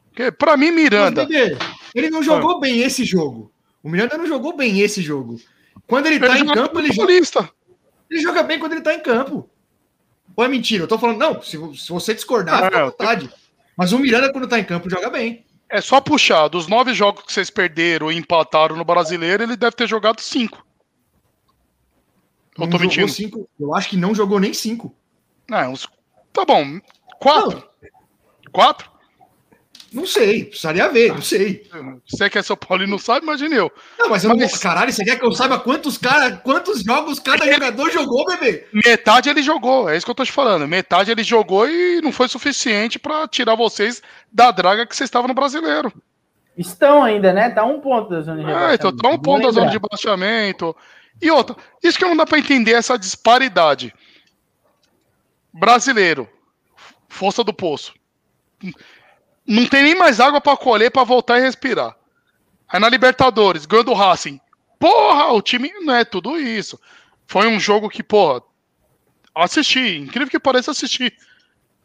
Porque, 0.09 0.31
pra 0.31 0.57
mim, 0.57 0.71
Miranda. 0.71 1.27
Mas, 1.29 1.59
ele 1.95 2.11
não 2.11 2.23
jogou 2.23 2.57
ah. 2.57 2.61
bem 2.61 2.81
esse 2.81 3.05
jogo. 3.05 3.53
O 3.83 3.89
Miranda 3.89 4.17
não 4.17 4.27
jogou 4.27 4.57
bem 4.57 4.81
esse 4.81 5.01
jogo. 5.01 5.41
Quando 5.91 6.07
ele, 6.07 6.17
ele 6.17 6.27
tá 6.27 6.39
em 6.39 6.47
campo, 6.47 6.79
ele 6.79 6.93
joga. 6.93 7.13
Ele 7.13 8.23
joga 8.23 8.45
bem 8.45 8.61
quando 8.61 8.73
ele 8.73 8.81
tá 8.81 8.95
em 8.95 9.01
campo. 9.01 9.51
Ou 10.37 10.45
é 10.45 10.49
mentira? 10.49 10.85
Eu 10.85 10.89
tô 10.89 10.97
falando, 10.97 11.19
não, 11.19 11.43
se, 11.43 11.59
se 11.77 11.89
você 11.89 12.15
discordar, 12.15 12.65
fica 12.65 12.79
à 12.79 12.85
vontade. 12.87 13.31
Mas 13.77 13.93
o 13.93 13.99
Miranda, 13.99 14.33
quando 14.33 14.47
tá 14.47 14.57
em 14.61 14.65
campo, 14.65 14.89
joga 14.89 15.11
bem. 15.11 15.45
É 15.69 15.81
só 15.81 16.01
puxar. 16.01 16.47
Dos 16.47 16.69
nove 16.69 16.95
jogos 16.95 17.25
que 17.25 17.33
vocês 17.33 17.51
perderam 17.51 18.11
e 18.11 18.17
empataram 18.17 18.77
no 18.77 18.85
brasileiro, 18.85 19.43
ele 19.43 19.57
deve 19.57 19.75
ter 19.75 19.89
jogado 19.89 20.21
cinco. 20.21 20.65
Eu 22.57 22.71
tô 22.71 22.79
mentindo. 22.79 23.09
Cinco. 23.09 23.49
Eu 23.59 23.75
acho 23.75 23.89
que 23.89 23.97
não 23.97 24.15
jogou 24.15 24.39
nem 24.39 24.55
cinco. 24.55 24.95
Não, 25.49 25.73
uns... 25.73 25.89
Tá 26.33 26.45
bom. 26.45 26.81
Quatro. 27.19 27.69
Não. 27.83 28.53
Quatro? 28.53 28.89
Não 29.93 30.07
sei, 30.07 30.45
precisaria 30.45 30.89
ver, 30.89 31.13
não 31.13 31.23
sei. 31.23 31.69
Você 32.09 32.31
que 32.31 32.39
é 32.39 32.43
São 32.43 32.57
Paulo 32.57 32.85
e 32.85 32.87
não 32.87 32.99
sabe, 32.99 33.25
imagine 33.25 33.57
eu. 33.57 33.73
Não, 33.99 34.09
mas, 34.09 34.23
eu 34.23 34.31
mas... 34.31 34.53
Não, 34.53 34.61
caralho, 34.61 34.93
você 34.93 35.05
quer 35.05 35.19
que 35.19 35.27
eu 35.27 35.33
saiba 35.33 35.59
quantos, 35.59 35.99
cara, 35.99 36.37
quantos 36.37 36.83
jogos 36.83 37.19
cada 37.19 37.51
jogador 37.53 37.91
jogou, 37.91 38.25
bebê? 38.25 38.69
Metade 38.73 39.29
ele 39.29 39.43
jogou, 39.43 39.91
é 39.91 39.97
isso 39.97 40.07
que 40.07 40.11
eu 40.11 40.15
tô 40.15 40.25
te 40.25 40.31
falando. 40.31 40.69
Metade 40.69 41.11
ele 41.11 41.25
jogou 41.25 41.69
e 41.69 42.01
não 42.01 42.13
foi 42.13 42.29
suficiente 42.29 43.01
para 43.01 43.27
tirar 43.27 43.57
vocês 43.57 44.01
da 44.33 44.53
draga 44.53 44.87
que 44.87 44.95
vocês 44.95 45.09
estavam 45.09 45.27
no 45.27 45.35
brasileiro. 45.35 45.93
Estão 46.57 47.03
ainda, 47.03 47.33
né? 47.33 47.51
Tá 47.51 47.65
um 47.65 47.81
ponto 47.81 48.11
da 48.11 48.21
zona 48.21 48.37
de 48.37 48.47
rebaixamento. 48.47 48.73
É, 48.73 48.75
então 48.75 48.97
tá 48.97 49.09
um 49.09 49.19
ponto 49.19 49.43
da 49.43 49.51
zona 49.51 49.71
de 49.73 49.79
baixamento. 49.79 50.77
E 51.21 51.31
outra, 51.33 51.57
isso 51.83 51.99
que 51.99 52.05
não 52.05 52.17
dá 52.17 52.25
para 52.25 52.39
entender 52.39 52.73
essa 52.73 52.97
disparidade. 52.97 53.93
Brasileiro, 55.53 56.29
força 57.09 57.43
do 57.43 57.53
poço 57.53 57.93
não 59.51 59.67
tem 59.67 59.83
nem 59.83 59.97
mais 59.97 60.21
água 60.21 60.41
para 60.41 60.57
colher 60.57 60.93
para 60.93 61.03
voltar 61.03 61.39
e 61.39 61.43
respirar. 61.43 61.97
Aí 62.69 62.79
na 62.79 62.89
Libertadores, 62.89 63.67
ganhou 63.67 63.83
do 63.83 63.93
Racing. 63.93 64.41
Porra, 64.79 65.33
o 65.33 65.43
time 65.43 65.73
não 65.81 65.93
é 65.93 66.05
tudo 66.05 66.39
isso. 66.39 66.81
Foi 67.27 67.49
um 67.49 67.59
jogo 67.59 67.91
que, 67.91 68.01
porra, 68.01 68.41
assisti, 69.35 69.97
incrível 69.97 70.31
que 70.31 70.39
pareça 70.39 70.71
assistir. 70.71 71.13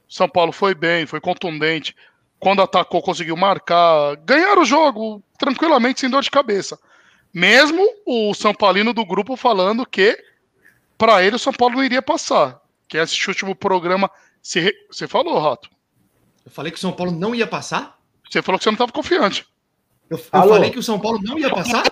São 0.08 0.30
Paulo 0.30 0.52
foi 0.52 0.76
bem, 0.76 1.08
foi 1.08 1.20
contundente. 1.20 1.96
Quando 2.40 2.62
atacou, 2.62 3.02
conseguiu 3.02 3.36
marcar. 3.36 4.16
Ganharam 4.18 4.62
o 4.62 4.66
jogo 4.66 5.24
tranquilamente, 5.36 6.02
sem 6.02 6.10
dor 6.10 6.22
de 6.22 6.30
cabeça. 6.30 6.80
Mesmo 7.34 7.84
o 8.06 8.32
São 8.36 8.54
Paulino 8.54 8.94
do 8.94 9.04
grupo 9.04 9.36
falando 9.36 9.88
que 9.88 10.16
para 11.00 11.24
ele 11.24 11.38
o 11.38 11.40
São 11.40 11.52
Paulo 11.52 11.78
não 11.78 11.84
iria 11.84 12.02
passar. 12.02 12.62
Que 12.88 13.00
esse 13.00 13.28
último 13.28 13.56
programa. 13.56 14.10
Você 14.40 15.08
falou, 15.08 15.40
Rato. 15.40 15.75
Eu 16.46 16.52
falei 16.52 16.72
que 16.72 16.78
o 16.78 16.82
São 16.82 16.94
Paulo 16.94 17.12
não 17.12 17.34
ia 17.34 17.48
passar? 17.48 17.98
Você 18.30 18.42
falou 18.42 18.60
que 18.60 18.64
você 18.64 18.70
não 18.70 18.76
estava 18.76 18.92
confiante. 18.92 19.46
Eu, 20.10 20.18
eu 20.18 20.24
falei 20.24 20.70
que 20.70 20.80
o 20.80 20.84
São 20.84 21.00
Paulo 21.00 21.20
não 21.24 21.40
ia 21.40 21.50
passar? 21.50 21.84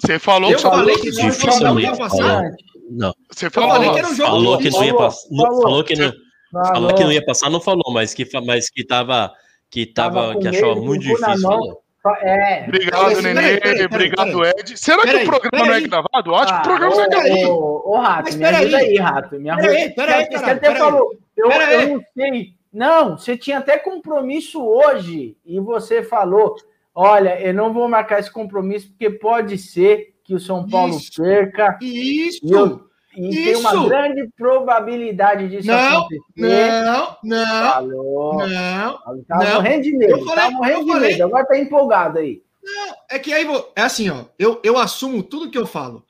Você 0.00 0.18
falou 0.18 0.50
eu 0.50 0.56
que, 0.56 0.62
falei 0.62 0.96
que 0.98 1.08
o 1.08 1.32
São 1.32 1.48
Paulo 1.48 1.60
não 1.60 1.80
ia 1.80 1.96
passar? 1.96 2.42
Não. 2.90 3.14
Você 3.30 3.48
falou, 3.48 3.70
falei 3.70 3.90
que 3.92 3.98
era 3.98 4.08
um 4.08 4.14
jogo 4.14 4.30
falou 4.30 4.58
que 4.58 4.70
não 4.70 4.84
ia 4.84 4.96
passar. 4.96 5.28
Falou 5.28 5.84
que 5.84 5.94
não, 5.94 6.12
falou 6.52 6.94
que 6.94 7.04
não 7.04 7.12
ia 7.12 7.24
passar, 7.24 7.50
não 7.50 7.60
falou, 7.60 7.92
mas 7.92 8.12
que, 8.12 8.28
mas 8.44 8.68
que 8.68 8.84
tava. 8.84 9.32
Que, 9.70 9.86
tava, 9.86 10.38
que 10.38 10.48
achava 10.48 10.74
muito 10.74 11.02
difícil. 11.02 11.80
É. 12.22 12.64
Obrigado, 12.66 13.22
Nenê. 13.22 13.84
Obrigado, 13.86 14.44
Ed. 14.44 14.76
Será 14.76 15.02
que 15.02 15.16
o 15.16 15.24
programa 15.24 15.66
não 15.66 15.74
é 15.74 15.80
gravado? 15.80 16.34
Acho 16.34 16.54
que 16.54 16.58
o 16.58 16.62
programa 16.62 16.94
não 16.96 17.04
é 17.04 17.08
gravado. 17.08 17.52
Ô, 17.52 17.98
Rato, 18.00 18.36
me 18.36 18.44
ajuda 18.44 18.76
aí, 18.76 18.96
Rato. 18.98 19.40
Me 19.40 19.48
ajuda 19.48 19.68
aí. 19.68 19.90
Peraí, 19.90 20.28
peraí. 20.28 20.44
Você 20.44 20.50
até 20.50 20.74
falou. 20.74 21.12
Eu 21.36 21.48
não 21.48 22.04
sei 22.14 22.54
não, 22.72 23.18
você 23.18 23.36
tinha 23.36 23.58
até 23.58 23.78
compromisso 23.78 24.64
hoje 24.64 25.36
e 25.44 25.60
você 25.60 26.02
falou: 26.02 26.56
olha, 26.94 27.40
eu 27.40 27.52
não 27.52 27.72
vou 27.72 27.88
marcar 27.88 28.20
esse 28.20 28.30
compromisso 28.30 28.88
porque 28.88 29.10
pode 29.10 29.58
ser 29.58 30.14
que 30.24 30.34
o 30.34 30.40
São 30.40 30.66
Paulo 30.66 30.96
isso, 30.96 31.22
perca. 31.22 31.78
Isso! 31.82 32.40
Eu, 32.48 32.88
E 33.14 33.28
Isso. 33.28 33.44
tem 33.44 33.56
uma 33.56 33.88
grande 33.88 34.28
probabilidade 34.36 35.48
disso 35.48 35.68
não, 35.68 35.98
acontecer. 35.98 36.22
Não, 36.36 37.16
não, 37.22 37.72
Falou. 37.72 38.38
não. 38.38 38.98
Tá 39.28 39.36
não. 39.36 39.54
morrendo 39.56 39.82
de 39.82 39.96
medo, 39.96 40.24
falei, 40.24 40.44
tá 40.44 40.50
morrendo 40.50 40.84
de 40.86 41.00
medo. 41.00 41.24
Agora 41.24 41.44
tá 41.44 41.58
empolgado 41.58 42.18
aí. 42.18 42.42
Não, 42.64 42.94
é 43.10 43.18
que 43.18 43.32
aí 43.34 43.46
é 43.76 43.82
assim, 43.82 44.08
ó. 44.08 44.24
Eu, 44.38 44.60
eu 44.64 44.78
assumo 44.78 45.22
tudo 45.22 45.50
que 45.50 45.58
eu 45.58 45.66
falo. 45.66 46.06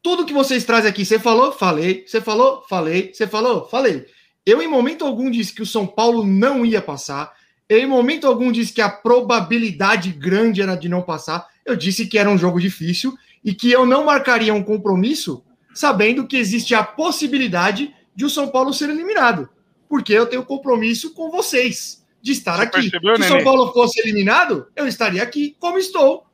Tudo 0.00 0.24
que 0.24 0.32
vocês 0.32 0.64
trazem 0.64 0.88
aqui, 0.88 1.04
você 1.04 1.18
falou, 1.18 1.50
falei. 1.50 2.04
Você 2.06 2.20
falou, 2.20 2.62
falei. 2.68 3.12
Você 3.12 3.26
falou, 3.26 3.64
falei. 3.66 4.06
Eu, 4.48 4.62
em 4.62 4.66
momento 4.66 5.04
algum, 5.04 5.30
disse 5.30 5.52
que 5.52 5.60
o 5.60 5.66
São 5.66 5.86
Paulo 5.86 6.26
não 6.26 6.64
ia 6.64 6.80
passar. 6.80 7.34
Eu, 7.68 7.80
em 7.80 7.86
momento 7.86 8.26
algum, 8.26 8.50
disse 8.50 8.72
que 8.72 8.80
a 8.80 8.88
probabilidade 8.88 10.10
grande 10.10 10.62
era 10.62 10.74
de 10.74 10.88
não 10.88 11.02
passar. 11.02 11.46
Eu 11.66 11.76
disse 11.76 12.06
que 12.06 12.16
era 12.16 12.30
um 12.30 12.38
jogo 12.38 12.58
difícil 12.58 13.14
e 13.44 13.52
que 13.52 13.70
eu 13.70 13.84
não 13.84 14.06
marcaria 14.06 14.54
um 14.54 14.62
compromisso 14.62 15.44
sabendo 15.74 16.26
que 16.26 16.38
existe 16.38 16.74
a 16.74 16.82
possibilidade 16.82 17.94
de 18.16 18.24
o 18.24 18.30
São 18.30 18.48
Paulo 18.48 18.72
ser 18.72 18.88
eliminado. 18.88 19.50
Porque 19.86 20.14
eu 20.14 20.24
tenho 20.24 20.42
compromisso 20.42 21.12
com 21.12 21.30
vocês 21.30 22.02
de 22.22 22.32
estar 22.32 22.56
Você 22.56 22.62
aqui. 22.62 22.88
Se 22.88 22.96
o 22.96 23.24
São 23.24 23.44
Paulo 23.44 23.70
fosse 23.74 24.00
eliminado, 24.00 24.68
eu 24.74 24.88
estaria 24.88 25.22
aqui 25.22 25.56
como 25.60 25.76
estou. 25.76 26.24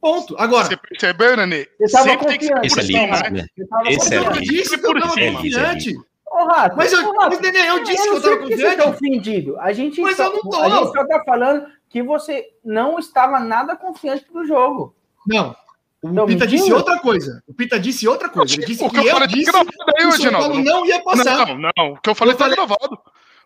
Ponto. 0.00 0.34
Agora. 0.38 0.68
Você 0.68 0.76
percebeu, 0.78 1.36
Nenê? 1.36 1.68
Sempre 1.86 2.26
tem 2.28 2.38
que 2.38 2.46
ser 2.46 2.60
por 2.60 2.82
cima, 2.82 3.30
né? 3.30 3.46
Esse 3.88 4.14
é 4.14 4.18
eu 4.18 4.32
disse 4.32 4.78
que 4.78 4.86
eu 4.86 4.92
estava 4.96 5.14
confiante. 5.14 5.94
Ô, 6.30 6.44
Rato, 6.44 6.76
mas, 6.76 6.92
eu, 6.92 7.02
Rato, 7.12 7.30
mas, 7.30 7.40
Nenê, 7.40 7.70
eu 7.70 7.82
disse 7.84 8.06
eu 8.06 8.06
que 8.06 8.10
eu 8.10 8.16
estava 8.16 8.38
confiante. 8.38 8.62
Você 8.62 8.76
tá 8.76 8.88
ofendido. 8.88 9.60
A 9.60 9.72
gente 9.72 10.00
mas 10.00 10.16
só, 10.16 10.24
eu 10.24 10.32
não 10.34 10.40
tô. 10.42 10.56
A 10.60 10.68
gente 10.68 10.92
só 10.92 11.02
está 11.02 11.24
falando 11.24 11.66
que 11.88 12.02
você 12.02 12.48
não 12.64 12.98
estava 12.98 13.40
nada 13.40 13.76
confiante 13.76 14.24
pro 14.24 14.46
jogo. 14.46 14.94
Não, 15.26 15.56
o 16.00 16.12
não, 16.12 16.26
Pita 16.26 16.46
disse 16.46 16.72
outra 16.72 16.98
coisa. 17.00 17.42
O 17.46 17.54
Pita 17.54 17.78
disse 17.78 18.06
outra 18.06 18.28
coisa. 18.28 18.54
Ele 18.54 18.66
disse 18.66 18.84
o 18.84 18.90
que, 18.90 19.00
que 19.00 19.08
eu, 19.08 19.12
falei 19.12 19.28
disse 19.28 19.50
gravado 19.50 19.70
aí, 19.98 20.06
o 20.06 20.12
São 20.12 20.32
Paulo 20.32 20.62
não 20.62 20.86
ia 20.86 21.02
passar. 21.02 21.46
Não, 21.48 21.70
não. 21.76 21.92
O 21.92 22.00
que 22.00 22.10
eu 22.10 22.14
falei 22.14 22.34
está 22.34 22.48
gravado. 22.48 22.98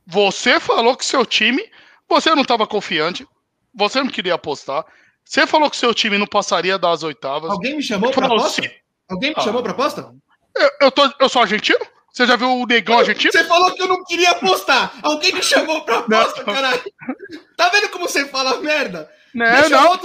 Você 0.06 0.60
falou 0.60 0.96
que 0.96 1.04
seu 1.04 1.24
time, 1.24 1.62
você 2.08 2.34
não 2.34 2.42
estava 2.42 2.66
confiante, 2.66 3.26
você 3.74 4.00
não 4.00 4.08
queria 4.08 4.34
apostar. 4.34 4.84
Você 5.24 5.46
falou 5.46 5.70
que 5.70 5.76
seu 5.76 5.94
time 5.94 6.18
não 6.18 6.26
passaria 6.26 6.78
das 6.78 7.02
oitavas. 7.02 7.50
Alguém 7.50 7.76
me 7.76 7.82
chamou 7.82 8.10
para 8.10 8.26
aposta? 8.26 8.70
Alguém 9.08 9.30
me 9.30 9.36
ah, 9.38 9.40
chamou 9.40 9.62
para 9.62 9.72
aposta? 9.72 10.14
Eu, 10.54 10.70
eu, 10.82 10.90
tô, 10.90 11.10
eu 11.20 11.28
sou 11.28 11.42
argentino? 11.42 11.80
Você 12.12 12.26
já 12.26 12.36
viu 12.36 12.50
o 12.50 12.66
negão 12.66 12.98
argentino? 12.98 13.32
Você 13.32 13.44
falou 13.44 13.72
que 13.72 13.82
eu 13.82 13.88
não 13.88 14.04
queria 14.04 14.32
apostar. 14.32 14.92
Alguém 15.02 15.32
me 15.32 15.42
chamou 15.42 15.80
para 15.82 16.00
aposta, 16.00 16.44
não. 16.44 16.52
caralho. 16.52 16.82
Tá 17.56 17.70
vendo 17.70 17.88
como 17.88 18.06
você 18.06 18.26
fala 18.26 18.60
merda? 18.60 19.10
Não, 19.34 19.46
não, 19.46 19.98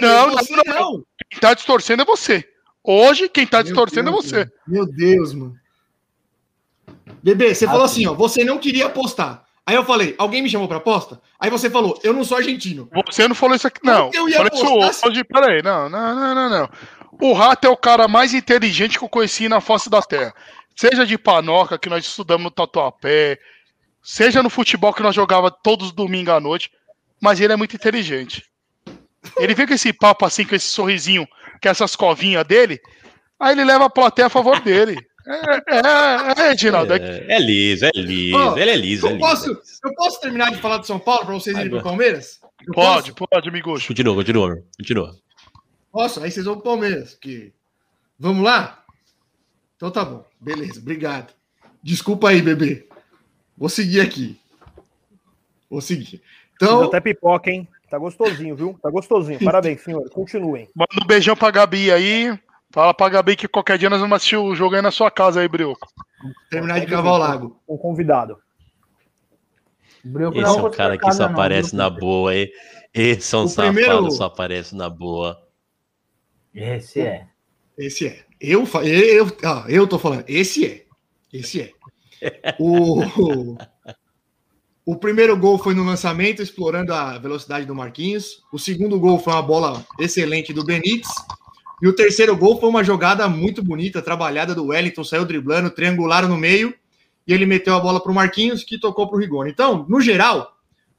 não, 0.00 0.26
não, 0.30 0.36
não, 0.64 0.74
não. 0.74 1.04
Quem 1.28 1.40
tá 1.40 1.52
distorcendo 1.52 2.02
é 2.02 2.04
você. 2.04 2.48
Hoje, 2.84 3.28
quem 3.28 3.44
tá 3.44 3.60
distorcendo 3.60 4.10
é 4.10 4.12
você. 4.12 4.48
Meu 4.68 4.86
Deus, 4.86 5.34
mano. 5.34 5.56
Bebê, 7.22 7.54
você 7.54 7.64
ah, 7.64 7.70
falou 7.70 7.84
assim, 7.84 8.06
ó, 8.06 8.14
você 8.14 8.44
não 8.44 8.58
queria 8.58 8.86
apostar. 8.86 9.44
Aí 9.66 9.74
eu 9.76 9.84
falei, 9.84 10.14
alguém 10.18 10.42
me 10.42 10.50
chamou 10.50 10.66
pra 10.66 10.78
aposta? 10.78 11.20
Aí 11.38 11.50
você 11.50 11.70
falou, 11.70 11.98
eu 12.02 12.12
não 12.12 12.24
sou 12.24 12.36
argentino. 12.36 12.88
Você 13.06 13.26
não 13.26 13.34
falou 13.34 13.54
isso 13.54 13.66
aqui, 13.66 13.80
não. 13.82 14.10
Eu 14.12 14.28
ia 14.28 14.36
falei 14.36 14.48
apostar, 14.48 14.90
isso 14.90 15.08
hoje, 15.08 15.24
peraí, 15.24 15.62
não, 15.62 15.88
não, 15.88 16.14
não, 16.14 16.34
não, 16.34 16.50
não. 16.50 16.70
O 17.20 17.32
Rato 17.32 17.66
é 17.66 17.70
o 17.70 17.76
cara 17.76 18.08
mais 18.08 18.34
inteligente 18.34 18.98
que 18.98 19.04
eu 19.04 19.08
conheci 19.08 19.48
na 19.48 19.60
face 19.60 19.88
da 19.88 20.02
Terra. 20.02 20.34
Seja 20.74 21.06
de 21.06 21.18
panoca, 21.18 21.78
que 21.78 21.88
nós 21.88 22.04
estudamos 22.04 22.44
no 22.44 22.50
Tatuapé, 22.50 23.38
seja 24.02 24.42
no 24.42 24.50
futebol 24.50 24.92
que 24.92 25.02
nós 25.02 25.14
jogava 25.14 25.50
todos 25.50 25.88
os 25.88 25.92
domingos 25.92 26.34
à 26.34 26.40
noite, 26.40 26.70
mas 27.20 27.40
ele 27.40 27.52
é 27.52 27.56
muito 27.56 27.76
inteligente. 27.76 28.44
Ele 29.36 29.54
vem 29.54 29.66
com 29.66 29.74
esse 29.74 29.92
papo 29.92 30.24
assim, 30.24 30.44
com 30.44 30.54
esse 30.54 30.66
sorrisinho, 30.66 31.26
com 31.62 31.68
essas 31.68 31.94
covinhas 31.94 32.44
dele, 32.44 32.80
aí 33.38 33.52
ele 33.52 33.64
leva 33.64 33.86
a 33.86 33.90
plateia 33.90 34.26
a 34.26 34.30
favor 34.30 34.60
dele. 34.60 34.96
É, 35.26 35.76
é, 35.76 36.42
é, 36.44 36.48
Reginaldo. 36.48 36.94
É, 36.94 37.26
é 37.28 37.38
liso, 37.38 37.84
é 37.84 37.90
liso. 37.94 38.36
Oh, 38.36 38.58
ele 38.58 38.70
é 38.70 38.76
liso. 38.76 39.06
Eu, 39.06 39.16
é 39.16 39.18
posso, 39.18 39.50
eu 39.50 39.94
posso 39.94 40.20
terminar 40.20 40.50
de 40.50 40.56
falar 40.56 40.78
do 40.78 40.86
São 40.86 40.98
Paulo 40.98 41.26
para 41.26 41.34
vocês 41.34 41.56
irem 41.56 41.70
para 41.70 41.78
o 41.78 41.82
Palmeiras? 41.82 42.40
Eu 42.66 42.74
pode, 42.74 43.12
posso? 43.12 43.28
pode, 43.30 43.48
amigo. 43.48 43.72
Continua, 43.86 44.14
continua, 44.14 44.62
continua. 44.76 45.16
Posso? 45.92 46.22
Aí 46.22 46.30
vocês 46.30 46.44
vão 46.44 46.54
para 46.54 46.60
o 46.60 46.64
Palmeiras. 46.64 47.14
Que... 47.14 47.52
Vamos 48.18 48.42
lá? 48.42 48.81
Então 49.82 49.90
tá 49.90 50.04
bom. 50.04 50.24
Beleza, 50.40 50.78
obrigado. 50.78 51.34
Desculpa 51.82 52.28
aí, 52.28 52.40
bebê. 52.40 52.86
Vou 53.58 53.68
seguir 53.68 54.00
aqui. 54.00 54.38
Vou 55.68 55.80
seguir. 55.80 56.22
Então. 56.54 56.78
Fiz 56.78 56.86
até 56.86 57.00
pipoca, 57.00 57.50
hein? 57.50 57.66
Tá 57.90 57.98
gostosinho, 57.98 58.54
viu? 58.54 58.78
Tá 58.80 58.88
gostosinho. 58.88 59.40
Parabéns, 59.44 59.80
senhor. 59.80 60.08
Continuem. 60.10 60.68
Manda 60.72 61.02
um 61.02 61.04
beijão 61.04 61.34
pra 61.34 61.50
Gabi 61.50 61.90
aí. 61.90 62.38
Fala 62.70 62.94
pra 62.94 63.08
Gabi 63.08 63.34
que 63.34 63.48
qualquer 63.48 63.76
dia 63.76 63.90
nós 63.90 64.00
vamos 64.00 64.14
assistir 64.14 64.36
o 64.36 64.54
jogo 64.54 64.76
aí 64.76 64.82
na 64.82 64.92
sua 64.92 65.10
casa 65.10 65.40
aí, 65.40 65.48
Brioco. 65.48 65.88
Terminar 66.48 66.78
de 66.78 66.86
cavar 66.86 67.14
o 67.14 67.18
lago. 67.18 67.60
Um 67.68 67.76
convidado. 67.76 68.38
Brioco 70.04 70.38
Esse 70.38 70.58
é 70.58 70.62
um 70.62 70.70
cara 70.70 70.96
que 70.96 71.10
só 71.10 71.24
aparece 71.24 71.74
na 71.74 71.90
boa 71.90 72.30
aí. 72.30 72.52
Esse 72.94 73.34
é 73.34 73.38
um 73.38 73.42
o 73.42 73.48
safado, 73.48 73.74
primeiro... 73.74 74.10
só 74.12 74.26
aparece 74.26 74.76
na 74.76 74.88
boa. 74.88 75.44
Esse 76.54 77.00
é. 77.00 77.26
Esse 77.76 78.06
é. 78.06 78.31
Eu, 78.42 78.68
eu, 78.82 79.36
ah, 79.44 79.64
eu 79.68 79.86
tô 79.86 80.00
falando, 80.00 80.24
esse 80.26 80.66
é. 80.66 80.84
Esse 81.32 81.60
é. 81.60 81.72
O, 82.58 83.00
o 84.84 84.96
primeiro 84.96 85.36
gol 85.36 85.58
foi 85.58 85.74
no 85.74 85.84
lançamento, 85.84 86.42
explorando 86.42 86.92
a 86.92 87.18
velocidade 87.18 87.64
do 87.64 87.74
Marquinhos. 87.74 88.42
O 88.52 88.58
segundo 88.58 88.98
gol 88.98 89.20
foi 89.20 89.32
uma 89.32 89.42
bola 89.42 89.86
excelente 90.00 90.52
do 90.52 90.64
Benítez. 90.64 91.08
E 91.80 91.86
o 91.86 91.94
terceiro 91.94 92.36
gol 92.36 92.58
foi 92.58 92.68
uma 92.68 92.82
jogada 92.82 93.28
muito 93.28 93.62
bonita, 93.62 94.02
trabalhada 94.02 94.56
do 94.56 94.66
Wellington, 94.66 95.04
saiu 95.04 95.24
driblando, 95.24 95.70
triangular 95.70 96.28
no 96.28 96.36
meio, 96.36 96.74
e 97.26 97.32
ele 97.32 97.46
meteu 97.46 97.74
a 97.74 97.80
bola 97.80 98.00
para 98.00 98.10
o 98.10 98.14
Marquinhos, 98.14 98.64
que 98.64 98.78
tocou 98.78 99.08
para 99.08 99.16
o 99.16 99.20
Rigoni. 99.20 99.52
Então, 99.52 99.86
no 99.88 100.00
geral, 100.00 100.56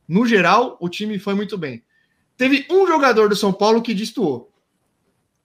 no 0.07 0.25
geral, 0.25 0.77
o 0.79 0.87
time 0.87 1.19
foi 1.19 1.33
muito 1.33 1.57
bem. 1.57 1.83
Teve 2.37 2.65
um 2.69 2.87
jogador 2.87 3.27
do 3.27 3.35
São 3.35 3.51
Paulo 3.51 3.81
que 3.81 3.93
destoou, 3.93 4.49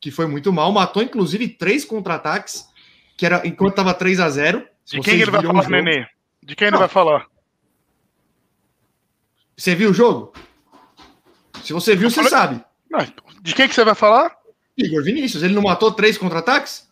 que 0.00 0.10
foi 0.10 0.26
muito 0.26 0.52
mal, 0.52 0.70
matou 0.72 1.02
inclusive 1.02 1.48
três 1.48 1.84
contra-ataques, 1.84 2.68
que 3.16 3.26
era 3.26 3.46
enquanto 3.46 3.70
estava 3.70 3.94
3 3.94 4.20
a 4.20 4.30
0 4.30 4.66
De 4.84 5.00
quem 5.00 5.14
ele 5.14 5.30
vai 5.30 5.42
falar, 5.42 5.62
jogo... 5.62 5.74
Nenê? 5.74 6.06
De 6.42 6.56
quem 6.56 6.68
ele 6.68 6.76
vai 6.76 6.88
falar? 6.88 7.26
Você 9.56 9.74
viu 9.74 9.90
o 9.90 9.94
jogo? 9.94 10.32
Se 11.64 11.72
você 11.72 11.96
viu, 11.96 12.10
você 12.10 12.22
sabe. 12.28 12.64
De 13.42 13.54
quem 13.54 13.68
que 13.68 13.74
você 13.74 13.84
vai 13.84 13.94
falar? 13.94 14.36
Igor 14.76 15.02
Vinícius. 15.02 15.42
Ele 15.42 15.54
não 15.54 15.62
matou 15.62 15.90
três 15.90 16.16
contra-ataques? 16.16 16.88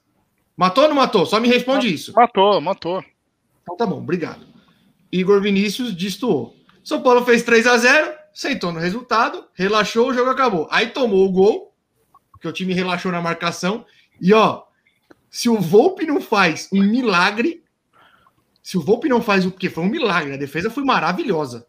Matou 0.57 0.85
ou 0.85 0.89
não 0.89 0.97
matou? 0.97 1.25
Só 1.25 1.39
me 1.39 1.49
responde 1.49 1.93
isso. 1.93 2.13
Matou, 2.15 2.61
matou. 2.61 3.05
Então 3.63 3.77
tá 3.77 3.87
bom, 3.87 3.99
obrigado. 3.99 4.45
Igor 5.13 5.41
Vinícius 5.41 5.95
destoou. 5.95 6.57
São 6.83 7.03
Paulo 7.03 7.25
fez 7.25 7.43
3 7.43 7.67
a 7.67 7.79
0 7.79 8.13
sentou 8.37 8.71
no 8.71 8.79
resultado, 8.79 9.47
relaxou, 9.55 10.09
o 10.09 10.15
jogo 10.15 10.29
acabou. 10.29 10.69
Aí 10.71 10.89
tomou 10.89 11.27
o 11.27 11.33
gol, 11.33 11.66
porque 12.37 12.49
o 12.49 12.53
time 12.53 12.75
relaxou 12.75 13.11
na 13.11 13.21
marcação. 13.21 13.85
E 14.21 14.33
ó, 14.33 14.63
se 15.31 15.49
o 15.49 15.59
Volpe 15.59 16.07
não 16.07 16.21
faz 16.21 16.69
um 16.73 16.83
milagre, 16.83 17.63
se 18.63 18.77
o 18.77 18.81
Volpe 18.81 19.09
não 19.09 19.23
faz 19.23 19.47
o 19.47 19.51
que 19.51 19.71
foi 19.71 19.85
um 19.85 19.89
milagre, 19.89 20.35
a 20.35 20.39
defesa 20.39 20.71
foi 20.71 20.85
maravilhosa. 20.85 21.67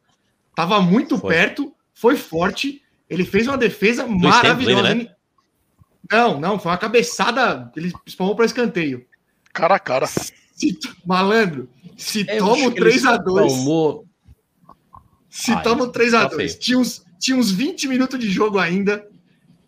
Tava 0.54 0.82
muito 0.82 1.18
foi. 1.18 1.34
perto, 1.34 1.74
foi 1.94 2.16
forte. 2.16 2.82
Ele 3.10 3.24
fez 3.26 3.48
uma 3.48 3.58
defesa 3.58 4.04
Dois 4.04 4.22
maravilhosa. 4.22 4.96
Né? 4.96 5.08
Não, 6.12 6.40
não, 6.40 6.60
foi 6.60 6.72
uma 6.72 6.78
cabeçada. 6.78 7.72
Ele 7.76 7.94
espalmou 8.06 8.36
para 8.36 8.46
escanteio. 8.46 9.06
Cara 9.54 9.76
a 9.76 9.80
cara. 9.80 10.08
Se, 10.08 10.78
malandro, 11.06 11.70
se 11.96 12.26
é, 12.28 12.38
toma 12.38 12.68
o 12.68 12.72
3x2. 12.72 14.06
Se 15.30 15.52
Ai, 15.52 15.62
toma 15.62 15.84
o 15.84 15.92
3x2. 15.92 16.54
Tá 16.54 16.60
tinha, 16.60 16.80
uns, 16.80 17.06
tinha 17.20 17.38
uns 17.38 17.52
20 17.52 17.88
minutos 17.88 18.20
de 18.20 18.30
jogo 18.30 18.58
ainda. 18.58 19.08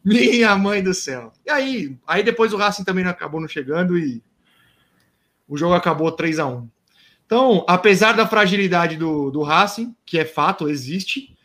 Minha 0.04 0.56
mãe 0.56 0.82
do 0.82 0.94
céu. 0.94 1.32
E 1.46 1.50
aí, 1.50 1.98
aí 2.08 2.24
depois 2.24 2.54
o 2.54 2.58
Racing 2.58 2.84
também 2.84 3.06
acabou 3.06 3.42
não 3.42 3.48
chegando 3.48 3.98
e 3.98 4.24
o 5.48 5.58
jogo 5.58 5.74
acabou 5.74 6.12
3 6.12 6.40
a 6.40 6.46
1 6.46 6.70
então, 7.30 7.64
apesar 7.68 8.14
da 8.14 8.26
fragilidade 8.26 8.98
do, 8.98 9.30
do 9.30 9.44
Racing, 9.44 9.96
que 10.04 10.18
é 10.18 10.26
fato, 10.26 10.68
existe, 10.68 11.38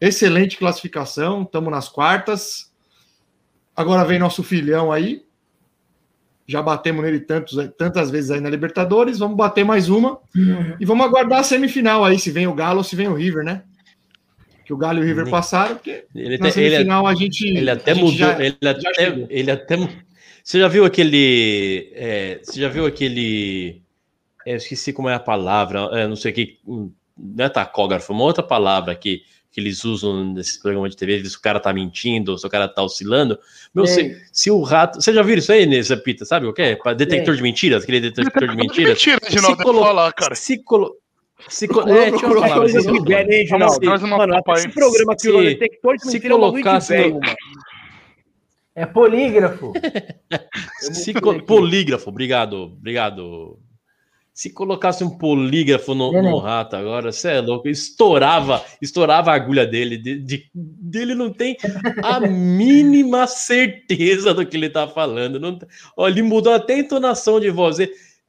excelente 0.00 0.56
classificação, 0.56 1.42
estamos 1.42 1.68
nas 1.68 1.88
quartas. 1.88 2.72
Agora 3.74 4.04
vem 4.04 4.20
nosso 4.20 4.44
filhão 4.44 4.92
aí. 4.92 5.24
Já 6.46 6.62
batemos 6.62 7.04
nele 7.04 7.18
tantos, 7.18 7.56
tantas 7.76 8.08
vezes 8.08 8.30
aí 8.30 8.40
na 8.40 8.48
Libertadores. 8.48 9.18
Vamos 9.18 9.36
bater 9.36 9.64
mais 9.64 9.88
uma. 9.88 10.20
Uhum. 10.32 10.76
E 10.78 10.84
vamos 10.84 11.04
aguardar 11.04 11.40
a 11.40 11.42
semifinal 11.42 12.04
aí, 12.04 12.20
se 12.20 12.30
vem 12.30 12.46
o 12.46 12.54
Galo 12.54 12.78
ou 12.78 12.84
se 12.84 12.94
vem 12.94 13.08
o 13.08 13.14
River, 13.14 13.44
né? 13.44 13.64
Que 14.66 14.72
o 14.72 14.76
Galo 14.76 14.98
e 14.98 15.02
o 15.02 15.04
River 15.04 15.30
passaram, 15.30 15.76
porque 15.76 16.04
ele 16.14 16.36
na 16.36 16.50
semifinal 16.50 17.06
a 17.06 17.14
gente. 17.14 17.46
Ele 17.46 17.70
até 17.70 17.94
mudou. 17.94 18.12
Já, 18.12 18.44
ele, 18.44 18.58
até, 18.62 19.26
ele 19.30 19.50
até. 19.50 19.76
Você 20.44 20.58
já 20.58 20.68
viu 20.68 20.84
aquele. 20.84 21.90
É, 21.94 22.40
você 22.42 22.60
já 22.60 22.68
viu 22.68 22.84
aquele 22.84 23.86
eu 24.46 24.56
esqueci 24.56 24.92
como 24.92 25.08
é 25.08 25.14
a 25.14 25.20
palavra, 25.20 25.90
é, 25.92 26.06
não 26.06 26.14
sei 26.14 26.30
o 26.30 26.34
que. 26.34 26.58
não 26.64 27.44
é 27.44 27.48
tacógrafo, 27.48 28.12
uma 28.12 28.22
outra 28.22 28.44
palavra 28.44 28.94
que, 28.94 29.22
que 29.50 29.60
eles 29.60 29.84
usam 29.84 30.32
nesse 30.32 30.62
programa 30.62 30.88
de 30.88 30.96
TV, 30.96 31.24
se 31.24 31.36
o 31.36 31.40
cara 31.40 31.58
tá 31.58 31.72
mentindo, 31.72 32.38
se 32.38 32.46
o 32.46 32.50
cara 32.50 32.68
tá 32.68 32.80
oscilando. 32.80 33.36
Meu, 33.74 33.86
se, 33.86 34.16
se, 34.30 34.48
o 34.48 34.62
rato. 34.62 35.02
Você 35.02 35.12
já 35.12 35.22
viu 35.22 35.36
isso 35.36 35.50
aí, 35.50 35.66
nessa 35.66 35.96
pita? 35.96 36.24
Sabe 36.24 36.46
o 36.46 36.52
que 36.52 36.62
é? 36.62 36.94
Detector 36.94 37.34
de 37.34 37.42
mentiras, 37.42 37.82
aquele 37.82 38.00
detector 38.00 38.48
de 38.48 38.54
mentiras. 38.56 39.04
Mentira, 39.04 39.18
de 39.28 39.40
não 39.42 39.56
colo... 39.56 39.80
falar, 39.80 40.12
cara. 40.12 40.36
Se 40.36 40.62
colo... 40.62 40.94
Se 41.48 41.68
co... 41.68 41.82
é, 41.82 42.10
deixa 42.10 42.26
eu 42.26 42.40
falar, 42.40 42.56
coisa 42.56 42.80
que 42.80 43.00
velho, 43.02 43.32
hein, 43.32 43.46
Ginaldo? 43.46 44.08
Mano, 44.08 44.34
esse 44.56 44.68
programa 44.70 45.14
que 45.16 45.28
o 45.28 45.42
detector 45.42 45.96
de 45.96 46.06
mentiras 46.06 46.24
é 46.24 46.28
colocasse 46.30 46.92
velho, 46.92 47.14
mano. 47.14 47.36
É 48.74 48.84
polígrafo. 48.84 49.72
Se 50.80 51.14
co... 51.14 51.42
Polígrafo, 51.42 52.10
obrigado, 52.10 52.74
obrigado. 52.78 53.58
Se 54.34 54.52
colocasse 54.52 55.02
um 55.02 55.16
polígrafo 55.16 55.94
no, 55.94 56.12
no 56.12 56.36
rato 56.36 56.76
agora, 56.76 57.10
você 57.10 57.30
é 57.30 57.40
louco, 57.40 57.68
estourava, 57.68 58.62
estourava 58.82 59.30
a 59.30 59.34
agulha 59.34 59.66
dele. 59.66 59.96
De, 59.96 60.18
de, 60.18 60.50
dele 60.54 61.14
não 61.14 61.32
tem 61.32 61.56
a 62.02 62.20
mínima 62.28 63.26
certeza 63.26 64.34
do 64.34 64.44
que 64.44 64.58
ele 64.58 64.68
tá 64.68 64.86
falando. 64.86 65.40
Não, 65.40 65.58
ó, 65.96 66.06
ele 66.06 66.22
mudou 66.22 66.52
até 66.52 66.74
a 66.74 66.78
entonação 66.78 67.40
de 67.40 67.48
voz. 67.48 67.78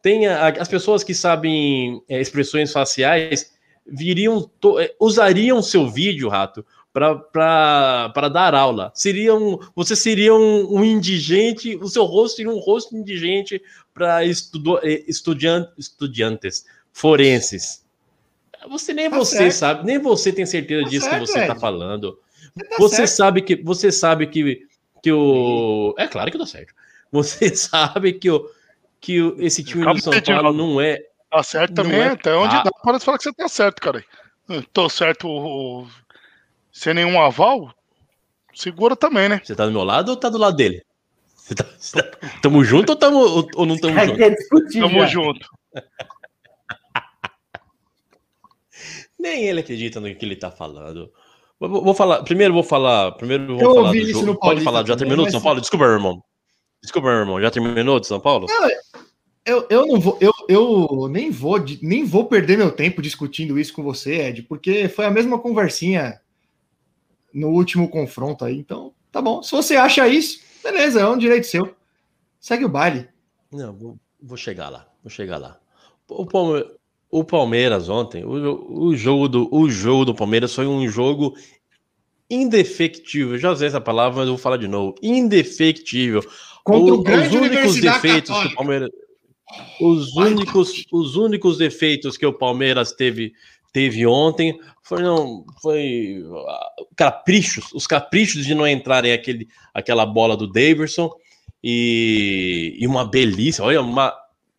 Tem 0.08 0.26
a, 0.26 0.48
as 0.48 0.70
pessoas 0.70 1.04
que 1.04 1.14
sabem 1.14 2.02
é, 2.08 2.22
expressões 2.22 2.72
faciais 2.72 3.52
viriam, 3.86 4.50
é, 4.80 4.96
usariam 5.02 5.62
seu 5.62 5.90
vídeo, 5.90 6.30
rato, 6.30 6.66
para 6.94 8.30
dar 8.32 8.56
aula. 8.56 8.90
Seria 8.96 9.36
um, 9.36 9.60
você 9.76 9.98
seria 9.98 10.34
um, 10.34 10.78
um, 10.78 10.82
indigente, 10.82 11.76
o 11.76 11.90
seu 11.90 12.06
rosto 12.06 12.38
seria 12.38 12.50
um 12.50 12.58
rosto 12.58 12.96
indigente 12.96 13.62
para 13.94 14.24
estudo, 14.24 14.80
eh, 14.82 15.04
estudiant, 15.10 15.68
estudiantes 15.78 16.66
forenses. 16.94 17.84
Você 18.70 18.94
nem 18.94 19.10
tá 19.10 19.18
você 19.18 19.36
certo. 19.36 19.54
sabe, 19.56 19.86
nem 19.86 20.00
você 20.00 20.32
tem 20.32 20.46
certeza 20.46 20.84
tá 20.84 20.90
disso 20.90 21.06
certo, 21.06 21.26
que 21.26 21.32
você 21.34 21.40
está 21.40 21.56
falando. 21.56 22.18
Tá 22.58 22.78
você 22.80 22.96
certo. 22.96 23.10
sabe 23.10 23.42
que 23.42 23.58
você 23.58 23.92
sabe 23.92 24.28
que, 24.28 24.66
que 25.04 25.12
o 25.12 25.94
é 25.98 26.08
claro 26.08 26.32
que 26.32 26.38
dá 26.38 26.46
certo. 26.46 26.74
Você 27.12 27.52
sabe 27.54 28.14
que 28.14 28.32
o 28.32 28.50
que 29.00 29.18
esse 29.40 29.64
time 29.64 29.84
Calma 29.84 30.00
do 30.00 30.04
São 30.04 30.22
Paulo 30.22 30.54
não 30.54 30.82
é 30.82 31.00
Tá 31.30 31.44
certo 31.44 31.74
também, 31.74 32.00
é... 32.00 32.08
até 32.08 32.34
onde 32.36 32.56
ah. 32.56 32.64
dá 32.64 32.72
para 32.72 33.00
falar 33.00 33.18
que 33.18 33.26
você 33.26 33.34
tá 33.34 33.48
certo, 33.48 33.82
cara. 33.82 34.04
Tô 34.72 34.90
certo 34.90 35.88
sem 36.72 36.94
nenhum 36.94 37.22
aval, 37.22 37.74
segura 38.54 38.96
também, 38.96 39.28
né? 39.28 39.42
Você 39.44 39.56
tá 39.56 39.66
do 39.66 39.72
meu 39.72 39.84
lado 39.84 40.10
ou 40.10 40.16
tá 40.16 40.30
do 40.30 40.38
lado 40.38 40.56
dele? 40.56 40.82
Você 41.36 41.54
tá, 41.54 41.66
você 41.78 42.02
tá, 42.02 42.18
tamo 42.42 42.64
junto 42.64 42.92
ou, 42.92 42.96
tamo, 42.96 43.20
ou, 43.20 43.48
ou 43.56 43.66
não 43.66 43.78
tamo 43.78 44.00
junto? 44.00 44.22
É 44.22 44.30
discutir, 44.30 44.80
tamo 44.80 45.00
já. 45.02 45.08
junto. 45.08 45.48
Nem 49.20 49.48
ele 49.48 49.62
acredita 49.62 50.00
no 50.00 50.14
que 50.16 50.26
ele 50.26 50.36
tá 50.36 50.52
falando. 50.52 51.12
Vou, 51.60 51.84
vou 51.84 51.94
falar, 51.94 52.24
primeiro 52.24 52.54
vou 52.54 52.64
falar, 52.64 53.12
primeiro 53.14 53.58
vou 53.58 53.62
eu 53.62 53.76
falar 53.76 53.92
do 53.92 54.06
jogo. 54.06 54.40
Pode 54.40 54.62
falar, 54.62 54.86
já 54.86 54.96
terminou 54.96 55.26
de 55.26 55.32
São 55.32 55.42
Paulo? 55.42 55.60
Desculpa, 55.60 55.86
meu 55.86 55.96
irmão. 55.96 56.24
Desculpa, 56.82 57.10
meu 57.10 57.18
irmão, 57.18 57.42
já 57.42 57.52
terminou 57.52 58.00
de 58.00 58.08
São 58.08 58.20
Paulo? 58.20 58.46
Não, 58.48 58.70
eu, 59.48 59.66
eu 59.70 59.88
não 59.88 59.98
vou, 59.98 60.18
eu, 60.20 60.34
eu 60.50 61.08
nem 61.10 61.32
vou, 61.32 61.58
nem 61.82 62.04
vou 62.04 62.26
perder 62.26 62.58
meu 62.58 62.70
tempo 62.70 63.02
discutindo 63.02 63.58
isso 63.58 63.74
com 63.74 63.82
você, 63.82 64.28
Ed, 64.28 64.44
porque 64.44 64.90
foi 64.90 65.06
a 65.06 65.12
mesma 65.12 65.40
conversinha 65.40 66.20
no 67.34 67.48
último 67.48 67.88
confronto 67.88 68.44
aí. 68.44 68.58
Então, 68.58 68.94
tá 69.10 69.22
bom. 69.22 69.42
Se 69.42 69.52
você 69.52 69.78
acha 69.78 70.06
isso, 70.06 70.42
beleza, 70.62 71.00
é 71.00 71.08
um 71.08 71.18
direito 71.18 71.48
seu. 71.48 71.74
Segue 72.42 72.66
o 72.66 72.70
baile. 72.70 73.08
Não, 73.50 73.74
vou, 73.74 73.98
vou 74.22 74.36
chegar 74.36 74.68
lá. 74.68 74.86
Vou 75.02 75.10
chegar 75.10 75.38
lá. 75.38 75.58
O, 76.10 76.26
Palme 76.26 76.66
o 77.10 77.24
Palmeiras 77.24 77.88
ontem, 77.88 78.26
o, 78.26 78.88
o, 78.88 78.96
jogo 78.98 79.30
do, 79.30 79.50
o 79.50 79.70
jogo 79.70 80.04
do 80.04 80.14
Palmeiras 80.14 80.54
foi 80.54 80.68
um 80.68 80.88
jogo 80.90 81.38
indefectível. 82.30 83.36
Eu 83.36 83.40
já 83.40 83.52
usei 83.52 83.70
essa 83.70 83.80
palavra, 83.80 84.18
mas 84.18 84.28
eu 84.28 84.34
vou 84.34 84.42
falar 84.42 84.58
de 84.58 84.68
novo. 84.68 84.96
Indefectível. 85.02 86.22
Contra 86.66 87.18
o, 87.18 87.22
os 87.22 87.34
únicos 87.34 87.80
defeitos 87.80 88.30
Católica. 88.30 88.50
que 88.50 88.54
o 88.54 88.58
Palmeiras. 88.58 88.90
Os 89.80 90.16
únicos, 90.16 90.86
os 90.92 91.16
únicos 91.16 91.58
defeitos 91.58 92.18
que 92.18 92.26
o 92.26 92.34
Palmeiras 92.34 92.92
teve 92.92 93.34
teve 93.74 94.08
ontem 94.08 94.58
foi 94.82 95.04
não 95.04 95.46
foi 95.62 96.24
caprichos, 96.96 97.72
os 97.74 97.86
caprichos 97.86 98.46
de 98.46 98.56
não 98.56 98.68
entrarem 98.68 99.12
aquele, 99.12 99.48
aquela 99.74 100.06
bola 100.06 100.36
do 100.36 100.48
Davidson 100.48 101.12
e, 101.64 102.76
e 102.80 102.88
uma 102.88 103.06
belíssima, 103.06 103.68
olha, 103.68 103.82
uma 103.82 104.14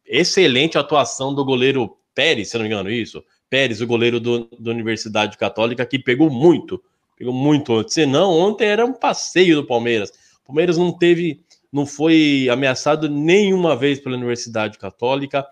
excelente 0.07 0.79
atuação 0.79 1.35
do 1.35 1.45
goleiro 1.45 1.97
Pérez, 2.15 2.49
se 2.49 2.57
não 2.57 2.63
me 2.63 2.69
engano, 2.69 2.91
isso. 2.91 3.23
Pérez, 3.49 3.81
o 3.81 3.87
goleiro 3.87 4.19
do, 4.19 4.49
da 4.59 4.73
Universidade 4.73 5.39
Católica, 5.39 5.87
que 5.87 5.99
pegou 5.99 6.29
muito, 6.29 6.83
pegou 7.17 7.33
muito 7.33 7.73
ontem. 7.73 7.93
Senão, 7.93 8.31
ontem 8.31 8.67
era 8.67 8.85
um 8.85 8.93
passeio 8.93 9.55
do 9.55 9.67
Palmeiras. 9.67 10.11
O 10.43 10.49
Palmeiras 10.49 10.77
não 10.77 10.91
teve, 10.91 11.41
não 11.73 11.87
foi 11.87 12.49
ameaçado 12.51 13.09
nenhuma 13.09 13.77
vez 13.77 14.01
pela 14.01 14.17
Universidade 14.17 14.79
Católica, 14.79 15.47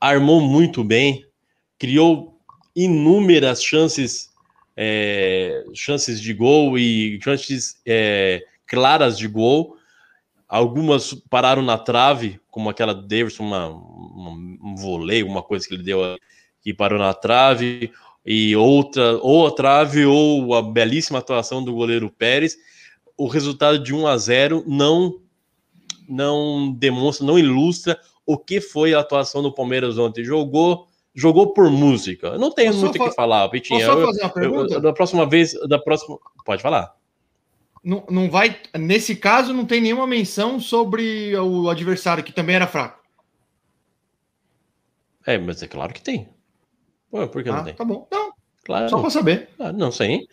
armou 0.00 0.40
muito 0.40 0.82
bem, 0.82 1.24
criou 1.78 2.38
inúmeras 2.74 3.62
chances, 3.62 4.30
é, 4.76 5.64
chances 5.74 6.20
de 6.20 6.34
gol 6.34 6.78
e 6.78 7.18
chances 7.22 7.80
é, 7.86 8.42
claras 8.66 9.16
de 9.16 9.28
gol. 9.28 9.76
Algumas 10.48 11.14
pararam 11.30 11.62
na 11.62 11.78
trave, 11.78 12.40
como 12.50 12.68
aquela 12.68 12.94
Davidson, 12.94 13.44
uma, 13.44 13.68
uma, 13.68 14.30
um 14.30 14.74
voleio, 14.76 15.26
uma 15.26 15.42
coisa 15.42 15.66
que 15.66 15.74
ele 15.74 15.82
deu 15.82 16.00
que 16.60 16.74
parou 16.74 16.98
na 16.98 17.14
trave, 17.14 17.92
e 18.24 18.56
outra, 18.56 19.18
ou 19.18 19.46
a 19.46 19.52
trave, 19.52 20.04
ou 20.04 20.52
a 20.54 20.60
belíssima 20.60 21.20
atuação 21.20 21.62
do 21.62 21.72
goleiro 21.72 22.10
Pérez. 22.10 22.56
O 23.16 23.28
resultado 23.28 23.78
de 23.78 23.94
1 23.94 24.06
a 24.06 24.18
0 24.18 24.64
não 24.66 25.20
não 26.08 26.72
demonstra, 26.72 27.26
não 27.26 27.38
ilustra 27.38 27.98
o 28.24 28.36
que 28.36 28.60
foi 28.60 28.94
a 28.94 29.00
atuação 29.00 29.42
do 29.42 29.52
Palmeiras 29.52 29.98
ontem. 29.98 30.24
Jogou 30.24 30.86
jogou 31.16 31.54
por 31.54 31.70
música. 31.70 32.36
não 32.36 32.52
tenho 32.52 32.74
muito 32.74 33.02
o 33.02 33.08
que 33.08 33.14
falar, 33.14 33.48
Pitinha. 33.48 33.86
Posso 33.86 33.98
eu, 33.98 34.06
fazer 34.06 34.22
uma 34.22 34.30
pergunta? 34.30 34.74
Eu, 34.74 34.80
da 34.80 34.92
próxima 34.92 35.26
vez, 35.26 35.54
da 35.66 35.78
próxima. 35.78 36.18
Pode 36.44 36.60
falar. 36.60 36.94
Não, 37.82 38.04
não 38.10 38.30
vai. 38.30 38.60
Nesse 38.78 39.16
caso, 39.16 39.54
não 39.54 39.64
tem 39.64 39.80
nenhuma 39.80 40.06
menção 40.06 40.60
sobre 40.60 41.34
o 41.36 41.70
adversário, 41.70 42.22
que 42.22 42.32
também 42.32 42.56
era 42.56 42.66
fraco. 42.66 43.02
É, 45.26 45.38
mas 45.38 45.62
é 45.62 45.66
claro 45.66 45.94
que 45.94 46.02
tem. 46.02 46.28
Pô, 47.10 47.26
por 47.28 47.42
que 47.42 47.48
ah, 47.48 47.56
não 47.56 47.64
tem? 47.64 47.74
Tá 47.74 47.84
bom. 47.84 48.06
Não. 48.10 48.32
Claro. 48.64 48.90
Só 48.90 49.00
para 49.00 49.10
saber. 49.10 49.48
Ah, 49.58 49.72
não, 49.72 49.90
sim. 49.90 50.26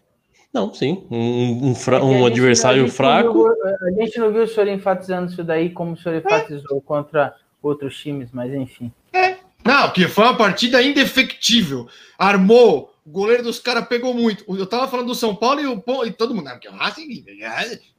Não, 0.54 0.72
sim. 0.72 1.06
Um, 1.10 1.70
um, 1.70 1.76
fra... 1.76 1.98
é 1.98 2.04
um 2.04 2.26
adversário 2.26 2.88
fraco. 2.88 3.34
Viu, 3.34 3.48
a 3.48 3.92
gente 4.04 4.20
não 4.20 4.32
viu 4.32 4.44
o 4.44 4.48
senhor 4.48 4.68
enfatizando 4.68 5.32
isso 5.32 5.44
daí 5.44 5.72
como 5.72 5.94
o 5.94 5.98
senhor 5.98 6.18
enfatizou 6.18 6.78
é. 6.78 6.82
contra 6.82 7.36
outros 7.62 7.98
times, 7.98 8.30
mas 8.32 8.54
enfim. 8.54 8.92
É, 9.12 9.38
não, 9.66 9.90
que 9.92 10.08
foi 10.08 10.26
uma 10.26 10.38
partida 10.38 10.84
indefectível. 10.84 11.88
Armou, 12.20 12.94
o 13.06 13.10
goleiro 13.10 13.44
dos 13.44 13.60
caras 13.60 13.88
pegou 13.88 14.14
muito. 14.14 14.46
Eu 14.48 14.68
tava 14.68 14.88
falando 14.88 15.08
do 15.08 15.16
São 15.16 15.36
Paulo 15.36 15.60
e, 15.60 15.66
o, 15.66 16.06
e 16.06 16.12
todo 16.12 16.36
mundo. 16.36 16.50
Porque 16.52 16.70
o 16.70 16.74
Racing. 16.74 17.26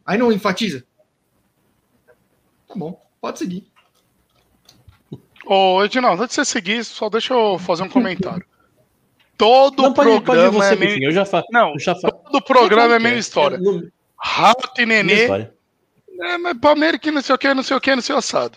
Aí 0.07 0.19
não 0.19 0.31
enfatiza. 0.31 0.85
Tá 2.69 2.75
bom, 2.77 3.01
pode 3.21 3.39
seguir. 3.39 3.67
Ô, 5.47 5.83
Edinaldo, 5.83 6.23
antes 6.23 6.37
de 6.37 6.45
você 6.45 6.53
seguir, 6.53 6.85
só 6.85 7.11
deixa 7.11 7.35
eu 7.35 7.59
fazer 7.59 7.83
um 7.83 7.89
comentário. 7.89 8.47
Todo 9.45 9.83
não, 9.83 9.93
pode, 9.93 10.09
programa 10.23 10.53
pode 10.53 10.57
você, 10.57 10.73
é 10.73 10.77
meio... 10.77 11.05
eu 11.05 11.13
já 11.13 11.27
fa... 11.27 11.45
Não, 11.51 11.75
eu 11.75 11.79
já 11.79 11.95
fa... 11.95 12.11
todo 12.11 12.43
programa 12.43 12.95
é 12.95 12.99
meio 12.99 13.19
história. 13.19 13.59
Rato 14.19 14.81
e 14.81 14.87
Nenê. 14.87 15.25
É, 15.27 16.39
mas 16.39 16.59
Palmeiras 16.59 16.99
que 16.99 17.11
não 17.11 17.21
sei 17.21 17.35
o 17.35 17.39
que, 17.39 17.53
não 17.53 17.63
sei 17.63 17.77
o 17.77 17.81
que, 17.81 17.95
não 17.95 18.03
sei 18.03 18.15
o 18.15 18.19
assado. 18.19 18.57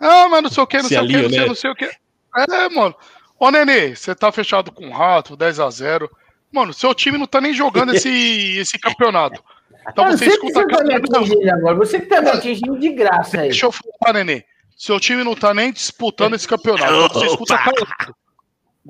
Ah, 0.00 0.28
mas 0.28 0.42
não 0.42 0.50
sei 0.50 0.62
o 0.64 0.66
que, 0.66 0.78
não 0.78 0.88
sei 0.88 0.98
o 0.98 1.06
que, 1.06 1.22
não 1.22 1.30
sei, 1.30 1.46
não 1.46 1.54
sei 1.54 1.70
o 1.70 1.74
que. 1.76 1.84
É, 1.84 2.68
mano. 2.74 2.94
Ô, 3.38 3.50
Nenê, 3.52 3.94
você 3.94 4.14
tá 4.14 4.32
fechado 4.32 4.72
com 4.72 4.88
o 4.88 4.92
Rato, 4.92 5.36
10 5.36 5.60
a 5.60 5.70
0 5.70 6.10
Mano, 6.52 6.74
seu 6.74 6.92
time 6.92 7.16
não 7.16 7.26
tá 7.26 7.40
nem 7.40 7.54
jogando 7.54 7.94
esse, 7.94 8.08
esse 8.58 8.78
campeonato. 8.78 9.40
Então 9.88 10.10
você 10.10 10.26
escuta 10.26 10.66
que 10.66 10.76
tá 10.76 11.54
agora. 11.54 11.74
Você 11.76 12.00
que 12.00 12.06
tá 12.06 12.20
me 12.20 12.30
atingindo 12.30 12.78
de 12.78 12.90
graça 12.90 13.42
aí. 13.42 13.50
Deixa 13.50 13.66
eu 13.66 13.72
falar, 13.72 14.14
Nenê. 14.14 14.44
Seu 14.76 14.98
time 14.98 15.22
não 15.22 15.36
tá 15.36 15.54
nem 15.54 15.72
disputando 15.72 16.34
esse 16.34 16.48
campeonato. 16.48 17.14
Você 17.14 17.26
escuta 17.26 17.56
calado. 17.56 18.14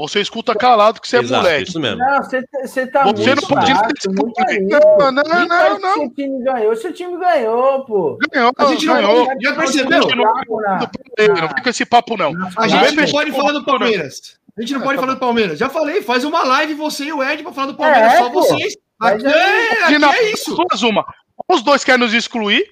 Você 0.01 0.18
escuta 0.18 0.55
calado 0.55 0.98
que 0.98 1.06
você 1.06 1.18
é 1.18 1.20
Exato, 1.20 1.43
moleque. 1.43 1.68
Isso 1.68 1.78
mesmo. 1.78 1.98
Não, 1.98 2.22
você, 2.22 2.43
você 2.62 2.86
tá 2.86 3.02
você 3.05 3.35
muito 3.35 3.43
não 3.43 3.48
pode 3.48 3.74
muito 4.09 4.32
Não, 4.70 5.12
não, 5.12 5.22
não, 5.22 5.47
não, 5.47 5.78
não. 5.78 5.94
Seu 5.94 6.10
time 6.14 6.43
ganhou, 6.43 6.77
seu 6.77 6.93
time 6.94 7.18
ganhou, 7.18 7.85
pô. 7.85 8.18
Ganhou, 8.32 8.51
a 8.56 8.64
gente 8.64 8.86
ganhou. 8.86 9.27
Não, 9.27 9.40
já 9.43 9.52
percebeu? 9.52 10.01
Não 10.09 11.48
fica 11.48 11.68
esse 11.68 11.85
papo, 11.85 12.16
não. 12.16 12.32
A 12.56 12.66
gente 12.66 12.97
não 12.97 13.10
pode 13.10 13.32
falar 13.32 13.52
do 13.52 13.62
Palmeiras. 13.62 14.40
A 14.56 14.60
gente 14.62 14.72
não 14.72 14.81
pode 14.81 14.98
falar 14.98 15.14
do 15.14 15.20
Palmeiras. 15.20 15.59
Já 15.59 15.68
falei, 15.68 16.01
faz 16.01 16.24
uma 16.24 16.44
live 16.44 16.74
você 16.74 17.05
e 17.05 17.12
o 17.12 17.22
Ed 17.22 17.43
pra 17.43 17.52
falar 17.52 17.66
do 17.66 17.74
Palmeiras. 17.74 18.14
É, 18.14 18.18
Só 18.18 18.31
pô. 18.31 18.40
vocês. 18.40 18.78
Aqui, 18.98 19.27
é, 19.27 19.85
aqui 19.85 20.05
é 20.05 20.32
isso. 20.32 20.56
Duas 20.56 20.82
uma. 20.82 21.05
Os 21.47 21.62
dois 21.62 21.85
querem 21.85 22.01
nos 22.01 22.14
excluir, 22.14 22.64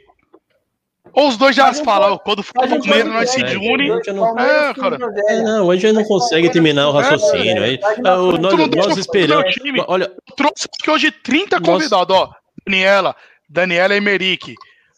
Ou 1.19 1.27
os 1.27 1.37
dois 1.37 1.57
já 1.57 1.75
falam, 1.75 2.17
quando 2.17 2.45
for 2.45 2.53
o 2.65 2.69
Palmeiras, 2.69 3.13
nós 3.13 3.31
se 3.31 3.43
une. 3.43 3.91
É, 3.91 4.73
cara. 4.73 4.99
É, 5.27 5.43
não, 5.43 5.67
hoje 5.67 5.85
a 5.85 5.89
gente 5.89 5.99
não 5.99 6.09
consegue 6.09 6.49
terminar 6.49 6.89
o 6.89 6.93
raciocínio. 6.93 7.61
Aí, 7.61 7.81
nós, 7.99 8.39
nós 8.77 8.97
esperamos. 8.97 9.53
Olha, 9.89 10.13
trouxe 10.37 10.69
aqui 10.73 10.89
hoje 10.89 11.11
30 11.11 11.61
convidados, 11.61 12.17
ó. 12.17 12.31
Daniela, 12.65 13.17
Daniela 13.49 13.97
Emerick. 13.97 14.55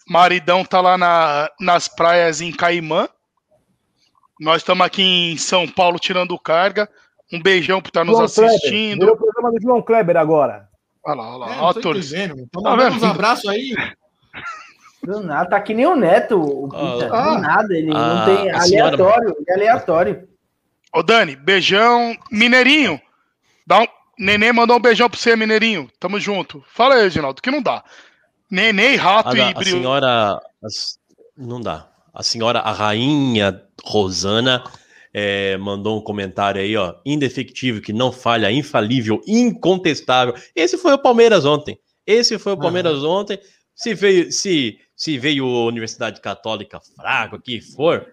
Maridão 0.06 0.62
tá 0.62 0.82
lá 0.82 0.98
na, 0.98 1.48
nas 1.58 1.88
praias 1.88 2.42
em 2.42 2.52
Caimã. 2.52 3.08
Nós 4.38 4.58
estamos 4.58 4.84
aqui 4.84 5.02
em 5.02 5.38
São 5.38 5.66
Paulo 5.66 5.98
tirando 5.98 6.38
carga. 6.38 6.86
Um 7.32 7.40
beijão 7.40 7.80
por 7.80 7.88
estar 7.88 8.04
nos 8.04 8.20
assistindo. 8.20 9.06
Kleber. 9.06 9.14
o 9.14 9.16
programa 9.16 9.52
do 9.52 9.62
João 9.62 9.80
Kleber 9.80 10.18
agora. 10.18 10.68
Olha 11.02 11.14
lá, 11.14 11.28
olha 11.30 11.38
lá. 11.38 11.54
É, 11.54 11.60
ó, 11.60 11.72
tô 11.72 11.94
dizendo. 11.94 12.40
Então, 12.40 12.62
tá 12.62 12.74
uns 12.74 13.02
abraços 13.02 13.48
aí. 13.48 13.72
Do 15.02 15.20
nada, 15.20 15.48
tá 15.48 15.60
que 15.60 15.72
nem 15.72 15.86
o 15.86 15.96
Neto, 15.96 16.38
o 16.38 16.68
Pita, 16.68 17.08
ah, 17.10 17.34
do 17.34 17.40
nada, 17.40 17.74
ele 17.74 17.90
ah, 17.94 18.14
não 18.14 18.24
tem 18.26 18.50
aleatório, 18.50 19.28
senhora... 19.28 19.44
é 19.48 19.54
aleatório. 19.54 20.28
Ô 20.94 21.02
Dani, 21.02 21.36
beijão, 21.36 22.16
Mineirinho, 22.30 23.00
dá 23.66 23.80
um... 23.80 23.86
Nenê 24.18 24.52
mandou 24.52 24.76
um 24.76 24.80
beijão 24.80 25.08
pra 25.08 25.18
você, 25.18 25.34
Mineirinho, 25.34 25.88
tamo 25.98 26.20
junto. 26.20 26.62
Fala 26.74 26.96
aí, 26.96 27.02
Reginaldo, 27.04 27.40
que 27.40 27.50
não 27.50 27.62
dá. 27.62 27.82
Nenê, 28.50 28.96
rato 28.96 29.30
a, 29.30 29.38
e... 29.38 29.40
A 29.40 29.62
senhora, 29.62 30.40
não 31.34 31.60
dá, 31.60 31.88
a 32.12 32.22
senhora, 32.22 32.58
a 32.58 32.70
rainha 32.70 33.62
Rosana, 33.82 34.62
é, 35.14 35.56
mandou 35.56 35.98
um 35.98 36.02
comentário 36.02 36.60
aí, 36.60 36.76
ó, 36.76 36.94
indefectível, 37.06 37.80
que 37.80 37.92
não 37.92 38.12
falha, 38.12 38.52
infalível, 38.52 39.22
incontestável. 39.26 40.34
Esse 40.54 40.76
foi 40.76 40.92
o 40.92 40.98
Palmeiras 40.98 41.44
ontem. 41.44 41.78
Esse 42.06 42.38
foi 42.38 42.52
o 42.52 42.58
Palmeiras 42.58 43.02
ontem. 43.02 43.38
Se 43.74 43.94
veio, 43.94 44.30
se 44.30 44.78
se 45.00 45.16
veio 45.16 45.46
a 45.46 45.64
Universidade 45.64 46.20
Católica 46.20 46.78
fraco 46.78 47.36
aqui 47.36 47.58
for, 47.58 48.06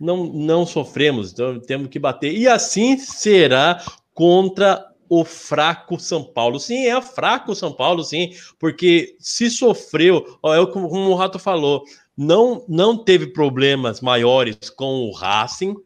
não, 0.00 0.24
não 0.26 0.66
sofremos, 0.66 1.30
então 1.30 1.60
temos 1.60 1.88
que 1.88 2.00
bater. 2.00 2.36
E 2.36 2.48
assim 2.48 2.98
será 2.98 3.80
contra 4.12 4.84
o 5.08 5.24
fraco 5.24 6.00
São 6.00 6.24
Paulo. 6.24 6.58
Sim, 6.58 6.84
é 6.88 7.00
fraco 7.00 7.54
São 7.54 7.72
Paulo, 7.72 8.02
sim, 8.02 8.32
porque 8.58 9.14
se 9.20 9.48
sofreu, 9.48 10.40
é 10.46 10.66
como 10.72 10.88
o 10.88 11.14
Rato 11.14 11.38
falou, 11.38 11.84
não, 12.16 12.64
não 12.68 12.96
teve 12.96 13.28
problemas 13.28 14.00
maiores 14.00 14.68
com 14.68 15.04
o 15.04 15.12
Racing, 15.12 15.76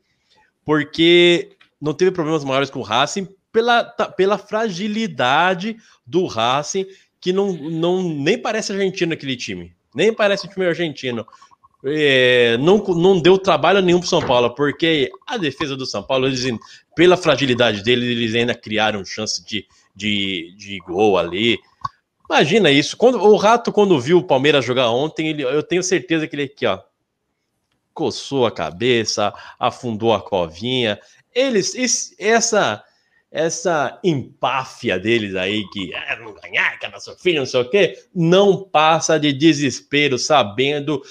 porque 0.64 1.50
não 1.78 1.92
teve 1.92 2.10
problemas 2.10 2.44
maiores 2.44 2.70
com 2.70 2.78
o 2.78 2.82
Racing 2.82 3.28
pela, 3.52 3.84
pela 3.84 4.38
fragilidade 4.38 5.76
do 6.06 6.24
Racing, 6.24 6.86
que 7.20 7.30
não, 7.30 7.52
não 7.52 8.02
nem 8.02 8.38
parece 8.38 8.72
argentino 8.72 9.12
aquele 9.12 9.36
time. 9.36 9.74
Nem 9.94 10.12
parece 10.12 10.46
um 10.46 10.50
time 10.50 10.66
argentino. 10.66 11.26
É, 11.86 12.56
não, 12.58 12.78
não 12.78 13.20
deu 13.20 13.38
trabalho 13.38 13.82
nenhum 13.82 14.00
para 14.00 14.08
São 14.08 14.26
Paulo, 14.26 14.54
porque 14.54 15.10
a 15.26 15.36
defesa 15.36 15.76
do 15.76 15.84
São 15.84 16.02
Paulo, 16.02 16.26
eles, 16.26 16.44
pela 16.96 17.16
fragilidade 17.16 17.82
deles, 17.82 18.08
eles 18.08 18.34
ainda 18.34 18.54
criaram 18.54 19.04
chance 19.04 19.44
de, 19.44 19.66
de, 19.94 20.54
de 20.56 20.78
gol 20.78 21.18
ali. 21.18 21.58
Imagina 22.28 22.70
isso. 22.70 22.96
Quando, 22.96 23.18
o 23.18 23.36
Rato, 23.36 23.70
quando 23.70 24.00
viu 24.00 24.18
o 24.18 24.26
Palmeiras 24.26 24.64
jogar 24.64 24.90
ontem, 24.90 25.28
ele, 25.28 25.42
eu 25.42 25.62
tenho 25.62 25.82
certeza 25.82 26.26
que 26.26 26.34
ele 26.34 26.44
aqui, 26.44 26.66
ó, 26.66 26.80
coçou 27.92 28.46
a 28.46 28.50
cabeça, 28.50 29.32
afundou 29.58 30.14
a 30.14 30.22
covinha. 30.22 30.98
Eles, 31.34 32.14
essa 32.18 32.82
essa 33.34 33.98
empáfia 34.04 34.96
deles 34.96 35.34
aí, 35.34 35.68
que 35.70 35.92
ah, 35.92 36.16
não 36.20 36.32
ganhar, 36.34 36.78
que 36.78 36.86
é 36.86 36.88
nosso 36.88 37.18
filho, 37.18 37.40
não 37.40 37.46
sei 37.46 37.60
o 37.62 37.68
quê, 37.68 37.98
não 38.14 38.62
passa 38.62 39.18
de 39.18 39.32
desespero, 39.32 40.16
sabendo 40.16 41.02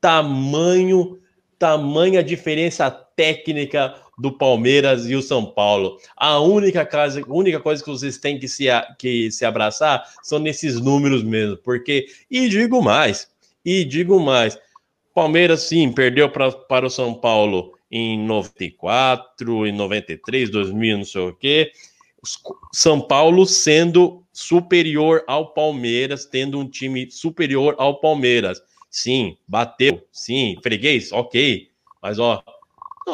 tamanho, 0.00 1.20
tamanha 1.56 2.24
diferença 2.24 2.90
técnica 2.90 3.94
do 4.18 4.32
Palmeiras 4.32 5.08
e 5.08 5.14
o 5.14 5.22
São 5.22 5.46
Paulo. 5.46 5.96
A 6.16 6.40
única 6.40 6.84
única 7.28 7.60
coisa 7.60 7.84
que 7.84 7.90
vocês 7.90 8.18
têm 8.18 8.36
que 8.36 8.48
se, 8.48 8.66
que 8.98 9.30
se 9.30 9.44
abraçar 9.44 10.04
são 10.24 10.40
nesses 10.40 10.80
números 10.80 11.22
mesmo, 11.22 11.56
porque, 11.58 12.06
e 12.28 12.48
digo 12.48 12.82
mais, 12.82 13.28
e 13.64 13.84
digo 13.84 14.18
mais, 14.18 14.58
Palmeiras 15.14 15.62
sim, 15.62 15.92
perdeu 15.92 16.28
pra, 16.28 16.50
para 16.50 16.84
o 16.84 16.90
São 16.90 17.14
Paulo 17.14 17.78
em 17.90 18.18
94, 18.18 19.66
em 19.66 19.72
93, 19.72 20.50
2000, 20.50 20.98
não 20.98 21.04
sei 21.04 21.20
o 21.22 21.34
quê. 21.34 21.72
São 22.72 23.00
Paulo 23.00 23.46
sendo 23.46 24.24
superior 24.32 25.24
ao 25.26 25.52
Palmeiras, 25.52 26.24
tendo 26.24 26.58
um 26.58 26.68
time 26.68 27.10
superior 27.10 27.74
ao 27.78 28.00
Palmeiras. 28.00 28.62
Sim, 28.90 29.36
bateu, 29.46 30.02
sim, 30.12 30.56
freguês, 30.62 31.12
ok. 31.12 31.68
Mas, 32.02 32.18
ó, 32.18 32.42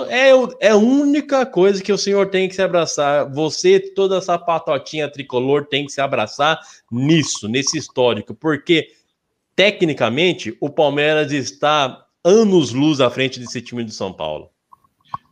é, 0.08 0.30
é 0.60 0.70
a 0.70 0.76
única 0.76 1.46
coisa 1.46 1.82
que 1.82 1.92
o 1.92 1.98
senhor 1.98 2.28
tem 2.28 2.48
que 2.48 2.54
se 2.54 2.62
abraçar. 2.62 3.30
Você, 3.32 3.80
toda 3.80 4.18
essa 4.18 4.38
patotinha 4.38 5.10
tricolor, 5.10 5.66
tem 5.66 5.86
que 5.86 5.92
se 5.92 6.00
abraçar 6.00 6.60
nisso, 6.90 7.48
nesse 7.48 7.78
histórico, 7.78 8.34
porque 8.34 8.88
tecnicamente 9.54 10.56
o 10.60 10.68
Palmeiras 10.68 11.32
está 11.32 12.04
anos 12.24 12.72
luz 12.72 13.00
à 13.00 13.08
frente 13.08 13.38
desse 13.38 13.62
time 13.62 13.84
do 13.84 13.92
São 13.92 14.12
Paulo. 14.12 14.50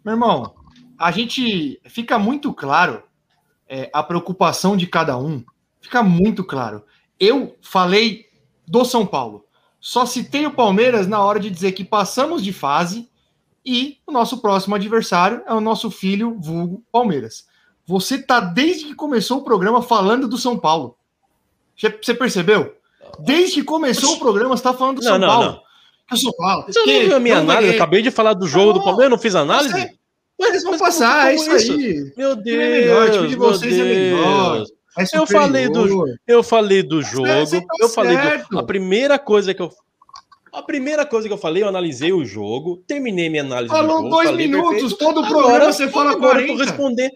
Meu 0.04 0.14
irmão, 0.14 0.54
a 0.98 1.10
gente 1.10 1.80
fica 1.86 2.18
muito 2.18 2.52
claro 2.52 3.02
é, 3.66 3.90
a 3.92 4.02
preocupação 4.02 4.76
de 4.76 4.86
cada 4.86 5.16
um, 5.16 5.42
fica 5.80 6.02
muito 6.02 6.44
claro. 6.44 6.84
Eu 7.18 7.56
falei 7.62 8.26
do 8.66 8.84
São 8.84 9.06
Paulo, 9.06 9.46
só 9.80 10.04
citei 10.04 10.46
o 10.46 10.54
Palmeiras 10.54 11.06
na 11.06 11.22
hora 11.22 11.40
de 11.40 11.50
dizer 11.50 11.72
que 11.72 11.84
passamos 11.84 12.44
de 12.44 12.52
fase 12.52 13.08
e 13.64 13.98
o 14.06 14.12
nosso 14.12 14.42
próximo 14.42 14.74
adversário 14.74 15.42
é 15.46 15.54
o 15.54 15.60
nosso 15.60 15.90
filho, 15.90 16.38
vulgo 16.38 16.84
Palmeiras. 16.92 17.46
Você 17.86 18.18
tá 18.20 18.40
desde 18.40 18.84
que 18.84 18.94
começou 18.94 19.38
o 19.38 19.44
programa 19.44 19.80
falando 19.80 20.28
do 20.28 20.36
São 20.36 20.58
Paulo. 20.58 20.96
Você 21.76 22.14
percebeu? 22.14 22.74
Desde 23.20 23.56
que 23.56 23.64
começou 23.64 24.14
o 24.14 24.18
programa, 24.18 24.56
você 24.56 24.60
está 24.60 24.74
falando 24.74 25.00
do 25.00 25.04
não, 25.04 25.10
São 25.10 25.18
não, 25.18 25.28
Paulo. 25.28 25.46
Não. 25.46 25.63
Eu 26.10 26.16
sou 26.16 26.34
Paulo. 26.36 26.64
Você 26.66 26.78
não 26.78 26.86
viu 26.86 27.16
a 27.16 27.20
minha 27.20 27.38
análise? 27.38 27.72
Eu 27.72 27.76
acabei 27.76 28.02
de 28.02 28.10
falar 28.10 28.34
do 28.34 28.46
jogo 28.46 28.74
do 28.74 28.84
Palmeiras, 28.84 29.10
não 29.10 29.18
fiz 29.18 29.34
análise? 29.34 29.72
Você... 29.72 29.90
Mas 30.38 30.50
eles 30.50 30.64
vão 30.64 30.78
passar, 30.78 31.30
é 31.30 31.34
isso, 31.36 31.50
isso 31.56 31.72
aí. 31.72 32.12
Meu 32.16 32.34
Deus. 32.34 32.58
É 32.60 32.70
melhor, 32.70 33.08
o 33.08 33.12
time 33.12 33.28
de 33.28 33.36
vocês 33.36 33.78
é 33.78 33.84
melhor. 33.84 34.64
É 34.96 35.04
eu 35.16 35.26
falei 35.26 35.68
do, 35.68 36.06
eu 36.26 36.42
falei 36.42 36.82
do 36.82 37.02
jogo. 37.02 37.26
Tá 37.26 37.62
eu 37.80 37.88
falei 37.88 38.16
do, 38.50 38.58
a 38.58 38.62
primeira 38.62 39.18
coisa 39.18 39.52
que 39.52 39.62
eu 39.62 39.70
a 40.52 40.62
primeira 40.62 41.04
coisa 41.04 41.26
que 41.26 41.34
eu 41.34 41.38
falei, 41.38 41.64
eu 41.64 41.68
analisei 41.68 42.12
o 42.12 42.24
jogo, 42.24 42.76
terminei 42.86 43.28
minha 43.28 43.42
análise 43.42 43.74
Falou 43.74 43.98
jogo, 43.98 44.08
dois 44.08 44.30
minutos, 44.30 44.92
perfeito. 44.92 44.98
todo 44.98 45.20
o 45.20 45.26
programa 45.26 45.72
você 45.72 45.88
fala 45.88 46.12
agora 46.12 46.34
40. 46.34 46.52
Eu 46.52 46.56
tô 46.56 46.64
respondendo. 46.64 47.12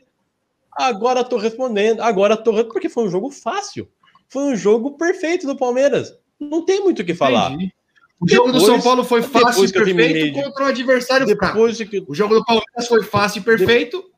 Agora 0.72 1.24
tô 1.24 1.36
respondendo, 1.36 2.00
agora 2.00 2.36
tô 2.36 2.64
porque 2.64 2.88
foi 2.88 3.04
um 3.04 3.10
jogo 3.10 3.30
fácil. 3.30 3.88
Foi 4.28 4.42
um 4.42 4.56
jogo 4.56 4.96
perfeito 4.96 5.46
do 5.46 5.56
Palmeiras. 5.56 6.12
Não 6.38 6.64
tem 6.64 6.80
muito 6.80 7.02
o 7.02 7.04
que 7.04 7.14
falar. 7.14 7.52
Entendi. 7.52 7.72
O 8.20 8.28
jogo 8.28 8.52
depois, 8.52 8.64
do 8.64 8.66
São 8.66 8.80
Paulo 8.80 9.04
foi 9.04 9.22
fácil 9.22 9.64
e 9.64 9.72
perfeito 9.72 10.42
contra 10.42 10.64
o 10.64 10.68
adversário 10.68 11.26
depois 11.26 11.76
fraco. 11.76 11.90
Que... 11.90 12.04
O 12.08 12.14
jogo 12.14 12.34
do 12.34 12.44
Palmeiras 12.44 12.88
foi 12.88 13.02
fácil 13.02 13.40
e 13.40 13.42
perfeito, 13.42 13.98
de... 14.00 14.08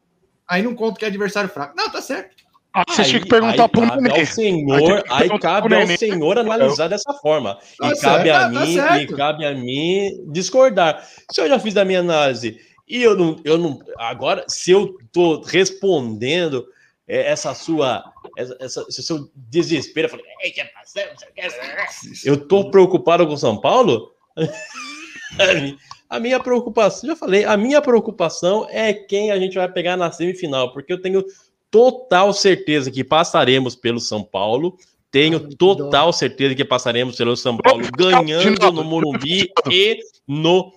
aí 0.48 0.62
não 0.62 0.74
conta 0.74 0.98
que 0.98 1.04
é 1.04 1.08
adversário 1.08 1.50
fraco. 1.50 1.74
Não, 1.76 1.90
tá 1.90 2.00
certo. 2.00 2.40
Ah, 2.72 2.84
você 2.88 3.02
tinha 3.02 3.20
que 3.20 3.28
perguntar 3.28 3.68
para 3.68 3.80
o 3.80 4.00
Nenê. 4.00 4.24
Senhor, 4.24 5.02
aí 5.10 5.38
cabe 5.40 5.74
ao 5.74 5.86
senhor 5.88 6.38
analisar 6.38 6.88
dessa 6.88 7.12
forma. 7.14 7.58
Tá 7.78 7.90
e 7.90 7.98
cabe 7.98 8.30
a 8.30 8.40
tá, 8.40 8.48
mim, 8.48 8.76
tá 8.76 9.02
e 9.02 9.06
cabe 9.08 9.44
a 9.44 9.54
mim 9.54 10.24
discordar. 10.28 11.04
Se 11.32 11.40
eu 11.40 11.48
já 11.48 11.58
fiz 11.58 11.76
a 11.76 11.84
minha 11.84 11.98
análise 11.98 12.60
e 12.88 13.02
eu 13.02 13.16
não, 13.16 13.36
eu 13.44 13.58
não, 13.58 13.80
agora 13.98 14.44
se 14.48 14.70
eu 14.70 14.96
tô 15.12 15.40
respondendo 15.42 16.64
é, 17.08 17.32
essa 17.32 17.52
sua, 17.54 18.04
essa, 18.40 18.56
essa, 18.60 18.86
esse 18.88 19.02
seu 19.02 19.30
desespero. 19.34 20.06
Eu 20.06 20.10
falei, 20.10 20.26
eu 22.24 22.36
tô 22.48 22.70
preocupado 22.70 23.26
com 23.26 23.36
São 23.36 23.60
Paulo? 23.60 24.12
a 26.08 26.18
minha 26.18 26.40
preocupação, 26.40 27.08
já 27.08 27.16
falei, 27.16 27.44
a 27.44 27.56
minha 27.56 27.80
preocupação 27.80 28.66
é 28.70 28.92
quem 28.92 29.30
a 29.30 29.38
gente 29.38 29.54
vai 29.54 29.70
pegar 29.70 29.96
na 29.96 30.10
semifinal, 30.10 30.72
porque 30.72 30.92
eu 30.92 31.00
tenho 31.00 31.24
total 31.70 32.32
certeza 32.32 32.90
que 32.90 33.04
passaremos 33.04 33.76
pelo 33.76 34.00
São 34.00 34.22
Paulo. 34.22 34.76
Tenho 35.10 35.40
total 35.56 36.12
certeza 36.12 36.54
que 36.54 36.64
passaremos 36.64 37.16
pelo 37.16 37.36
São 37.36 37.56
Paulo 37.56 37.84
ganhando 37.96 38.72
no 38.72 38.84
Morumbi 38.84 39.50
e 39.70 39.98
no 40.26 40.72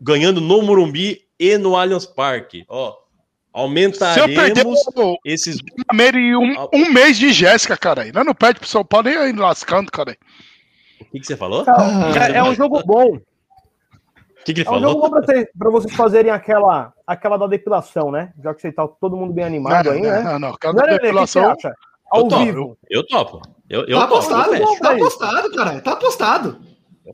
ganhando 0.00 0.40
no 0.40 0.62
Morumbi 0.62 1.26
e 1.38 1.58
no 1.58 1.76
Allianz 1.76 2.06
Parque. 2.06 2.64
Ó, 2.68 2.96
Aumentaremos 3.56 4.80
esses. 5.24 5.56
Um, 5.90 6.68
um 6.74 6.92
mês 6.92 7.16
de 7.16 7.32
Jéssica, 7.32 7.74
cara. 7.74 8.02
Aí. 8.02 8.12
Não 8.12 8.34
perde 8.34 8.60
pro 8.60 8.68
São 8.68 8.84
Paulo 8.84 9.08
nem 9.08 9.16
aí 9.16 9.32
lascando, 9.32 9.90
cara. 9.90 10.14
O 11.00 11.04
que, 11.06 11.20
que 11.20 11.26
você 11.26 11.38
falou? 11.38 11.64
Ah, 11.66 12.12
é, 12.28 12.36
é, 12.36 12.42
um 12.42 12.54
jogo 12.54 12.82
bom. 12.84 13.14
O 13.14 13.20
que, 14.44 14.52
que 14.52 14.60
ele 14.60 14.60
é 14.60 14.64
falou? 14.64 14.82
É 14.82 14.86
um 14.86 14.90
jogo 14.90 15.00
bom 15.00 15.10
pra, 15.10 15.22
vocês, 15.22 15.46
pra 15.58 15.70
vocês 15.70 15.94
fazerem 15.96 16.30
aquela, 16.30 16.92
aquela 17.06 17.38
da 17.38 17.46
depilação, 17.46 18.10
né? 18.10 18.30
Já 18.44 18.54
que 18.54 18.60
você 18.60 18.70
tá 18.70 18.86
todo 18.86 19.16
mundo 19.16 19.32
bem 19.32 19.46
animado 19.46 19.86
não, 19.86 19.92
aí, 19.92 20.02
né? 20.02 20.20
Não, 20.20 20.38
não, 20.38 20.48
aquela 20.50 20.74
não, 20.74 20.82
da 20.82 20.92
depilação. 20.92 21.56
Que 21.56 21.68
Ao 22.10 22.28
eu 22.28 22.38
vivo. 22.38 22.78
Eu, 22.90 23.00
eu 23.00 23.06
topo. 23.06 23.40
Eu, 23.70 23.86
eu 23.86 23.98
tá 23.98 24.04
apostado, 24.04 24.78
tá 24.80 24.90
apostado, 24.90 25.52
cara. 25.52 25.80
Tá 25.80 25.92
apostado. 25.92 26.60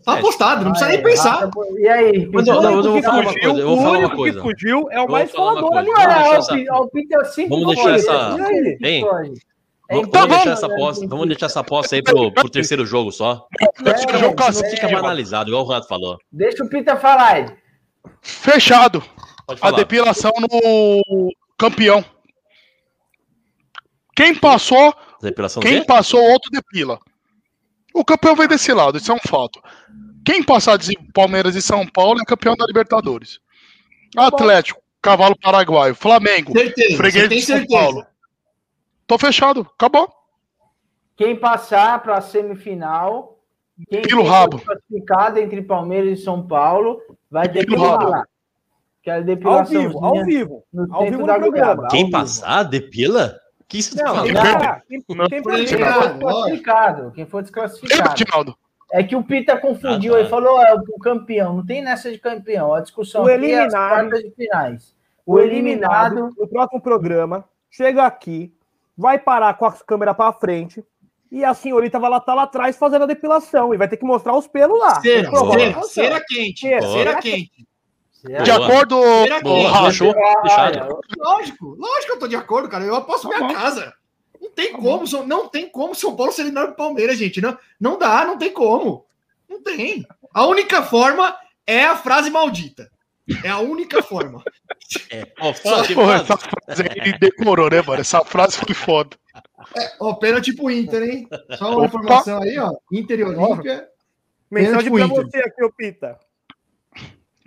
Tá 0.00 0.14
apostado, 0.14 0.64
não 0.64 0.72
precisa 0.72 0.90
nem 0.90 1.02
pensar. 1.02 1.50
E 1.78 1.88
aí? 1.88 2.30
Mas 2.32 2.46
eu, 2.46 2.62
eu, 2.62 2.82
vou 2.82 3.02
falar 3.02 3.20
uma 3.20 3.34
coisa. 3.34 3.60
Eu 3.60 3.68
vou 3.68 3.76
falar 3.76 3.98
uma 3.98 4.16
coisa. 4.16 4.40
que 4.40 4.48
fugiu 4.48 4.88
é 4.90 5.00
o 5.00 5.10
mais 5.10 5.30
falador 5.30 5.76
ali. 5.76 5.90
O 6.70 6.88
Peter 6.88 7.20
Vamos 7.48 7.74
deixar 7.74 7.94
essa. 7.94 8.36
Hein? 8.80 9.04
Vamos, 9.90 10.10
tá 10.10 10.24
deixar 10.24 10.52
essa 10.52 10.66
aposta, 10.66 11.06
vamos 11.06 11.26
deixar 11.26 11.46
essa 11.46 11.60
aposta 11.60 11.94
aí 11.94 12.02
pro, 12.02 12.32
pro 12.32 12.48
terceiro 12.48 12.86
jogo 12.86 13.12
só. 13.12 13.46
É, 13.60 14.18
jogo 14.18 14.36
fica 14.70 14.88
banalizado, 14.88 15.50
igual 15.50 15.64
o 15.64 15.68
Rato 15.68 15.86
falou. 15.86 16.16
Deixa 16.32 16.64
o 16.64 16.68
Peter 16.68 16.98
falar, 16.98 17.40
Ed. 17.40 17.54
Fechado. 18.22 19.02
A 19.60 19.70
depilação 19.72 20.32
no 20.40 21.32
campeão. 21.58 22.02
Quem 24.16 24.34
passou, 24.34 24.94
quem 25.60 25.84
passou, 25.84 26.22
outro 26.22 26.50
depila. 26.50 26.98
O 27.94 28.04
campeão 28.04 28.34
vai 28.34 28.48
desse 28.48 28.72
lado, 28.72 28.98
isso 28.98 29.10
é 29.12 29.14
um 29.14 29.18
fato. 29.18 29.62
Quem 30.24 30.42
passar 30.42 30.78
de 30.78 30.96
Palmeiras 31.12 31.54
e 31.56 31.62
São 31.62 31.86
Paulo 31.86 32.20
é 32.20 32.24
campeão 32.24 32.54
da 32.56 32.64
Libertadores. 32.66 33.40
Atlético, 34.16 34.80
Cavalo 35.00 35.36
Paraguaio, 35.38 35.94
Flamengo, 35.94 36.52
certeza, 36.52 36.96
Freguês 36.96 37.28
de 37.28 37.42
São 37.42 37.56
certeza. 37.58 37.80
Paulo. 37.80 38.06
Tô 39.06 39.18
fechado, 39.18 39.66
acabou. 39.74 40.08
Quem 41.16 41.36
passar 41.36 42.02
para 42.02 42.18
a 42.18 42.20
semifinal, 42.20 43.38
quem 43.90 44.02
Pelo 44.02 44.22
rabo. 44.22 44.60
classificado 44.60 45.38
entre 45.38 45.60
Palmeiras 45.62 46.18
e 46.18 46.22
São 46.22 46.46
Paulo, 46.46 47.00
vai 47.30 47.48
depilar. 47.48 48.24
Que 49.02 49.10
é 49.10 49.14
a 49.14 49.20
depilação 49.20 49.82
ao 49.82 49.82
vivo, 49.82 50.04
ao 50.04 50.24
vivo, 50.24 50.64
ao 50.90 51.04
vivo 51.04 51.26
da 51.26 51.38
no 51.38 51.50
programa. 51.50 51.88
Quem 51.88 52.08
passar, 52.08 52.62
depila? 52.62 53.36
Que 53.72 53.78
isso 53.78 53.96
não, 53.96 54.16
tá 54.16 54.22
quem, 54.22 54.34
cara, 54.34 54.82
quem, 54.86 55.00
for 55.00 55.56
desclassificado, 55.56 57.10
quem 57.12 57.24
for 57.24 57.40
desclassificado. 57.40 58.54
É 58.92 59.02
que 59.02 59.16
o 59.16 59.24
Pita 59.24 59.56
confundiu, 59.56 60.12
ah, 60.12 60.16
tá. 60.16 60.20
ele 60.20 60.28
falou 60.28 60.60
é, 60.60 60.74
o 60.74 60.98
campeão. 60.98 61.56
Não 61.56 61.64
tem 61.64 61.80
nessa 61.80 62.12
de 62.12 62.18
campeão. 62.18 62.74
A 62.74 62.82
discussão 62.82 63.24
o 63.24 63.30
eliminado, 63.30 64.12
é 64.12 64.18
as 64.18 64.24
de 64.24 64.30
finais. 64.32 64.94
O, 65.24 65.36
o 65.36 65.40
eliminado, 65.40 66.12
eliminado 66.18 66.34
no 66.38 66.46
próximo 66.46 66.82
programa 66.82 67.48
chega 67.70 68.04
aqui, 68.04 68.54
vai 68.94 69.18
parar 69.18 69.54
com 69.54 69.64
a 69.64 69.72
câmera 69.72 70.12
para 70.12 70.34
frente 70.34 70.84
e 71.30 71.42
a 71.42 71.54
senhorita 71.54 71.98
vai 71.98 72.10
lá 72.10 72.18
estar 72.18 72.32
tá 72.32 72.34
lá 72.34 72.42
atrás 72.42 72.76
fazendo 72.76 73.04
a 73.04 73.06
depilação 73.06 73.72
e 73.72 73.78
vai 73.78 73.88
ter 73.88 73.96
que 73.96 74.04
mostrar 74.04 74.36
os 74.36 74.46
pelos 74.46 74.78
lá. 74.78 75.00
Cera, 75.00 75.30
cera, 75.30 75.82
cera 75.84 76.24
quente. 76.28 76.60
Cera, 76.60 76.82
cera 76.82 77.16
quente. 77.22 77.66
De 78.24 78.50
acordo. 78.50 79.00
Boa, 79.42 79.84
fechou. 79.86 80.14
Fechado. 80.42 81.00
Lógico, 81.18 81.76
lógico 81.78 82.06
que 82.06 82.12
eu 82.12 82.18
tô 82.18 82.28
de 82.28 82.36
acordo, 82.36 82.68
cara. 82.68 82.84
Eu 82.84 82.94
aposto 82.94 83.28
tá 83.28 83.36
minha 83.36 83.48
bom. 83.48 83.54
casa. 83.54 83.92
Não 84.40 84.50
tem 84.50 84.72
tá 84.72 84.78
como, 84.78 85.08
bom. 85.08 85.26
não 85.26 85.48
tem 85.48 85.68
como 85.68 85.94
São 85.94 86.14
Paulo 86.16 86.32
ser 86.32 86.42
eliminado 86.42 86.70
do 86.70 86.76
Palmeiras, 86.76 87.18
gente. 87.18 87.40
Não, 87.40 87.56
não 87.80 87.98
dá, 87.98 88.24
não 88.24 88.38
tem 88.38 88.52
como. 88.52 89.06
Não 89.48 89.62
tem. 89.62 90.06
A 90.32 90.46
única 90.46 90.82
forma 90.82 91.36
é 91.66 91.84
a 91.84 91.96
frase 91.96 92.30
maldita. 92.30 92.90
É 93.44 93.48
a 93.48 93.58
única 93.58 94.02
forma. 94.02 94.42
É. 95.10 95.26
Oh, 95.40 95.54
Só, 95.54 95.84
porra, 95.94 96.16
essa 96.16 96.36
frase 96.36 96.82
aí 96.82 97.18
decorou, 97.18 97.70
né, 97.70 97.82
mano? 97.82 98.00
Essa 98.00 98.24
frase 98.24 98.56
foi 98.58 98.74
foda. 98.74 99.16
É, 99.76 99.92
ó, 100.00 100.14
pênalti 100.14 100.54
pro 100.54 100.70
Inter, 100.70 101.02
hein? 101.02 101.28
Só 101.56 101.68
uma 101.70 101.78
Opa. 101.78 101.86
informação 101.86 102.42
aí, 102.42 102.58
ó. 102.58 102.72
Inter 102.92 103.20
e 103.20 103.24
Olímpia. 103.24 103.88
Mensagem 104.50 104.92
pra 104.92 105.06
você 105.06 105.38
aqui, 105.38 105.64
ô 105.64 105.72
Pita. 105.72 106.18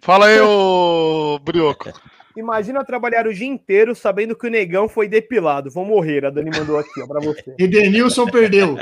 Fala 0.06 0.28
aí, 0.28 0.40
ô 0.40 1.40
Brioco. 1.40 1.92
Imagina 2.38 2.86
trabalhar 2.86 3.26
o 3.26 3.34
dia 3.34 3.48
inteiro 3.48 3.96
sabendo 3.96 4.36
que 4.36 4.46
o 4.46 4.52
negão 4.52 4.88
foi 4.88 5.08
depilado. 5.08 5.72
Vou 5.72 5.84
morrer, 5.84 6.24
a 6.24 6.30
Dani 6.30 6.52
mandou 6.56 6.78
aqui, 6.78 7.02
ó, 7.02 7.08
pra 7.08 7.20
você. 7.20 7.44
Edenilson 7.58 8.28
perdeu. 8.28 8.78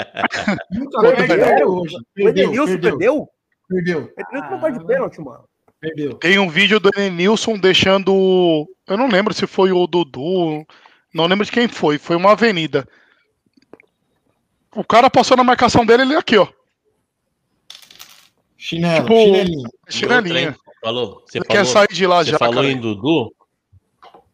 Nunca 0.70 1.02
perdeu 1.16 1.70
hoje. 1.70 1.96
Perdeu, 2.14 2.26
o 2.26 2.30
Edenilson 2.30 2.78
perdeu? 2.78 3.30
Perdeu. 3.70 4.12
Edenilson 4.18 4.52
não 4.52 4.60
pode 4.60 4.86
pênalti, 4.86 5.22
mano. 5.22 5.46
Perdeu. 5.80 6.14
Tem 6.16 6.38
um 6.40 6.50
vídeo 6.50 6.78
do 6.78 6.90
Edenilson 6.90 7.58
deixando. 7.58 8.68
Eu 8.86 8.98
não 8.98 9.08
lembro 9.08 9.34
se 9.34 9.48
foi 9.48 9.72
o 9.72 9.88
Dudu. 9.88 10.68
Não 11.14 11.26
lembro 11.26 11.46
de 11.46 11.54
quem 11.54 11.70
foi. 11.70 11.98
Foi 11.98 12.18
uma 12.18 12.34
avenida. 12.34 12.86
O 14.76 14.84
cara 14.84 15.10
passou 15.10 15.38
na 15.38 15.44
marcação 15.46 15.86
dele, 15.86 16.02
ele 16.02 16.18
aqui, 16.18 16.36
ó. 16.36 16.50
Chinelo, 18.58 19.06
tipo, 19.06 19.16
chinelinho. 19.22 19.70
Chinelinho. 19.88 20.63
Falou. 20.84 21.24
Você 21.26 21.40
falou, 21.40 21.48
quer 21.48 21.66
sair 21.66 21.88
de 21.94 22.06
lá 22.06 22.24
você 22.24 22.32
já, 22.32 22.38
falou 22.38 22.56
cara. 22.56 22.72
em 22.72 22.78
Dudu? 22.78 23.34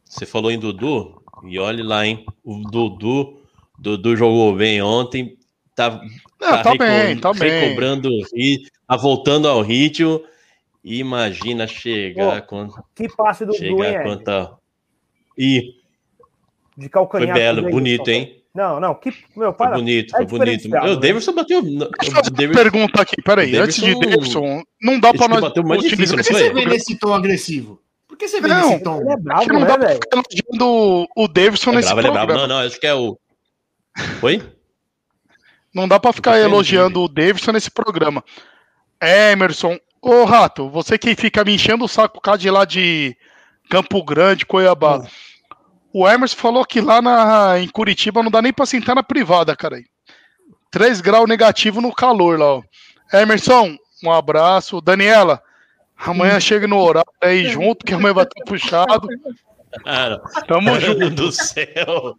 Você 0.03 0.25
falou 0.25 0.49
em 0.49 0.57
Dudu? 0.57 1.21
E 1.43 1.59
olhe 1.59 1.83
lá, 1.83 2.05
hein? 2.05 2.25
O 2.43 2.61
Dudu, 2.69 3.39
Dudu 3.77 4.15
jogou 4.15 4.55
bem 4.55 4.81
ontem. 4.81 5.37
Tá, 5.75 6.01
Não, 6.41 6.49
tá, 6.49 6.63
tá 6.63 6.75
bem, 6.75 7.17
tá 7.19 7.31
bem. 7.33 7.51
Recobrando, 7.51 8.09
tá 8.87 8.97
voltando 8.97 9.47
ao 9.47 9.61
ritmo. 9.61 10.23
Imagina 10.83 11.67
chegar 11.67 12.41
quando. 12.41 12.73
Que 12.95 13.07
passe 13.07 13.45
do 13.45 13.53
chegar 13.53 13.91
Dudu, 13.91 14.03
quanta... 14.03 14.57
E 15.37 15.75
de 16.75 16.89
calcanhar. 16.89 17.29
Foi 17.29 17.39
belo, 17.39 17.69
bonito, 17.69 18.09
hein? 18.09 18.38
Não, 18.53 18.79
não, 18.79 18.95
que 18.95 19.13
meu 19.35 19.53
para. 19.53 19.71
Foi 19.71 19.79
bonito, 19.79 20.11
foi 20.11 20.23
é 20.23 20.25
bonito. 20.25 20.65
O 20.65 20.71
né? 20.71 20.95
Davidson 20.95 21.33
bateu. 21.33 21.59
O 21.59 22.31
Davidson... 22.31 22.53
Pergunta 22.53 23.01
aqui, 23.01 23.21
peraí, 23.21 23.55
antes 23.55 23.81
de 23.81 23.93
Davidson, 23.99 24.63
não 24.81 24.99
dá 24.99 25.13
para 25.13 25.27
nós. 25.27 25.41
Bateu 25.41 25.63
mais 25.63 25.83
difícil, 25.83 26.17
Por 26.17 26.25
que 26.25 26.33
você 26.33 26.53
vê 26.53 26.65
nesse 26.65 26.97
tom 26.97 27.13
agressivo? 27.13 27.79
Por 28.07 28.17
que 28.17 28.27
você 28.27 28.41
vê 28.41 28.47
não, 28.47 28.71
nesse 28.71 28.83
tom? 28.83 29.01
Ele 29.01 29.11
é 29.11 29.17
bravo, 29.17 29.53
não 29.53 29.59
né, 29.59 29.67
dá 29.67 29.77
pra 29.77 29.89
ficar 29.89 30.23
o 30.65 31.27
Davidson 31.27 31.71
é 31.71 31.75
nesse 31.75 31.93
bravo, 31.93 32.01
programa. 32.01 32.23
É 32.23 32.25
bravo. 32.25 32.41
Não, 32.41 32.47
não, 32.47 32.65
acho 32.65 32.79
que 32.79 32.87
é 32.87 32.93
o. 32.93 33.19
Oi? 34.23 34.41
Não 35.73 35.87
dá 35.87 35.99
para 35.99 36.13
ficar 36.13 36.39
elogiando 36.39 37.03
o 37.03 37.07
Davidson 37.07 37.51
nesse 37.51 37.69
programa. 37.69 38.23
Emerson, 38.99 39.77
ô 40.01 40.23
Rato, 40.23 40.67
você 40.69 40.97
que 40.97 41.15
fica 41.15 41.43
me 41.43 41.53
enchendo 41.53 41.85
o 41.85 41.87
saco 41.87 42.19
cá 42.19 42.35
de 42.35 42.49
lá 42.49 42.65
de 42.65 43.15
Campo 43.69 44.03
Grande, 44.03 44.45
Cuiabá. 44.45 44.97
Hum. 44.97 45.07
O 45.93 46.07
Emerson 46.07 46.37
falou 46.37 46.65
que 46.65 46.79
lá 46.81 47.01
na, 47.01 47.59
em 47.59 47.67
Curitiba 47.67 48.21
não 48.21 48.29
dá 48.31 48.41
nem 48.41 48.53
pra 48.53 48.65
sentar 48.65 48.95
na 48.95 49.03
privada, 49.03 49.55
cara. 49.55 49.77
3 50.71 51.01
graus 51.01 51.27
negativo 51.27 51.81
no 51.81 51.93
calor 51.93 52.37
lá, 52.39 52.45
ó. 52.57 52.61
Emerson, 53.11 53.75
um 54.03 54.11
abraço. 54.11 54.79
Daniela, 54.81 55.41
amanhã 55.97 56.39
chega 56.39 56.67
no 56.67 56.77
horário 56.77 57.09
aí 57.21 57.47
junto, 57.49 57.85
que 57.85 57.93
amanhã 57.93 58.13
vai 58.13 58.23
estar 58.25 58.43
puxado. 58.45 59.07
Cara, 59.83 60.19
Tamo 60.47 60.77
junto. 60.79 61.09
do 61.09 61.31
céu. 61.31 62.15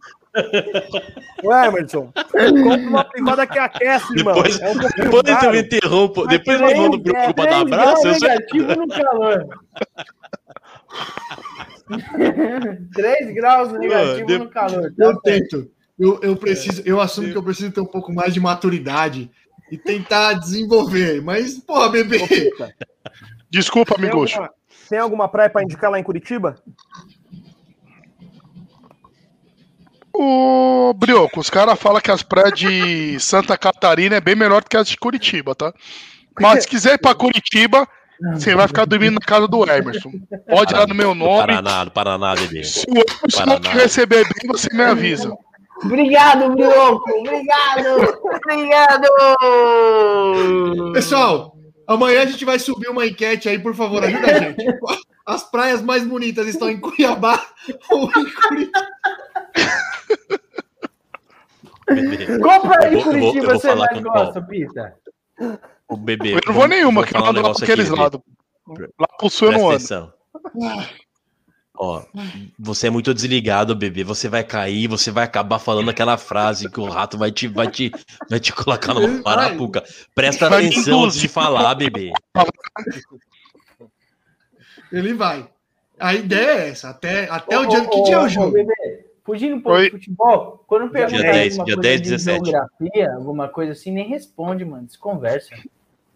O 1.43 1.53
Emerson, 1.53 2.11
compra 2.13 2.89
uma 2.89 3.03
privada 3.05 3.47
que 3.47 3.59
aquece, 3.59 4.13
depois, 4.15 4.59
mano. 4.59 4.81
É 4.97 5.03
um 5.03 5.21
depois 5.21 5.43
eu 5.43 5.51
me 5.51 5.59
interrompo. 5.61 6.27
Depois 6.27 6.59
nós 6.59 6.73
vamos 6.73 6.91
no 6.97 6.99
grupo 7.03 7.33
pra 7.33 7.45
dar 7.45 7.61
abraço. 7.61 8.07
negativo 8.07 8.75
no 8.75 8.87
calor. 8.87 9.45
3 12.93 13.33
graus 13.33 13.71
negativo 13.73 14.29
Mano, 14.29 14.43
no 14.45 14.49
calor. 14.49 14.93
Tá 14.97 15.05
eu 15.05 15.21
tento. 15.21 15.71
Eu, 15.99 16.19
eu 16.21 16.35
preciso, 16.35 16.81
eu 16.85 16.99
assumo 16.99 17.29
que 17.29 17.37
eu 17.37 17.43
preciso 17.43 17.71
ter 17.71 17.81
um 17.81 17.85
pouco 17.85 18.11
mais 18.11 18.33
de 18.33 18.39
maturidade 18.39 19.29
e 19.71 19.77
tentar 19.77 20.33
desenvolver. 20.33 21.21
Mas, 21.21 21.59
porra, 21.59 21.89
bebê. 21.89 22.19
Desculpa, 23.49 23.95
amigo. 23.95 24.25
Tem, 24.25 24.49
tem 24.89 24.99
alguma 24.99 25.27
praia 25.27 25.49
para 25.49 25.63
indicar 25.63 25.91
lá 25.91 25.99
em 25.99 26.03
Curitiba? 26.03 26.55
O 30.13 30.93
Brioco, 30.93 31.39
os 31.39 31.49
caras 31.49 31.79
falam 31.79 32.01
que 32.01 32.11
as 32.11 32.21
praias 32.21 32.53
de 32.53 33.19
Santa 33.19 33.57
Catarina 33.57 34.17
é 34.17 34.21
bem 34.21 34.35
melhor 34.35 34.61
do 34.61 34.69
que 34.69 34.77
as 34.77 34.87
de 34.87 34.97
Curitiba, 34.97 35.55
tá? 35.55 35.73
Mas 36.39 36.63
se 36.63 36.69
quiser 36.69 36.95
ir 36.95 36.97
para 36.97 37.15
Curitiba, 37.15 37.87
você 38.33 38.55
vai 38.55 38.67
ficar 38.67 38.85
dormindo 38.85 39.15
na 39.15 39.21
casa 39.21 39.47
do 39.47 39.63
Emerson. 39.63 40.11
Pode 40.47 40.73
ir 40.73 40.77
lá 40.77 40.85
no 40.85 40.95
meu 40.95 41.15
nome. 41.15 41.47
Paraná, 41.47 41.85
Paraná, 41.89 42.35
bebê. 42.35 42.63
Se 42.63 42.85
o 42.87 42.91
Emerson 42.91 43.45
não 43.45 43.59
te 43.59 43.69
receber 43.69 44.23
bem, 44.23 44.47
você 44.47 44.67
me 44.73 44.83
avisa. 44.83 45.35
Obrigado, 45.83 46.51
Brioco. 46.51 47.09
Obrigado. 47.11 48.19
Obrigado. 48.45 49.07
Pessoal, 50.93 51.57
amanhã 51.87 52.21
a 52.21 52.25
gente 52.25 52.45
vai 52.45 52.59
subir 52.59 52.89
uma 52.89 53.05
enquete 53.05 53.49
aí, 53.49 53.57
por 53.57 53.73
favor, 53.73 54.03
ajuda 54.03 54.27
a 54.27 54.39
gente. 54.39 54.65
As 55.25 55.49
praias 55.49 55.81
mais 55.81 56.03
bonitas 56.03 56.47
estão 56.47 56.69
em 56.69 56.79
Cuiabá 56.79 57.43
ou 57.89 58.05
em 58.05 58.29
Curitiba? 58.31 58.87
Qual 62.41 62.61
praia 62.61 62.93
em 62.93 63.01
Curitiba 63.01 63.53
você 63.53 63.75
mais 63.75 63.99
gosta, 64.01 64.41
Pita? 64.41 64.95
O 65.91 65.97
bebê. 65.97 66.35
Eu 66.35 66.41
não 66.47 66.53
vou 66.53 66.67
nenhuma, 66.67 67.05
que 67.05 67.15
eu 67.15 67.25
ando 67.25 67.41
lá 67.41 67.51
aqueles 67.51 67.89
lados. 67.89 68.21
Lá 68.97 69.07
pro 69.17 69.29
sul 69.29 69.51
eu 69.51 69.57
não 69.59 69.69
ando. 69.69 70.13
Ó, 71.75 72.03
você 72.57 72.87
é 72.87 72.89
muito 72.89 73.13
desligado, 73.13 73.75
bebê. 73.75 74.03
Você 74.03 74.29
vai 74.29 74.43
cair, 74.43 74.87
você 74.87 75.11
vai 75.11 75.25
acabar 75.25 75.59
falando 75.59 75.89
aquela 75.89 76.15
frase 76.15 76.69
que 76.69 76.79
o 76.79 76.85
rato 76.85 77.17
vai 77.17 77.31
te, 77.31 77.47
vai 77.47 77.69
te, 77.69 77.91
vai 78.29 78.39
te 78.39 78.53
colocar 78.53 78.93
numa 78.93 79.21
parapuca. 79.21 79.83
Presta 80.15 80.47
atenção 80.47 81.05
antes 81.05 81.19
de 81.19 81.27
falar, 81.27 81.75
bebê. 81.75 82.13
Ele 84.91 85.13
vai. 85.13 85.49
A 85.99 86.13
ideia 86.13 86.59
é 86.59 86.69
essa. 86.69 86.89
Até, 86.89 87.29
até 87.29 87.57
ô, 87.57 87.63
o 87.63 87.67
dia. 87.67 87.81
Ô, 87.81 87.89
que 87.89 88.03
dia 88.03 88.15
é 88.15 88.19
o 88.19 88.29
jogo? 88.29 88.51
Bebê, 88.51 89.05
fugindo 89.25 89.55
um 89.55 89.61
pouco 89.61 89.77
Oi. 89.77 89.89
do 89.89 89.97
futebol, 89.97 90.63
quando 90.67 90.89
perguntar 90.89 91.17
dia 91.17 91.31
10, 91.31 91.57
dia 91.65 91.75
10, 91.75 92.01
17. 92.01 92.45
geografia, 92.45 93.13
alguma 93.13 93.49
coisa 93.49 93.71
assim, 93.71 93.91
nem 93.91 94.07
responde, 94.07 94.63
mano. 94.63 94.85
Desconversa. 94.85 95.55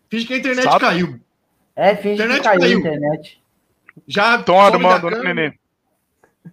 Finge 0.09 0.25
que 0.25 0.33
a 0.33 0.37
internet 0.37 0.63
Sabe? 0.63 0.79
caiu. 0.79 1.19
É, 1.75 1.95
finge 1.95 2.15
internet 2.15 2.37
que 2.37 2.43
caiu, 2.43 2.59
caiu. 2.59 2.75
a 2.75 2.79
internet. 2.79 3.41
Já 4.07 4.35
estão 4.35 4.59
armando, 4.59 5.09
né, 5.09 5.33
Nenê? 5.33 5.53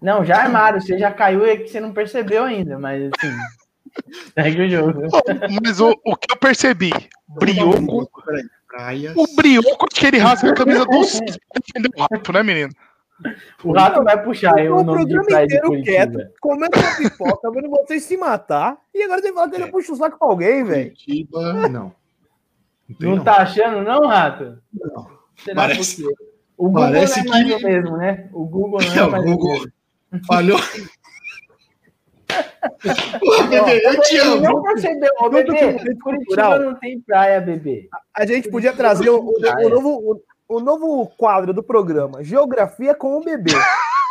Não, 0.00 0.24
já 0.24 0.42
armaram. 0.42 0.80
Você 0.80 0.98
já 0.98 1.10
caiu 1.10 1.46
e 1.46 1.58
que 1.58 1.68
você 1.68 1.80
não 1.80 1.92
percebeu 1.92 2.44
ainda, 2.44 2.78
mas 2.78 3.10
assim. 3.18 3.36
Segue 4.34 4.62
o 4.62 4.70
jogo. 4.70 5.02
Mas 5.62 5.80
o, 5.80 5.90
o 6.04 6.16
que 6.16 6.32
eu 6.32 6.36
percebi? 6.36 6.90
Brioco. 7.28 8.08
O 9.14 9.36
Brioco, 9.36 9.86
acho 9.90 10.00
que 10.00 10.06
ele 10.06 10.18
rasga 10.18 10.50
a 10.50 10.54
camisa 10.54 10.84
do 10.84 10.90
pra 10.90 11.60
defender 11.60 11.90
o 11.94 12.00
rato, 12.00 12.32
né, 12.32 12.42
menino? 12.42 12.72
O 13.62 13.72
rato 13.72 14.02
vai 14.02 14.22
puxar 14.22 14.58
eu 14.64 14.76
o 14.76 14.84
programa 14.84 15.44
inteiro 15.44 15.82
quieto, 15.82 16.18
comendo 16.40 16.76
uma 16.76 16.96
pipoca, 16.96 17.50
vendo 17.50 17.68
vocês 17.68 18.02
se 18.02 18.16
matar, 18.16 18.78
e 18.94 19.02
agora 19.02 19.20
você 19.20 19.32
fala 19.32 19.50
que 19.50 19.56
ele 19.56 19.64
é. 19.64 19.70
puxa 19.70 19.92
o 19.92 19.96
saco 19.96 20.18
pra 20.18 20.26
alguém, 20.26 20.64
velho. 20.64 20.92
não. 21.70 21.94
Não, 23.01 23.16
não 23.16 23.24
tá 23.24 23.39
achando, 23.39 23.82
não, 23.82 24.06
rato? 24.06 24.59
Não. 24.73 25.23
Será 25.36 25.62
Parece, 25.62 26.05
o 26.56 26.66
Google 26.69 26.82
Parece 26.82 27.24
não 27.24 27.35
é 27.35 27.44
que... 27.44 27.52
o 27.52 27.60
mesmo, 27.60 27.97
né? 27.97 28.28
O 28.32 28.44
Google 28.47 28.81
não 28.81 28.93
é, 28.94 28.98
é 28.98 29.20
o 29.20 29.24
Google. 29.24 29.59
Mesmo. 29.59 30.27
Falhou. 30.27 30.59
Pô, 33.20 33.43
bebê, 33.44 33.86
eu 33.86 34.01
te 34.01 34.19
amo. 34.19 34.40
Não 34.40 34.62
percebeu, 34.62 35.10
ô, 35.20 35.28
bebê. 35.28 35.94
Curitiba 36.02 36.59
não 36.59 36.74
tem 36.77 37.01
praia, 37.01 37.40
bebê. 37.40 37.89
A 38.14 38.24
gente 38.24 38.51
podia 38.51 38.73
trazer 38.73 39.10
o, 39.10 39.19
o, 39.19 39.32
o 39.66 39.69
novo, 39.69 40.23
o, 40.48 40.56
o, 40.56 40.60
novo 40.60 41.06
quadro 41.16 41.52
do 41.52 41.62
programa, 41.62 42.23
Geografia 42.23 42.94
com 42.94 43.16
o 43.16 43.24
bebê. 43.24 43.52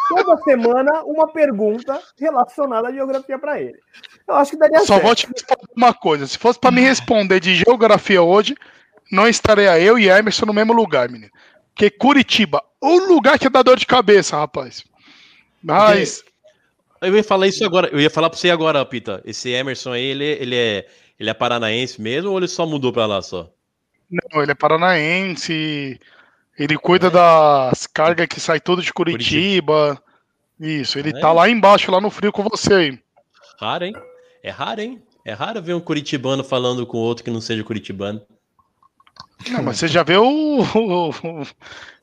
Toda 0.10 0.38
semana, 0.44 1.04
uma 1.06 1.32
pergunta 1.32 2.00
relacionada 2.20 2.90
à 2.90 2.92
geografia 2.92 3.40
para 3.40 3.62
ele. 3.62 3.80
Eu 4.32 4.38
acho 4.38 4.52
que 4.52 4.58
daria 4.58 4.80
Só 4.80 4.94
certo. 4.94 5.04
vou 5.04 5.16
te 5.16 5.28
responder 5.28 5.74
uma 5.76 5.94
coisa. 5.94 6.26
Se 6.26 6.38
fosse 6.38 6.58
para 6.58 6.72
me 6.72 6.82
responder 6.82 7.40
de 7.40 7.56
geografia 7.56 8.22
hoje, 8.22 8.56
não 9.12 9.28
estaria 9.28 9.78
eu 9.80 10.00
e 10.00 10.08
Emerson 10.08 10.46
no 10.46 10.54
mesmo 10.54 10.72
lugar, 10.72 11.10
menino. 11.10 11.32
Porque 11.74 11.90
Curitiba, 11.90 12.64
o 12.80 12.98
lugar 12.98 13.38
que 13.38 13.50
dá 13.50 13.62
dor 13.62 13.78
de 13.78 13.86
cabeça, 13.86 14.38
rapaz. 14.38 14.84
Mas. 15.62 16.24
Eu 17.02 17.16
ia 17.16 17.24
falar 17.24 17.48
isso 17.48 17.66
agora. 17.66 17.90
Eu 17.90 18.00
ia 18.00 18.10
falar 18.10 18.30
pra 18.30 18.40
você 18.40 18.50
agora, 18.50 18.86
Pita. 18.86 19.22
Esse 19.26 19.50
Emerson 19.50 19.92
aí, 19.92 20.04
ele, 20.04 20.26
ele, 20.26 20.56
é, 20.56 20.88
ele 21.20 21.30
é 21.30 21.34
paranaense 21.34 22.02
mesmo 22.02 22.32
ou 22.32 22.38
ele 22.38 22.48
só 22.48 22.66
mudou 22.66 22.94
pra 22.94 23.06
lá 23.06 23.22
só? 23.22 23.52
Não, 24.10 24.42
ele 24.42 24.52
é 24.52 24.56
paranaense. 24.56 26.00
Ele 26.58 26.78
cuida 26.78 27.08
é. 27.08 27.10
das 27.10 27.86
cargas 27.88 28.28
que 28.28 28.40
sai 28.40 28.60
tudo 28.60 28.82
de 28.82 28.94
Curitiba. 28.94 29.98
Curitiba. 29.98 30.04
Isso, 30.60 31.00
ele 31.00 31.10
é. 31.10 31.20
tá 31.20 31.34
lá 31.34 31.50
embaixo, 31.50 31.92
lá 31.92 32.00
no 32.00 32.12
frio 32.12 32.32
com 32.32 32.44
você 32.44 32.74
aí. 32.74 33.00
Raro, 33.60 33.86
hein? 33.86 33.96
É 34.44 34.50
raro, 34.50 34.82
hein? 34.82 35.02
É 35.26 35.34
raro 35.34 35.62
ver 35.62 35.74
um 35.74 35.80
curitibano 35.80 36.44
falando 36.44 36.86
com 36.86 36.98
outro 36.98 37.24
que 37.24 37.32
não 37.32 37.42
seja 37.42 37.64
curitibano. 37.64 38.22
Não, 39.50 39.64
mas 39.64 39.78
você 39.78 39.88
já 39.88 40.04
viu 40.04 40.24
o, 40.24 40.64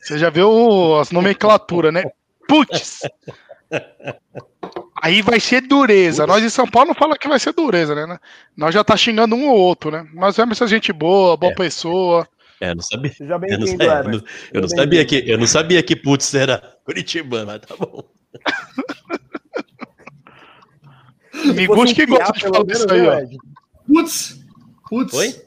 você 0.01 0.19
já 0.19 0.31
viu 0.31 0.99
as 0.99 1.11
nomenclaturas, 1.11 1.93
né? 1.93 2.05
Putz! 2.49 3.01
Aí 5.01 5.23
vai 5.23 5.39
ser 5.39 5.61
dureza. 5.63 6.27
Nós 6.27 6.43
em 6.43 6.49
São 6.49 6.67
Paulo 6.67 6.89
não 6.89 6.95
fala 6.95 7.17
que 7.17 7.29
vai 7.29 7.39
ser 7.39 7.53
dureza, 7.53 7.95
né? 7.95 8.19
Nós 8.57 8.75
já 8.75 8.83
tá 8.83 8.97
xingando 8.97 9.37
um 9.37 9.49
ou 9.49 9.57
outro, 9.57 9.91
né? 9.91 10.07
Mas 10.13 10.39
é 10.39 10.43
essa 10.43 10.67
gente 10.67 10.93
boa, 10.93 11.37
boa 11.37 11.53
é. 11.53 11.55
pessoa. 11.55 12.29
É, 12.61 12.71
eu 12.71 12.75
não 12.75 12.83
sabia. 12.83 13.13
Seja 13.13 13.39
bem 13.39 13.53
eu 13.53 13.59
não, 13.59 13.67
sabia, 13.67 13.87
eu 13.87 14.05
não, 14.05 14.23
eu 14.53 14.61
não 14.63 14.69
sabia 14.69 15.05
que 15.05 15.25
eu 15.27 15.39
não 15.39 15.47
sabia 15.47 15.83
que 15.83 15.95
putz 15.95 16.35
era 16.35 16.77
Curitibano, 16.85 17.47
mas 17.47 17.61
tá 17.61 17.77
bom. 17.77 18.03
Amigos 21.45 21.93
que 21.93 22.07
gosta 22.07 22.33
de 22.33 22.41
falar 22.41 22.65
isso 22.69 22.91
aí, 22.91 23.07
ó. 23.07 23.39
Putz. 23.87 24.41
Putz. 24.89 25.15
Oi? 25.15 25.43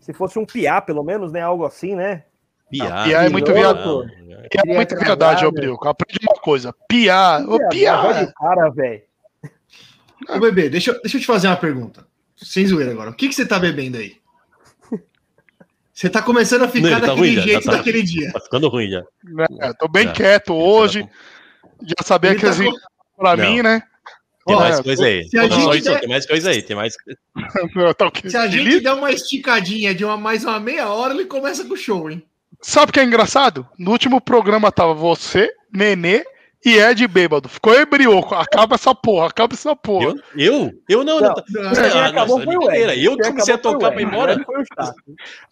Se 0.00 0.12
fosse 0.12 0.38
um 0.38 0.44
piá, 0.44 0.80
pelo 0.80 1.02
menos, 1.02 1.32
né? 1.32 1.40
Algo 1.40 1.64
assim, 1.64 1.94
né? 1.94 2.24
Piá, 2.70 3.04
piá 3.04 3.24
é 3.24 3.28
muito 3.28 3.52
viado. 3.52 4.06
Piá 4.50 4.62
é 4.66 4.74
muito 4.74 4.96
verdade, 4.96 5.44
ô 5.44 5.52
Brioco. 5.52 5.88
Aprende 5.88 6.26
uma 6.28 6.40
coisa. 6.40 6.74
Piá, 6.88 7.44
ô 7.46 7.68
piá. 7.68 8.32
cara, 8.32 8.70
velho. 8.70 9.02
Ô, 10.28 10.38
bebê, 10.40 10.68
deixa, 10.68 10.92
deixa 11.00 11.16
eu 11.16 11.20
te 11.20 11.26
fazer 11.26 11.48
uma 11.48 11.56
pergunta. 11.56 12.06
Sem 12.36 12.66
zoeira 12.66 12.90
agora. 12.90 13.10
O 13.10 13.14
que, 13.14 13.28
que 13.28 13.34
você 13.34 13.46
tá 13.46 13.58
bebendo 13.58 13.98
aí? 13.98 14.16
Você 15.92 16.08
tá 16.08 16.22
começando 16.22 16.62
a 16.62 16.68
ficar 16.68 16.90
Não, 16.90 17.00
tá 17.00 17.06
daquele 17.08 17.34
ruim, 17.34 17.42
jeito 17.42 17.64
tá, 17.64 17.72
daquele 17.72 18.02
dia. 18.02 18.32
Tá 18.32 18.40
ficando 18.40 18.68
ruim 18.68 18.90
já. 18.90 19.04
É, 19.60 19.72
tô 19.74 19.86
bem 19.86 20.10
quieto 20.12 20.54
hoje. 20.54 21.06
Já 21.82 22.04
sabia 22.04 22.30
ele 22.30 22.40
que 22.40 22.46
tá 22.46 22.56
com... 22.56 22.72
pra 23.16 23.36
Não. 23.36 23.44
mim, 23.44 23.62
né? 23.62 23.82
Tem 24.46 24.56
mais 24.56 24.80
coisa 24.80 25.04
aí. 25.04 25.28
Se 25.28 25.38
a 25.38 25.48
gente 25.48 25.82
der... 25.82 26.00
Tem 26.00 26.08
mais 26.08 26.26
coisa 26.26 26.50
aí. 26.50 26.62
Tem 26.62 26.76
mais... 26.76 26.94
Se 28.26 28.36
a 28.36 28.46
gente 28.46 28.80
der 28.80 28.92
uma 28.92 29.12
esticadinha 29.12 29.94
de 29.94 30.04
uma, 30.04 30.16
mais 30.16 30.44
uma 30.44 30.58
meia 30.58 30.88
hora, 30.88 31.14
ele 31.14 31.26
começa 31.26 31.64
com 31.64 31.74
o 31.74 31.76
show, 31.76 32.10
hein? 32.10 32.22
Sabe 32.60 32.90
o 32.90 32.92
que 32.92 33.00
é 33.00 33.04
engraçado? 33.04 33.66
No 33.78 33.90
último 33.90 34.20
programa 34.20 34.70
tava 34.70 34.94
você, 34.94 35.50
Nenê 35.72 36.24
e 36.64 36.78
Ed 36.78 37.06
bêbado. 37.08 37.48
Ficou 37.48 37.74
ebrioco. 37.74 38.34
Acaba 38.34 38.76
essa 38.76 38.94
porra, 38.94 39.26
acaba 39.26 39.54
essa 39.54 39.74
porra. 39.74 40.06
Eu? 40.06 40.20
Eu, 40.36 40.72
eu 40.88 41.04
não. 41.04 41.20
não, 41.20 41.34
não, 41.48 41.62
não 41.62 41.98
ah, 41.98 42.06
acabou 42.06 42.40
foi 42.40 42.56
o 42.56 42.70
Ed. 42.70 43.04
Eu 43.04 43.16
que 43.16 43.28
comecei 43.28 43.54
a 43.54 43.58
tocar 43.58 43.90
pra 43.90 44.00
ir 44.00 44.04
embora. 44.04 44.36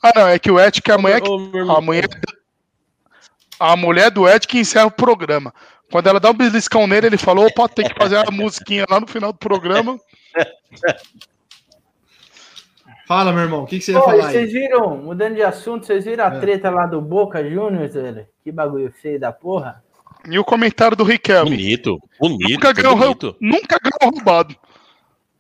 Ah, 0.03 0.12
não, 0.15 0.29
é 0.29 0.39
que 0.39 0.51
o 0.51 0.61
Ed, 0.61 0.81
que 0.81 0.93
amanhã. 0.93 1.19
A 1.69 1.81
mulher, 1.81 2.09
a 3.59 3.77
mulher 3.77 4.11
do 4.11 4.29
Ed 4.29 4.47
que 4.47 4.59
encerra 4.59 4.87
o 4.87 4.91
programa. 4.91 5.53
Quando 5.91 6.07
ela 6.07 6.21
dá 6.21 6.31
um 6.31 6.35
beliscão 6.35 6.87
nele, 6.87 7.09
ele 7.09 7.19
falou: 7.19 7.47
opa, 7.47 7.69
tem 7.69 7.89
que 7.89 7.95
fazer 7.95 8.17
a 8.17 8.31
musiquinha 8.31 8.85
lá 8.89 9.01
no 9.01 9.07
final 9.07 9.33
do 9.33 9.39
programa. 9.39 9.99
Fala, 13.07 13.33
meu 13.33 13.43
irmão, 13.43 13.65
o 13.65 13.67
que, 13.67 13.79
que 13.79 13.85
você 13.85 13.93
ia 13.93 14.01
falar? 14.01 14.31
Vocês 14.31 14.53
viram, 14.53 14.97
mudando 14.99 15.35
de 15.35 15.43
assunto, 15.43 15.85
vocês 15.85 16.05
viram 16.05 16.27
a 16.27 16.29
é. 16.29 16.39
treta 16.39 16.71
lá 16.71 16.87
do 16.87 17.01
Boca 17.01 17.43
Juniors, 17.43 17.95
velho? 17.95 18.25
Que 18.45 18.53
bagulho 18.53 18.93
feio 18.93 19.19
da 19.19 19.33
porra. 19.33 19.83
E 20.29 20.39
o 20.39 20.45
comentário 20.45 20.97
do 20.97 21.03
Riquelme. 21.03 21.51
Bonito, 21.51 22.01
bonito. 22.21 22.49
Nunca 22.51 22.73
ganhou, 22.73 22.97
bonito. 22.97 23.37
Nunca 23.41 23.79
ganhou 23.83 24.15
roubado. 24.15 24.55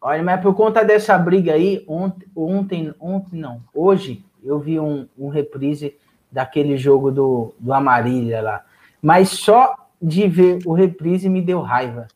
Olha, 0.00 0.22
mas 0.22 0.40
por 0.40 0.52
conta 0.54 0.82
dessa 0.82 1.16
briga 1.16 1.52
aí, 1.52 1.84
ontem, 1.86 2.26
ontem, 2.34 2.94
ontem 2.98 3.38
não, 3.38 3.62
hoje 3.72 4.24
eu 4.42 4.58
vi 4.58 4.80
um, 4.80 5.06
um 5.16 5.28
reprise 5.28 5.96
daquele 6.32 6.76
jogo 6.76 7.12
do, 7.12 7.54
do 7.58 7.72
Amarília 7.72 8.40
lá. 8.40 8.64
Mas 9.00 9.28
só 9.28 9.76
de 10.00 10.28
ver 10.28 10.58
o 10.64 10.72
reprise 10.72 11.28
me 11.28 11.42
deu 11.42 11.60
raiva 11.60 12.08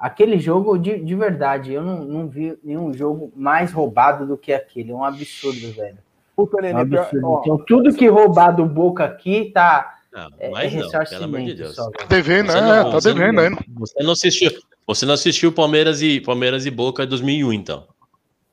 aquele 0.00 0.38
jogo 0.38 0.78
de, 0.78 0.98
de 0.98 1.14
verdade, 1.14 1.74
eu 1.74 1.82
não, 1.84 2.04
não 2.04 2.28
vi 2.28 2.58
nenhum 2.64 2.92
jogo 2.94 3.30
mais 3.36 3.70
roubado 3.70 4.26
do 4.26 4.38
que 4.38 4.50
aquele. 4.52 4.90
É 4.90 4.94
um 4.94 5.04
absurdo, 5.04 5.70
velho. 5.72 5.98
Puta, 6.34 6.66
é 6.66 6.74
um 6.74 6.78
absurdo. 6.78 7.40
Então, 7.42 7.58
tudo 7.66 7.94
que 7.94 8.08
roubar 8.08 8.52
do 8.52 8.64
Boca 8.64 9.04
aqui 9.04 9.50
tá. 9.52 9.98
Não, 10.10 10.28
é, 10.40 10.64
é 10.64 10.66
ressarcimento. 10.66 11.44
De 11.44 11.54
Deus. 11.54 11.76
Só, 11.76 11.88
tá 11.90 12.06
devendo, 12.06 12.50
é, 12.50 12.60
não, 12.60 12.90
tá 12.90 12.98
devendo 12.98 13.40
ainda. 13.40 13.58
Você 13.76 14.02
não 14.02 14.12
assistiu. 14.12 14.50
Você 14.86 15.06
não 15.06 15.14
assistiu 15.14 15.52
Palmeiras 15.52 16.02
e 16.02 16.20
Palmeiras 16.20 16.66
e 16.66 16.70
Boca 16.70 17.06
2001, 17.06 17.52
então. 17.52 17.86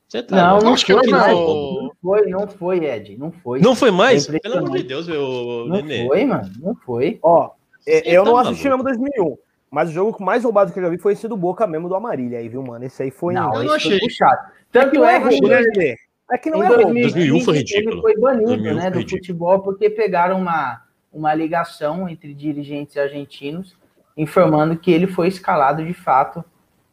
Você 0.08 0.22
tá, 0.22 0.36
não, 0.36 0.60
não, 0.60 0.78
foi, 0.78 1.08
não. 1.08 1.82
não 1.82 1.92
foi, 2.02 2.26
não 2.28 2.48
foi, 2.48 2.86
Ed, 2.86 3.18
não 3.18 3.32
foi. 3.32 3.60
Não 3.60 3.76
foi 3.76 3.92
mais? 3.92 4.30
É 4.30 4.40
Pelo 4.40 4.60
amor 4.60 4.78
de 4.78 4.84
Deus, 4.84 5.08
meu 5.08 5.66
Não 5.68 5.78
Nenê. 5.78 6.08
foi, 6.08 6.24
mano, 6.24 6.50
não 6.62 6.76
foi. 6.76 7.20
Ó, 7.22 7.50
eu 7.88 8.24
tá 8.24 8.30
não 8.30 8.38
assisti 8.38 8.68
mesmo 8.68 8.84
2001. 8.84 9.38
Mas 9.70 9.90
o 9.90 9.94
jogo 9.94 10.24
mais 10.24 10.44
roubado 10.44 10.72
que 10.72 10.80
eu 10.80 10.84
já 10.84 10.90
vi 10.90 10.98
foi 10.98 11.14
esse 11.14 11.28
do 11.28 11.36
Boca 11.36 11.68
mesmo 11.68 11.90
do 11.90 11.96
Amarília 11.96 12.40
aí, 12.40 12.48
viu, 12.48 12.64
mano? 12.64 12.86
Esse 12.86 13.04
aí 13.04 13.12
foi. 13.12 13.34
Não, 13.34 13.54
eu 13.54 13.64
não 13.64 13.74
achei. 13.74 14.00
Puxado. 14.00 14.52
Tanto 14.72 15.04
é, 15.04 15.16
é 15.16 15.30
que, 15.30 15.42
né, 15.42 15.96
é 16.32 16.38
que 16.38 16.50
não 16.50 16.64
é 16.64 16.68
2001 16.68 17.40
foi 17.42 17.58
ridículo. 17.58 17.94
Ele 17.94 18.02
foi 18.02 18.18
banido, 18.18 18.76
né, 18.76 18.90
do 18.90 19.08
futebol 19.08 19.60
porque 19.60 19.90
pegaram 19.90 20.40
uma, 20.40 20.82
uma 21.12 21.34
ligação 21.34 22.08
entre 22.08 22.34
dirigentes 22.34 22.98
argentinos 22.98 23.76
informando 24.16 24.78
que 24.78 24.92
ele 24.92 25.08
foi 25.08 25.28
escalado 25.28 25.86
de 25.86 25.94
fato 25.94 26.44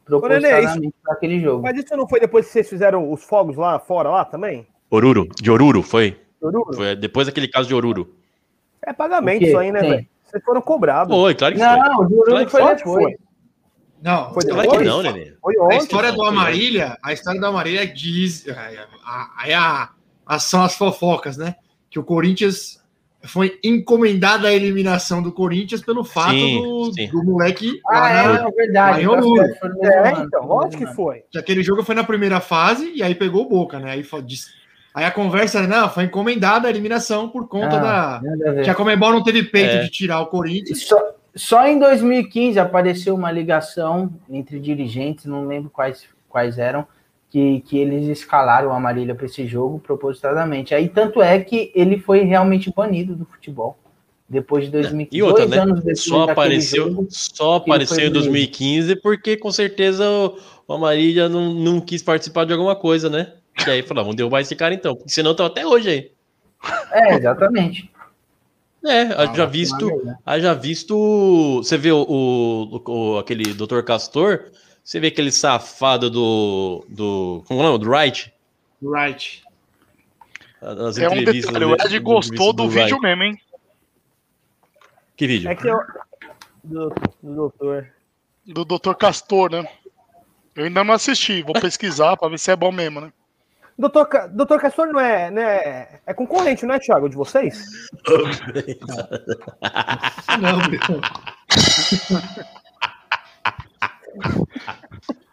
propositalmente 0.05 0.93
para 1.03 1.13
aquele 1.13 1.39
jogo. 1.39 1.63
Mas 1.63 1.77
isso 1.77 1.97
não 1.97 2.07
foi 2.07 2.19
depois 2.19 2.45
que 2.45 2.51
vocês 2.51 2.69
fizeram 2.69 3.11
os 3.11 3.23
fogos 3.23 3.57
lá 3.57 3.79
fora 3.79 4.09
lá 4.09 4.23
também? 4.23 4.67
Oruro, 4.89 5.27
de 5.41 5.49
Oruro, 5.49 5.81
foi. 5.81 6.19
Oruro? 6.39 6.75
Foi 6.75 6.95
depois 6.95 7.25
daquele 7.25 7.47
caso 7.47 7.67
de 7.67 7.73
Oruro. 7.73 8.15
É 8.81 8.93
pagamento 8.93 9.43
isso 9.43 9.57
aí, 9.57 9.71
né, 9.71 9.81
velho? 9.81 10.07
Vocês 10.35 10.43
foram 10.43 10.61
cobrados. 10.61 11.15
Foi, 11.15 11.33
claro 11.33 11.55
que 11.55 11.61
não, 11.61 11.69
foi. 11.69 11.79
Não, 11.79 11.99
o 11.99 12.09
Júlio 12.09 12.49
foi 12.49 12.75
depois. 12.75 13.15
Não, 14.01 14.33
foi 14.33 14.43
claro 14.43 14.69
que 14.69 14.83
não, 14.83 15.01
Nenê. 15.01 15.33
a 15.71 15.75
história 15.77 16.11
do 16.11 16.23
Amarília, 16.23 16.97
a 17.01 17.13
história 17.13 17.39
do 17.39 17.45
Amarília 17.45 17.87
diz. 17.87 18.45
Aí 19.37 19.53
a, 19.53 19.91
a, 20.25 20.39
são 20.39 20.61
as 20.61 20.75
fofocas, 20.75 21.37
né? 21.37 21.55
Que 21.89 21.97
o 21.97 22.03
Corinthians 22.03 22.83
foi 23.23 23.57
encomendada 23.63 24.49
a 24.49 24.53
eliminação 24.53 25.23
do 25.23 25.31
Corinthians 25.31 25.81
pelo 25.81 26.03
fato 26.03 26.31
sim, 26.31 26.61
do, 26.61 26.93
sim. 26.93 27.07
do, 27.07 27.23
moleque. 27.23 27.79
Ah, 27.89 28.09
é, 28.09 28.27
na, 28.27 28.47
é 28.47 28.51
verdade. 28.51 29.07
Lá 29.07 30.09
é, 30.09 30.21
então, 30.21 30.51
onde 30.51 30.75
que 30.75 30.85
foi? 30.87 31.23
Que 31.31 31.39
aquele 31.39 31.63
jogo 31.63 31.81
foi 31.81 31.95
na 31.95 32.03
primeira 32.03 32.41
fase 32.41 32.91
e 32.93 33.01
aí 33.01 33.15
pegou 33.15 33.45
o 33.45 33.49
Boca, 33.49 33.79
né? 33.79 33.91
Aí 33.91 34.03
Aí 34.95 35.03
a 35.03 35.11
conversa 35.11 35.57
era, 35.57 35.67
não, 35.67 35.89
foi 35.89 36.05
encomendada 36.05 36.69
a 36.69 36.71
eliminação 36.71 37.27
por 37.27 37.49
conta 37.49 37.75
ah, 37.75 38.21
da. 38.21 38.63
Que 38.63 38.69
a 38.69 38.73
Comebol 38.73 39.11
não 39.11 39.21
teve 39.21 39.43
peito 39.43 39.75
é. 39.75 39.83
de 39.83 39.89
tirar 39.89 40.21
o 40.21 40.27
Corinthians. 40.27 40.83
Só, 40.83 40.97
só, 41.35 41.67
em 41.67 41.77
2015 41.77 42.57
apareceu 42.57 43.13
uma 43.13 43.29
ligação 43.29 44.09
entre 44.29 44.57
dirigentes, 44.57 45.25
não 45.25 45.45
lembro 45.45 45.69
quais, 45.69 46.05
quais 46.29 46.57
eram, 46.57 46.87
que, 47.29 47.59
que 47.67 47.77
eles 47.77 48.07
escalaram 48.07 48.69
o 48.69 48.71
Amarília 48.71 49.13
para 49.13 49.25
esse 49.25 49.45
jogo 49.45 49.79
propositadamente. 49.79 50.73
Aí 50.73 50.87
tanto 50.87 51.21
é 51.21 51.41
que 51.41 51.73
ele 51.75 51.99
foi 51.99 52.21
realmente 52.21 52.71
banido 52.73 53.17
do 53.17 53.25
futebol. 53.25 53.77
Depois 54.27 54.63
de 54.63 54.71
2015. 54.71 55.15
E 55.15 55.21
outra, 55.21 55.45
né? 55.45 55.93
só 55.93 56.29
apareceu, 56.29 56.89
jogo, 56.89 57.07
só 57.11 57.55
apareceu 57.55 58.07
em 58.07 58.11
2015 58.11 58.95
porque 58.95 59.37
com 59.37 59.51
certeza 59.51 60.09
o, 60.09 60.39
o 60.67 60.73
Amarília 60.73 61.29
não, 61.29 61.53
não 61.53 61.79
quis 61.79 62.01
participar 62.01 62.45
de 62.45 62.53
alguma 62.53 62.75
coisa, 62.75 63.07
né? 63.07 63.33
E 63.65 63.69
aí 63.69 63.83
falou, 63.83 64.03
vamos 64.03 64.15
derrubar 64.15 64.41
esse 64.41 64.55
cara 64.55 64.73
então, 64.73 64.95
porque 64.95 65.09
senão 65.09 65.35
tá 65.35 65.45
até 65.45 65.65
hoje 65.65 65.89
aí. 65.89 66.11
É, 66.91 67.15
exatamente. 67.15 67.89
É, 68.85 69.01
ah, 69.17 69.33
já 69.33 69.45
visto, 69.45 69.89
já 70.39 70.53
visto, 70.53 71.57
você 71.57 71.75
vê 71.75 71.91
o, 71.91 72.05
o, 72.07 72.81
o, 72.87 73.17
aquele 73.17 73.53
Dr. 73.53 73.81
Castor, 73.81 74.51
você 74.83 74.99
vê 74.99 75.07
aquele 75.07 75.31
safado 75.31 76.09
do, 76.11 76.85
do 76.87 77.43
como 77.47 77.61
é 77.61 77.63
o 77.63 77.67
nome, 77.67 77.83
do 77.83 77.89
Wright? 77.89 78.31
Wright. 78.83 79.43
é 80.61 81.09
um 81.09 81.23
detalhe, 81.23 81.65
o 81.65 81.73
Ed 81.73 81.99
gostou 81.99 82.53
do, 82.53 82.63
do, 82.63 82.63
do 82.63 82.69
vídeo 82.69 82.99
mesmo, 82.99 83.23
hein? 83.23 83.41
Que 85.17 85.25
vídeo? 85.25 85.49
É 85.49 85.55
que 85.55 85.67
eu... 85.67 85.79
do, 86.63 86.89
do 87.23 87.35
doutor. 87.35 87.87
Do 88.45 88.63
doutor 88.63 88.95
Castor, 88.95 89.51
né? 89.51 89.67
Eu 90.55 90.65
ainda 90.65 90.83
não 90.83 90.93
assisti, 90.93 91.41
vou 91.41 91.59
pesquisar 91.59 92.15
para 92.17 92.29
ver 92.29 92.37
se 92.37 92.51
é 92.51 92.55
bom 92.55 92.71
mesmo, 92.71 93.01
né? 93.01 93.11
Doutor, 93.77 94.07
doutor 94.31 94.61
Castor 94.61 94.87
não 94.87 94.99
é, 95.01 95.29
né, 95.29 95.99
é 96.05 96.13
concorrente, 96.13 96.65
não 96.65 96.75
é, 96.75 96.79
Thiago, 96.79 97.09
de 97.09 97.15
vocês? 97.15 97.61
não, 100.39 100.57
meu. 100.69 100.79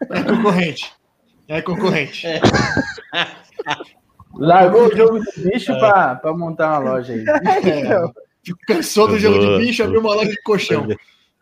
É 0.09 0.23
concorrente. 0.23 0.93
É 1.47 1.61
concorrente. 1.61 2.27
É. 2.27 2.41
Largou 4.35 4.87
o 4.87 4.95
jogo 4.95 5.19
de 5.19 5.49
bicho 5.49 5.71
é. 5.71 5.79
para 5.79 6.33
montar 6.33 6.79
uma 6.79 6.91
loja 6.91 7.13
aí. 7.13 7.23
É. 7.63 7.79
Então. 7.79 8.13
Cansou 8.67 9.07
do 9.07 9.17
jogo 9.17 9.39
de 9.39 9.65
bicho, 9.65 9.83
abriu 9.83 10.01
uma 10.01 10.15
loja 10.15 10.29
de 10.29 10.41
colchão. 10.41 10.85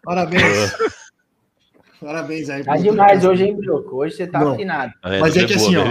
Parabéns. 0.03 0.75
Parabéns 1.99 2.49
aí. 2.49 2.63
Tá 2.63 2.77
demais 2.77 3.25
hoje, 3.25 3.45
hein, 3.45 3.57
Broco? 3.57 3.97
Hoje 3.97 4.17
você 4.17 4.27
tá 4.27 4.39
Não. 4.39 4.53
afinado. 4.53 4.93
Mas 5.03 5.35
é 5.35 5.45
que 5.45 5.53
assim, 5.53 5.75
ó. 5.77 5.83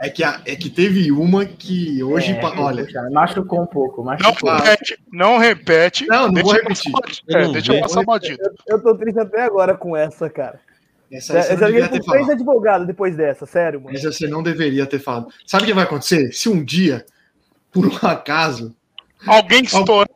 É 0.00 0.10
que, 0.10 0.22
é 0.22 0.56
que 0.56 0.68
teve 0.68 1.10
uma 1.10 1.46
que 1.46 2.02
hoje. 2.02 2.32
É, 2.32 2.44
olha. 2.44 2.86
Machucou 3.10 3.62
um 3.62 3.66
pouco. 3.66 4.04
Machucou. 4.04 4.50
Não 4.50 4.58
repete. 4.58 4.98
Não 5.10 5.38
repete. 5.38 6.06
Não, 6.06 6.28
não 6.30 6.42
vou 6.42 6.52
repetir. 6.52 6.92
É, 7.28 7.48
deixa 7.48 7.74
eu 7.74 7.80
passar 7.80 8.04
batido. 8.04 8.38
Eu, 8.42 8.76
eu 8.76 8.82
tô 8.82 8.94
triste 8.94 9.18
até 9.18 9.42
agora 9.42 9.74
com 9.74 9.96
essa, 9.96 10.28
cara. 10.28 10.60
Essa 11.10 11.38
eu 11.52 11.58
já 11.58 11.68
liguei 11.68 11.88
com 11.88 12.10
três 12.10 12.28
advogados 12.28 12.86
depois 12.86 13.16
dessa, 13.16 13.46
sério, 13.46 13.80
mano. 13.80 13.96
Essa 13.96 14.12
você 14.12 14.28
não 14.28 14.42
deveria 14.42 14.86
ter 14.86 14.98
falado. 14.98 15.28
Sabe 15.46 15.64
o 15.64 15.66
que 15.66 15.74
vai 15.74 15.84
acontecer? 15.84 16.30
Se 16.32 16.48
um 16.48 16.62
dia, 16.62 17.04
por 17.72 17.86
um 17.86 18.06
acaso, 18.06 18.76
Alguém 19.26 19.62
estourar. 19.64 20.08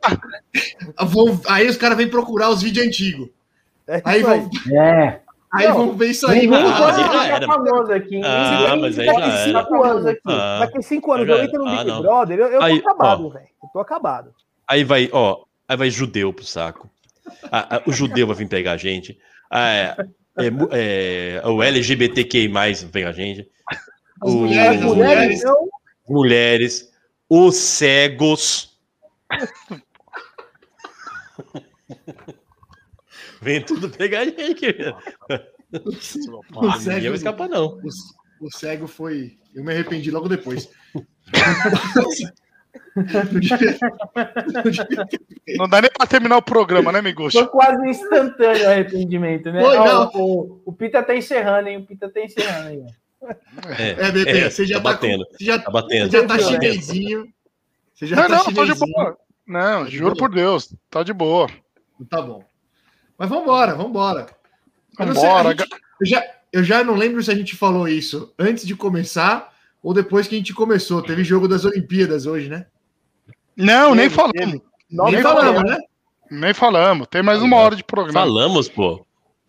Aí 1.49 1.67
os 1.67 1.77
caras 1.77 1.97
vêm 1.97 2.09
procurar 2.09 2.49
os 2.49 2.61
vídeos 2.61 2.87
antigos. 2.87 3.29
É 3.87 4.01
aí 4.03 4.23
vão. 4.23 4.49
É. 4.73 5.19
Aí 5.55 5.67
não, 5.69 5.77
vamos 5.77 5.97
ver 5.97 6.07
isso 6.09 6.27
aí. 6.27 6.41
Ninguém 6.41 6.63
ah, 6.65 6.91
já 6.91 7.27
era. 7.27 7.47
famoso 7.47 7.91
aqui. 7.93 8.21
Ah, 8.23 8.75
mas 8.79 8.99
aí 8.99 9.05
já 9.05 9.45
cinco 9.45 9.83
anos 9.83 10.05
aqui. 10.05 10.21
Ah, 10.25 10.57
daqui 10.59 10.81
cinco 10.83 11.11
anos 11.13 11.29
eu 11.29 11.43
entro 11.43 11.63
no 11.63 11.77
Big 11.77 11.91
ah, 11.91 12.01
Brother, 12.01 12.39
eu, 12.39 12.47
eu 12.47 12.61
aí, 12.61 12.81
tô 12.81 12.89
acabado, 12.89 13.29
velho. 13.29 13.45
Eu 13.63 13.69
tô 13.71 13.79
acabado. 13.79 14.33
Aí 14.67 14.83
vai, 14.83 15.09
ó, 15.13 15.43
aí 15.67 15.77
vai 15.77 15.89
judeu 15.89 16.33
pro 16.33 16.43
saco. 16.43 16.89
Ah, 17.51 17.81
o 17.85 17.91
judeu 17.93 18.27
vai 18.27 18.35
vir 18.35 18.49
pegar 18.49 18.73
a 18.73 18.77
gente. 18.77 19.17
é, 19.51 19.95
é, 20.71 21.41
o 21.45 21.63
LGBTQI 21.63 22.47
vem 22.49 22.89
pegar 22.91 23.09
a 23.09 23.13
gente. 23.13 23.47
As 24.21 24.29
o, 24.29 24.39
mulheres, 24.39 24.81
mulheres, 24.81 25.43
mulheres, 26.07 26.93
os 27.29 27.55
cegos. 27.55 28.77
Vem 33.45 33.61
tudo 33.61 33.89
pegar 33.91 34.21
a 34.21 34.25
gente. 34.25 34.75
O, 35.85 35.91
cego, 35.91 36.41
Ninguém 36.55 37.09
vai 37.09 37.17
escapar, 37.17 37.47
não. 37.47 37.77
O, 37.77 37.89
o, 38.47 38.51
cego 38.51 38.87
foi. 38.87 39.37
Eu 39.53 39.63
me 39.63 39.71
arrependi 39.71 40.09
logo 40.09 40.27
depois. 40.27 40.67
não 45.59 45.69
dá 45.69 45.79
nem 45.79 45.91
para 45.95 46.07
terminar 46.07 46.37
o 46.37 46.41
programa, 46.41 46.91
né, 46.91 47.03
Miguel? 47.03 47.29
Foi 47.29 47.45
quase 47.45 47.87
instantâneo 47.87 48.65
o 48.65 48.69
arrependimento, 48.69 49.51
né? 49.51 49.61
Foi, 49.61 49.77
não. 49.77 50.09
O, 50.15 50.63
o, 50.65 50.73
Pita 50.73 51.03
tá 51.03 51.15
encerrando, 51.15 51.69
hein? 51.69 51.77
O 51.77 51.85
Pita 51.85 52.09
tá 52.09 52.19
encerrando 52.19 52.67
aí. 52.69 52.83
É, 53.77 54.07
é, 54.07 54.11
BP, 54.11 54.29
é, 54.31 54.49
você 54.49 54.65
já 54.65 54.77
tá, 54.77 54.83
tá 54.83 54.89
batendo. 54.91 55.23
Você 55.31 55.45
já 55.45 55.59
tá 55.59 55.69
batendo. 55.69 56.09
Você 56.09 56.19
já 56.19 56.27
tá 56.27 56.39
chinesinho. 56.39 57.27
Você 57.93 58.07
já 58.07 58.15
não, 58.15 58.23
tá 58.23 58.29
não, 58.37 58.45
tô 58.45 58.65
de 58.65 58.73
boa. 58.73 59.15
Não, 59.45 59.83
tá 59.83 59.89
juro 59.91 60.15
por 60.15 60.31
Deus, 60.31 60.73
tá 60.89 61.03
de 61.03 61.13
boa. 61.13 61.47
Tá 62.09 62.23
bom. 62.23 62.43
Mas 63.17 63.29
vambora, 63.29 63.75
vambora. 63.75 64.27
Vambora. 64.97 65.49
Gente, 65.49 65.69
eu, 66.01 66.05
já, 66.05 66.23
eu 66.51 66.63
já 66.63 66.83
não 66.83 66.95
lembro 66.95 67.21
se 67.23 67.31
a 67.31 67.35
gente 67.35 67.55
falou 67.55 67.87
isso 67.87 68.33
antes 68.37 68.65
de 68.65 68.75
começar 68.75 69.53
ou 69.81 69.93
depois 69.93 70.27
que 70.27 70.35
a 70.35 70.37
gente 70.37 70.53
começou. 70.53 71.01
Teve 71.01 71.23
jogo 71.23 71.47
das 71.47 71.65
Olimpíadas 71.65 72.25
hoje, 72.25 72.49
né? 72.49 72.65
Não, 73.55 73.95
nem 73.95 74.09
falamos. 74.09 74.61
Nem 74.89 75.21
falamos, 75.21 75.63
né? 75.63 75.77
Nem 76.29 76.53
falamos. 76.53 77.07
Tem 77.07 77.23
mais 77.23 77.41
uma 77.41 77.57
hora 77.57 77.75
de 77.75 77.83
programa. 77.83 78.19
Falamos, 78.19 78.67
pô. 78.67 79.05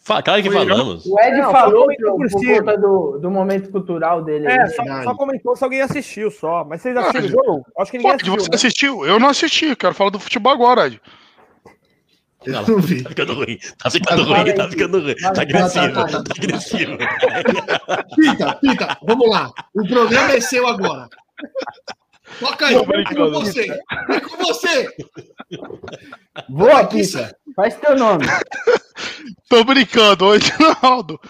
Claro 0.07 0.43
que 0.43 0.51
falamos. 0.51 1.05
O 1.05 1.19
Ed 1.21 1.37
não, 1.39 1.51
falou 1.51 1.87
por, 1.87 2.17
por 2.17 2.31
conta 2.31 2.79
do, 2.79 3.19
do 3.19 3.29
momento 3.29 3.71
cultural 3.71 4.23
dele. 4.23 4.47
É, 4.47 4.67
só, 4.69 4.85
só, 5.03 5.15
comentou 5.17 5.57
se 5.57 5.65
alguém 5.65 5.81
assistiu 5.81 6.31
só. 6.31 6.65
Mas 6.65 6.81
vocês 6.81 6.97
assistiram 6.97 7.25
ah, 7.25 7.27
o 7.27 7.29
jogo? 7.29 7.67
Acho 7.77 7.91
que 7.91 7.99
ninguém 7.99 8.13
pode, 8.13 8.23
assistiu. 8.23 8.45
Você 8.45 8.51
né? 8.51 8.55
assistiu? 8.55 9.07
Eu 9.07 9.19
não 9.19 9.29
assisti. 9.29 9.75
Quero 9.75 9.95
falar 9.95 10.11
do 10.11 10.21
futebol 10.21 10.53
agora, 10.53 10.87
Ed. 10.87 11.01
Eu 12.47 12.67
não 12.67 12.81
vi. 12.81 13.03
Tá 13.03 13.09
ficando 13.11 13.35
ruim. 13.35 13.59
Tá 13.79 13.91
ficando 13.91 14.23
ruim, 14.25 14.55
tá 14.55 14.69
ficando 14.71 15.01
ruim. 15.01 15.15
Tá 15.17 15.43
agressivo, 15.43 15.93
tá, 15.93 16.07
tá, 16.07 16.23
tá 16.23 16.35
agressivo. 16.37 16.99
Pita, 18.15 18.55
Pita, 18.61 18.99
vamos 19.03 19.29
lá. 19.29 19.53
O 19.75 19.87
programa 19.87 20.33
é 20.33 20.41
seu 20.41 20.67
agora. 20.67 21.09
Toca 22.41 22.67
aí, 22.67 22.75
é 22.77 23.15
com 23.15 23.31
você. 23.31 23.81
É 24.11 24.21
com 24.21 24.37
você. 24.37 24.89
Boa, 26.49 26.87
Pita. 26.87 27.37
Faz 27.55 27.75
teu 27.77 27.97
nome. 27.97 28.25
Tô 29.49 29.65
brincando, 29.65 30.27
oi, 30.27 30.39
Ronaldo. 30.83 31.21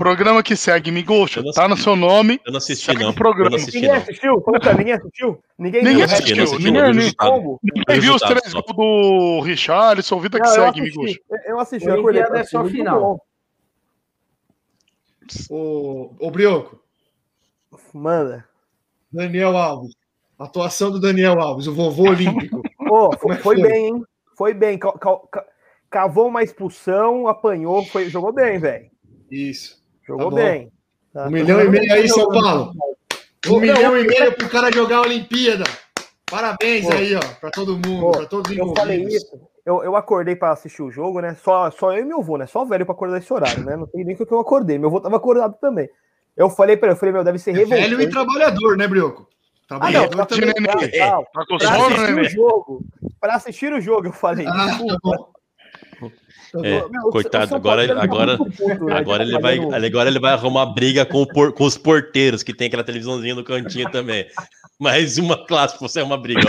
Programa 0.00 0.42
que 0.42 0.56
segue, 0.56 0.90
Miguxa, 0.90 1.42
tá 1.52 1.68
no 1.68 1.76
seu 1.76 1.94
nome. 1.94 2.40
Eu 2.46 2.52
não 2.52 2.56
assisti, 2.56 2.90
não. 2.94 3.12
Programa. 3.12 3.50
Não 3.50 3.56
assisti, 3.58 3.74
ninguém 3.74 3.90
não. 3.90 3.98
assistiu? 3.98 4.40
Conta, 4.40 4.72
ninguém 4.72 4.94
assistiu? 4.94 5.44
Ninguém, 5.58 5.84
ninguém 5.84 6.02
assistiu. 6.04 6.26
Ninguém, 6.26 6.44
assistiu, 6.44 6.72
ninguém, 6.72 6.94
ninguém, 6.94 7.58
ninguém 7.62 8.00
viu 8.00 8.14
os 8.14 8.22
três 8.22 8.50
gols 8.50 8.64
do 8.74 9.40
Richarlison, 9.42 10.18
vida 10.18 10.40
que 10.40 10.46
não, 10.46 10.54
segue, 10.54 10.80
Miguxa. 10.80 11.20
Eu 11.44 11.60
assisti, 11.60 11.86
eu 11.86 11.98
acordei. 11.98 12.22
É 12.22 12.44
só 12.44 12.64
final. 12.64 13.22
Ô, 15.50 16.14
ô 16.18 16.30
Brioco. 16.30 16.82
Manda. 17.92 18.46
Daniel 19.12 19.54
Alves. 19.54 19.94
Atuação 20.38 20.90
do 20.90 20.98
Daniel 20.98 21.38
Alves, 21.38 21.66
o 21.66 21.74
vovô 21.74 22.08
olímpico. 22.08 22.62
Pô, 22.88 23.14
foi, 23.18 23.36
foi, 23.36 23.60
bem, 23.60 23.88
hein? 23.88 24.02
Foi 24.34 24.54
bem. 24.54 24.80
Cavou 25.90 26.28
uma 26.28 26.42
expulsão, 26.42 27.28
apanhou, 27.28 27.84
foi, 27.84 28.08
jogou 28.08 28.32
bem, 28.32 28.58
velho. 28.58 28.90
Isso. 29.30 29.78
Jogou 30.10 30.30
tá 30.30 30.36
bem. 30.36 30.72
Tá, 31.12 31.26
um 31.26 31.30
milhão 31.30 31.60
e 31.60 31.68
meio 31.68 31.92
aí, 31.92 32.08
São 32.08 32.28
Paulo. 32.28 32.72
Um 33.46 33.48
Pô, 33.48 33.60
milhão 33.60 33.96
e 33.96 34.04
meio 34.04 34.32
pro 34.36 34.48
cara 34.48 34.72
jogar 34.72 34.96
a 34.96 35.02
Olimpíada. 35.02 35.62
Parabéns 36.28 36.84
Pô. 36.84 36.92
aí, 36.92 37.14
ó, 37.14 37.20
para 37.40 37.50
todo 37.50 37.78
mundo, 37.78 38.10
para 38.10 38.26
todos 38.26 38.50
os 38.50 38.58
Eu 38.58 38.74
falei 38.74 39.02
isso. 39.04 39.40
Eu, 39.64 39.84
eu 39.84 39.94
acordei 39.94 40.34
para 40.34 40.50
assistir 40.50 40.82
o 40.82 40.90
jogo, 40.90 41.20
né? 41.20 41.36
Só, 41.44 41.70
só 41.70 41.92
eu 41.92 42.02
e 42.02 42.04
meu 42.04 42.20
avô, 42.20 42.36
né? 42.36 42.46
Só 42.46 42.64
velho 42.64 42.84
para 42.84 42.94
acordar 42.94 43.18
esse 43.18 43.32
horário, 43.32 43.64
né? 43.64 43.76
Não 43.76 43.86
tem 43.86 44.04
nem 44.04 44.16
que 44.16 44.22
eu 44.22 44.40
acordei. 44.40 44.78
Meu 44.78 44.88
avô 44.88 45.00
tava 45.00 45.16
acordado 45.16 45.54
também. 45.60 45.88
Eu 46.36 46.50
falei 46.50 46.76
para 46.76 46.88
ele, 46.88 46.94
eu 46.94 46.98
falei, 46.98 47.12
meu, 47.12 47.22
deve 47.22 47.38
ser 47.38 47.52
revoltante. 47.52 47.88
Velho 47.88 48.02
e 48.02 48.10
trabalhador, 48.10 48.76
né, 48.76 48.88
Brioco? 48.88 49.28
Trabalhador 49.68 50.14
ah, 50.14 50.16
não, 50.16 50.26
também. 50.26 50.52
Tá 50.52 51.22
pra 51.32 51.42
assistir 51.44 52.18
o 52.18 52.24
jogo. 52.24 52.84
Para 53.20 53.34
assistir 53.34 53.72
o 53.72 53.80
jogo, 53.80 54.08
eu 54.08 54.12
falei. 54.12 54.46
Ah, 54.48 54.78
tá 55.02 55.39
é, 56.64 56.88
meu, 56.88 57.10
coitado, 57.10 57.54
agora, 57.54 58.02
agora, 58.02 58.36
né, 58.36 58.96
agora, 58.96 59.22
ele 59.22 59.38
vai, 59.38 59.58
agora 59.58 60.08
ele 60.08 60.18
vai 60.18 60.32
arrumar 60.32 60.66
briga 60.66 61.06
com, 61.06 61.24
por, 61.24 61.52
com 61.52 61.64
os 61.64 61.78
porteiros, 61.78 62.42
que 62.42 62.52
tem 62.52 62.66
aquela 62.66 62.82
televisãozinha 62.82 63.34
no 63.34 63.44
cantinho 63.44 63.90
também. 63.90 64.26
Mais 64.78 65.18
uma 65.18 65.46
classe 65.46 65.78
você 65.78 66.00
é 66.00 66.02
uma 66.02 66.16
briga. 66.16 66.40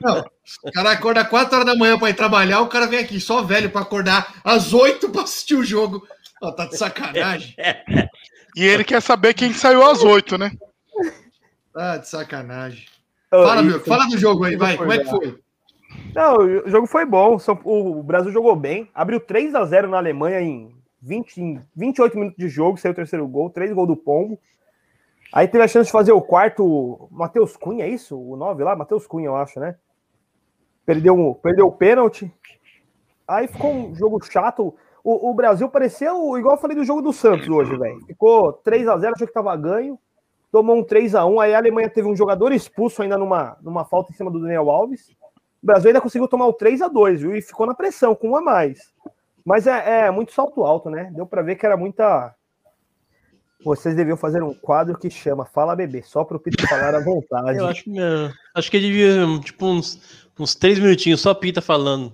Não, 0.00 0.24
o 0.64 0.72
cara 0.72 0.92
acorda 0.92 1.24
4 1.24 1.54
horas 1.54 1.66
da 1.66 1.74
manhã 1.74 1.98
para 1.98 2.10
ir 2.10 2.14
trabalhar, 2.14 2.60
o 2.60 2.68
cara 2.68 2.86
vem 2.86 3.00
aqui 3.00 3.18
só 3.18 3.42
velho 3.42 3.70
para 3.70 3.80
acordar 3.80 4.40
às 4.44 4.72
8 4.72 5.08
para 5.08 5.22
assistir 5.22 5.54
o 5.54 5.64
jogo. 5.64 6.06
Oh, 6.40 6.52
tá 6.52 6.66
de 6.66 6.76
sacanagem. 6.76 7.54
e 8.54 8.64
ele 8.64 8.84
quer 8.84 9.00
saber 9.00 9.34
quem 9.34 9.52
saiu 9.52 9.82
às 9.88 10.02
8, 10.02 10.38
né? 10.38 10.52
Tá 11.72 11.96
de 11.96 12.08
sacanagem. 12.08 12.86
Fala, 13.30 13.62
meu, 13.62 13.80
fala 13.80 14.06
do 14.06 14.18
jogo 14.18 14.44
aí, 14.44 14.56
vai. 14.56 14.76
Como 14.76 14.92
é 14.92 14.98
que 14.98 15.08
foi? 15.08 15.41
Não, 16.14 16.36
o 16.38 16.68
jogo 16.68 16.86
foi 16.86 17.04
bom. 17.04 17.38
O 17.64 18.02
Brasil 18.02 18.30
jogou 18.30 18.54
bem. 18.56 18.90
Abriu 18.94 19.20
3 19.20 19.54
a 19.54 19.64
0 19.64 19.88
na 19.88 19.98
Alemanha 19.98 20.40
em 20.40 20.74
20, 21.02 21.60
28 21.74 22.16
minutos 22.16 22.38
de 22.38 22.48
jogo, 22.48 22.78
saiu 22.78 22.92
o 22.92 22.96
terceiro 22.96 23.26
gol, 23.26 23.50
três 23.50 23.72
gols 23.72 23.88
do 23.88 23.96
Pombo. 23.96 24.38
Aí 25.32 25.48
teve 25.48 25.64
a 25.64 25.68
chance 25.68 25.86
de 25.86 25.92
fazer 25.92 26.12
o 26.12 26.20
quarto, 26.20 27.08
Matheus 27.10 27.56
Cunha, 27.56 27.84
é 27.84 27.88
isso? 27.88 28.18
O 28.18 28.36
9 28.36 28.62
lá? 28.62 28.76
Matheus 28.76 29.06
Cunha, 29.06 29.26
eu 29.26 29.36
acho, 29.36 29.58
né? 29.58 29.76
Perdeu, 30.84 31.38
perdeu 31.42 31.66
o 31.66 31.72
pênalti. 31.72 32.32
Aí 33.26 33.48
ficou 33.48 33.72
um 33.72 33.94
jogo 33.94 34.22
chato. 34.24 34.74
O, 35.02 35.30
o 35.30 35.34
Brasil 35.34 35.68
pareceu 35.68 36.38
igual 36.38 36.54
eu 36.54 36.60
falei 36.60 36.76
do 36.76 36.84
jogo 36.84 37.02
do 37.02 37.12
Santos 37.12 37.48
hoje, 37.48 37.76
velho. 37.76 38.00
Ficou 38.06 38.52
3 38.52 38.86
a 38.88 38.98
0 38.98 39.14
achou 39.14 39.26
que 39.26 39.32
tava 39.32 39.56
ganho. 39.56 39.98
Tomou 40.50 40.76
um 40.76 40.84
3 40.84 41.14
a 41.14 41.24
1 41.24 41.40
Aí 41.40 41.54
a 41.54 41.58
Alemanha 41.58 41.88
teve 41.88 42.06
um 42.06 42.14
jogador 42.14 42.52
expulso 42.52 43.02
ainda 43.02 43.16
numa, 43.16 43.56
numa 43.62 43.84
falta 43.86 44.12
em 44.12 44.14
cima 44.14 44.30
do 44.30 44.40
Daniel 44.40 44.70
Alves. 44.70 45.10
O 45.62 45.66
Brasil 45.66 45.88
ainda 45.88 46.00
conseguiu 46.00 46.26
tomar 46.26 46.46
o 46.46 46.52
3 46.52 46.82
a 46.82 46.88
2 46.88 47.20
viu? 47.20 47.36
E 47.36 47.42
ficou 47.42 47.66
na 47.66 47.74
pressão, 47.74 48.14
com 48.14 48.30
um 48.30 48.36
a 48.36 48.42
mais. 48.42 48.92
Mas 49.44 49.66
é, 49.66 50.06
é 50.06 50.10
muito 50.10 50.32
salto 50.32 50.64
alto, 50.64 50.90
né? 50.90 51.10
Deu 51.14 51.26
para 51.26 51.42
ver 51.42 51.56
que 51.56 51.66
era 51.66 51.76
muita 51.76 52.34
vocês 53.64 53.94
deviam 53.94 54.16
fazer 54.16 54.42
um 54.42 54.54
quadro 54.54 54.98
que 54.98 55.08
chama 55.08 55.44
Fala 55.44 55.76
Bebê, 55.76 56.02
só 56.02 56.24
para 56.24 56.36
o 56.36 56.40
Pita 56.40 56.66
falar 56.66 56.94
à 56.94 57.00
vontade. 57.04 57.58
Eu 57.58 57.66
acho 57.66 57.84
que, 57.84 57.92
acho 58.54 58.70
que 58.70 58.80
devia, 58.80 59.24
tipo, 59.40 59.66
uns, 59.66 60.00
uns 60.38 60.54
três 60.54 60.78
minutinhos, 60.78 61.20
só 61.20 61.32
Pita 61.32 61.60
falando, 61.60 62.12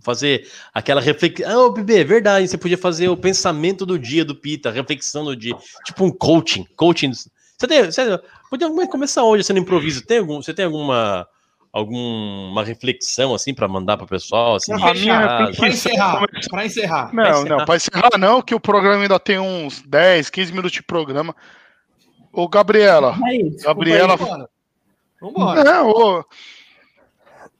fazer 0.00 0.48
aquela 0.74 1.00
reflexão. 1.00 1.48
Ah, 1.48 1.66
oh, 1.66 1.70
bebê, 1.70 2.00
é 2.00 2.04
verdade, 2.04 2.48
você 2.48 2.58
podia 2.58 2.78
fazer 2.78 3.08
o 3.08 3.16
pensamento 3.16 3.86
do 3.86 3.98
dia 3.98 4.24
do 4.24 4.34
Pita, 4.34 4.68
a 4.68 4.72
reflexão 4.72 5.24
do 5.24 5.36
dia, 5.36 5.56
tipo 5.84 6.04
um 6.04 6.10
coaching, 6.10 6.66
coaching. 6.76 7.12
Você 7.12 7.66
tem, 7.68 7.84
você, 7.84 8.20
podia 8.50 8.68
começar 8.88 9.22
hoje 9.22 9.44
sendo 9.44 9.60
improviso, 9.60 10.04
tem 10.04 10.18
algum, 10.18 10.42
você 10.42 10.52
tem 10.52 10.64
alguma 10.64 11.28
alguma 11.78 12.64
reflexão 12.64 13.34
assim 13.34 13.52
para 13.52 13.68
mandar 13.68 13.96
para 13.96 14.04
o 14.04 14.08
pessoal 14.08 14.56
assim 14.56 14.72
para 14.78 14.92
encerrar 14.92 15.52
para 15.56 16.64
encerrar 16.64 17.12
não 17.12 17.24
encerrar. 17.24 17.44
não 17.44 17.64
para 17.64 17.76
encerrar 17.76 18.18
não 18.18 18.42
que 18.42 18.54
o 18.54 18.60
programa 18.60 19.02
ainda 19.02 19.18
tem 19.20 19.38
uns 19.38 19.82
10 19.82 20.30
15 20.30 20.52
minutos 20.52 20.72
de 20.72 20.82
programa 20.82 21.34
ô 22.32 22.48
Gabriela 22.48 23.16
aí, 23.24 23.56
Gabriela 23.62 24.14
aí, 24.14 24.46
Vambora. 25.20 25.64
Não, 25.64 25.90
ô... 25.90 26.24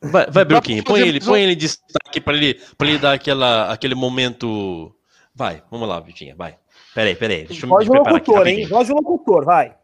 Vai, 0.02 0.26
vai 0.30 0.44
Bruquinho, 0.44 0.84
põe 0.84 1.00
ele, 1.00 1.20
põe 1.20 1.40
ele 1.40 1.52
em 1.52 1.56
destaque 1.56 2.20
para 2.20 2.36
ele, 2.36 2.60
para 2.76 2.86
ele 2.86 2.98
dar 2.98 3.14
aquela, 3.14 3.72
aquele 3.72 3.94
momento. 3.94 4.94
Vai, 5.34 5.62
vamos 5.70 5.88
lá, 5.88 5.98
Vitinha, 6.00 6.34
vai. 6.36 6.56
Peraí, 6.94 7.14
peraí. 7.14 7.46
Deixa 7.46 7.64
eu 7.64 7.68
Voz 7.68 7.88
me 7.88 7.92
preparar 7.92 8.14
locutor, 8.14 8.40
aqui. 8.42 8.50
Hein? 8.50 8.66
Voz 8.66 8.88
do 8.88 8.94
locutor, 8.94 9.44
vai. 9.44 9.74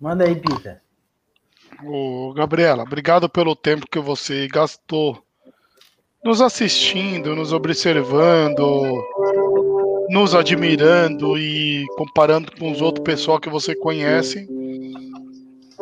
Manda 0.00 0.24
aí, 0.24 0.34
Pita. 0.34 0.82
Ô, 1.84 2.32
Gabriela, 2.32 2.84
obrigado 2.84 3.28
pelo 3.28 3.54
tempo 3.54 3.86
que 3.90 3.98
você 3.98 4.48
gastou 4.48 5.22
nos 6.24 6.40
assistindo, 6.40 7.36
nos 7.36 7.52
observando, 7.52 9.04
nos 10.08 10.34
admirando 10.34 11.36
e 11.38 11.84
comparando 11.96 12.50
com 12.58 12.72
os 12.72 12.80
outros 12.80 13.04
pessoal 13.04 13.38
que 13.38 13.50
você 13.50 13.74
conhece. 13.76 14.48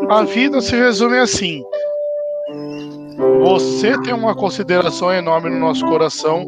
A 0.08 0.24
vida 0.24 0.60
se 0.60 0.74
resume 0.74 1.18
assim. 1.18 1.62
Você 3.42 3.96
tem 4.02 4.12
uma 4.12 4.34
consideração 4.34 5.12
enorme 5.12 5.48
no 5.48 5.60
nosso 5.60 5.86
coração. 5.86 6.44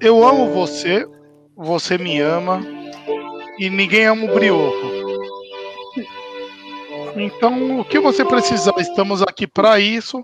Eu 0.00 0.22
amo 0.22 0.50
você, 0.50 1.06
você 1.56 1.96
me 1.96 2.20
ama 2.20 2.60
e 3.58 3.70
ninguém 3.70 4.04
ama 4.04 4.26
o 4.26 4.34
brioco. 4.34 5.03
Então, 7.16 7.80
o 7.80 7.84
que 7.84 8.00
você 8.00 8.24
precisar, 8.24 8.74
estamos 8.78 9.22
aqui 9.22 9.46
para 9.46 9.78
isso. 9.78 10.20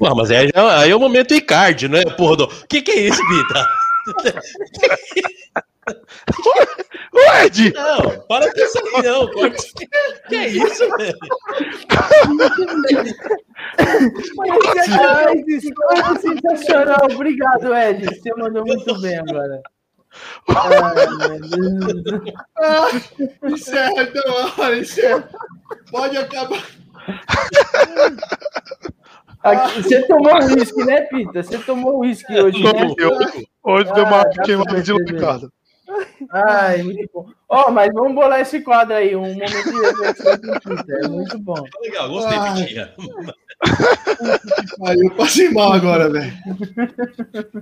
Mas 0.00 0.30
aí, 0.30 0.50
aí, 0.54 0.90
é 0.90 0.96
o 0.96 1.00
momento 1.00 1.34
Icardi, 1.34 1.88
não 1.88 1.98
é? 1.98 2.04
Porra, 2.04 2.44
o 2.44 2.66
que, 2.66 2.82
que 2.82 2.90
é 2.90 3.00
isso, 3.08 3.20
Bita? 3.28 3.66
Ô, 7.12 7.44
Ed! 7.44 7.72
Não, 7.72 8.20
para 8.26 8.52
com 8.52 8.60
isso 8.60 8.78
aí, 8.78 9.02
não. 9.02 9.30
Que 10.28 10.34
é 10.34 10.48
isso, 10.48 10.88
velho? 10.96 11.18
Ai, 14.90 15.44
foi 15.44 16.18
sensacional. 16.18 17.06
Obrigado, 17.12 17.74
Ed. 17.74 18.04
Você 18.06 18.34
mandou 18.34 18.64
muito 18.66 19.00
bem 19.00 19.18
agora. 19.18 19.62
Ah, 22.58 22.88
encerra 23.44 24.02
então, 24.02 24.22
olha, 24.58 24.78
encerra. 24.78 25.28
Pode 25.90 26.16
acabar. 26.16 26.64
Aqui, 29.42 29.82
você 29.82 30.02
tomou 30.06 30.34
uísque, 30.42 30.84
né, 30.84 31.02
Pita? 31.02 31.42
Você 31.42 31.58
tomou 31.58 32.00
uísque 32.00 32.32
hoje, 32.32 32.62
né? 32.62 32.70
Hoje 33.62 33.92
deu 33.92 34.04
uma 34.04 34.22
ah, 34.22 34.42
queimada 34.44 34.82
de 34.82 34.92
Ricardo. 34.92 35.52
Ai, 36.30 36.82
muito 36.82 37.08
bom. 37.12 37.26
Ó, 37.48 37.64
oh, 37.66 37.70
mas 37.70 37.92
vamos 37.92 38.14
bolar 38.14 38.40
esse 38.40 38.60
quadro 38.60 38.94
aí, 38.94 39.14
um 39.14 39.20
momento 39.20 39.52
de 39.52 39.80
reflexão 39.80 40.32
É 41.04 41.08
muito 41.08 41.38
bom. 41.38 41.64
Legal, 41.82 42.08
gostei, 42.08 42.38
Pitinha. 42.38 42.94
Aí 44.84 44.98
eu 44.98 45.10
passei 45.14 45.50
mal 45.50 45.72
agora, 45.72 46.10
velho. 46.10 46.32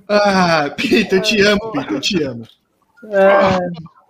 Ah, 0.09 0.71
Pita, 0.77 1.17
eu 1.17 1.23
te 1.23 1.41
amo, 1.43 1.73
Pita, 1.73 1.93
eu 1.93 2.01
te 2.01 2.23
amo. 2.23 2.47
É, 3.11 3.59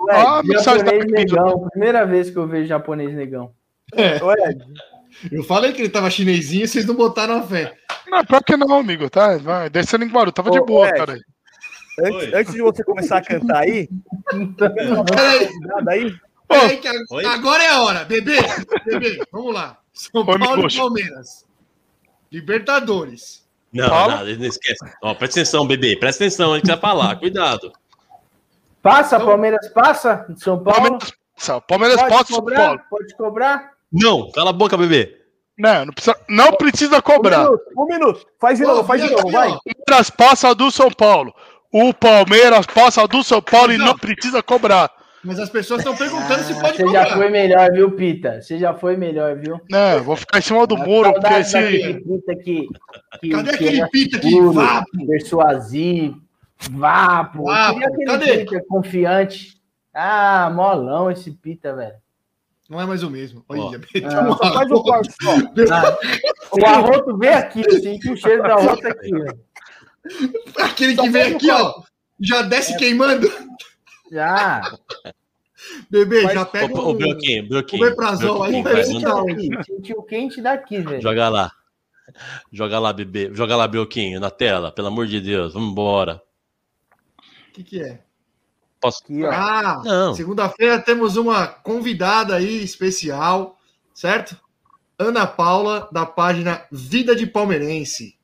ué, 0.00 0.10
ah, 0.10 0.42
japonês 0.62 1.04
negão, 1.06 1.68
primeira 1.70 2.06
vez 2.06 2.30
que 2.30 2.36
eu 2.36 2.46
vejo 2.46 2.68
japonês 2.68 3.12
negão. 3.12 3.52
É. 3.92 4.22
Ué, 4.22 4.56
eu 5.30 5.42
falei 5.42 5.72
que 5.72 5.82
ele 5.82 5.88
tava 5.88 6.10
chinesinho, 6.10 6.66
vocês 6.66 6.86
não 6.86 6.94
botaram 6.94 7.38
a 7.38 7.42
fé. 7.42 7.74
Não, 8.08 8.24
pior 8.24 8.42
que 8.42 8.56
não, 8.56 8.78
amigo, 8.78 9.10
tá? 9.10 9.36
Vai, 9.38 9.68
descendo 9.70 10.04
em 10.04 10.08
Guarulhos, 10.08 10.34
tava 10.34 10.50
Ô, 10.50 10.52
de 10.52 10.60
boa, 10.60 10.88
Ed, 10.88 10.96
cara. 10.96 11.18
Antes, 11.98 12.34
antes, 12.34 12.52
de 12.54 12.62
você 12.62 12.82
começar 12.82 13.18
a 13.18 13.22
cantar 13.22 13.62
aí. 13.62 13.88
Peraí. 14.58 15.48
aí. 15.88 16.14
Peraí, 16.48 16.76
que 16.78 16.88
agora 17.26 17.62
é 17.62 17.68
a 17.68 17.82
hora. 17.82 18.04
Bebê, 18.04 18.38
bebê, 18.84 19.22
vamos 19.30 19.54
lá. 19.54 19.78
São 19.92 20.24
Paulo 20.24 20.68
e 20.68 20.76
Palmeiras. 20.76 21.46
Libertadores. 22.30 23.44
Não, 23.72 23.88
Fala. 23.88 24.24
não, 24.24 24.36
não 24.36 24.46
esquece. 24.46 24.84
Ó, 25.02 25.14
presta 25.14 25.40
atenção, 25.40 25.66
bebê. 25.66 25.96
Presta 25.96 26.24
atenção, 26.24 26.52
a 26.52 26.56
gente 26.56 26.66
vai 26.66 26.78
falar. 26.78 27.16
Cuidado. 27.16 27.72
Passa, 28.82 29.16
então, 29.16 29.28
Palmeiras 29.28 29.68
passa. 29.68 30.26
São 30.36 30.62
Paulo. 30.62 30.80
Palmeiras, 30.80 31.12
Palmeiras 31.66 32.00
pode 32.00 32.14
passa, 32.14 32.32
cobrar, 32.34 32.56
São 32.56 32.66
Paulo. 32.66 32.80
Pode 32.90 33.16
cobrar? 33.16 33.70
Não, 33.92 34.30
cala 34.32 34.50
a 34.50 34.52
boca, 34.52 34.76
bebê. 34.76 35.20
Não, 35.56 35.86
não 35.86 35.92
precisa, 35.92 36.20
não 36.28 36.52
precisa 36.52 37.02
cobrar. 37.02 37.40
Um 37.40 37.44
minuto, 37.44 37.64
um 37.78 37.86
minuto. 37.86 38.26
Faz 38.40 38.58
de 38.58 38.64
novo, 38.64 38.84
faz 38.84 39.02
de 39.02 39.10
novo, 39.10 39.30
vai. 39.30 39.48
Palmeiras 39.48 40.10
passa 40.10 40.54
do 40.54 40.70
São 40.70 40.90
Paulo. 40.90 41.32
O 41.76 41.92
Palmeiras 41.92 42.66
passa 42.66 43.04
do 43.08 43.24
São 43.24 43.42
Paulo 43.42 43.72
e 43.72 43.76
não 43.76 43.98
precisa 43.98 44.40
cobrar. 44.40 44.88
Mas 45.24 45.40
as 45.40 45.50
pessoas 45.50 45.80
estão 45.80 45.96
perguntando 45.96 46.34
ah, 46.34 46.44
se 46.44 46.54
pode 46.54 46.76
Você 46.76 46.84
cobrar. 46.84 47.06
já 47.08 47.16
foi 47.16 47.30
melhor, 47.30 47.72
viu, 47.72 47.90
Pita? 47.90 48.40
Você 48.40 48.58
já 48.60 48.72
foi 48.72 48.96
melhor, 48.96 49.34
viu? 49.36 49.60
Não, 49.68 50.04
vou 50.04 50.14
ficar 50.14 50.38
em 50.38 50.42
cima 50.42 50.68
do 50.68 50.76
muro, 50.76 51.12
porque 51.14 51.34
esse... 51.34 51.94
Pita 51.94 52.36
que, 52.36 52.68
que, 53.20 53.28
Cadê 53.28 53.58
que 53.58 53.64
aquele 53.64 53.88
Pita 53.88 54.20
que 54.20 54.40
vapo? 54.40 55.04
Persuasivo, 55.04 56.22
vapo. 56.70 57.42
vapo. 57.42 57.80
Cadê? 58.06 58.44
Pita 58.44 58.64
confiante. 58.68 59.60
Ah, 59.92 60.52
molão 60.54 61.10
esse 61.10 61.32
Pita, 61.32 61.74
velho. 61.74 61.96
Não 62.70 62.80
é 62.80 62.86
mais 62.86 63.02
o 63.02 63.10
mesmo. 63.10 63.44
Olha, 63.48 63.80
ah, 64.04 64.36
faz 64.36 64.70
o 64.70 64.80
corte 64.80 65.12
só. 65.20 65.32
Ah, 65.72 65.98
o 66.52 66.66
arroto 66.66 67.18
vem 67.18 67.30
aqui, 67.30 67.62
assim, 67.66 67.98
que 67.98 68.12
o 68.12 68.16
cheiro 68.16 68.44
da 68.44 68.54
arroto 68.54 68.86
aqui, 68.86 69.10
velho. 69.10 69.40
Aquele 70.58 70.96
que 70.96 71.08
vem 71.08 71.34
aqui, 71.34 71.50
ó, 71.50 71.82
já 72.20 72.42
desce 72.42 72.74
é. 72.74 72.76
queimando. 72.76 73.30
Já. 74.10 74.60
Bebê, 75.90 76.22
Mas, 76.22 76.34
já 76.34 76.44
pega 76.44 76.74
o, 76.74 76.78
o. 76.78 76.90
O 76.90 77.78
Beprazol 77.78 78.42
aí. 78.42 78.62
Sentiu 79.64 80.02
quente 80.02 80.40
daqui, 80.40 80.80
velho. 80.80 81.02
Joga 81.02 81.28
lá. 81.28 81.52
Joga 82.52 82.78
lá, 82.78 82.92
bebê. 82.92 83.30
Joga 83.32 83.56
lá, 83.56 83.66
Bioquinho, 83.66 84.20
na 84.20 84.30
tela, 84.30 84.70
pelo 84.70 84.88
amor 84.88 85.06
de 85.06 85.20
Deus. 85.20 85.54
Vamos 85.54 85.70
embora. 85.70 86.22
O 87.48 87.52
que, 87.52 87.64
que 87.64 87.82
é? 87.82 88.00
Posso... 88.80 89.02
Aqui, 89.02 89.24
ah, 89.24 90.12
segunda-feira 90.14 90.78
temos 90.78 91.16
uma 91.16 91.46
convidada 91.46 92.36
aí 92.36 92.62
especial, 92.62 93.58
certo? 93.94 94.38
Ana 94.98 95.26
Paula, 95.26 95.88
da 95.90 96.04
página 96.04 96.66
Vida 96.70 97.16
de 97.16 97.26
Palmeirense. 97.26 98.16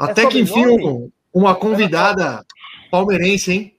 Até 0.00 0.22
é 0.22 0.26
que 0.26 0.38
enfim, 0.40 0.66
um, 0.66 1.10
uma 1.30 1.54
convidada 1.54 2.42
palmeirense, 2.90 3.52
hein? 3.52 3.74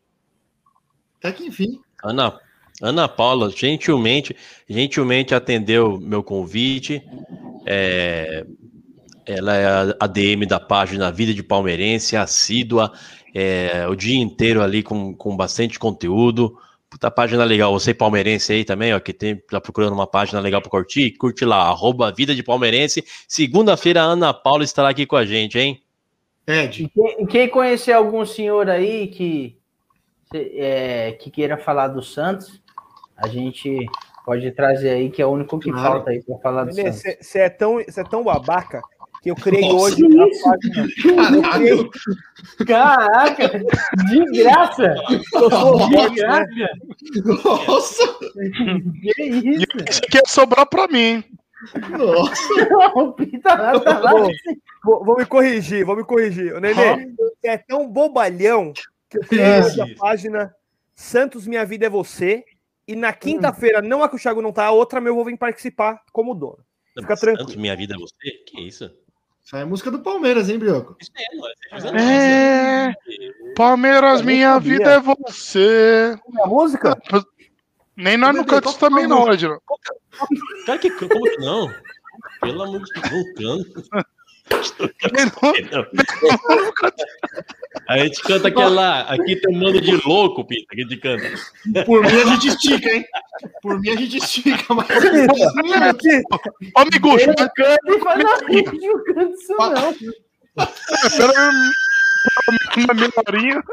Até 1.17 1.31
que 1.31 1.47
enfim. 1.47 1.79
Ana, 2.03 2.39
Ana 2.79 3.09
Paula, 3.09 3.49
gentilmente, 3.49 4.35
gentilmente 4.69 5.33
atendeu 5.33 5.99
meu 5.99 6.21
convite. 6.21 7.01
É, 7.65 8.45
ela 9.25 9.55
é 9.55 9.95
a 9.99 10.05
DM 10.05 10.45
da 10.45 10.59
página 10.59 11.11
Vida 11.11 11.33
de 11.33 11.41
Palmeirense, 11.41 12.15
assídua, 12.15 12.91
é, 13.33 13.87
o 13.87 13.95
dia 13.95 14.19
inteiro 14.19 14.61
ali 14.61 14.83
com, 14.83 15.15
com 15.15 15.35
bastante 15.35 15.79
conteúdo. 15.79 16.55
Puta 16.87 17.09
página 17.09 17.43
legal, 17.43 17.71
você 17.71 17.95
palmeirense 17.95 18.53
aí 18.53 18.63
também, 18.63 18.93
ó, 18.93 18.99
que 18.99 19.13
tem, 19.13 19.37
tá 19.37 19.59
procurando 19.59 19.93
uma 19.93 20.05
página 20.05 20.39
legal 20.39 20.61
para 20.61 20.69
curtir, 20.69 21.11
curte 21.17 21.45
lá, 21.45 21.63
arroba 21.67 22.11
Vida 22.11 22.35
de 22.35 22.43
Palmeirense. 22.43 23.03
Segunda-feira 23.27 24.03
a 24.03 24.05
Ana 24.05 24.33
Paula 24.33 24.63
estará 24.63 24.89
aqui 24.89 25.07
com 25.07 25.15
a 25.15 25.25
gente, 25.25 25.57
hein? 25.57 25.81
Ed. 26.51 26.89
Quem, 26.93 27.25
quem 27.25 27.49
conhecer 27.49 27.93
algum 27.93 28.25
senhor 28.25 28.69
aí 28.69 29.07
que, 29.07 29.57
é, 30.33 31.13
que 31.13 31.31
queira 31.31 31.57
falar 31.57 31.87
do 31.87 32.01
Santos, 32.01 32.61
a 33.15 33.27
gente 33.27 33.85
pode 34.25 34.51
trazer 34.51 34.89
aí, 34.89 35.09
que 35.09 35.21
é 35.21 35.25
o 35.25 35.31
único 35.31 35.59
que 35.59 35.71
claro. 35.71 35.93
falta 35.93 36.11
aí 36.11 36.21
para 36.23 36.37
falar 36.39 36.65
do 36.65 36.73
Santos. 36.73 37.01
Você 37.19 37.39
é, 37.39 37.49
tão, 37.49 37.79
é 37.79 38.03
tão 38.09 38.23
babaca 38.23 38.81
que 39.21 39.29
eu 39.29 39.35
criei 39.35 39.61
Nossa, 39.61 39.85
hoje 39.85 40.03
a 40.05 41.41
página. 41.41 41.89
Caraca, 42.65 43.49
de 44.09 44.25
graça! 44.41 44.95
de 45.89 46.15
graça! 46.15 46.69
Nossa! 47.43 48.19
Que 49.01 49.23
isso? 49.23 49.67
Isso 49.89 50.01
aqui 50.03 50.17
ia 50.17 50.23
sobrar 50.25 50.65
para 50.65 50.87
mim. 50.87 51.23
Nossa! 51.97 52.41
o 52.95 53.13
Pita 53.13 53.53
lá, 53.53 53.79
tá 53.79 53.99
lá. 53.99 54.11
Vou, 54.11 54.31
vou, 54.83 55.05
vou, 55.05 55.17
me 55.17 55.25
corrigir, 55.25 55.85
vou 55.85 55.95
me 55.95 56.03
corrigir. 56.03 56.59
Nenê, 56.59 57.13
é 57.43 57.57
tão 57.57 57.87
bobalhão 57.87 58.73
que 59.09 59.17
eu 59.17 59.21
criei 59.21 59.45
é. 59.45 59.59
hoje 59.63 59.81
a 59.81 59.87
página 59.97 60.55
Santos 60.95 61.47
Minha 61.47 61.65
Vida 61.65 61.85
é 61.85 61.89
Você. 61.89 62.43
E 62.87 62.95
na 62.95 63.13
quinta-feira, 63.13 63.81
não 63.81 64.03
a 64.03 64.09
que 64.09 64.15
o 64.15 64.19
Thiago 64.19 64.41
não 64.41 64.51
tá, 64.51 64.65
a 64.65 64.71
outra 64.71 64.99
meu 64.99 65.15
vou 65.15 65.23
vir 65.23 65.37
participar 65.37 66.01
como 66.11 66.33
dono. 66.33 66.59
Fica 66.99 67.15
tranquilo. 67.15 67.37
Santos 67.39 67.55
Minha 67.55 67.75
Vida 67.75 67.95
é 67.95 67.97
Você? 67.97 68.31
Que 68.45 68.61
isso? 68.61 68.91
Isso 69.43 69.55
é 69.55 69.61
a 69.61 69.65
música 69.65 69.89
do 69.91 69.99
Palmeiras, 69.99 70.49
hein, 70.49 70.59
Brioco? 70.59 70.95
É, 71.93 72.87
é, 72.89 72.95
Palmeiras, 73.55 74.21
minha 74.21 74.59
vida 74.59 74.91
é 74.91 74.99
você. 74.99 76.15
É 76.37 76.43
a 76.43 76.47
música? 76.47 76.97
Nem 77.95 78.17
nós 78.17 78.35
no 78.35 78.45
canto 78.45 78.73
também 78.77 79.07
não, 79.07 79.31
Edno. 79.31 79.61
Cara, 80.65 80.79
que, 80.79 80.89
como 80.91 81.23
que 81.23 81.37
não? 81.37 81.73
Pelo 82.41 82.63
amor 82.63 82.81
de 82.83 82.93
Deus, 82.93 83.09
vulcano. 83.09 83.65
A 87.87 87.97
gente 87.99 88.21
canta 88.21 88.49
aquela. 88.49 89.01
Aqui 89.01 89.35
tem 89.35 89.55
um 89.55 89.59
mano 89.59 89.79
de 89.79 89.95
louco, 90.05 90.45
Pita, 90.45 90.75
que 90.75 90.81
a 90.81 90.83
gente 90.83 90.97
canta. 90.97 91.85
Por 91.85 92.01
mim 92.01 92.21
a 92.21 92.25
gente 92.25 92.47
estica, 92.49 92.89
hein? 92.89 93.05
Por 93.61 93.79
mim 93.79 93.89
a 93.89 93.95
gente 93.95 94.17
estica, 94.17 94.73
mas. 94.73 94.87
Ó, 96.75 96.85
Miguxo. 96.91 97.29
Eu 97.29 97.35
canto 97.35 97.87
e 97.87 97.99
faz 97.99 98.19
a 98.19 98.23
não 98.23 99.03
canto 99.03 99.33
isso 99.33 99.55
não. 99.57 99.95
Espera 101.05 101.51
uma. 102.47 103.63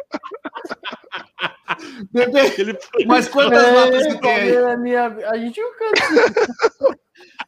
Bebê, 2.13 2.79
mas 3.07 3.29
quantas 3.29 3.63
é, 3.63 3.71
latas 3.71 4.05
você 4.05 4.19
tem 4.19 4.31
aí? 4.31 4.77
Minha... 4.79 5.07
A 5.07 5.39
gente 5.39 5.61
não 5.61 5.73
canta. 5.77 6.97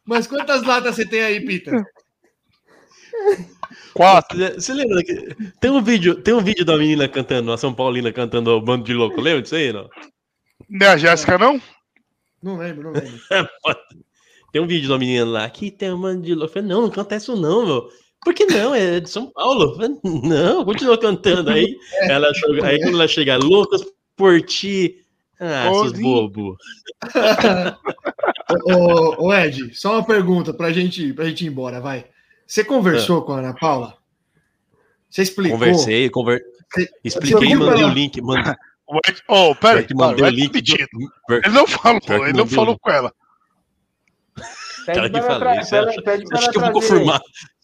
Mas 0.05 0.27
quantas 0.27 0.63
latas 0.63 0.97
você 0.97 1.07
tem 1.07 1.23
aí, 1.23 1.45
Pita? 1.45 1.85
Quatro. 3.95 4.39
Você 4.55 4.73
lembra 4.73 5.03
que 5.03 5.35
tem 5.61 5.71
um 5.71 5.83
vídeo, 5.83 6.23
tem 6.23 6.35
um 6.35 6.41
vídeo 6.41 6.65
da 6.65 6.77
menina 6.77 7.09
cantando, 7.09 7.53
a 7.53 7.59
São 7.59 7.75
Paulina 7.75 8.13
cantando 8.13 8.51
o 8.51 8.61
bando 8.61 8.85
de 8.85 8.95
louco, 8.95 9.21
lembra 9.21 9.43
disso 9.43 9.57
aí, 9.57 9.73
não? 9.73 9.89
Não 10.69 10.87
é 10.87 10.91
a 10.91 10.97
Jéssica, 10.97 11.39
não? 11.39 11.61
Não 12.43 12.57
lembro, 12.57 12.85
não 12.85 12.93
lembro. 12.93 13.21
tem 14.53 14.63
um 14.63 14.67
vídeo 14.67 14.89
da 14.89 14.99
menina 14.99 15.25
lá, 15.25 15.45
aqui 15.45 15.71
tem 15.71 15.93
um 15.93 16.01
bando 16.01 16.23
de 16.23 16.35
louco. 16.35 16.51
Eu 16.51 16.53
falei, 16.53 16.69
não, 16.69 16.83
não 16.83 16.91
canta 16.91 17.17
isso 17.17 17.37
não, 17.37 17.67
meu. 17.67 17.89
Por 18.23 18.35
que 18.35 18.45
não? 18.47 18.75
É 18.75 19.01
de 19.01 19.09
São 19.09 19.31
Paulo. 19.31 19.79
Não, 20.05 20.65
continua 20.65 20.99
cantando 20.99 21.51
aí. 21.51 21.77
É. 21.95 22.13
Ela, 22.13 22.31
aí 22.65 22.79
quando 22.81 22.95
ela 22.95 23.09
chega, 23.09 23.39
loucas 23.39 23.83
por 24.15 24.41
ti. 24.43 25.05
Ah, 25.41 25.71
seus 25.73 25.93
bobo. 25.93 26.55
ô, 28.67 29.27
ô, 29.27 29.35
Ed, 29.35 29.75
só 29.75 29.93
uma 29.93 30.05
pergunta 30.05 30.53
pra 30.53 30.71
gente, 30.71 31.15
pra 31.15 31.25
gente 31.25 31.47
ir 31.47 31.49
embora, 31.49 31.81
vai. 31.81 32.05
Você 32.47 32.63
conversou 32.63 33.23
é. 33.23 33.25
com 33.25 33.33
a 33.33 33.39
Ana 33.39 33.55
Paula? 33.55 33.97
Você 35.09 35.23
explicou? 35.23 35.59
Conversei, 35.59 36.11
conver... 36.11 36.43
Você... 36.71 36.89
expliquei, 37.03 37.55
mandei 37.55 37.85
o 37.85 37.89
link. 37.89 38.21
Mand... 38.21 38.55
Oh, 39.29 39.55
pera 39.55 39.81
aí, 39.81 39.87
mandei 39.95 40.27
o 40.27 40.29
link. 40.29 40.61
Do... 40.61 41.35
Ele 41.37 41.49
não 41.49 41.67
falou, 41.67 42.01
ele 42.27 42.37
não 42.37 42.47
falou 42.47 42.79
com 42.79 42.91
ela. 42.91 43.11
Cara 44.85 45.11
que 45.11 45.23
falei, 45.23 45.63
você 45.63 45.77
acha, 45.77 46.03
você 46.03 46.35
acha 46.35 46.51
que 46.51 46.59
eu 46.59 46.63
vou 46.63 46.73
confirmar? 46.73 47.21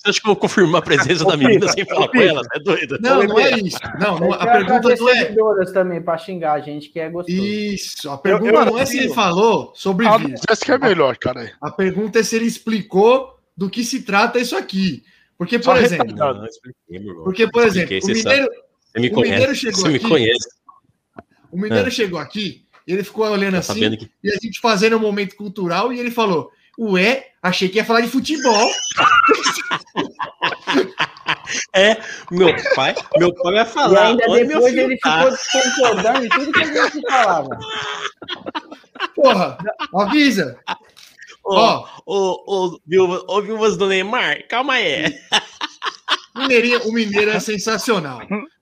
Você 0.06 0.10
acha 0.10 0.20
que 0.20 0.26
eu 0.26 0.30
vou 0.30 0.36
confirmar 0.36 0.80
a 0.80 0.84
presença 0.84 1.24
da 1.24 1.36
menina 1.36 1.66
sem 1.68 1.84
falar 1.84 2.08
com 2.08 2.18
ela? 2.18 2.42
É 2.54 2.60
doida? 2.60 2.98
Não, 3.00 3.24
não 3.24 3.40
é 3.40 3.58
isso. 3.58 3.78
Não, 3.98 4.18
não 4.20 4.32
a 4.32 4.46
pergunta 4.46 4.94
não 4.94 5.62
é. 5.62 5.72
também 5.72 6.00
para 6.00 6.16
xingar 6.16 6.52
a 6.52 6.60
gente 6.60 6.90
que 6.90 7.00
é 7.00 7.10
gostoso. 7.10 7.36
Isso. 7.36 8.08
A 8.08 8.16
pergunta 8.16 8.52
eu, 8.52 8.60
eu, 8.60 8.66
não 8.66 8.78
é 8.78 8.86
se 8.86 8.98
ele 8.98 9.08
falou 9.08 9.72
sobre. 9.74 10.06
Ah, 10.06 10.18
essa 10.48 10.64
que 10.64 10.70
é 10.70 10.78
melhor, 10.78 11.16
cara. 11.16 11.52
A 11.60 11.72
pergunta 11.72 12.20
é 12.20 12.22
se 12.22 12.36
ele 12.36 12.46
explicou 12.46 13.36
do 13.56 13.68
que 13.68 13.82
se 13.82 14.02
trata 14.02 14.38
isso 14.38 14.56
aqui. 14.56 15.02
Porque, 15.36 15.58
por 15.58 15.64
Só 15.64 15.78
exemplo. 15.78 16.14
Não, 16.14 16.46
porque, 17.24 17.50
por 17.50 17.64
exemplo, 17.64 17.98
o 18.00 18.06
Mineiro, 18.06 18.48
me 18.96 19.10
o 19.10 19.20
Mineiro 19.20 19.54
chegou 19.54 19.80
você 19.80 19.88
aqui. 19.88 20.04
Me 20.04 20.10
conhece. 20.10 20.48
O 21.50 21.58
Mineiro 21.58 21.88
é. 21.88 21.90
chegou 21.90 22.18
aqui 22.18 22.64
e 22.86 22.92
ele 22.92 23.02
ficou 23.02 23.26
olhando 23.26 23.54
tá 23.54 23.58
assim, 23.58 23.96
que... 23.96 24.10
e 24.22 24.30
a 24.30 24.36
gente 24.40 24.60
fazendo 24.60 24.96
um 24.96 25.00
momento 25.00 25.34
cultural, 25.34 25.92
e 25.92 25.98
ele 25.98 26.10
falou: 26.10 26.50
Ué, 26.78 27.26
achei 27.42 27.68
que 27.68 27.76
ia 27.76 27.84
falar 27.84 28.00
de 28.00 28.08
futebol. 28.08 28.70
É, 31.72 31.96
meu 32.30 32.54
pai, 32.74 32.94
meu 33.18 33.34
pai 33.34 33.52
vai 33.52 33.66
falar. 33.66 33.92
E 33.92 34.22
ainda 34.22 34.46
depois 34.46 34.76
ele 34.76 34.96
tá. 34.98 35.30
ficou 35.30 35.62
concordando 35.62 36.24
em 36.24 36.28
tudo 36.28 36.52
que 36.52 36.62
a 36.62 36.88
gente 36.88 37.06
falava. 37.06 37.58
Porra, 39.14 39.58
avisa. 39.94 40.58
Ó, 41.44 41.86
ô, 42.04 42.42
ô, 42.46 42.80
ô, 43.28 43.42
viúvas 43.42 43.76
do 43.76 43.88
Neymar, 43.88 44.46
calma 44.48 44.74
aí. 44.74 45.18
Mineirinho, 46.34 46.88
o 46.88 46.92
Mineiro 46.92 47.30
é 47.30 47.40
sensacional. 47.40 48.20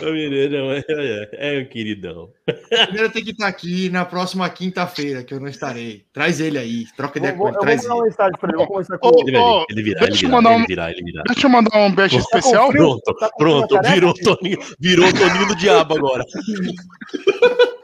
O 0.00 0.12
Mineiro 0.12 0.72
é, 0.72 0.84
é, 0.88 1.56
é 1.56 1.60
um 1.60 1.64
queridão. 1.64 2.30
O 2.48 2.86
Mineiro 2.92 3.10
tem 3.10 3.24
que 3.24 3.30
estar 3.30 3.46
aqui 3.46 3.88
na 3.88 4.04
próxima 4.04 4.48
quinta-feira, 4.50 5.24
que 5.24 5.32
eu 5.32 5.40
não 5.40 5.48
estarei. 5.48 6.04
Traz 6.12 6.40
ele 6.40 6.58
aí, 6.58 6.86
troca 6.96 7.18
ideia 7.18 7.34
com 7.34 7.48
ele. 7.48 7.58
Traz 7.58 7.84
ele. 7.84 8.02
Mensagem 8.02 8.38
pra 8.38 8.48
ele, 8.48 8.58
vou 8.58 8.66
começar 8.66 8.98
com 8.98 9.08
ele. 9.08 9.20
Ele 9.20 9.30
virar, 9.30 9.64
ele 9.70 9.82
virar, 9.82 10.54
ele 10.54 10.66
virar, 10.66 10.90
ele 10.90 11.02
virar. 11.02 11.22
Deixa 11.24 11.46
eu 11.46 11.50
mandar 11.50 11.78
um 11.78 11.94
beijo 11.94 12.16
tá 12.16 12.22
especial. 12.38 12.70
Pronto, 12.70 13.14
tá 13.14 13.30
pronto, 13.36 13.80
virou 13.82 14.14
Toninho, 14.14 14.58
virou 14.78 15.12
Toninho 15.12 15.48
do 15.48 15.56
Diabo 15.56 15.96
agora. 15.96 16.24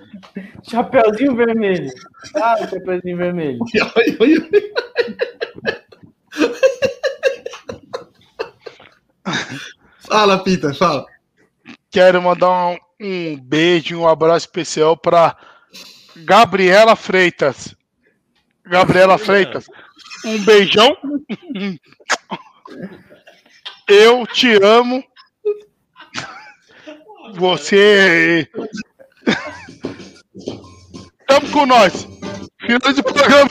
Chapeuzinho 0.62 1.35
vermelho. 1.35 1.90
Ah, 2.36 2.56
o 2.60 2.69
chapeuzinho 2.69 3.16
vermelho. 3.16 3.59
fala, 10.01 10.43
Pita, 10.43 10.74
fala. 10.74 11.06
Quero 11.90 12.23
mandar 12.23 12.51
um, 12.51 12.78
um 13.01 13.40
beijo, 13.40 13.98
um 13.98 14.09
abraço 14.09 14.47
especial 14.47 14.97
para 14.97 15.36
Gabriela 16.16 16.94
Freitas. 16.97 17.74
Gabriela 18.65 19.16
Freitas, 19.16 19.66
um 20.24 20.44
beijão. 20.44 20.97
Eu 23.89 24.27
te 24.27 24.62
amo. 24.62 25.02
Você 27.35 28.48
Tamo 31.27 31.51
com 31.52 31.66
nós. 31.66 32.09
Final 32.60 32.93
de 32.93 33.02
programa. 33.02 33.51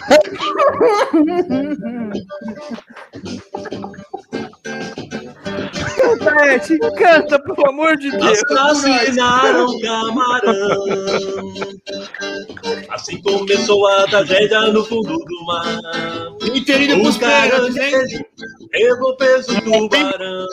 Tete, 6.17 6.77
canta, 6.97 7.39
pelo 7.39 7.69
amor 7.69 7.97
de 7.97 8.11
Deus. 8.11 8.43
Assassinaram 8.51 9.79
camarão. 9.79 10.85
Assim 12.89 13.21
começou 13.21 13.87
a 13.87 14.07
tragédia 14.07 14.61
no 14.71 14.83
fundo 14.85 15.17
do 15.17 15.45
mar. 15.45 15.79
Inteirinho 16.53 17.01
pros 17.01 17.17
caras, 17.17 17.75
hein? 17.75 18.25
Levou 18.73 19.15
peso 19.17 19.61
tubarão. 19.61 20.45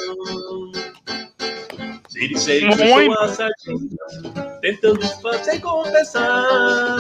Siricei 2.09 2.61
começou 2.61 3.13
a 3.19 3.29
sardinha, 3.29 4.59
tentando 4.61 5.01
fazer 5.21 5.61
compensar. 5.61 6.97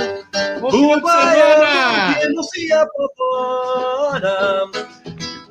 O 0.60 1.00
baiano 1.00 2.18
denuncia 2.18 2.84
por 2.96 3.10
fora. 3.16 4.64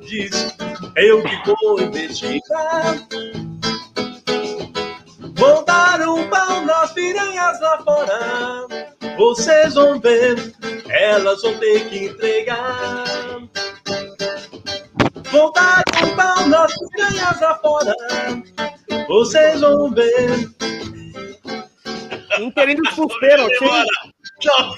Diz, 0.06 0.54
eu 0.96 1.22
que 1.22 1.54
vou 1.62 1.80
investigar. 1.80 2.96
Vou 5.34 5.64
dar 5.64 6.00
um 6.02 6.28
pau 6.28 6.60
nas 6.62 6.92
piranhas 6.92 7.60
lá 7.60 7.82
fora. 7.82 8.66
Vocês 9.16 9.74
vão 9.74 9.98
ver, 9.98 10.54
elas 10.88 11.40
vão 11.42 11.58
ter 11.58 11.88
que 11.88 12.04
entregar. 12.06 13.04
Vou 15.32 15.52
dar 15.52 15.82
um 16.02 16.16
pau 16.16 16.48
nas 16.48 16.72
piranhas 16.76 17.40
lá 17.40 17.58
fora. 17.58 17.94
Vocês 19.08 19.60
vão 19.60 19.90
ver. 19.90 20.50
Inteirinho 22.38 22.82
dos 22.82 23.18
pênaltis, 23.20 23.58
Tchau. 24.40 24.76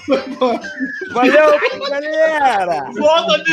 Valeu, 1.11 1.59
galera. 1.89 2.91
Volta, 2.95 3.43